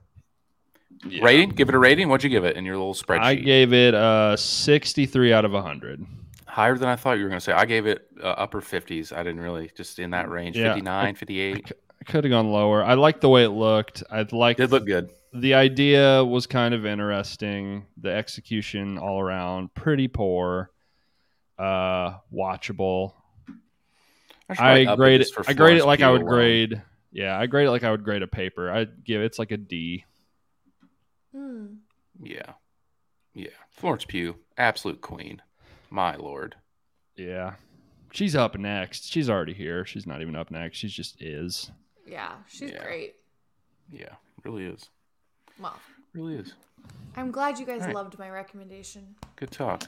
Rating? 1.21 1.49
Give 1.49 1.69
it 1.69 1.75
a 1.75 1.77
rating. 1.79 2.07
What'd 2.09 2.23
you 2.23 2.29
give 2.29 2.45
it 2.45 2.55
in 2.55 2.65
your 2.65 2.77
little 2.77 2.93
spreadsheet? 2.95 3.19
I 3.21 3.35
gave 3.35 3.73
it 3.73 3.93
a 3.93 4.35
63 4.39 5.33
out 5.33 5.45
of 5.45 5.51
100. 5.51 6.03
Higher 6.55 6.77
than 6.77 6.87
I 6.87 6.95
thought 6.95 7.17
you 7.17 7.23
were 7.23 7.29
going 7.29 7.41
to 7.41 7.43
say. 7.43 7.51
I 7.51 7.65
gave 7.65 7.85
it 7.85 8.07
uh, 8.23 8.27
upper 8.27 8.61
50s. 8.61 9.11
I 9.11 9.23
didn't 9.23 9.41
really, 9.41 9.69
just 9.75 9.99
in 9.99 10.11
that 10.11 10.29
range. 10.29 10.55
Yeah, 10.55 10.69
59, 10.69 11.15
58. 11.15 11.71
I 11.99 12.03
could 12.05 12.23
have 12.23 12.31
gone 12.31 12.49
lower. 12.49 12.81
I 12.81 12.93
liked 12.93 13.19
the 13.19 13.27
way 13.27 13.43
it 13.43 13.49
looked. 13.49 14.03
I 14.09 14.25
liked 14.31 14.61
it 14.61 14.69
looked 14.69 14.85
good. 14.85 15.09
the 15.33 15.55
idea 15.55 16.23
was 16.23 16.47
kind 16.47 16.73
of 16.73 16.85
interesting. 16.85 17.87
The 17.97 18.11
execution 18.13 18.97
all 18.97 19.19
around 19.19 19.73
pretty 19.73 20.07
poor. 20.07 20.71
Uh, 21.59 22.19
watchable. 22.33 23.15
should 24.47 24.55
probably 24.55 24.87
I 24.87 24.95
grade 24.95 25.15
it. 25.19 25.25
just 25.25 25.33
for 25.33 25.43
I 25.45 25.51
grade 25.51 25.75
it 25.75 25.85
like 25.85 25.99
I 25.99 26.09
would 26.09 26.21
alone. 26.21 26.33
grade. 26.33 26.81
Yeah, 27.11 27.37
I 27.37 27.47
grade 27.47 27.67
it 27.67 27.71
like 27.71 27.83
I 27.83 27.91
would 27.91 28.05
grade 28.05 28.21
a 28.23 28.27
paper. 28.27 28.71
I'd 28.71 29.03
give 29.03 29.21
it's 29.21 29.37
like 29.39 29.51
a 29.51 29.57
D. 29.57 30.05
Hmm. 31.35 31.65
Yeah. 32.23 32.53
Yeah. 33.33 33.49
Florence 33.71 34.05
Pugh, 34.05 34.37
absolute 34.57 35.01
queen. 35.01 35.41
My 35.89 36.15
lord. 36.15 36.55
Yeah, 37.15 37.53
she's 38.11 38.35
up 38.35 38.57
next. 38.57 39.05
She's 39.11 39.29
already 39.29 39.53
here. 39.53 39.85
She's 39.85 40.05
not 40.07 40.21
even 40.21 40.35
up 40.35 40.51
next. 40.51 40.77
She's 40.77 40.93
just 40.93 41.21
is. 41.21 41.71
Yeah, 42.05 42.33
she's 42.47 42.71
Yeah. 42.71 42.83
great. 42.83 43.15
Yeah. 43.91 44.15
Really 44.43 44.65
is. 44.65 44.89
Well, 45.59 45.79
Really 46.13 46.35
is. 46.35 46.53
I'm 47.17 47.31
glad 47.31 47.57
you 47.59 47.65
guys 47.65 47.81
All 47.81 47.87
right. 47.87 47.95
loved 47.95 48.17
my 48.19 48.29
recommendation. 48.29 49.15
Good 49.37 49.51
talk. 49.51 49.83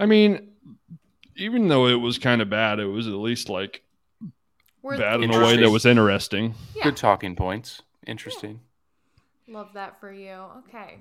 I 0.00 0.06
mean, 0.06 0.52
even 1.36 1.68
though 1.68 1.86
it 1.86 1.94
was 1.96 2.18
kind 2.18 2.40
of 2.40 2.48
bad, 2.50 2.78
it 2.80 2.86
was 2.86 3.06
at 3.06 3.12
least 3.14 3.48
like 3.48 3.82
Worth 4.82 4.98
bad 4.98 5.20
in 5.22 5.32
a 5.32 5.38
way 5.40 5.56
that 5.56 5.70
was 5.70 5.84
interesting. 5.84 6.54
Yeah, 6.74 6.84
Good 6.84 6.96
talking 6.96 7.36
points. 7.36 7.82
Interesting. 8.06 8.60
love 9.48 9.72
that 9.74 10.00
for 10.00 10.12
you. 10.12 10.32
Okay. 10.68 11.00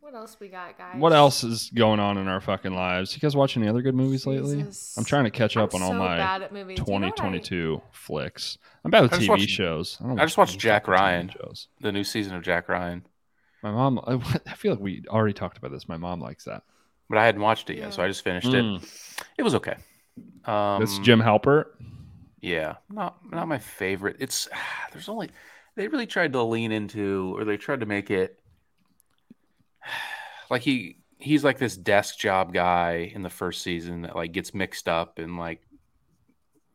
What 0.00 0.14
else 0.14 0.36
we 0.40 0.48
got, 0.48 0.76
guys? 0.78 0.96
What 0.98 1.12
else 1.12 1.44
is 1.44 1.70
going 1.74 2.00
on 2.00 2.16
in 2.18 2.26
our 2.26 2.40
fucking 2.40 2.74
lives? 2.74 3.14
You 3.14 3.20
guys 3.20 3.36
watch 3.36 3.56
any 3.56 3.68
other 3.68 3.82
good 3.82 3.94
movies 3.94 4.26
lately? 4.26 4.62
Jesus. 4.62 4.96
I'm 4.96 5.04
trying 5.04 5.24
to 5.24 5.30
catch 5.30 5.56
up 5.56 5.74
I'm 5.74 5.82
on 5.82 5.86
all 5.86 5.92
so 5.92 5.98
my 5.98 6.16
bad 6.16 6.42
at 6.42 6.52
movies. 6.52 6.78
Do 6.78 6.84
you 6.92 6.98
know 6.98 7.06
what 7.06 7.20
I- 7.20 7.28
2022 7.28 7.82
flicks. 7.92 8.58
I'm 8.84 8.90
bad 8.90 9.02
with 9.02 9.12
I 9.12 9.16
just 9.16 9.26
TV 9.26 9.30
watched- 9.30 9.48
shows. 9.50 9.98
I, 10.02 10.06
don't 10.08 10.18
I 10.20 10.24
just 10.24 10.36
watch 10.38 10.48
watched 10.48 10.54
any 10.56 10.60
Jack 10.62 10.86
fucking 10.86 10.94
TV 10.94 11.00
Ryan. 11.00 11.28
Shows. 11.28 11.68
The 11.80 11.92
new 11.92 12.04
season 12.04 12.34
of 12.34 12.42
Jack 12.42 12.68
Ryan. 12.68 13.04
My 13.62 13.70
mom. 13.70 14.00
I, 14.06 14.14
I 14.46 14.54
feel 14.54 14.72
like 14.72 14.80
we 14.80 15.04
already 15.08 15.34
talked 15.34 15.58
about 15.58 15.70
this. 15.70 15.86
My 15.88 15.98
mom 15.98 16.20
likes 16.20 16.44
that. 16.44 16.62
But 17.08 17.18
I 17.18 17.26
hadn't 17.26 17.42
watched 17.42 17.68
it 17.70 17.76
yet, 17.78 17.92
so 17.92 18.02
I 18.02 18.08
just 18.08 18.24
finished 18.24 18.46
Mm. 18.48 18.82
it. 18.82 19.24
It 19.38 19.42
was 19.42 19.54
okay. 19.56 19.76
Um, 20.46 20.80
That's 20.80 20.98
Jim 21.00 21.20
Halpert. 21.20 21.66
Yeah, 22.40 22.76
not 22.88 23.18
not 23.30 23.48
my 23.48 23.58
favorite. 23.58 24.16
It's 24.18 24.48
there's 24.92 25.08
only 25.10 25.28
they 25.76 25.88
really 25.88 26.06
tried 26.06 26.32
to 26.32 26.42
lean 26.42 26.72
into 26.72 27.34
or 27.36 27.44
they 27.44 27.56
tried 27.58 27.80
to 27.80 27.86
make 27.86 28.10
it 28.10 28.39
like 30.50 30.62
he 30.62 30.98
he's 31.18 31.44
like 31.44 31.58
this 31.58 31.76
desk 31.76 32.18
job 32.18 32.52
guy 32.52 33.10
in 33.14 33.22
the 33.22 33.30
first 33.30 33.62
season 33.62 34.02
that 34.02 34.16
like 34.16 34.32
gets 34.32 34.54
mixed 34.54 34.88
up 34.88 35.18
in 35.18 35.36
like 35.36 35.60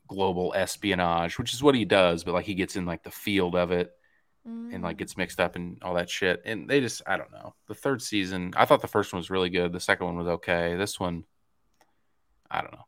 global 0.08 0.54
espionage, 0.56 1.40
which 1.40 1.54
is 1.54 1.64
what 1.64 1.74
he 1.76 1.84
does, 1.86 2.24
but 2.24 2.34
like 2.34 2.46
he 2.46 2.54
gets 2.54 2.76
in 2.76 2.86
like 2.86 3.04
the 3.04 3.12
field 3.12 3.56
of 3.56 3.72
it 3.72 3.92
and 4.46 4.84
like 4.84 4.96
Mm. 4.98 5.00
gets 5.00 5.18
mixed 5.18 5.40
up 5.40 5.56
and 5.56 5.82
all 5.82 5.96
that 5.96 6.08
shit. 6.10 6.44
And 6.46 6.70
they 6.70 6.80
just 6.80 7.02
I 7.08 7.18
don't 7.18 7.32
know. 7.32 7.56
The 7.68 7.74
third 7.74 8.02
season, 8.04 8.54
I 8.56 8.66
thought 8.66 8.82
the 8.82 8.88
first 8.88 9.12
one 9.12 9.18
was 9.20 9.32
really 9.32 9.50
good. 9.50 9.74
The 9.74 9.80
second 9.80 10.06
one 10.06 10.18
was 10.18 10.28
okay. 10.28 10.76
This 10.76 11.00
one, 11.00 11.24
I 12.52 12.62
don't 12.62 12.74
know. 12.74 12.86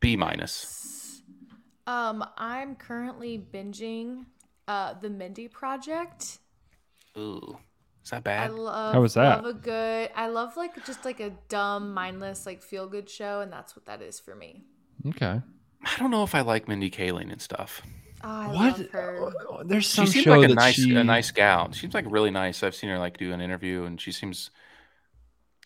B 0.00 0.16
minus. 0.16 1.22
Um, 1.86 2.24
I'm 2.38 2.74
currently 2.76 3.38
binging 3.38 4.24
uh 4.66 4.94
the 4.94 5.10
Mindy 5.10 5.48
Project. 5.48 6.38
Ooh, 7.18 7.58
is 8.08 8.10
that 8.10 8.24
I 8.36 8.48
bad? 8.48 8.48
love 8.48 8.94
How 8.94 9.00
was 9.02 9.14
that? 9.14 9.22
I 9.22 9.28
love 9.40 9.44
a 9.46 9.52
good 9.52 10.10
I 10.14 10.28
love 10.28 10.56
like 10.56 10.82
just 10.84 11.04
like 11.04 11.20
a 11.20 11.30
dumb, 11.48 11.92
mindless, 11.94 12.46
like 12.46 12.62
feel 12.62 12.88
good 12.88 13.08
show, 13.10 13.40
and 13.40 13.52
that's 13.52 13.76
what 13.76 13.86
that 13.86 14.00
is 14.02 14.18
for 14.20 14.34
me. 14.34 14.64
Okay. 15.06 15.40
I 15.82 15.96
don't 15.98 16.10
know 16.10 16.22
if 16.24 16.34
I 16.34 16.40
like 16.42 16.68
Mindy 16.68 16.90
Kaling 16.90 17.32
and 17.32 17.40
stuff. 17.40 17.82
Oh, 18.22 18.28
I 18.28 18.46
what? 18.48 18.78
love 18.78 18.88
her. 18.90 19.32
Uh, 19.50 19.62
There's 19.64 19.86
She 19.92 20.06
seems 20.06 20.24
show 20.24 20.30
like 20.30 20.42
a 20.42 20.48
that 20.48 20.54
nice, 20.54 20.74
she. 20.74 20.94
a 20.94 21.04
nice 21.04 21.30
gal. 21.30 21.72
She 21.72 21.80
seems 21.80 21.94
like 21.94 22.04
really 22.08 22.30
nice. 22.30 22.62
I've 22.62 22.74
seen 22.74 22.90
her 22.90 22.98
like 22.98 23.16
do 23.18 23.32
an 23.32 23.40
interview, 23.40 23.84
and 23.84 24.00
she 24.00 24.12
seems, 24.12 24.50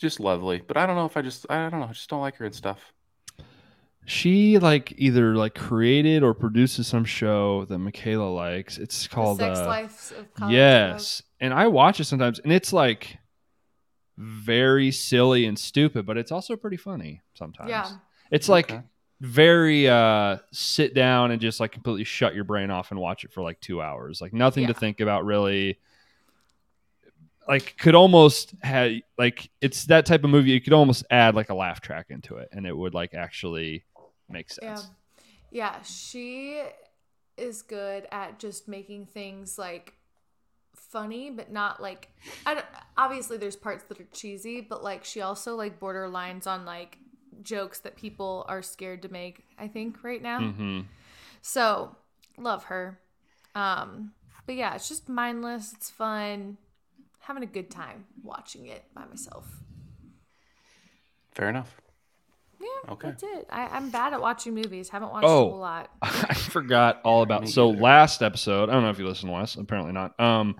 just 0.00 0.20
lovely. 0.20 0.62
But 0.66 0.76
I 0.76 0.86
don't 0.86 0.96
know 0.96 1.06
if 1.06 1.16
I 1.16 1.22
just 1.22 1.46
I 1.50 1.68
don't 1.68 1.80
know. 1.80 1.86
I 1.86 1.92
just 1.92 2.08
don't 2.10 2.20
like 2.20 2.36
her 2.36 2.44
and 2.46 2.54
stuff. 2.54 2.92
She 4.04 4.58
like 4.58 4.92
either 4.96 5.36
like 5.36 5.54
created 5.54 6.22
or 6.22 6.34
produces 6.34 6.86
some 6.88 7.04
show 7.04 7.64
that 7.66 7.78
Michaela 7.78 8.28
likes. 8.28 8.78
It's 8.78 9.06
called 9.06 9.38
the 9.38 9.54
sex 9.54 9.60
uh, 9.60 9.66
lives 9.66 10.12
of 10.18 10.34
college 10.34 10.54
yes, 10.54 11.22
and 11.40 11.54
I 11.54 11.68
watch 11.68 12.00
it 12.00 12.04
sometimes, 12.04 12.40
and 12.40 12.52
it's 12.52 12.72
like 12.72 13.18
very 14.18 14.90
silly 14.90 15.46
and 15.46 15.58
stupid, 15.58 16.04
but 16.04 16.18
it's 16.18 16.32
also 16.32 16.56
pretty 16.56 16.76
funny 16.76 17.20
sometimes. 17.34 17.70
Yeah. 17.70 17.90
it's 18.30 18.48
like 18.48 18.72
very 19.20 19.88
uh 19.88 20.36
sit 20.50 20.94
down 20.94 21.30
and 21.30 21.40
just 21.40 21.60
like 21.60 21.70
completely 21.70 22.02
shut 22.02 22.34
your 22.34 22.42
brain 22.42 22.72
off 22.72 22.90
and 22.90 22.98
watch 22.98 23.22
it 23.22 23.32
for 23.32 23.40
like 23.40 23.60
two 23.60 23.80
hours 23.80 24.20
like 24.20 24.32
nothing 24.32 24.66
to 24.66 24.74
think 24.74 24.98
about 24.98 25.24
really 25.24 25.78
like 27.48 27.76
could 27.78 27.94
almost 27.94 28.52
have 28.62 28.90
like 29.18 29.48
it's 29.60 29.84
that 29.84 30.06
type 30.06 30.24
of 30.24 30.30
movie 30.30 30.50
you 30.50 30.60
could 30.60 30.72
almost 30.72 31.04
add 31.08 31.36
like 31.36 31.50
a 31.50 31.54
laugh 31.54 31.80
track 31.80 32.06
into 32.10 32.36
it 32.38 32.48
and 32.50 32.66
it 32.66 32.76
would 32.76 32.94
like 32.94 33.14
actually 33.14 33.84
make 34.32 34.48
Yeah. 34.60 34.74
sense 34.76 34.90
Yeah, 35.50 35.82
she 35.82 36.62
is 37.36 37.62
good 37.62 38.06
at 38.10 38.38
just 38.38 38.68
making 38.68 39.06
things 39.06 39.58
like 39.58 39.94
funny, 40.74 41.30
but 41.30 41.50
not 41.50 41.80
like 41.82 42.08
I 42.46 42.54
don't, 42.54 42.66
obviously 42.96 43.36
there's 43.36 43.56
parts 43.56 43.84
that 43.84 44.00
are 44.00 44.06
cheesy, 44.12 44.60
but 44.60 44.82
like 44.82 45.04
she 45.04 45.20
also 45.20 45.54
like 45.56 45.78
borderlines 45.78 46.46
on 46.46 46.64
like 46.64 46.98
jokes 47.42 47.80
that 47.80 47.96
people 47.96 48.44
are 48.48 48.62
scared 48.62 49.02
to 49.02 49.08
make, 49.12 49.44
I 49.58 49.68
think 49.68 50.02
right 50.02 50.22
now. 50.22 50.40
hmm 50.52 50.80
So, 51.42 51.96
love 52.38 52.64
her. 52.64 53.00
Um 53.54 54.12
but 54.46 54.54
yeah, 54.56 54.74
it's 54.74 54.88
just 54.88 55.08
mindless, 55.08 55.72
it's 55.72 55.90
fun. 55.90 56.56
Having 57.20 57.42
a 57.44 57.46
good 57.46 57.70
time 57.70 58.06
watching 58.22 58.66
it 58.66 58.84
by 58.94 59.04
myself. 59.04 59.46
Fair 61.32 61.48
enough. 61.48 61.81
Yeah, 62.62 62.92
Okay. 62.92 63.08
that's 63.08 63.22
it. 63.24 63.46
I, 63.50 63.66
I'm 63.66 63.90
bad 63.90 64.12
at 64.12 64.20
watching 64.20 64.54
movies. 64.54 64.88
Haven't 64.88 65.10
watched 65.10 65.26
Oh. 65.26 65.46
a 65.46 65.50
whole 65.50 65.58
lot. 65.58 65.90
I 66.02 66.34
forgot 66.34 67.00
all 67.04 67.22
about 67.22 67.48
so 67.48 67.70
last 67.70 68.22
episode 68.22 68.68
I 68.68 68.72
don't 68.72 68.82
know 68.84 68.90
if 68.90 68.98
you 68.98 69.06
listened 69.06 69.32
Wes 69.32 69.56
apparently 69.56 69.92
not 69.92 70.18
um 70.20 70.56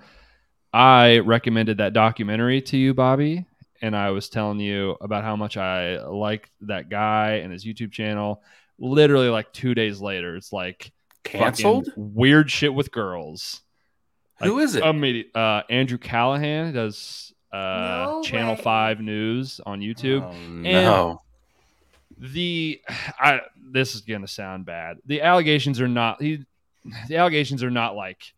I 0.74 1.18
recommended 1.18 1.78
that 1.78 1.92
documentary 1.92 2.60
to 2.62 2.76
you 2.76 2.94
Bobby 2.94 3.46
and 3.80 3.94
I 3.96 4.10
was 4.10 4.28
telling 4.28 4.58
you 4.60 4.96
about 5.00 5.22
how 5.24 5.36
much 5.36 5.56
I 5.56 6.02
liked 6.04 6.50
that 6.62 6.88
guy 6.88 7.34
and 7.42 7.52
his 7.52 7.64
YouTube 7.64 7.92
channel 7.92 8.42
literally 8.78 9.28
like 9.28 9.52
2 9.52 9.74
days 9.74 10.00
later 10.00 10.34
it's 10.36 10.52
like 10.52 10.92
Canceled? 11.24 11.88
weird 11.96 12.50
shit 12.50 12.74
with 12.74 12.90
girls 12.90 13.60
Who 14.40 14.58
is 14.58 14.74
it? 14.74 14.82
immediate 14.84 15.34
uh 15.36 15.62
Andrew 15.70 15.98
Callaghan 15.98 16.66
he 16.66 16.72
does 16.72 17.32
uh 17.52 17.56
No 18.06 18.22
channel 18.24 18.54
way. 18.56 18.62
5 18.62 19.00
news 19.00 19.60
on 19.64 19.80
YouTube 19.80 20.22
Oh, 20.22 20.32
no. 20.48 21.22
The 22.22 22.80
I 23.20 23.40
this 23.72 23.94
is 23.94 24.00
gonna 24.02 24.28
sound 24.28 24.64
bad. 24.64 24.98
The 25.04 25.22
allegations 25.22 25.80
are 25.80 25.88
not 25.88 26.22
he, 26.22 26.44
the 27.08 27.16
allegations 27.16 27.62
are 27.62 27.70
not 27.70 27.96
like 27.96 28.32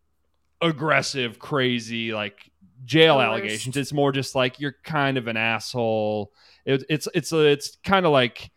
aggressive, 0.61 1.39
crazy, 1.39 2.13
like 2.13 2.51
jail 2.85 3.21
allegations. 3.21 3.77
It's 3.77 3.93
more 3.93 4.13
just 4.13 4.35
like 4.35 4.59
you're 4.61 4.77
kind 4.83 5.19
of 5.19 5.29
an 5.29 5.37
asshole. 5.37 6.33
It, 6.65 6.85
it's 6.89 7.09
it's 7.15 7.33
it's 7.33 7.77
kind 7.85 8.07
of 8.07 8.13
like 8.13 8.51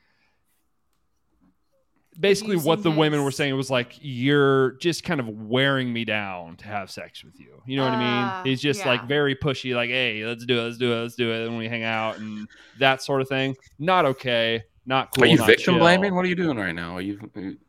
basically 2.20 2.56
what 2.58 2.82
the 2.82 2.90
women 2.90 3.24
were 3.24 3.32
saying 3.32 3.56
was 3.56 3.70
like 3.70 3.94
you're 4.02 4.72
just 4.78 5.04
kind 5.04 5.20
of 5.20 5.28
wearing 5.30 5.94
me 5.94 6.04
down 6.04 6.56
to 6.58 6.66
have 6.66 6.90
sex 6.90 7.24
with 7.24 7.40
you. 7.40 7.62
You 7.66 7.78
know 7.78 7.84
what 7.84 7.94
I 7.94 8.04
Ah, 8.04 8.42
mean? 8.44 8.52
He's 8.52 8.62
just 8.62 8.80
yeah. 8.82 8.88
like 8.92 9.08
very 9.08 9.36
pushy, 9.36 9.76
like 9.76 9.90
hey, 9.90 10.26
let's 10.26 10.46
do 10.46 10.58
it, 10.58 10.64
let's 10.64 10.78
do 10.78 10.94
it, 10.94 11.02
let's 11.02 11.16
do 11.16 11.32
it, 11.32 11.48
and 11.48 11.58
we 11.58 11.68
hang 11.68 11.84
out 11.84 12.18
and 12.18 12.48
that 12.80 13.04
sort 13.04 13.22
of 13.22 13.28
thing. 13.28 13.56
Not 13.78 14.06
okay. 14.06 14.64
Not 14.88 15.14
cool. 15.14 15.26
Are 15.26 15.28
you 15.28 15.38
victim 15.38 15.76
chill. 15.76 15.80
blaming? 15.80 16.16
What 16.16 16.24
are 16.26 16.30
you 16.30 16.36
doing 16.36 16.58
right 16.58 16.74
now? 16.74 16.96
Are 16.96 17.02
you? 17.02 17.20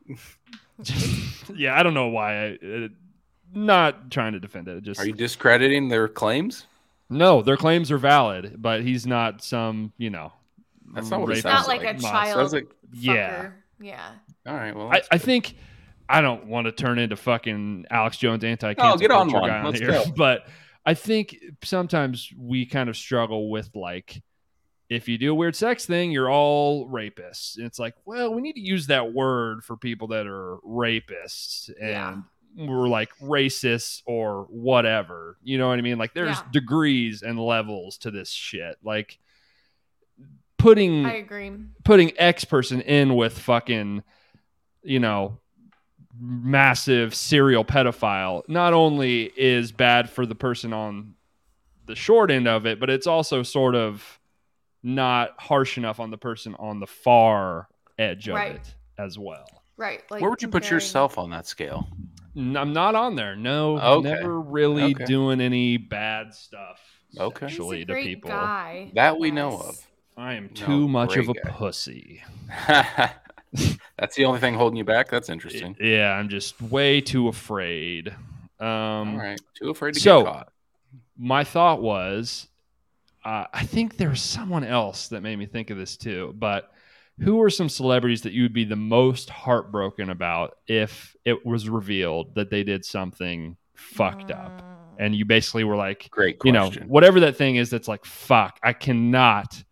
yeah, 1.53 1.77
I 1.77 1.83
don't 1.83 1.93
know 1.93 2.07
why. 2.07 2.33
I, 2.33 2.57
uh, 2.65 2.87
not 3.53 4.09
trying 4.09 4.33
to 4.33 4.39
defend 4.39 4.69
it. 4.69 4.77
it 4.77 4.83
Just 4.83 5.01
Are 5.01 5.05
you 5.05 5.13
discrediting 5.13 5.89
their 5.89 6.07
claims? 6.07 6.65
no, 7.09 7.41
their 7.41 7.57
claims 7.57 7.91
are 7.91 7.97
valid, 7.97 8.55
but 8.57 8.83
he's 8.83 9.05
not 9.05 9.43
some 9.43 9.91
you 9.97 10.09
know. 10.09 10.31
That's 10.93 11.09
not 11.09 11.21
what 11.21 11.37
it 11.37 11.41
sounds 11.43 11.67
Not 11.67 11.67
like 11.67 11.83
a 11.83 11.99
child. 11.99 12.35
Sounds 12.35 12.53
like- 12.53 12.71
Yeah, 12.93 13.43
fucker. 13.43 13.53
Yeah. 13.81 14.11
All 14.47 14.55
right. 14.55 14.75
Well, 14.75 14.89
I, 14.91 15.01
I 15.11 15.17
think 15.17 15.55
I 16.07 16.21
don't 16.21 16.47
want 16.47 16.65
to 16.65 16.71
turn 16.71 16.97
into 16.97 17.15
fucking 17.15 17.85
Alex 17.91 18.17
Jones 18.17 18.43
anti 18.43 18.73
Oh, 18.77 18.97
get 18.97 19.11
on 19.11 19.31
one. 19.31 19.47
guy 19.47 19.59
on 19.59 19.65
Let's 19.65 19.79
here, 19.79 19.91
go. 19.91 20.05
but 20.15 20.47
I 20.85 20.93
think 20.93 21.37
sometimes 21.63 22.31
we 22.37 22.65
kind 22.65 22.89
of 22.89 22.95
struggle 22.95 23.49
with 23.49 23.69
like. 23.75 24.21
If 24.89 25.07
you 25.07 25.17
do 25.19 25.31
a 25.31 25.35
weird 25.35 25.55
sex 25.55 25.85
thing, 25.85 26.11
you're 26.11 26.31
all 26.31 26.87
rapists. 26.89 27.57
And 27.57 27.65
it's 27.67 27.77
like, 27.77 27.93
well, 28.05 28.33
we 28.33 28.41
need 28.41 28.53
to 28.53 28.59
use 28.59 28.87
that 28.87 29.13
word 29.13 29.63
for 29.63 29.77
people 29.77 30.07
that 30.09 30.25
are 30.25 30.57
rapists 30.65 31.69
and 31.79 32.23
Yeah. 32.55 32.65
we're 32.67 32.87
like 32.87 33.11
racists 33.19 34.01
or 34.07 34.47
whatever. 34.49 35.37
You 35.43 35.59
know 35.59 35.67
what 35.69 35.77
I 35.77 35.81
mean? 35.83 35.99
Like 35.99 36.13
there's 36.15 36.37
Yeah. 36.37 36.43
degrees 36.51 37.21
and 37.21 37.39
levels 37.39 37.99
to 37.99 38.09
this 38.11 38.31
shit. 38.31 38.77
Like 38.83 39.19
putting 40.57 41.05
I 41.05 41.13
agree. 41.17 41.51
putting 41.85 42.11
X 42.19 42.43
person 42.43 42.81
in 42.81 43.15
with 43.15 43.37
fucking, 43.37 44.03
you 44.83 44.99
know, 44.99 45.37
massive 46.19 47.13
serial 47.15 47.63
pedophile 47.63 48.41
not 48.49 48.73
only 48.73 49.31
is 49.37 49.71
bad 49.71 50.09
for 50.09 50.25
the 50.25 50.35
person 50.35 50.73
on 50.73 51.13
the 51.85 51.95
short 51.95 52.29
end 52.31 52.47
of 52.47 52.65
it, 52.65 52.79
but 52.79 52.89
it's 52.89 53.07
also 53.07 53.41
sort 53.43 53.75
of 53.75 54.18
not 54.83 55.31
harsh 55.39 55.77
enough 55.77 55.99
on 55.99 56.09
the 56.11 56.17
person 56.17 56.55
on 56.59 56.79
the 56.79 56.87
far 56.87 57.67
edge 57.97 58.27
of 58.29 58.35
Right. 58.35 58.55
it 58.55 58.75
as 58.97 59.17
well. 59.19 59.45
Right. 59.77 60.01
Like 60.09 60.21
Where 60.21 60.29
would 60.29 60.41
you 60.41 60.47
put 60.49 60.69
yourself 60.69 61.17
on 61.17 61.29
that 61.31 61.47
scale? 61.47 61.87
I'm 62.35 62.73
not 62.73 62.95
on 62.95 63.15
there. 63.15 63.35
No, 63.35 63.79
Okay. 63.79 64.09
never 64.09 64.39
really 64.39 64.93
Okay. 64.95 65.05
doing 65.05 65.41
any 65.41 65.77
bad 65.77 66.33
stuff 66.33 66.79
Okay. 67.17 67.45
He's 67.47 67.55
sexually 67.55 67.85
to 67.85 67.93
people. 67.95 68.29
guy. 68.29 68.91
That 68.93 69.17
we 69.17 69.31
know 69.31 69.49
of. 69.59 69.77
I 70.15 70.33
am 70.35 70.45
No, 70.45 70.49
too 70.53 70.87
much 70.87 71.15
of 71.17 71.27
a 71.29 71.33
guy. 71.33 71.49
pussy. 71.49 72.23
That's 73.97 74.15
the 74.15 74.25
only 74.25 74.39
thing 74.39 74.53
holding 74.53 74.77
you 74.77 74.83
back. 74.83 75.09
That's 75.09 75.29
interesting. 75.29 75.75
Yeah, 75.81 76.11
I'm 76.13 76.29
just 76.29 76.61
way 76.61 77.01
too 77.01 77.27
afraid. 77.29 78.09
Um, 78.59 78.67
All 78.67 79.17
right. 79.17 79.39
Too 79.55 79.69
afraid 79.69 79.93
to 79.95 79.99
so- 79.99 80.23
get 80.23 80.31
caught. 80.33 80.53
my 81.17 81.43
thought 81.43 81.81
was 81.81 82.47
uh, 83.25 83.45
I 83.53 83.65
think 83.65 83.97
there 83.97 84.09
was 84.09 84.21
someone 84.21 84.63
else 84.63 85.09
that 85.09 85.21
made 85.21 85.37
me 85.37 85.45
think 85.45 85.69
of 85.69 85.77
this 85.77 85.97
too, 85.97 86.33
but 86.37 86.71
who 87.19 87.41
are 87.41 87.49
some 87.49 87.67
celebrities 87.67 88.21
that 88.21 88.33
you 88.33 88.43
would 88.43 88.53
be 88.53 88.63
the 88.63 88.75
most 88.75 89.29
heartbroken 89.29 90.09
about 90.09 90.57
if 90.67 91.15
it 91.25 91.45
was 91.45 91.67
revealed 91.67 92.35
that 92.35 92.49
they 92.49 92.63
did 92.63 92.85
something 92.85 93.57
fucked 93.75 94.31
up? 94.31 94.61
Mm. 94.61 94.65
And 94.99 95.15
you 95.15 95.25
basically 95.25 95.63
were 95.63 95.75
like, 95.75 96.09
Great 96.11 96.37
you 96.43 96.51
know, 96.51 96.67
question. 96.67 96.87
whatever 96.87 97.21
that 97.21 97.37
thing 97.37 97.55
is 97.57 97.69
that's 97.69 97.87
like, 97.87 98.05
fuck, 98.05 98.59
I 98.63 98.73
cannot. 98.73 99.63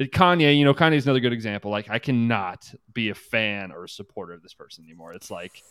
Kanye, 0.00 0.56
you 0.56 0.64
know, 0.64 0.74
Kanye's 0.74 1.04
another 1.04 1.20
good 1.20 1.32
example. 1.32 1.70
Like, 1.70 1.90
I 1.90 1.98
cannot 1.98 2.72
be 2.92 3.10
a 3.10 3.14
fan 3.14 3.70
or 3.70 3.84
a 3.84 3.88
supporter 3.88 4.32
of 4.32 4.42
this 4.42 4.54
person 4.54 4.84
anymore. 4.84 5.12
It's 5.12 5.30
like, 5.30 5.62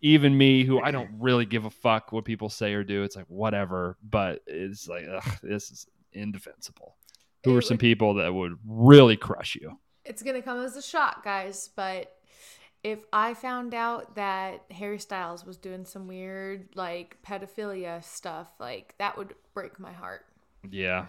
even 0.00 0.36
me, 0.36 0.64
who 0.64 0.80
I 0.80 0.90
don't 0.90 1.10
really 1.18 1.44
give 1.44 1.64
a 1.66 1.70
fuck 1.70 2.12
what 2.12 2.24
people 2.24 2.48
say 2.48 2.72
or 2.74 2.84
do, 2.84 3.02
it's 3.02 3.16
like, 3.16 3.26
whatever. 3.26 3.96
But 4.02 4.42
it's 4.46 4.88
like, 4.88 5.04
ugh, 5.12 5.38
this 5.42 5.70
is 5.70 5.86
indefensible. 6.12 6.96
Who 7.44 7.54
It 7.54 7.58
are 7.58 7.62
some 7.62 7.74
would- 7.76 7.80
people 7.80 8.14
that 8.14 8.32
would 8.34 8.58
really 8.66 9.16
crush 9.16 9.54
you? 9.54 9.78
It's 10.04 10.22
gonna 10.22 10.42
come 10.42 10.60
as 10.60 10.76
a 10.76 10.82
shock, 10.82 11.22
guys. 11.24 11.68
But 11.76 12.14
if 12.82 13.04
I 13.12 13.34
found 13.34 13.74
out 13.74 14.14
that 14.14 14.64
Harry 14.70 14.98
Styles 14.98 15.44
was 15.44 15.56
doing 15.56 15.84
some 15.84 16.06
weird 16.08 16.68
like 16.74 17.18
pedophilia 17.22 18.02
stuff, 18.02 18.48
like 18.58 18.94
that 18.98 19.16
would 19.18 19.34
break 19.54 19.78
my 19.78 19.92
heart. 19.92 20.24
Yeah. 20.68 21.06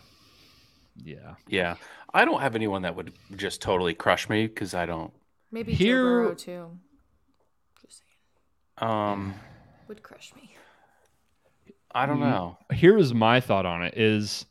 Yeah. 0.98 1.36
Yeah. 1.48 1.76
I 2.14 2.26
don't 2.26 2.42
have 2.42 2.56
anyone 2.56 2.82
that 2.82 2.96
would 2.96 3.14
just 3.36 3.62
totally 3.62 3.94
crush 3.94 4.28
me 4.30 4.48
because 4.48 4.74
I 4.74 4.86
don't. 4.86 5.14
Maybe 5.52 5.74
Here- 5.74 5.96
Joe 5.98 6.04
Burrow 6.04 6.36
too. 6.36 6.80
Just 7.82 8.00
saying, 8.78 8.92
Um, 8.92 9.34
would 9.88 10.04
crush 10.04 10.36
me. 10.36 10.56
I 11.92 12.06
don't 12.06 12.18
Mm. 12.20 12.30
know. 12.30 12.58
here 12.74 12.98
is 12.98 13.14
my 13.14 13.40
thought 13.40 13.66
on 13.66 13.84
it 13.84 13.98
is 13.98 14.46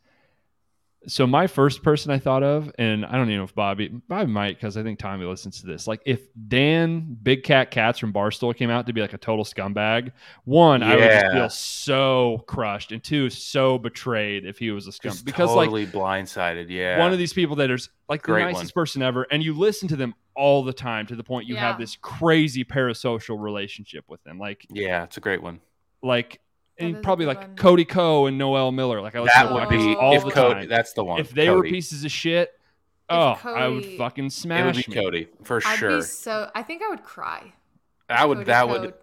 so 1.07 1.27
my 1.27 1.47
first 1.47 1.83
person 1.83 2.11
I 2.11 2.19
thought 2.19 2.43
of, 2.43 2.71
and 2.79 3.07
I 3.07 3.13
don't 3.13 3.29
even 3.29 3.39
know 3.39 3.45
if 3.45 3.55
Bobby, 3.55 3.89
Bobby 3.89 4.31
might 4.31 4.57
because 4.57 4.77
I 4.77 4.83
think 4.83 4.99
Tommy 4.99 5.25
listens 5.25 5.61
to 5.61 5.67
this. 5.67 5.87
Like 5.87 6.03
if 6.05 6.21
Dan 6.49 7.17
Big 7.23 7.45
Cat 7.45 7.71
Katz 7.71 7.99
from 7.99 8.13
Barstool 8.13 8.55
came 8.55 8.69
out 8.69 8.87
to 8.89 8.93
be 8.93 9.01
like 9.01 9.13
a 9.13 9.19
total 9.19 9.45
scumbag, 9.45 10.13
one 10.45 10.83
I 10.83 10.97
would 10.97 11.05
just 11.05 11.33
feel 11.33 11.51
so 11.51 12.45
crushed, 12.47 12.93
and 12.93 13.03
two 13.03 13.31
so 13.31 13.79
betrayed 13.79 14.45
if 14.45 14.59
he 14.59 14.71
was 14.71 14.87
a 14.87 14.91
scumbag. 14.91 15.03
Just 15.03 15.25
because 15.25 15.55
like 15.55 15.71
blindsided. 15.71 16.69
Yeah. 16.69 16.99
one 16.99 17.13
of 17.13 17.19
these 17.19 17.33
people 17.33 17.57
that 17.57 17.71
is 17.71 17.91
like 18.09 18.23
the 18.23 18.33
Great 18.33 18.53
nicest 18.53 18.75
person 18.75 19.01
ever, 19.01 19.27
and 19.31 19.43
you 19.43 19.55
listen 19.55 19.89
to 19.89 19.97
them 19.97 20.15
all 20.35 20.63
the 20.65 20.73
time 20.73 21.07
to 21.07 21.17
the 21.17 21.25
point 21.25 21.49
you 21.49 21.57
have 21.57 21.79
this 21.79 21.97
crazy 21.97 22.65
parasocial 22.65 23.41
relationship 23.41 24.05
with 24.09 24.23
them, 24.25 24.39
like 24.39 24.67
Yeah, 24.71 25.05
it's 25.05 25.17
a 25.17 25.21
great 25.21 25.43
one. 25.43 25.61
like 26.03 26.41
and 26.79 27.03
probably 27.03 27.27
like 27.27 27.39
one. 27.41 27.57
Cody 27.57 27.85
Ko 27.85 28.27
and 28.27 28.39
Noel 28.39 28.73
Miller. 28.73 29.01
Like 29.01 29.15
I 29.15 29.21
listen 29.21 29.35
That 29.37 29.49
to 29.49 29.55
would 29.55 29.69
be 29.69 29.95
all 29.97 30.15
if 30.15 30.25
the 30.25 30.31
Cody. 30.31 30.55
time. 30.61 30.69
That's 30.69 30.93
the 30.93 31.05
one. 31.05 31.21
If 31.21 31.31
they 31.31 31.51
were 31.51 31.63
pieces 31.63 32.05
of 32.05 32.11
shit, 32.11 32.51
oh, 33.09 33.39
I 33.45 33.69
would 33.69 33.83
Cody- 33.85 33.99
fucking 33.99 34.25
it 34.25 34.27
would 34.27 34.33
smash 34.33 34.87
be 34.87 34.95
me. 34.95 35.01
Cody 35.03 35.29
for 35.43 35.61
I'd 35.65 35.79
sure. 35.79 35.97
be 35.99 36.03
so. 36.03 36.51
I 36.55 36.63
think 36.63 36.83
I 36.83 36.89
would 36.89 37.03
cry. 37.05 37.53
I 38.09 38.25
would. 38.25 38.39
Cody 38.39 38.47
that 38.47 38.67
Code. 38.67 38.81
would 38.81 38.95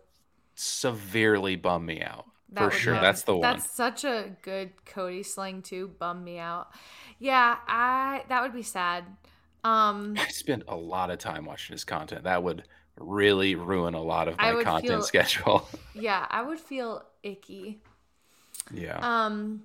severely 0.56 1.56
bum 1.56 1.86
me 1.86 2.02
out 2.02 2.26
That 2.50 2.72
for 2.72 2.78
sure. 2.78 2.94
bum- 2.94 3.04
That's 3.04 3.22
the 3.24 3.34
one. 3.34 3.42
That's 3.42 3.70
such 3.70 4.04
a 4.04 4.32
good 4.42 4.72
Cody 4.86 5.24
slang 5.24 5.62
too. 5.62 5.92
Bum 6.00 6.24
me 6.24 6.40
out. 6.40 6.70
Yeah, 7.20 7.58
I. 7.68 8.24
That 8.30 8.42
would 8.42 8.54
be 8.54 8.64
sad. 8.64 9.06
Um, 9.64 10.16
I 10.20 10.28
spend 10.30 10.64
a 10.68 10.76
lot 10.76 11.12
of 11.12 11.18
time 11.20 11.46
watching 11.46 11.74
his 11.74 11.84
content. 11.84 12.24
That 12.24 12.44
would 12.44 12.64
really 12.98 13.56
ruin 13.56 13.94
a 13.94 14.02
lot 14.02 14.28
of 14.28 14.38
my 14.38 14.64
content 14.64 14.88
feel- 14.88 15.02
schedule. 15.02 15.70
yeah, 15.96 16.26
I 16.30 16.42
would 16.42 16.60
feel 16.60 17.04
icky. 17.26 17.80
yeah. 18.74 18.98
Um, 19.02 19.64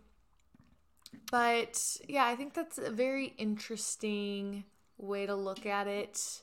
but 1.31 1.99
yeah, 2.09 2.27
I 2.27 2.37
think 2.37 2.55
that's 2.55 2.79
a 2.79 2.91
very 2.91 3.35
interesting 3.39 4.65
way 4.99 5.27
to 5.27 5.35
look 5.35 5.67
at 5.67 5.87
it. 5.87 6.43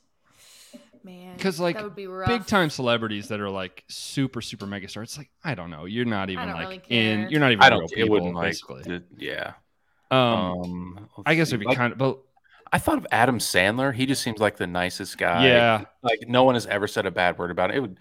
Man, 1.04 1.36
because 1.36 1.60
like, 1.60 1.76
that 1.76 1.84
would 1.84 1.96
be 1.96 2.08
rough. 2.08 2.28
Big 2.28 2.46
time 2.46 2.70
celebrities 2.70 3.30
that 3.30 3.40
are 3.40 3.50
like 3.50 3.84
super 3.88 4.42
super 4.42 4.66
mega 4.66 4.88
stars. 4.90 5.10
It's 5.10 5.18
like 5.18 5.30
I 5.44 5.56
don't 5.56 5.70
know. 5.70 5.86
You're 5.86 6.06
not 6.06 6.30
even 6.30 6.50
like 6.50 6.68
really 6.68 6.82
in. 6.90 7.30
You're 7.30 7.40
not 7.40 7.52
even. 7.52 7.64
I 7.64 7.70
don't. 7.70 7.88
people, 7.90 8.04
it 8.04 8.10
wouldn't 8.10 8.36
like. 8.36 8.48
basically. 8.50 8.84
th- 8.84 9.04
yeah. 9.18 9.54
Um, 10.12 10.20
Um. 10.20 11.10
I 11.26 11.36
guess 11.36 11.50
see. 11.50 11.52
it'd 11.56 11.62
be 11.62 11.66
Like, 11.68 11.78
kind 11.78 11.94
of. 11.94 11.98
But 11.98 12.20
I 12.72 12.80
thought 12.80 12.98
of 12.98 13.08
Adam 13.12 13.40
Sandler. 13.40 13.94
He 13.94 14.06
just 14.06 14.22
seems 14.22 14.40
like 14.40 14.58
the 14.58 14.68
nicest 14.68 15.18
guy. 15.18 15.48
yeah, 15.48 15.86
Like 16.02 16.20
no 16.28 16.44
one 16.44 16.56
has 16.56 16.66
ever 16.66 16.88
said 16.88 17.06
a 17.06 17.12
bad 17.12 17.38
word 17.38 17.52
about 17.52 17.72
it. 17.72 17.78
It 17.78 17.80
would 17.80 17.98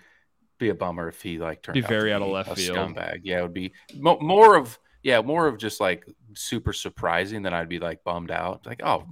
be 0.58 0.68
a 0.70 0.74
bummer 0.74 1.08
if 1.08 1.20
he 1.22 1.38
like 1.38 1.62
turned 1.62 1.74
Be 1.74 1.82
out 1.84 1.88
very 1.88 2.10
to 2.10 2.16
out 2.16 2.22
of 2.22 2.28
be 2.28 2.32
left 2.32 2.50
a 2.52 2.56
field. 2.56 2.76
scumbag. 2.78 3.20
Yeah, 3.24 3.38
it 3.40 3.42
would 3.42 3.54
be 3.54 3.72
mo- 3.94 4.18
more 4.20 4.56
of 4.56 4.78
yeah, 5.02 5.20
more 5.22 5.46
of 5.46 5.58
just 5.58 5.80
like 5.80 6.04
super 6.34 6.72
surprising 6.72 7.42
than 7.42 7.54
I'd 7.54 7.68
be 7.68 7.78
like 7.78 8.02
bummed 8.04 8.30
out. 8.30 8.66
Like 8.66 8.80
oh, 8.84 9.04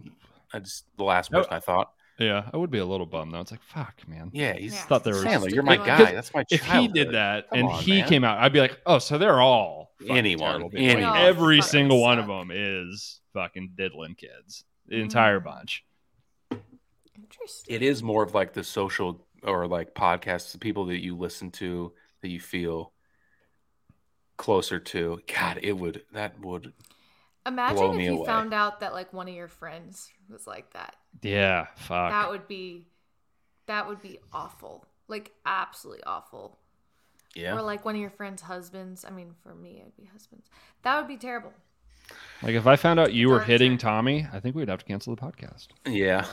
that's 0.52 0.84
the 0.98 1.04
last 1.04 1.30
No. 1.30 1.38
person 1.38 1.52
I 1.54 1.60
thought. 1.60 1.90
yeah. 2.18 2.48
I 2.52 2.56
would 2.56 2.70
be 2.70 2.78
a 2.78 2.84
little 2.84 3.06
bummed 3.06 3.32
though. 3.32 3.40
It's 3.40 3.50
like 3.50 3.62
fuck, 3.62 4.06
man. 4.08 4.30
Yeah, 4.32 4.54
he's 4.54 4.74
Yeah. 4.74 4.80
Thought 4.82 5.04
they 5.04 5.12
were 5.12 5.18
Sandler. 5.18 5.50
You're 5.52 5.62
my 5.62 5.76
guy. 5.76 6.12
That's 6.12 6.32
my. 6.34 6.44
If 6.50 6.64
he 6.64 6.88
did 6.88 7.12
that 7.12 7.48
Come 7.50 7.58
and 7.60 7.68
on, 7.68 7.82
he 7.82 7.98
man. 8.00 8.08
came 8.08 8.24
out, 8.24 8.38
I'd 8.38 8.52
be 8.52 8.60
like, 8.60 8.80
oh, 8.86 8.98
so 8.98 9.18
they're 9.18 9.40
all 9.40 9.92
Anyone, 10.08 10.50
terrible 10.50 10.70
people. 10.70 10.86
Like, 10.86 10.96
anyone. 10.96 11.16
every 11.18 11.58
Fucking 11.60 11.70
single 11.70 12.00
one 12.00 12.18
of 12.18 12.26
them 12.26 12.50
is 12.52 13.20
fucking 13.32 13.72
diddling 13.76 14.14
kids. 14.16 14.64
The 14.86 14.96
entire 15.00 15.40
Mm. 15.40 15.44
bunch. 15.44 15.84
Interesting. 17.16 17.74
it 17.74 17.82
is 17.82 18.02
more 18.02 18.22
of 18.22 18.34
like 18.34 18.52
the 18.52 18.64
social 18.64 19.26
or 19.44 19.66
like 19.66 19.94
podcasts, 19.94 20.52
the 20.52 20.58
people 20.58 20.86
that 20.86 21.02
you 21.02 21.16
listen 21.16 21.50
to 21.52 21.92
that 22.22 22.28
you 22.28 22.40
feel 22.40 22.92
closer 24.36 24.78
to. 24.80 25.20
God, 25.32 25.60
it 25.62 25.72
would 25.74 26.02
that 26.12 26.40
would 26.40 26.72
Imagine 27.46 27.76
blow 27.76 27.90
if 27.92 27.96
me 27.96 28.04
you 28.06 28.16
away. 28.16 28.26
found 28.26 28.54
out 28.54 28.80
that 28.80 28.92
like 28.92 29.12
one 29.12 29.28
of 29.28 29.34
your 29.34 29.48
friends 29.48 30.10
was 30.30 30.46
like 30.46 30.72
that. 30.72 30.96
Yeah, 31.22 31.66
fuck. 31.76 32.10
That 32.10 32.30
would 32.30 32.48
be 32.48 32.86
that 33.66 33.86
would 33.88 34.00
be 34.00 34.18
awful. 34.32 34.86
Like 35.08 35.32
absolutely 35.44 36.02
awful. 36.04 36.58
yeah. 37.34 37.54
Or 37.54 37.62
like 37.62 37.84
one 37.84 37.94
of 37.94 38.00
your 38.00 38.10
friends' 38.10 38.42
husbands. 38.42 39.04
I 39.06 39.10
mean, 39.10 39.34
for 39.42 39.54
me, 39.54 39.80
it'd 39.80 39.96
be 39.96 40.08
husbands. 40.10 40.48
That 40.82 40.98
would 40.98 41.08
be 41.08 41.16
terrible. 41.18 41.52
Like 42.42 42.54
if 42.54 42.66
I 42.66 42.76
found 42.76 43.00
out 43.00 43.12
you 43.14 43.28
were 43.30 43.40
hitting 43.40 43.72
turn. 43.72 43.90
Tommy, 43.90 44.26
I 44.32 44.40
think 44.40 44.54
we'd 44.56 44.68
have 44.68 44.80
to 44.80 44.84
cancel 44.84 45.14
the 45.14 45.20
podcast. 45.20 45.68
Yeah. 45.86 46.26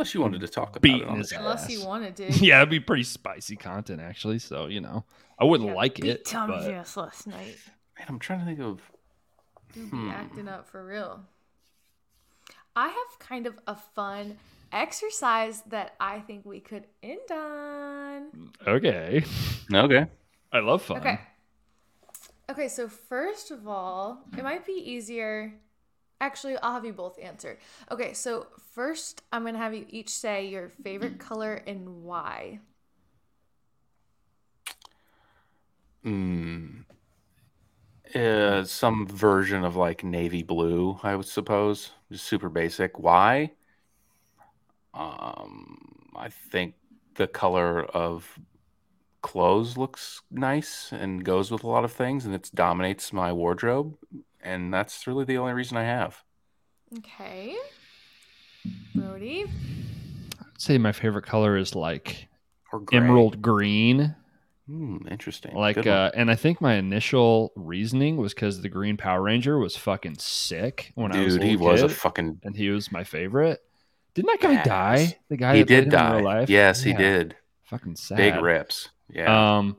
Well, 0.00 0.04
unless 0.04 0.14
you 0.14 0.20
wanted 0.22 0.40
to 0.40 0.48
talk 0.48 0.70
about 0.70 0.80
Beating 0.82 1.08
it 1.08 1.18
his 1.18 1.28
the 1.28 1.36
ass. 1.36 1.40
Unless 1.42 1.70
you 1.70 1.84
wanted 1.84 2.16
to. 2.16 2.32
yeah, 2.44 2.58
it'd 2.58 2.70
be 2.70 2.80
pretty 2.80 3.02
spicy 3.02 3.54
content 3.54 4.00
actually. 4.00 4.38
So 4.38 4.64
you 4.66 4.80
know, 4.80 5.04
I 5.38 5.44
wouldn't 5.44 5.68
Yeah, 5.68 5.74
like 5.74 5.96
beat 5.96 6.04
it. 6.06 6.24
Tommy's 6.24 6.64
but- 6.64 6.72
ass 6.72 6.96
last 6.96 7.26
night. 7.26 7.58
Man, 7.98 8.06
I'm 8.08 8.18
trying 8.18 8.38
to 8.40 8.46
think 8.46 8.60
of 8.60 8.80
Dude 9.74 9.90
be 9.90 9.96
Hmm. 9.98 10.10
acting 10.10 10.48
up 10.48 10.66
for 10.66 10.82
real. 10.84 11.20
I 12.74 12.88
have 12.88 13.18
kind 13.18 13.46
of 13.46 13.58
a 13.66 13.76
fun 13.76 14.38
exercise 14.72 15.60
that 15.66 15.94
I 16.00 16.20
think 16.20 16.46
we 16.46 16.60
could 16.60 16.86
end 17.02 17.30
on. 17.30 18.52
Okay, 18.66 19.22
Okay. 19.74 20.06
I 20.52 20.58
love 20.60 20.80
fun. 20.82 20.98
Okay. 20.98 21.20
Okay, 22.50 22.68
so 22.68 22.88
first 22.88 23.50
of 23.50 23.68
all, 23.68 24.22
it 24.36 24.42
might 24.42 24.64
be 24.66 24.72
easier. 24.72 25.52
Actually, 26.20 26.58
I'll 26.58 26.74
have 26.74 26.84
you 26.84 26.92
both 26.92 27.18
answer. 27.18 27.58
Okay, 27.90 28.12
so 28.12 28.46
first, 28.74 29.22
I'm 29.32 29.42
going 29.42 29.54
to 29.54 29.60
have 29.60 29.74
you 29.74 29.86
each 29.88 30.10
say 30.10 30.46
your 30.46 30.68
favorite 30.68 31.18
color 31.18 31.62
and 31.66 32.02
why. 32.02 32.60
Mm. 36.04 36.84
Uh, 38.14 38.64
some 38.64 39.06
version 39.06 39.64
of 39.64 39.76
like 39.76 40.04
navy 40.04 40.42
blue, 40.42 40.98
I 41.02 41.16
would 41.16 41.26
suppose. 41.26 41.92
Just 42.10 42.26
super 42.26 42.48
basic. 42.48 42.98
Why? 42.98 43.52
Um, 44.92 46.10
I 46.16 46.28
think 46.28 46.74
the 47.14 47.28
color 47.28 47.84
of 47.84 48.38
clothes 49.22 49.76
looks 49.76 50.22
nice 50.30 50.92
and 50.92 51.24
goes 51.24 51.50
with 51.50 51.62
a 51.62 51.68
lot 51.68 51.84
of 51.84 51.92
things, 51.92 52.26
and 52.26 52.34
it 52.34 52.50
dominates 52.54 53.12
my 53.12 53.32
wardrobe. 53.32 53.96
And 54.42 54.72
that's 54.72 55.06
really 55.06 55.24
the 55.24 55.38
only 55.38 55.52
reason 55.52 55.76
I 55.76 55.84
have. 55.84 56.22
Okay. 56.98 57.56
Brody. 58.94 59.44
I'd 60.40 60.60
say 60.60 60.78
my 60.78 60.92
favorite 60.92 61.24
color 61.26 61.56
is 61.56 61.74
like 61.74 62.28
Or 62.72 62.80
gray. 62.80 62.98
emerald 62.98 63.40
green. 63.42 64.14
Hmm, 64.66 64.98
interesting. 65.10 65.54
Like, 65.56 65.84
uh, 65.86 66.12
and 66.14 66.30
I 66.30 66.36
think 66.36 66.60
my 66.60 66.74
initial 66.74 67.52
reasoning 67.56 68.16
was 68.18 68.34
because 68.34 68.62
the 68.62 68.68
Green 68.68 68.96
Power 68.96 69.20
Ranger 69.22 69.58
was 69.58 69.76
fucking 69.76 70.18
sick 70.18 70.92
when 70.94 71.10
I 71.10 71.24
was 71.24 71.34
a 71.34 71.38
dude, 71.40 71.48
he 71.48 71.56
little 71.56 71.72
was 71.72 71.82
a 71.82 71.88
kid, 71.88 71.96
fucky 71.96 72.38
and 72.44 72.56
he 72.56 72.68
was 72.70 72.92
my 72.92 73.02
favorite. 73.02 73.58
Didn't 74.14 74.26
that 74.28 74.40
guy 74.40 74.56
Badass. 74.56 74.64
die? 74.64 75.18
The 75.28 75.36
guy 75.36 75.56
He 75.56 75.62
that 75.62 75.66
did 75.68 75.78
him 75.78 75.84
in 75.84 75.90
die. 75.90 76.14
real 76.16 76.24
life? 76.24 76.50
Yes, 76.50 76.82
he 76.82 76.92
did. 76.92 77.36
Fucking 77.64 77.96
sad. 77.96 78.16
Big 78.16 78.36
rips. 78.36 78.90
Yeah. 79.08 79.58
Um, 79.58 79.76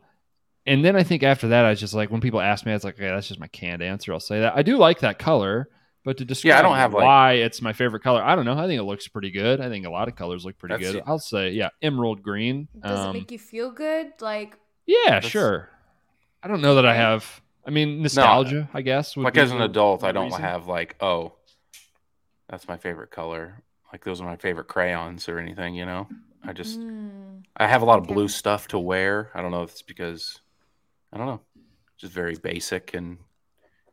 and 0.66 0.84
then 0.86 0.96
I 0.96 1.04
think 1.04 1.24
after 1.24 1.50
that, 1.50 1.66
I 1.66 1.70
was 1.72 1.80
just 1.80 1.94
like, 1.94 2.12
when 2.12 2.22
people 2.22 2.40
ask 2.42 2.66
me, 2.66 2.72
it's 2.74 2.84
like, 2.84 2.96
okay, 2.96 3.10
that's 3.10 3.28
just 3.28 3.40
my 3.40 3.48
canned 3.48 3.82
answer. 3.82 4.14
I'll 4.14 4.20
say 4.20 4.42
that 4.42 4.56
I 4.56 4.62
do 4.62 4.78
like 4.78 5.00
that 5.00 5.18
color, 5.20 5.68
but 6.04 6.18
to 6.18 6.26
describe 6.26 6.50
Yeah, 6.50 6.60
I 6.60 6.62
don't 6.62 6.76
have, 6.78 6.94
like- 6.94 7.04
why 7.04 7.34
it's 7.34 7.62
my 7.62 7.74
favorite 7.74 8.02
color, 8.04 8.24
I 8.24 8.36
don't 8.36 8.46
know. 8.46 8.58
I 8.58 8.68
think 8.68 8.80
it 8.80 8.84
looks 8.84 9.08
pretty 9.08 9.32
good. 9.32 9.60
I 9.62 9.70
think 9.70 9.86
a 9.86 9.90
lot 9.90 10.08
of 10.08 10.16
colors 10.16 10.46
look 10.46 10.58
pretty 10.58 10.74
That's- 10.76 10.92
good. 10.94 11.04
I'll 11.08 11.20
say, 11.20 11.52
yeah, 11.52 11.70
emerald 11.82 12.22
green. 12.24 12.68
Does 12.82 13.00
Um, 13.00 13.10
it 13.16 13.20
make 13.20 13.32
you 13.32 13.40
feel 13.40 13.72
good? 13.72 14.14
Like, 14.22 14.58
yeah, 14.86 14.98
That's- 15.06 15.32
sure. 15.32 15.70
I 16.44 16.48
don't 16.48 16.62
know 16.62 16.76
that 16.76 16.86
I 16.86 16.96
have. 16.96 17.42
I 17.66 17.70
mean, 17.70 18.02
nostalgia, 18.02 18.68
I 18.74 18.82
guess. 18.82 19.16
would 19.16 19.24
like 19.24 19.36
be 19.36 19.40
as 19.42 19.52
an 19.52 19.60
the 19.60 19.66
adult, 19.66 20.04
I 20.04 20.12
don't 20.12 20.26
reason. 20.26 20.42
have 20.42 20.68
like, 20.68 20.96
oh, 21.00 21.34
that's 22.50 22.68
my 22.68 22.78
favorite 22.78 23.12
color. 23.12 23.62
Like 23.92 24.04
those 24.04 24.22
are 24.22 24.26
my 24.28 24.38
favorite 24.38 24.68
crayons 24.68 25.30
or 25.30 25.38
anything, 25.38 25.76
you 25.76 25.86
know. 25.86 26.08
I 26.44 26.54
just 26.54 26.80
mm, 26.80 27.44
I 27.56 27.68
have 27.68 27.84
a 27.84 27.86
lot 27.86 28.00
of 28.00 28.06
Okay. 28.06 28.14
blue 28.16 28.28
stuff 28.28 28.68
to 28.70 28.80
wear. 28.80 29.30
I 29.36 29.42
don't 29.42 29.52
know 29.52 29.62
if 29.64 29.72
it's 29.72 29.82
because 29.84 30.40
I 31.14 31.18
don't 31.18 31.28
know, 31.28 31.42
just 31.98 32.14
very 32.14 32.36
basic 32.36 32.94
and 32.94 33.18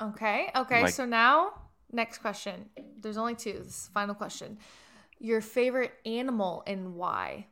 okay. 0.01 0.51
Okay. 0.55 0.83
Like- 0.83 0.95
so 0.95 1.05
now, 1.05 1.53
next 1.93 2.19
question. 2.19 2.71
There's 3.01 3.17
only 3.17 3.35
two. 3.35 3.55
This 3.55 3.67
is 3.67 3.87
the 3.87 3.93
final 3.93 4.15
question. 4.15 4.59
Your 5.21 5.41
favorite 5.41 5.93
animal 6.07 6.63
and 6.67 6.95
why? 6.95 7.47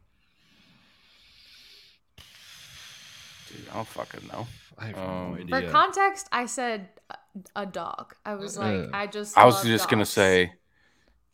dude, 3.48 3.68
I 3.70 3.74
don't 3.74 3.86
fucking 3.88 4.28
know. 4.28 4.46
I 4.78 4.86
have 4.86 4.98
Um, 4.98 5.30
no 5.40 5.46
For 5.48 5.56
idea. 5.56 5.70
context, 5.70 6.28
I 6.32 6.46
said 6.46 6.88
a, 7.10 7.16
a 7.62 7.66
dog. 7.66 8.14
I 8.24 8.34
was 8.34 8.56
like, 8.58 8.88
Uh, 8.88 8.90
I 8.92 9.06
just. 9.06 9.36
I 9.36 9.44
was 9.46 9.54
love 9.56 9.64
just 9.66 9.88
gonna 9.88 10.04
say, 10.06 10.52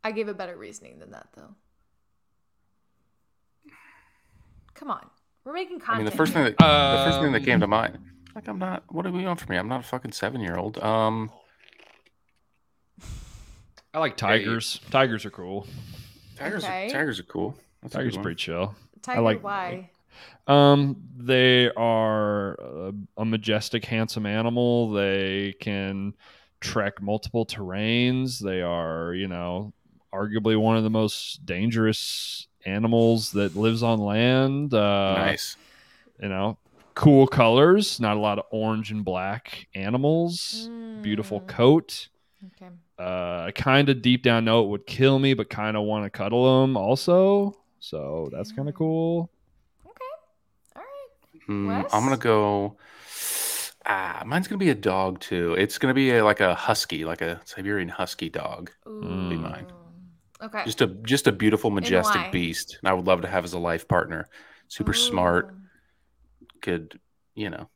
I 0.05 0.13
gave 0.13 0.29
a 0.29 0.35
better 0.35 0.57
reasoning 0.57 0.99
than 1.01 1.11
that, 1.11 1.29
though. 1.37 1.55
Come 4.75 4.91
on, 4.91 5.07
we're 5.45 5.53
making 5.53 5.79
content. 5.81 5.95
I 5.95 5.99
mean, 5.99 6.05
the 6.07 6.11
first 6.17 6.33
thing 6.33 6.43
here. 6.45 6.55
that 6.59 6.59
the 6.59 7.11
first 7.11 7.21
thing 7.23 7.33
that 7.33 7.39
Um, 7.41 7.45
came 7.45 7.61
to 7.61 7.67
mind, 7.67 7.99
like 8.35 8.49
I'm 8.49 8.59
not. 8.59 8.85
What 8.89 9.07
are 9.07 9.13
we 9.13 9.25
want 9.25 9.41
for 9.41 9.51
me? 9.51 9.57
I'm 9.57 9.69
not 9.69 9.81
a 9.81 9.85
fucking 9.85 10.13
seven 10.13 10.41
year 10.41 10.57
old. 10.57 10.79
Um, 10.79 11.31
I 13.95 13.99
like 13.99 14.17
tigers. 14.17 14.81
Tigers 14.91 15.25
are 15.25 15.31
cool. 15.31 15.67
tigers. 16.37 16.65
Okay. 16.65 16.87
Are, 16.87 16.91
tigers 16.91 17.21
are 17.21 17.25
cool. 17.25 17.57
That's 17.83 17.95
Tigers 17.95 18.17
are 18.17 18.23
pretty 18.23 18.37
chill. 18.37 18.75
Tiger, 19.03 19.21
like- 19.21 19.43
why? 19.43 19.91
Um, 20.47 20.97
they 21.17 21.71
are 21.71 22.55
a, 22.55 22.93
a 23.19 23.25
majestic, 23.25 23.85
handsome 23.85 24.27
animal. 24.27 24.91
They 24.93 25.55
can 25.61 26.15
trek 26.61 27.01
multiple 27.01 27.47
terrains. 27.47 28.39
They 28.39 28.61
are, 28.61 29.15
you 29.15 29.29
know, 29.29 29.73
arguably 30.13 30.61
one 30.61 30.77
of 30.77 30.83
the 30.85 30.91
most 30.91 31.47
dangerous 31.47 32.47
animals 32.65 33.33
that 33.33 33.57
lives 33.57 33.83
on 33.83 34.01
land. 34.01 34.75
Uh, 34.75 35.15
nice. 35.17 35.57
You 36.21 36.29
know, 36.29 36.59
cool 36.95 37.27
colors. 37.27 38.01
Not 38.01 38.17
a 38.17 38.21
lot 38.21 38.39
of 38.39 38.45
orange 38.51 38.91
and 38.91 39.05
black 39.05 39.67
animals. 39.75 40.69
Beautiful 41.03 41.41
Mm, 41.41 41.49
coat. 41.49 42.09
Okay. 42.57 42.71
Uh, 42.99 43.45
I 43.49 43.53
kind 43.55 43.89
of 43.89 44.03
deep 44.03 44.23
down 44.23 44.45
know 44.45 44.65
it 44.65 44.69
would 44.69 44.87
kill 44.87 45.19
me, 45.19 45.35
but 45.35 45.49
kind 45.51 45.77
of 45.77 45.85
want 45.85 46.05
to 46.05 46.11
cuddle 46.11 46.61
them 46.63 46.77
also. 46.77 47.57
So 47.81 48.29
that's 48.33 48.53
kind 48.53 48.69
of 48.69 48.75
Mm. 48.75 48.79
cool. 48.79 49.31
Okay. 49.85 50.77
All 50.77 50.83
right. 50.83 51.43
Hmm, 51.47 51.67
Wes? 51.83 51.93
I'm 51.93 52.05
gonna 52.05 52.17
go. 52.17 52.77
Ah, 53.85 54.23
mine's 54.25 54.47
gonna 54.47 54.59
be 54.59 54.71
a 54.71 54.75
dog 54.77 55.19
too. 55.21 55.55
It's 55.55 55.79
gonna 55.79 55.95
be 55.95 56.11
a, 56.13 56.25
like 56.25 56.39
a 56.41 56.55
husky, 56.55 57.05
like 57.05 57.21
a 57.21 57.41
Siberian 57.45 57.89
husky 57.89 58.29
dog. 58.29 58.71
Mm. 58.87 59.29
Be 59.31 59.37
mine. 59.37 59.67
Okay. 60.41 60.63
Just 60.65 60.81
a 60.81 60.87
just 60.87 61.27
a 61.27 61.33
beautiful, 61.33 61.71
majestic 61.71 62.31
beast. 62.31 62.79
And 62.81 62.89
I 62.89 62.93
would 62.93 63.07
love 63.07 63.23
to 63.23 63.29
have 63.29 63.45
as 63.45 63.53
a 63.55 63.59
life 63.59 63.89
partner. 63.89 64.27
Super 64.69 64.93
smart. 64.93 65.55
Ooh. 66.63 66.71
Could 66.71 67.01
you 67.35 67.51
know? 67.51 67.69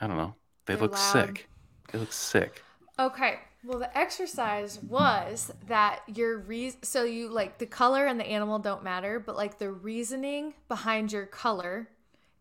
I 0.00 0.06
don't 0.06 0.16
know. 0.16 0.34
They 0.66 0.74
They're 0.74 0.82
look 0.82 0.92
loud. 0.92 1.12
sick. 1.12 1.48
They 1.92 1.98
look 1.98 2.12
sick. 2.12 2.62
Okay. 2.98 3.38
Well, 3.64 3.78
the 3.78 3.96
exercise 3.96 4.80
was 4.82 5.52
that 5.68 6.00
your 6.08 6.38
re- 6.38 6.74
so 6.82 7.04
you 7.04 7.28
like 7.28 7.58
the 7.58 7.66
color 7.66 8.06
and 8.06 8.18
the 8.18 8.26
animal 8.26 8.58
don't 8.58 8.82
matter, 8.82 9.20
but 9.20 9.36
like 9.36 9.58
the 9.58 9.70
reasoning 9.70 10.54
behind 10.68 11.12
your 11.12 11.26
color 11.26 11.88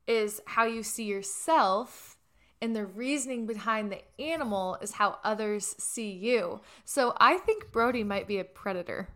is 0.08 0.42
how 0.48 0.66
you 0.66 0.82
see 0.82 1.04
yourself 1.04 2.18
and 2.60 2.76
the 2.76 2.86
reasoning 2.86 3.46
behind 3.46 3.92
the 3.92 4.02
animal 4.22 4.78
is 4.82 4.94
how 4.94 5.18
others 5.24 5.76
see 5.78 6.12
you. 6.12 6.62
So 6.86 7.14
I 7.18 7.38
think 7.38 7.72
Brody 7.72 8.04
might 8.04 8.28
be 8.28 8.40
a 8.40 8.44
predator. 8.44 9.10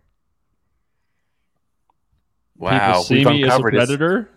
Wow. 2.57 2.87
People 2.87 3.03
see 3.03 3.15
we've 3.15 3.25
me 3.27 3.43
as 3.43 3.49
a 3.49 3.55
uncovered 3.55 3.73
his- 3.73 3.87
predator. 3.87 4.29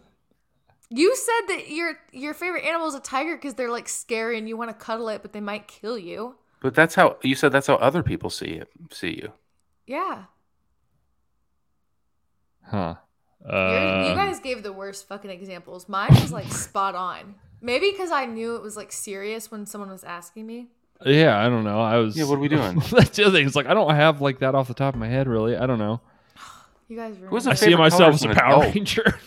You 0.90 1.14
said 1.16 1.40
that 1.48 1.68
your 1.70 1.98
your 2.12 2.32
favorite 2.34 2.64
animal 2.64 2.88
is 2.88 2.94
a 2.94 3.00
tiger 3.00 3.36
because 3.36 3.54
they're 3.54 3.70
like 3.70 3.88
scary 3.88 4.38
and 4.38 4.48
you 4.48 4.56
want 4.56 4.70
to 4.70 4.74
cuddle 4.74 5.08
it, 5.10 5.20
but 5.22 5.32
they 5.32 5.40
might 5.40 5.68
kill 5.68 5.98
you. 5.98 6.36
But 6.60 6.74
that's 6.74 6.94
how 6.94 7.18
you 7.22 7.34
said. 7.34 7.52
That's 7.52 7.66
how 7.66 7.74
other 7.74 8.02
people 8.02 8.30
see 8.30 8.46
it. 8.52 8.68
See 8.90 9.10
you. 9.22 9.32
Yeah. 9.86 10.24
Huh. 12.64 12.94
You're- 13.46 13.54
Uh, 13.54 14.08
you 14.08 14.14
guys 14.14 14.40
gave 14.40 14.62
the 14.62 14.72
worst 14.72 15.06
fucking 15.08 15.30
examples. 15.30 15.88
Mine 15.88 16.10
was 16.10 16.32
like 16.32 16.50
spot 16.52 16.94
on. 16.94 17.36
Maybe 17.60 17.90
because 17.90 18.10
I 18.10 18.26
knew 18.26 18.56
it 18.56 18.62
was 18.62 18.76
like 18.76 18.92
serious 18.92 19.50
when 19.50 19.66
someone 19.66 19.90
was 19.90 20.04
asking 20.04 20.46
me. 20.46 20.68
yeah, 21.04 21.38
I 21.44 21.48
don't 21.48 21.64
know. 21.64 21.80
I 21.80 21.98
was. 21.98 22.16
Yeah, 22.16 22.24
what 22.24 22.36
are 22.36 22.40
we 22.40 22.48
doing? 22.48 22.78
That's 22.90 23.16
the 23.16 23.24
other 23.26 23.38
thing. 23.38 23.46
It's 23.46 23.56
like 23.56 23.66
I 23.66 23.74
don't 23.74 23.94
have 23.94 24.20
like 24.20 24.40
that 24.40 24.54
off 24.54 24.68
the 24.68 24.74
top 24.74 24.94
of 24.94 25.00
my 25.00 25.08
head, 25.08 25.28
really. 25.28 25.56
I 25.56 25.66
don't 25.66 25.78
know. 25.78 26.00
You 26.88 26.96
guys 26.96 27.18
were. 27.18 27.26
Who's 27.28 27.46
I 27.46 27.52
a 27.52 27.56
see 27.56 27.74
myself 27.74 28.14
as 28.14 28.24
a 28.24 28.28
Power? 28.30 28.62
Ranger. 28.62 29.18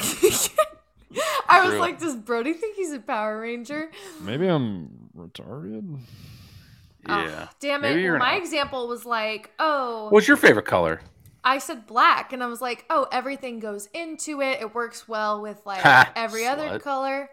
I 1.48 1.60
was 1.64 1.70
True. 1.70 1.80
like, 1.80 1.98
does 1.98 2.16
Brody 2.16 2.52
think 2.52 2.76
he's 2.76 2.92
a 2.92 3.00
Power 3.00 3.40
Ranger? 3.40 3.90
Maybe 4.20 4.46
I'm 4.46 5.10
retarded. 5.16 5.98
Oh, 7.08 7.24
Yeah. 7.24 7.48
damn 7.58 7.84
it. 7.84 7.98
You're 7.98 8.12
Well, 8.12 8.20
my 8.20 8.32
not. 8.34 8.42
example 8.42 8.86
was 8.88 9.04
like, 9.04 9.50
oh, 9.58 10.08
What's 10.10 10.28
your 10.28 10.36
favorite 10.36 10.66
color? 10.66 11.00
I 11.42 11.58
said 11.58 11.86
black, 11.86 12.32
and 12.34 12.42
I 12.42 12.46
was 12.46 12.60
like, 12.60 12.84
oh, 12.90 13.08
everything 13.10 13.60
goes 13.60 13.88
into 13.94 14.42
it. 14.42 14.60
It 14.60 14.74
works 14.74 15.08
well 15.08 15.40
with 15.40 15.60
like 15.64 15.80
Ha, 15.80 16.12
every 16.14 16.46
other 16.46 16.78
color. 16.78 17.30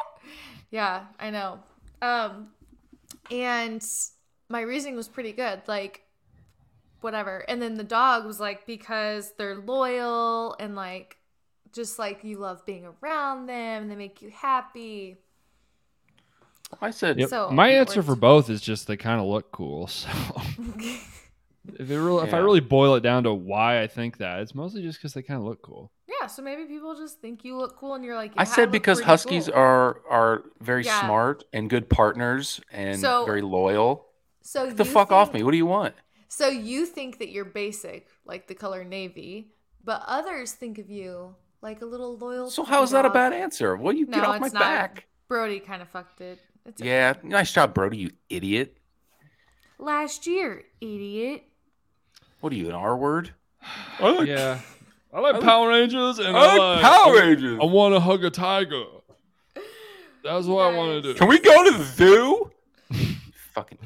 yeah, 0.70 1.04
I 1.20 1.30
know. 1.30 1.60
Um, 2.02 2.48
and 3.30 3.84
my 4.48 4.60
reasoning 4.62 4.96
was 4.96 5.08
pretty 5.08 5.32
good. 5.32 5.62
Like, 5.68 6.02
whatever. 7.00 7.44
And 7.48 7.62
then 7.62 7.76
the 7.76 7.84
dog 7.84 8.26
was 8.26 8.40
like, 8.40 8.66
because 8.66 9.32
they're 9.38 9.54
loyal 9.56 10.56
and 10.58 10.74
like, 10.74 11.16
just 11.76 11.98
like 11.98 12.24
you 12.24 12.38
love 12.38 12.64
being 12.66 12.88
around 13.02 13.46
them, 13.46 13.88
they 13.88 13.94
make 13.94 14.20
you 14.22 14.30
happy. 14.30 15.18
I 16.82 16.90
said. 16.90 17.18
Yep. 17.20 17.28
So, 17.28 17.50
my 17.50 17.68
answer 17.68 18.00
worked. 18.00 18.08
for 18.08 18.16
both 18.16 18.50
is 18.50 18.60
just 18.60 18.88
they 18.88 18.96
kind 18.96 19.20
of 19.20 19.26
look 19.26 19.52
cool. 19.52 19.88
So 21.66 21.68
if 21.80 21.90
it 21.90 21.98
really, 22.00 22.24
if 22.26 22.32
I 22.32 22.38
really 22.38 22.60
boil 22.60 22.94
it 22.94 23.00
down 23.02 23.24
to 23.24 23.34
why 23.34 23.82
I 23.82 23.88
think 23.88 24.18
that, 24.18 24.38
it's 24.40 24.54
mostly 24.54 24.82
just 24.82 24.98
because 24.98 25.14
they 25.14 25.22
kind 25.22 25.38
of 25.38 25.44
look 25.44 25.62
cool. 25.62 25.90
yeah, 26.08 26.28
so 26.28 26.40
maybe 26.40 26.64
people 26.64 26.94
just 26.94 27.20
think 27.20 27.44
you 27.44 27.56
look 27.56 27.76
cool, 27.76 27.94
and 27.94 28.04
you're 28.04 28.14
like, 28.14 28.32
I 28.36 28.44
said 28.44 28.62
look 28.66 28.72
because 28.72 29.00
huskies 29.00 29.46
cool." 29.46 29.54
are 29.56 30.00
are 30.08 30.44
very 30.60 30.84
Yeah. 30.84 31.00
smart 31.00 31.42
and 31.52 31.68
good 31.68 31.90
partners 31.90 32.60
and 32.70 33.00
So- 33.00 33.24
very 33.24 33.42
loyal. 33.42 34.06
So 34.42 34.66
Get 34.66 34.76
the 34.76 34.84
you 34.84 34.90
fuck 34.90 35.10
off 35.10 35.34
me! 35.34 35.42
What 35.42 35.50
do 35.50 35.56
you 35.56 35.66
want? 35.66 35.94
So 36.28 36.48
you 36.48 36.86
think 36.86 37.18
that 37.18 37.30
you're 37.30 37.44
basic, 37.44 38.06
like 38.24 38.46
the 38.46 38.54
color 38.54 38.84
navy, 38.84 39.52
but 39.82 40.02
others 40.06 40.52
think 40.52 40.78
of 40.78 40.88
you 40.88 41.34
like 41.62 41.82
a 41.82 41.86
little 41.86 42.16
loyal. 42.16 42.50
So 42.50 42.62
puppy 42.62 42.74
how 42.74 42.82
is 42.82 42.90
that 42.90 43.04
a 43.04 43.10
bad 43.10 43.32
answer? 43.32 43.76
Well, 43.76 43.92
you 43.94 44.06
No, 44.06 44.16
get 44.18 44.24
off 44.24 44.40
my 44.40 44.48
not. 44.48 44.54
back. 44.60 45.06
Brody 45.28 45.60
kind 45.60 45.82
of 45.82 45.88
fucked 45.88 46.20
it. 46.20 46.38
It's 46.64 46.80
okay. 46.80 46.88
Yeah, 46.90 47.14
nice 47.22 47.52
job, 47.52 47.74
Brody. 47.74 47.96
You 47.98 48.10
idiot. 48.30 48.76
Last 49.78 50.26
year, 50.26 50.64
idiot. 50.80 51.44
What 52.40 52.52
are 52.52 52.56
you, 52.56 52.68
an 52.68 52.74
R 52.74 52.96
word? 52.96 53.30
Yeah, 54.00 54.60
I 55.12 55.20
like 55.20 55.34
I 55.34 55.38
like- 55.38 55.40
Power 55.42 55.68
Rangers 55.68 56.18
and 56.18 56.36
I 56.36 56.40
I, 56.40 56.46
like 56.56 56.58
like 56.58 56.80
Power 56.82 57.14
Rangers. 57.20 57.58
I 57.60 57.64
want 57.64 57.94
to 57.94 58.00
hug 58.00 58.24
a 58.24 58.30
tiger. 58.30 58.84
That's 60.22 60.46
what 60.46 60.66
I 60.72 60.76
want 60.76 61.02
to 61.02 61.12
do. 61.12 61.14
Can 61.18 61.28
we 61.28 61.38
go 61.38 61.70
to 61.70 61.78
the 61.78 61.84
zoo? 61.84 62.50
Fucking. 63.54 63.78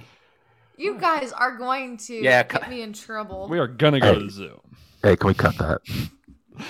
You 0.77 0.97
guys 0.99 1.33
are 1.33 1.57
going 1.59 1.99
to 1.99 2.15
Yeah, 2.15 2.43
get 2.45 2.63
cu- 2.65 2.71
me 2.71 2.81
in 2.83 2.93
trouble. 2.95 3.47
We 3.51 3.59
are 3.59 3.67
gonna 3.69 4.01
go 4.01 4.15
to 4.15 4.25
the 4.25 4.31
zoo. 4.31 4.61
Hey, 5.03 5.17
can 5.17 5.29
we 5.29 5.35
cut 5.35 5.57
that? 5.59 5.81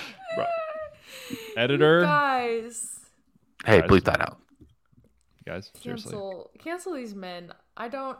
Editor, 1.57 2.03
guys, 2.03 2.99
Hey, 3.65 3.81
Guys. 3.81 3.91
bleep 3.91 4.05
that 4.05 4.21
out. 4.21 4.39
guys, 5.47 5.71
seriously. 5.81 6.13
cancel 6.13 6.51
cancel 6.59 6.95
these 6.95 7.15
men. 7.15 7.53
I 7.77 7.89
don't 7.89 8.19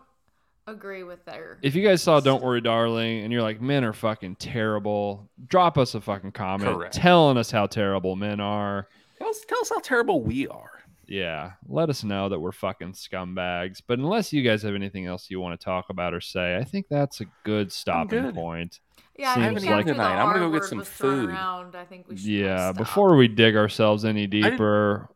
agree 0.67 1.03
with 1.03 1.25
their. 1.25 1.59
If 1.63 1.75
you 1.75 1.83
guys 1.87 2.03
saw 2.03 2.21
Don't 2.21 2.43
Worry 2.43 2.61
Darling 2.61 3.21
and 3.25 3.33
you're 3.33 3.43
like, 3.43 3.61
men 3.61 3.85
are 3.85 3.93
fucking 3.93 4.37
terrible, 4.37 5.29
drop 5.49 5.79
us 5.79 5.95
a 5.95 6.01
fucking 6.01 6.33
comment 6.33 6.75
Correct. 6.77 6.95
telling 6.95 7.37
us 7.39 7.51
how 7.51 7.67
terrible 7.67 8.17
men 8.17 8.41
are. 8.41 8.89
Tell 9.19 9.29
us, 9.29 9.41
tell 9.49 9.61
us 9.61 9.69
how 9.71 9.81
terrible 9.81 10.23
we 10.23 10.47
are. 10.49 10.71
Yeah, 11.07 11.53
let 11.67 11.91
us 11.91 12.05
know 12.05 12.29
that 12.29 12.39
we're 12.39 12.53
fucking 12.53 12.93
scumbags. 12.93 13.83
But 13.85 13.99
unless 13.99 14.33
you 14.33 14.43
guys 14.43 14.63
have 14.63 14.77
anything 14.77 15.07
else 15.07 15.29
you 15.29 15.41
want 15.41 15.59
to 15.59 15.65
talk 15.65 15.87
about 15.91 16.15
or 16.15 16.21
say, 16.21 16.57
I 16.57 16.63
think 16.63 16.87
that's 16.89 17.21
a 17.21 17.25
good 17.43 17.73
stopping 17.73 18.23
good. 18.23 18.35
point. 18.37 18.79
Yeah, 19.21 19.35
I 19.37 19.55
think 19.55 19.65
like 19.71 19.87
tonight. 19.87 20.17
I'm 20.17 20.33
gonna 20.33 20.51
go 20.51 20.53
get 20.53 20.65
some 20.69 20.83
food. 20.85 21.31
Around, 21.31 21.77
I 21.77 21.85
think 21.85 22.09
we 22.09 22.17
should. 22.17 22.27
Yeah, 22.27 22.73
before 22.73 23.17
we 23.17 23.29
dig 23.29 23.57
ourselves 23.57 24.05
any 24.05 24.27
didn't- 24.27 24.53
deeper. 24.53 25.09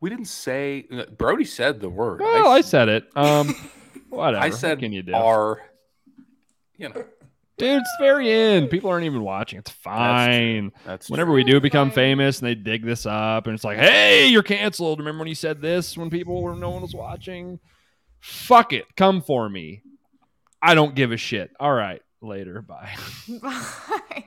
We 0.00 0.10
didn't 0.10 0.26
say. 0.26 0.86
Brody 1.16 1.44
said 1.46 1.80
the 1.80 1.88
word. 1.88 2.20
Well, 2.20 2.48
I 2.48 2.60
said 2.60 2.90
it. 2.90 3.04
Um, 3.16 3.54
whatever. 4.10 4.44
I 4.44 4.48
What 4.50 4.58
said 4.58 4.78
can 4.78 4.92
you 4.92 5.02
do? 5.02 5.14
R. 5.14 5.62
You 6.76 6.88
know, 6.90 7.04
Dude, 7.56 7.80
it's 7.80 7.90
the 7.98 8.04
very 8.04 8.30
end. 8.30 8.68
People 8.68 8.90
aren't 8.90 9.06
even 9.06 9.22
watching. 9.22 9.60
It's 9.60 9.70
fine. 9.70 10.72
that's 10.84 11.08
Whenever 11.08 11.28
true. 11.28 11.36
we 11.36 11.44
do 11.44 11.60
become 11.60 11.90
famous 11.92 12.40
and 12.40 12.48
they 12.48 12.54
dig 12.56 12.84
this 12.84 13.06
up 13.06 13.46
and 13.46 13.54
it's 13.54 13.62
like, 13.62 13.78
hey, 13.78 14.26
you're 14.26 14.42
canceled. 14.42 14.98
Remember 14.98 15.20
when 15.20 15.28
you 15.28 15.36
said 15.36 15.62
this 15.62 15.96
when 15.96 16.10
people 16.10 16.42
were 16.42 16.54
no 16.56 16.70
one 16.70 16.82
was 16.82 16.94
watching? 16.94 17.60
Fuck 18.20 18.72
it. 18.72 18.84
Come 18.96 19.22
for 19.22 19.48
me. 19.48 19.82
I 20.60 20.74
don't 20.74 20.94
give 20.96 21.12
a 21.12 21.16
shit. 21.16 21.50
All 21.60 21.72
right. 21.72 22.02
Later. 22.24 22.62
Bye. 22.62 22.94
Bye. 23.42 24.24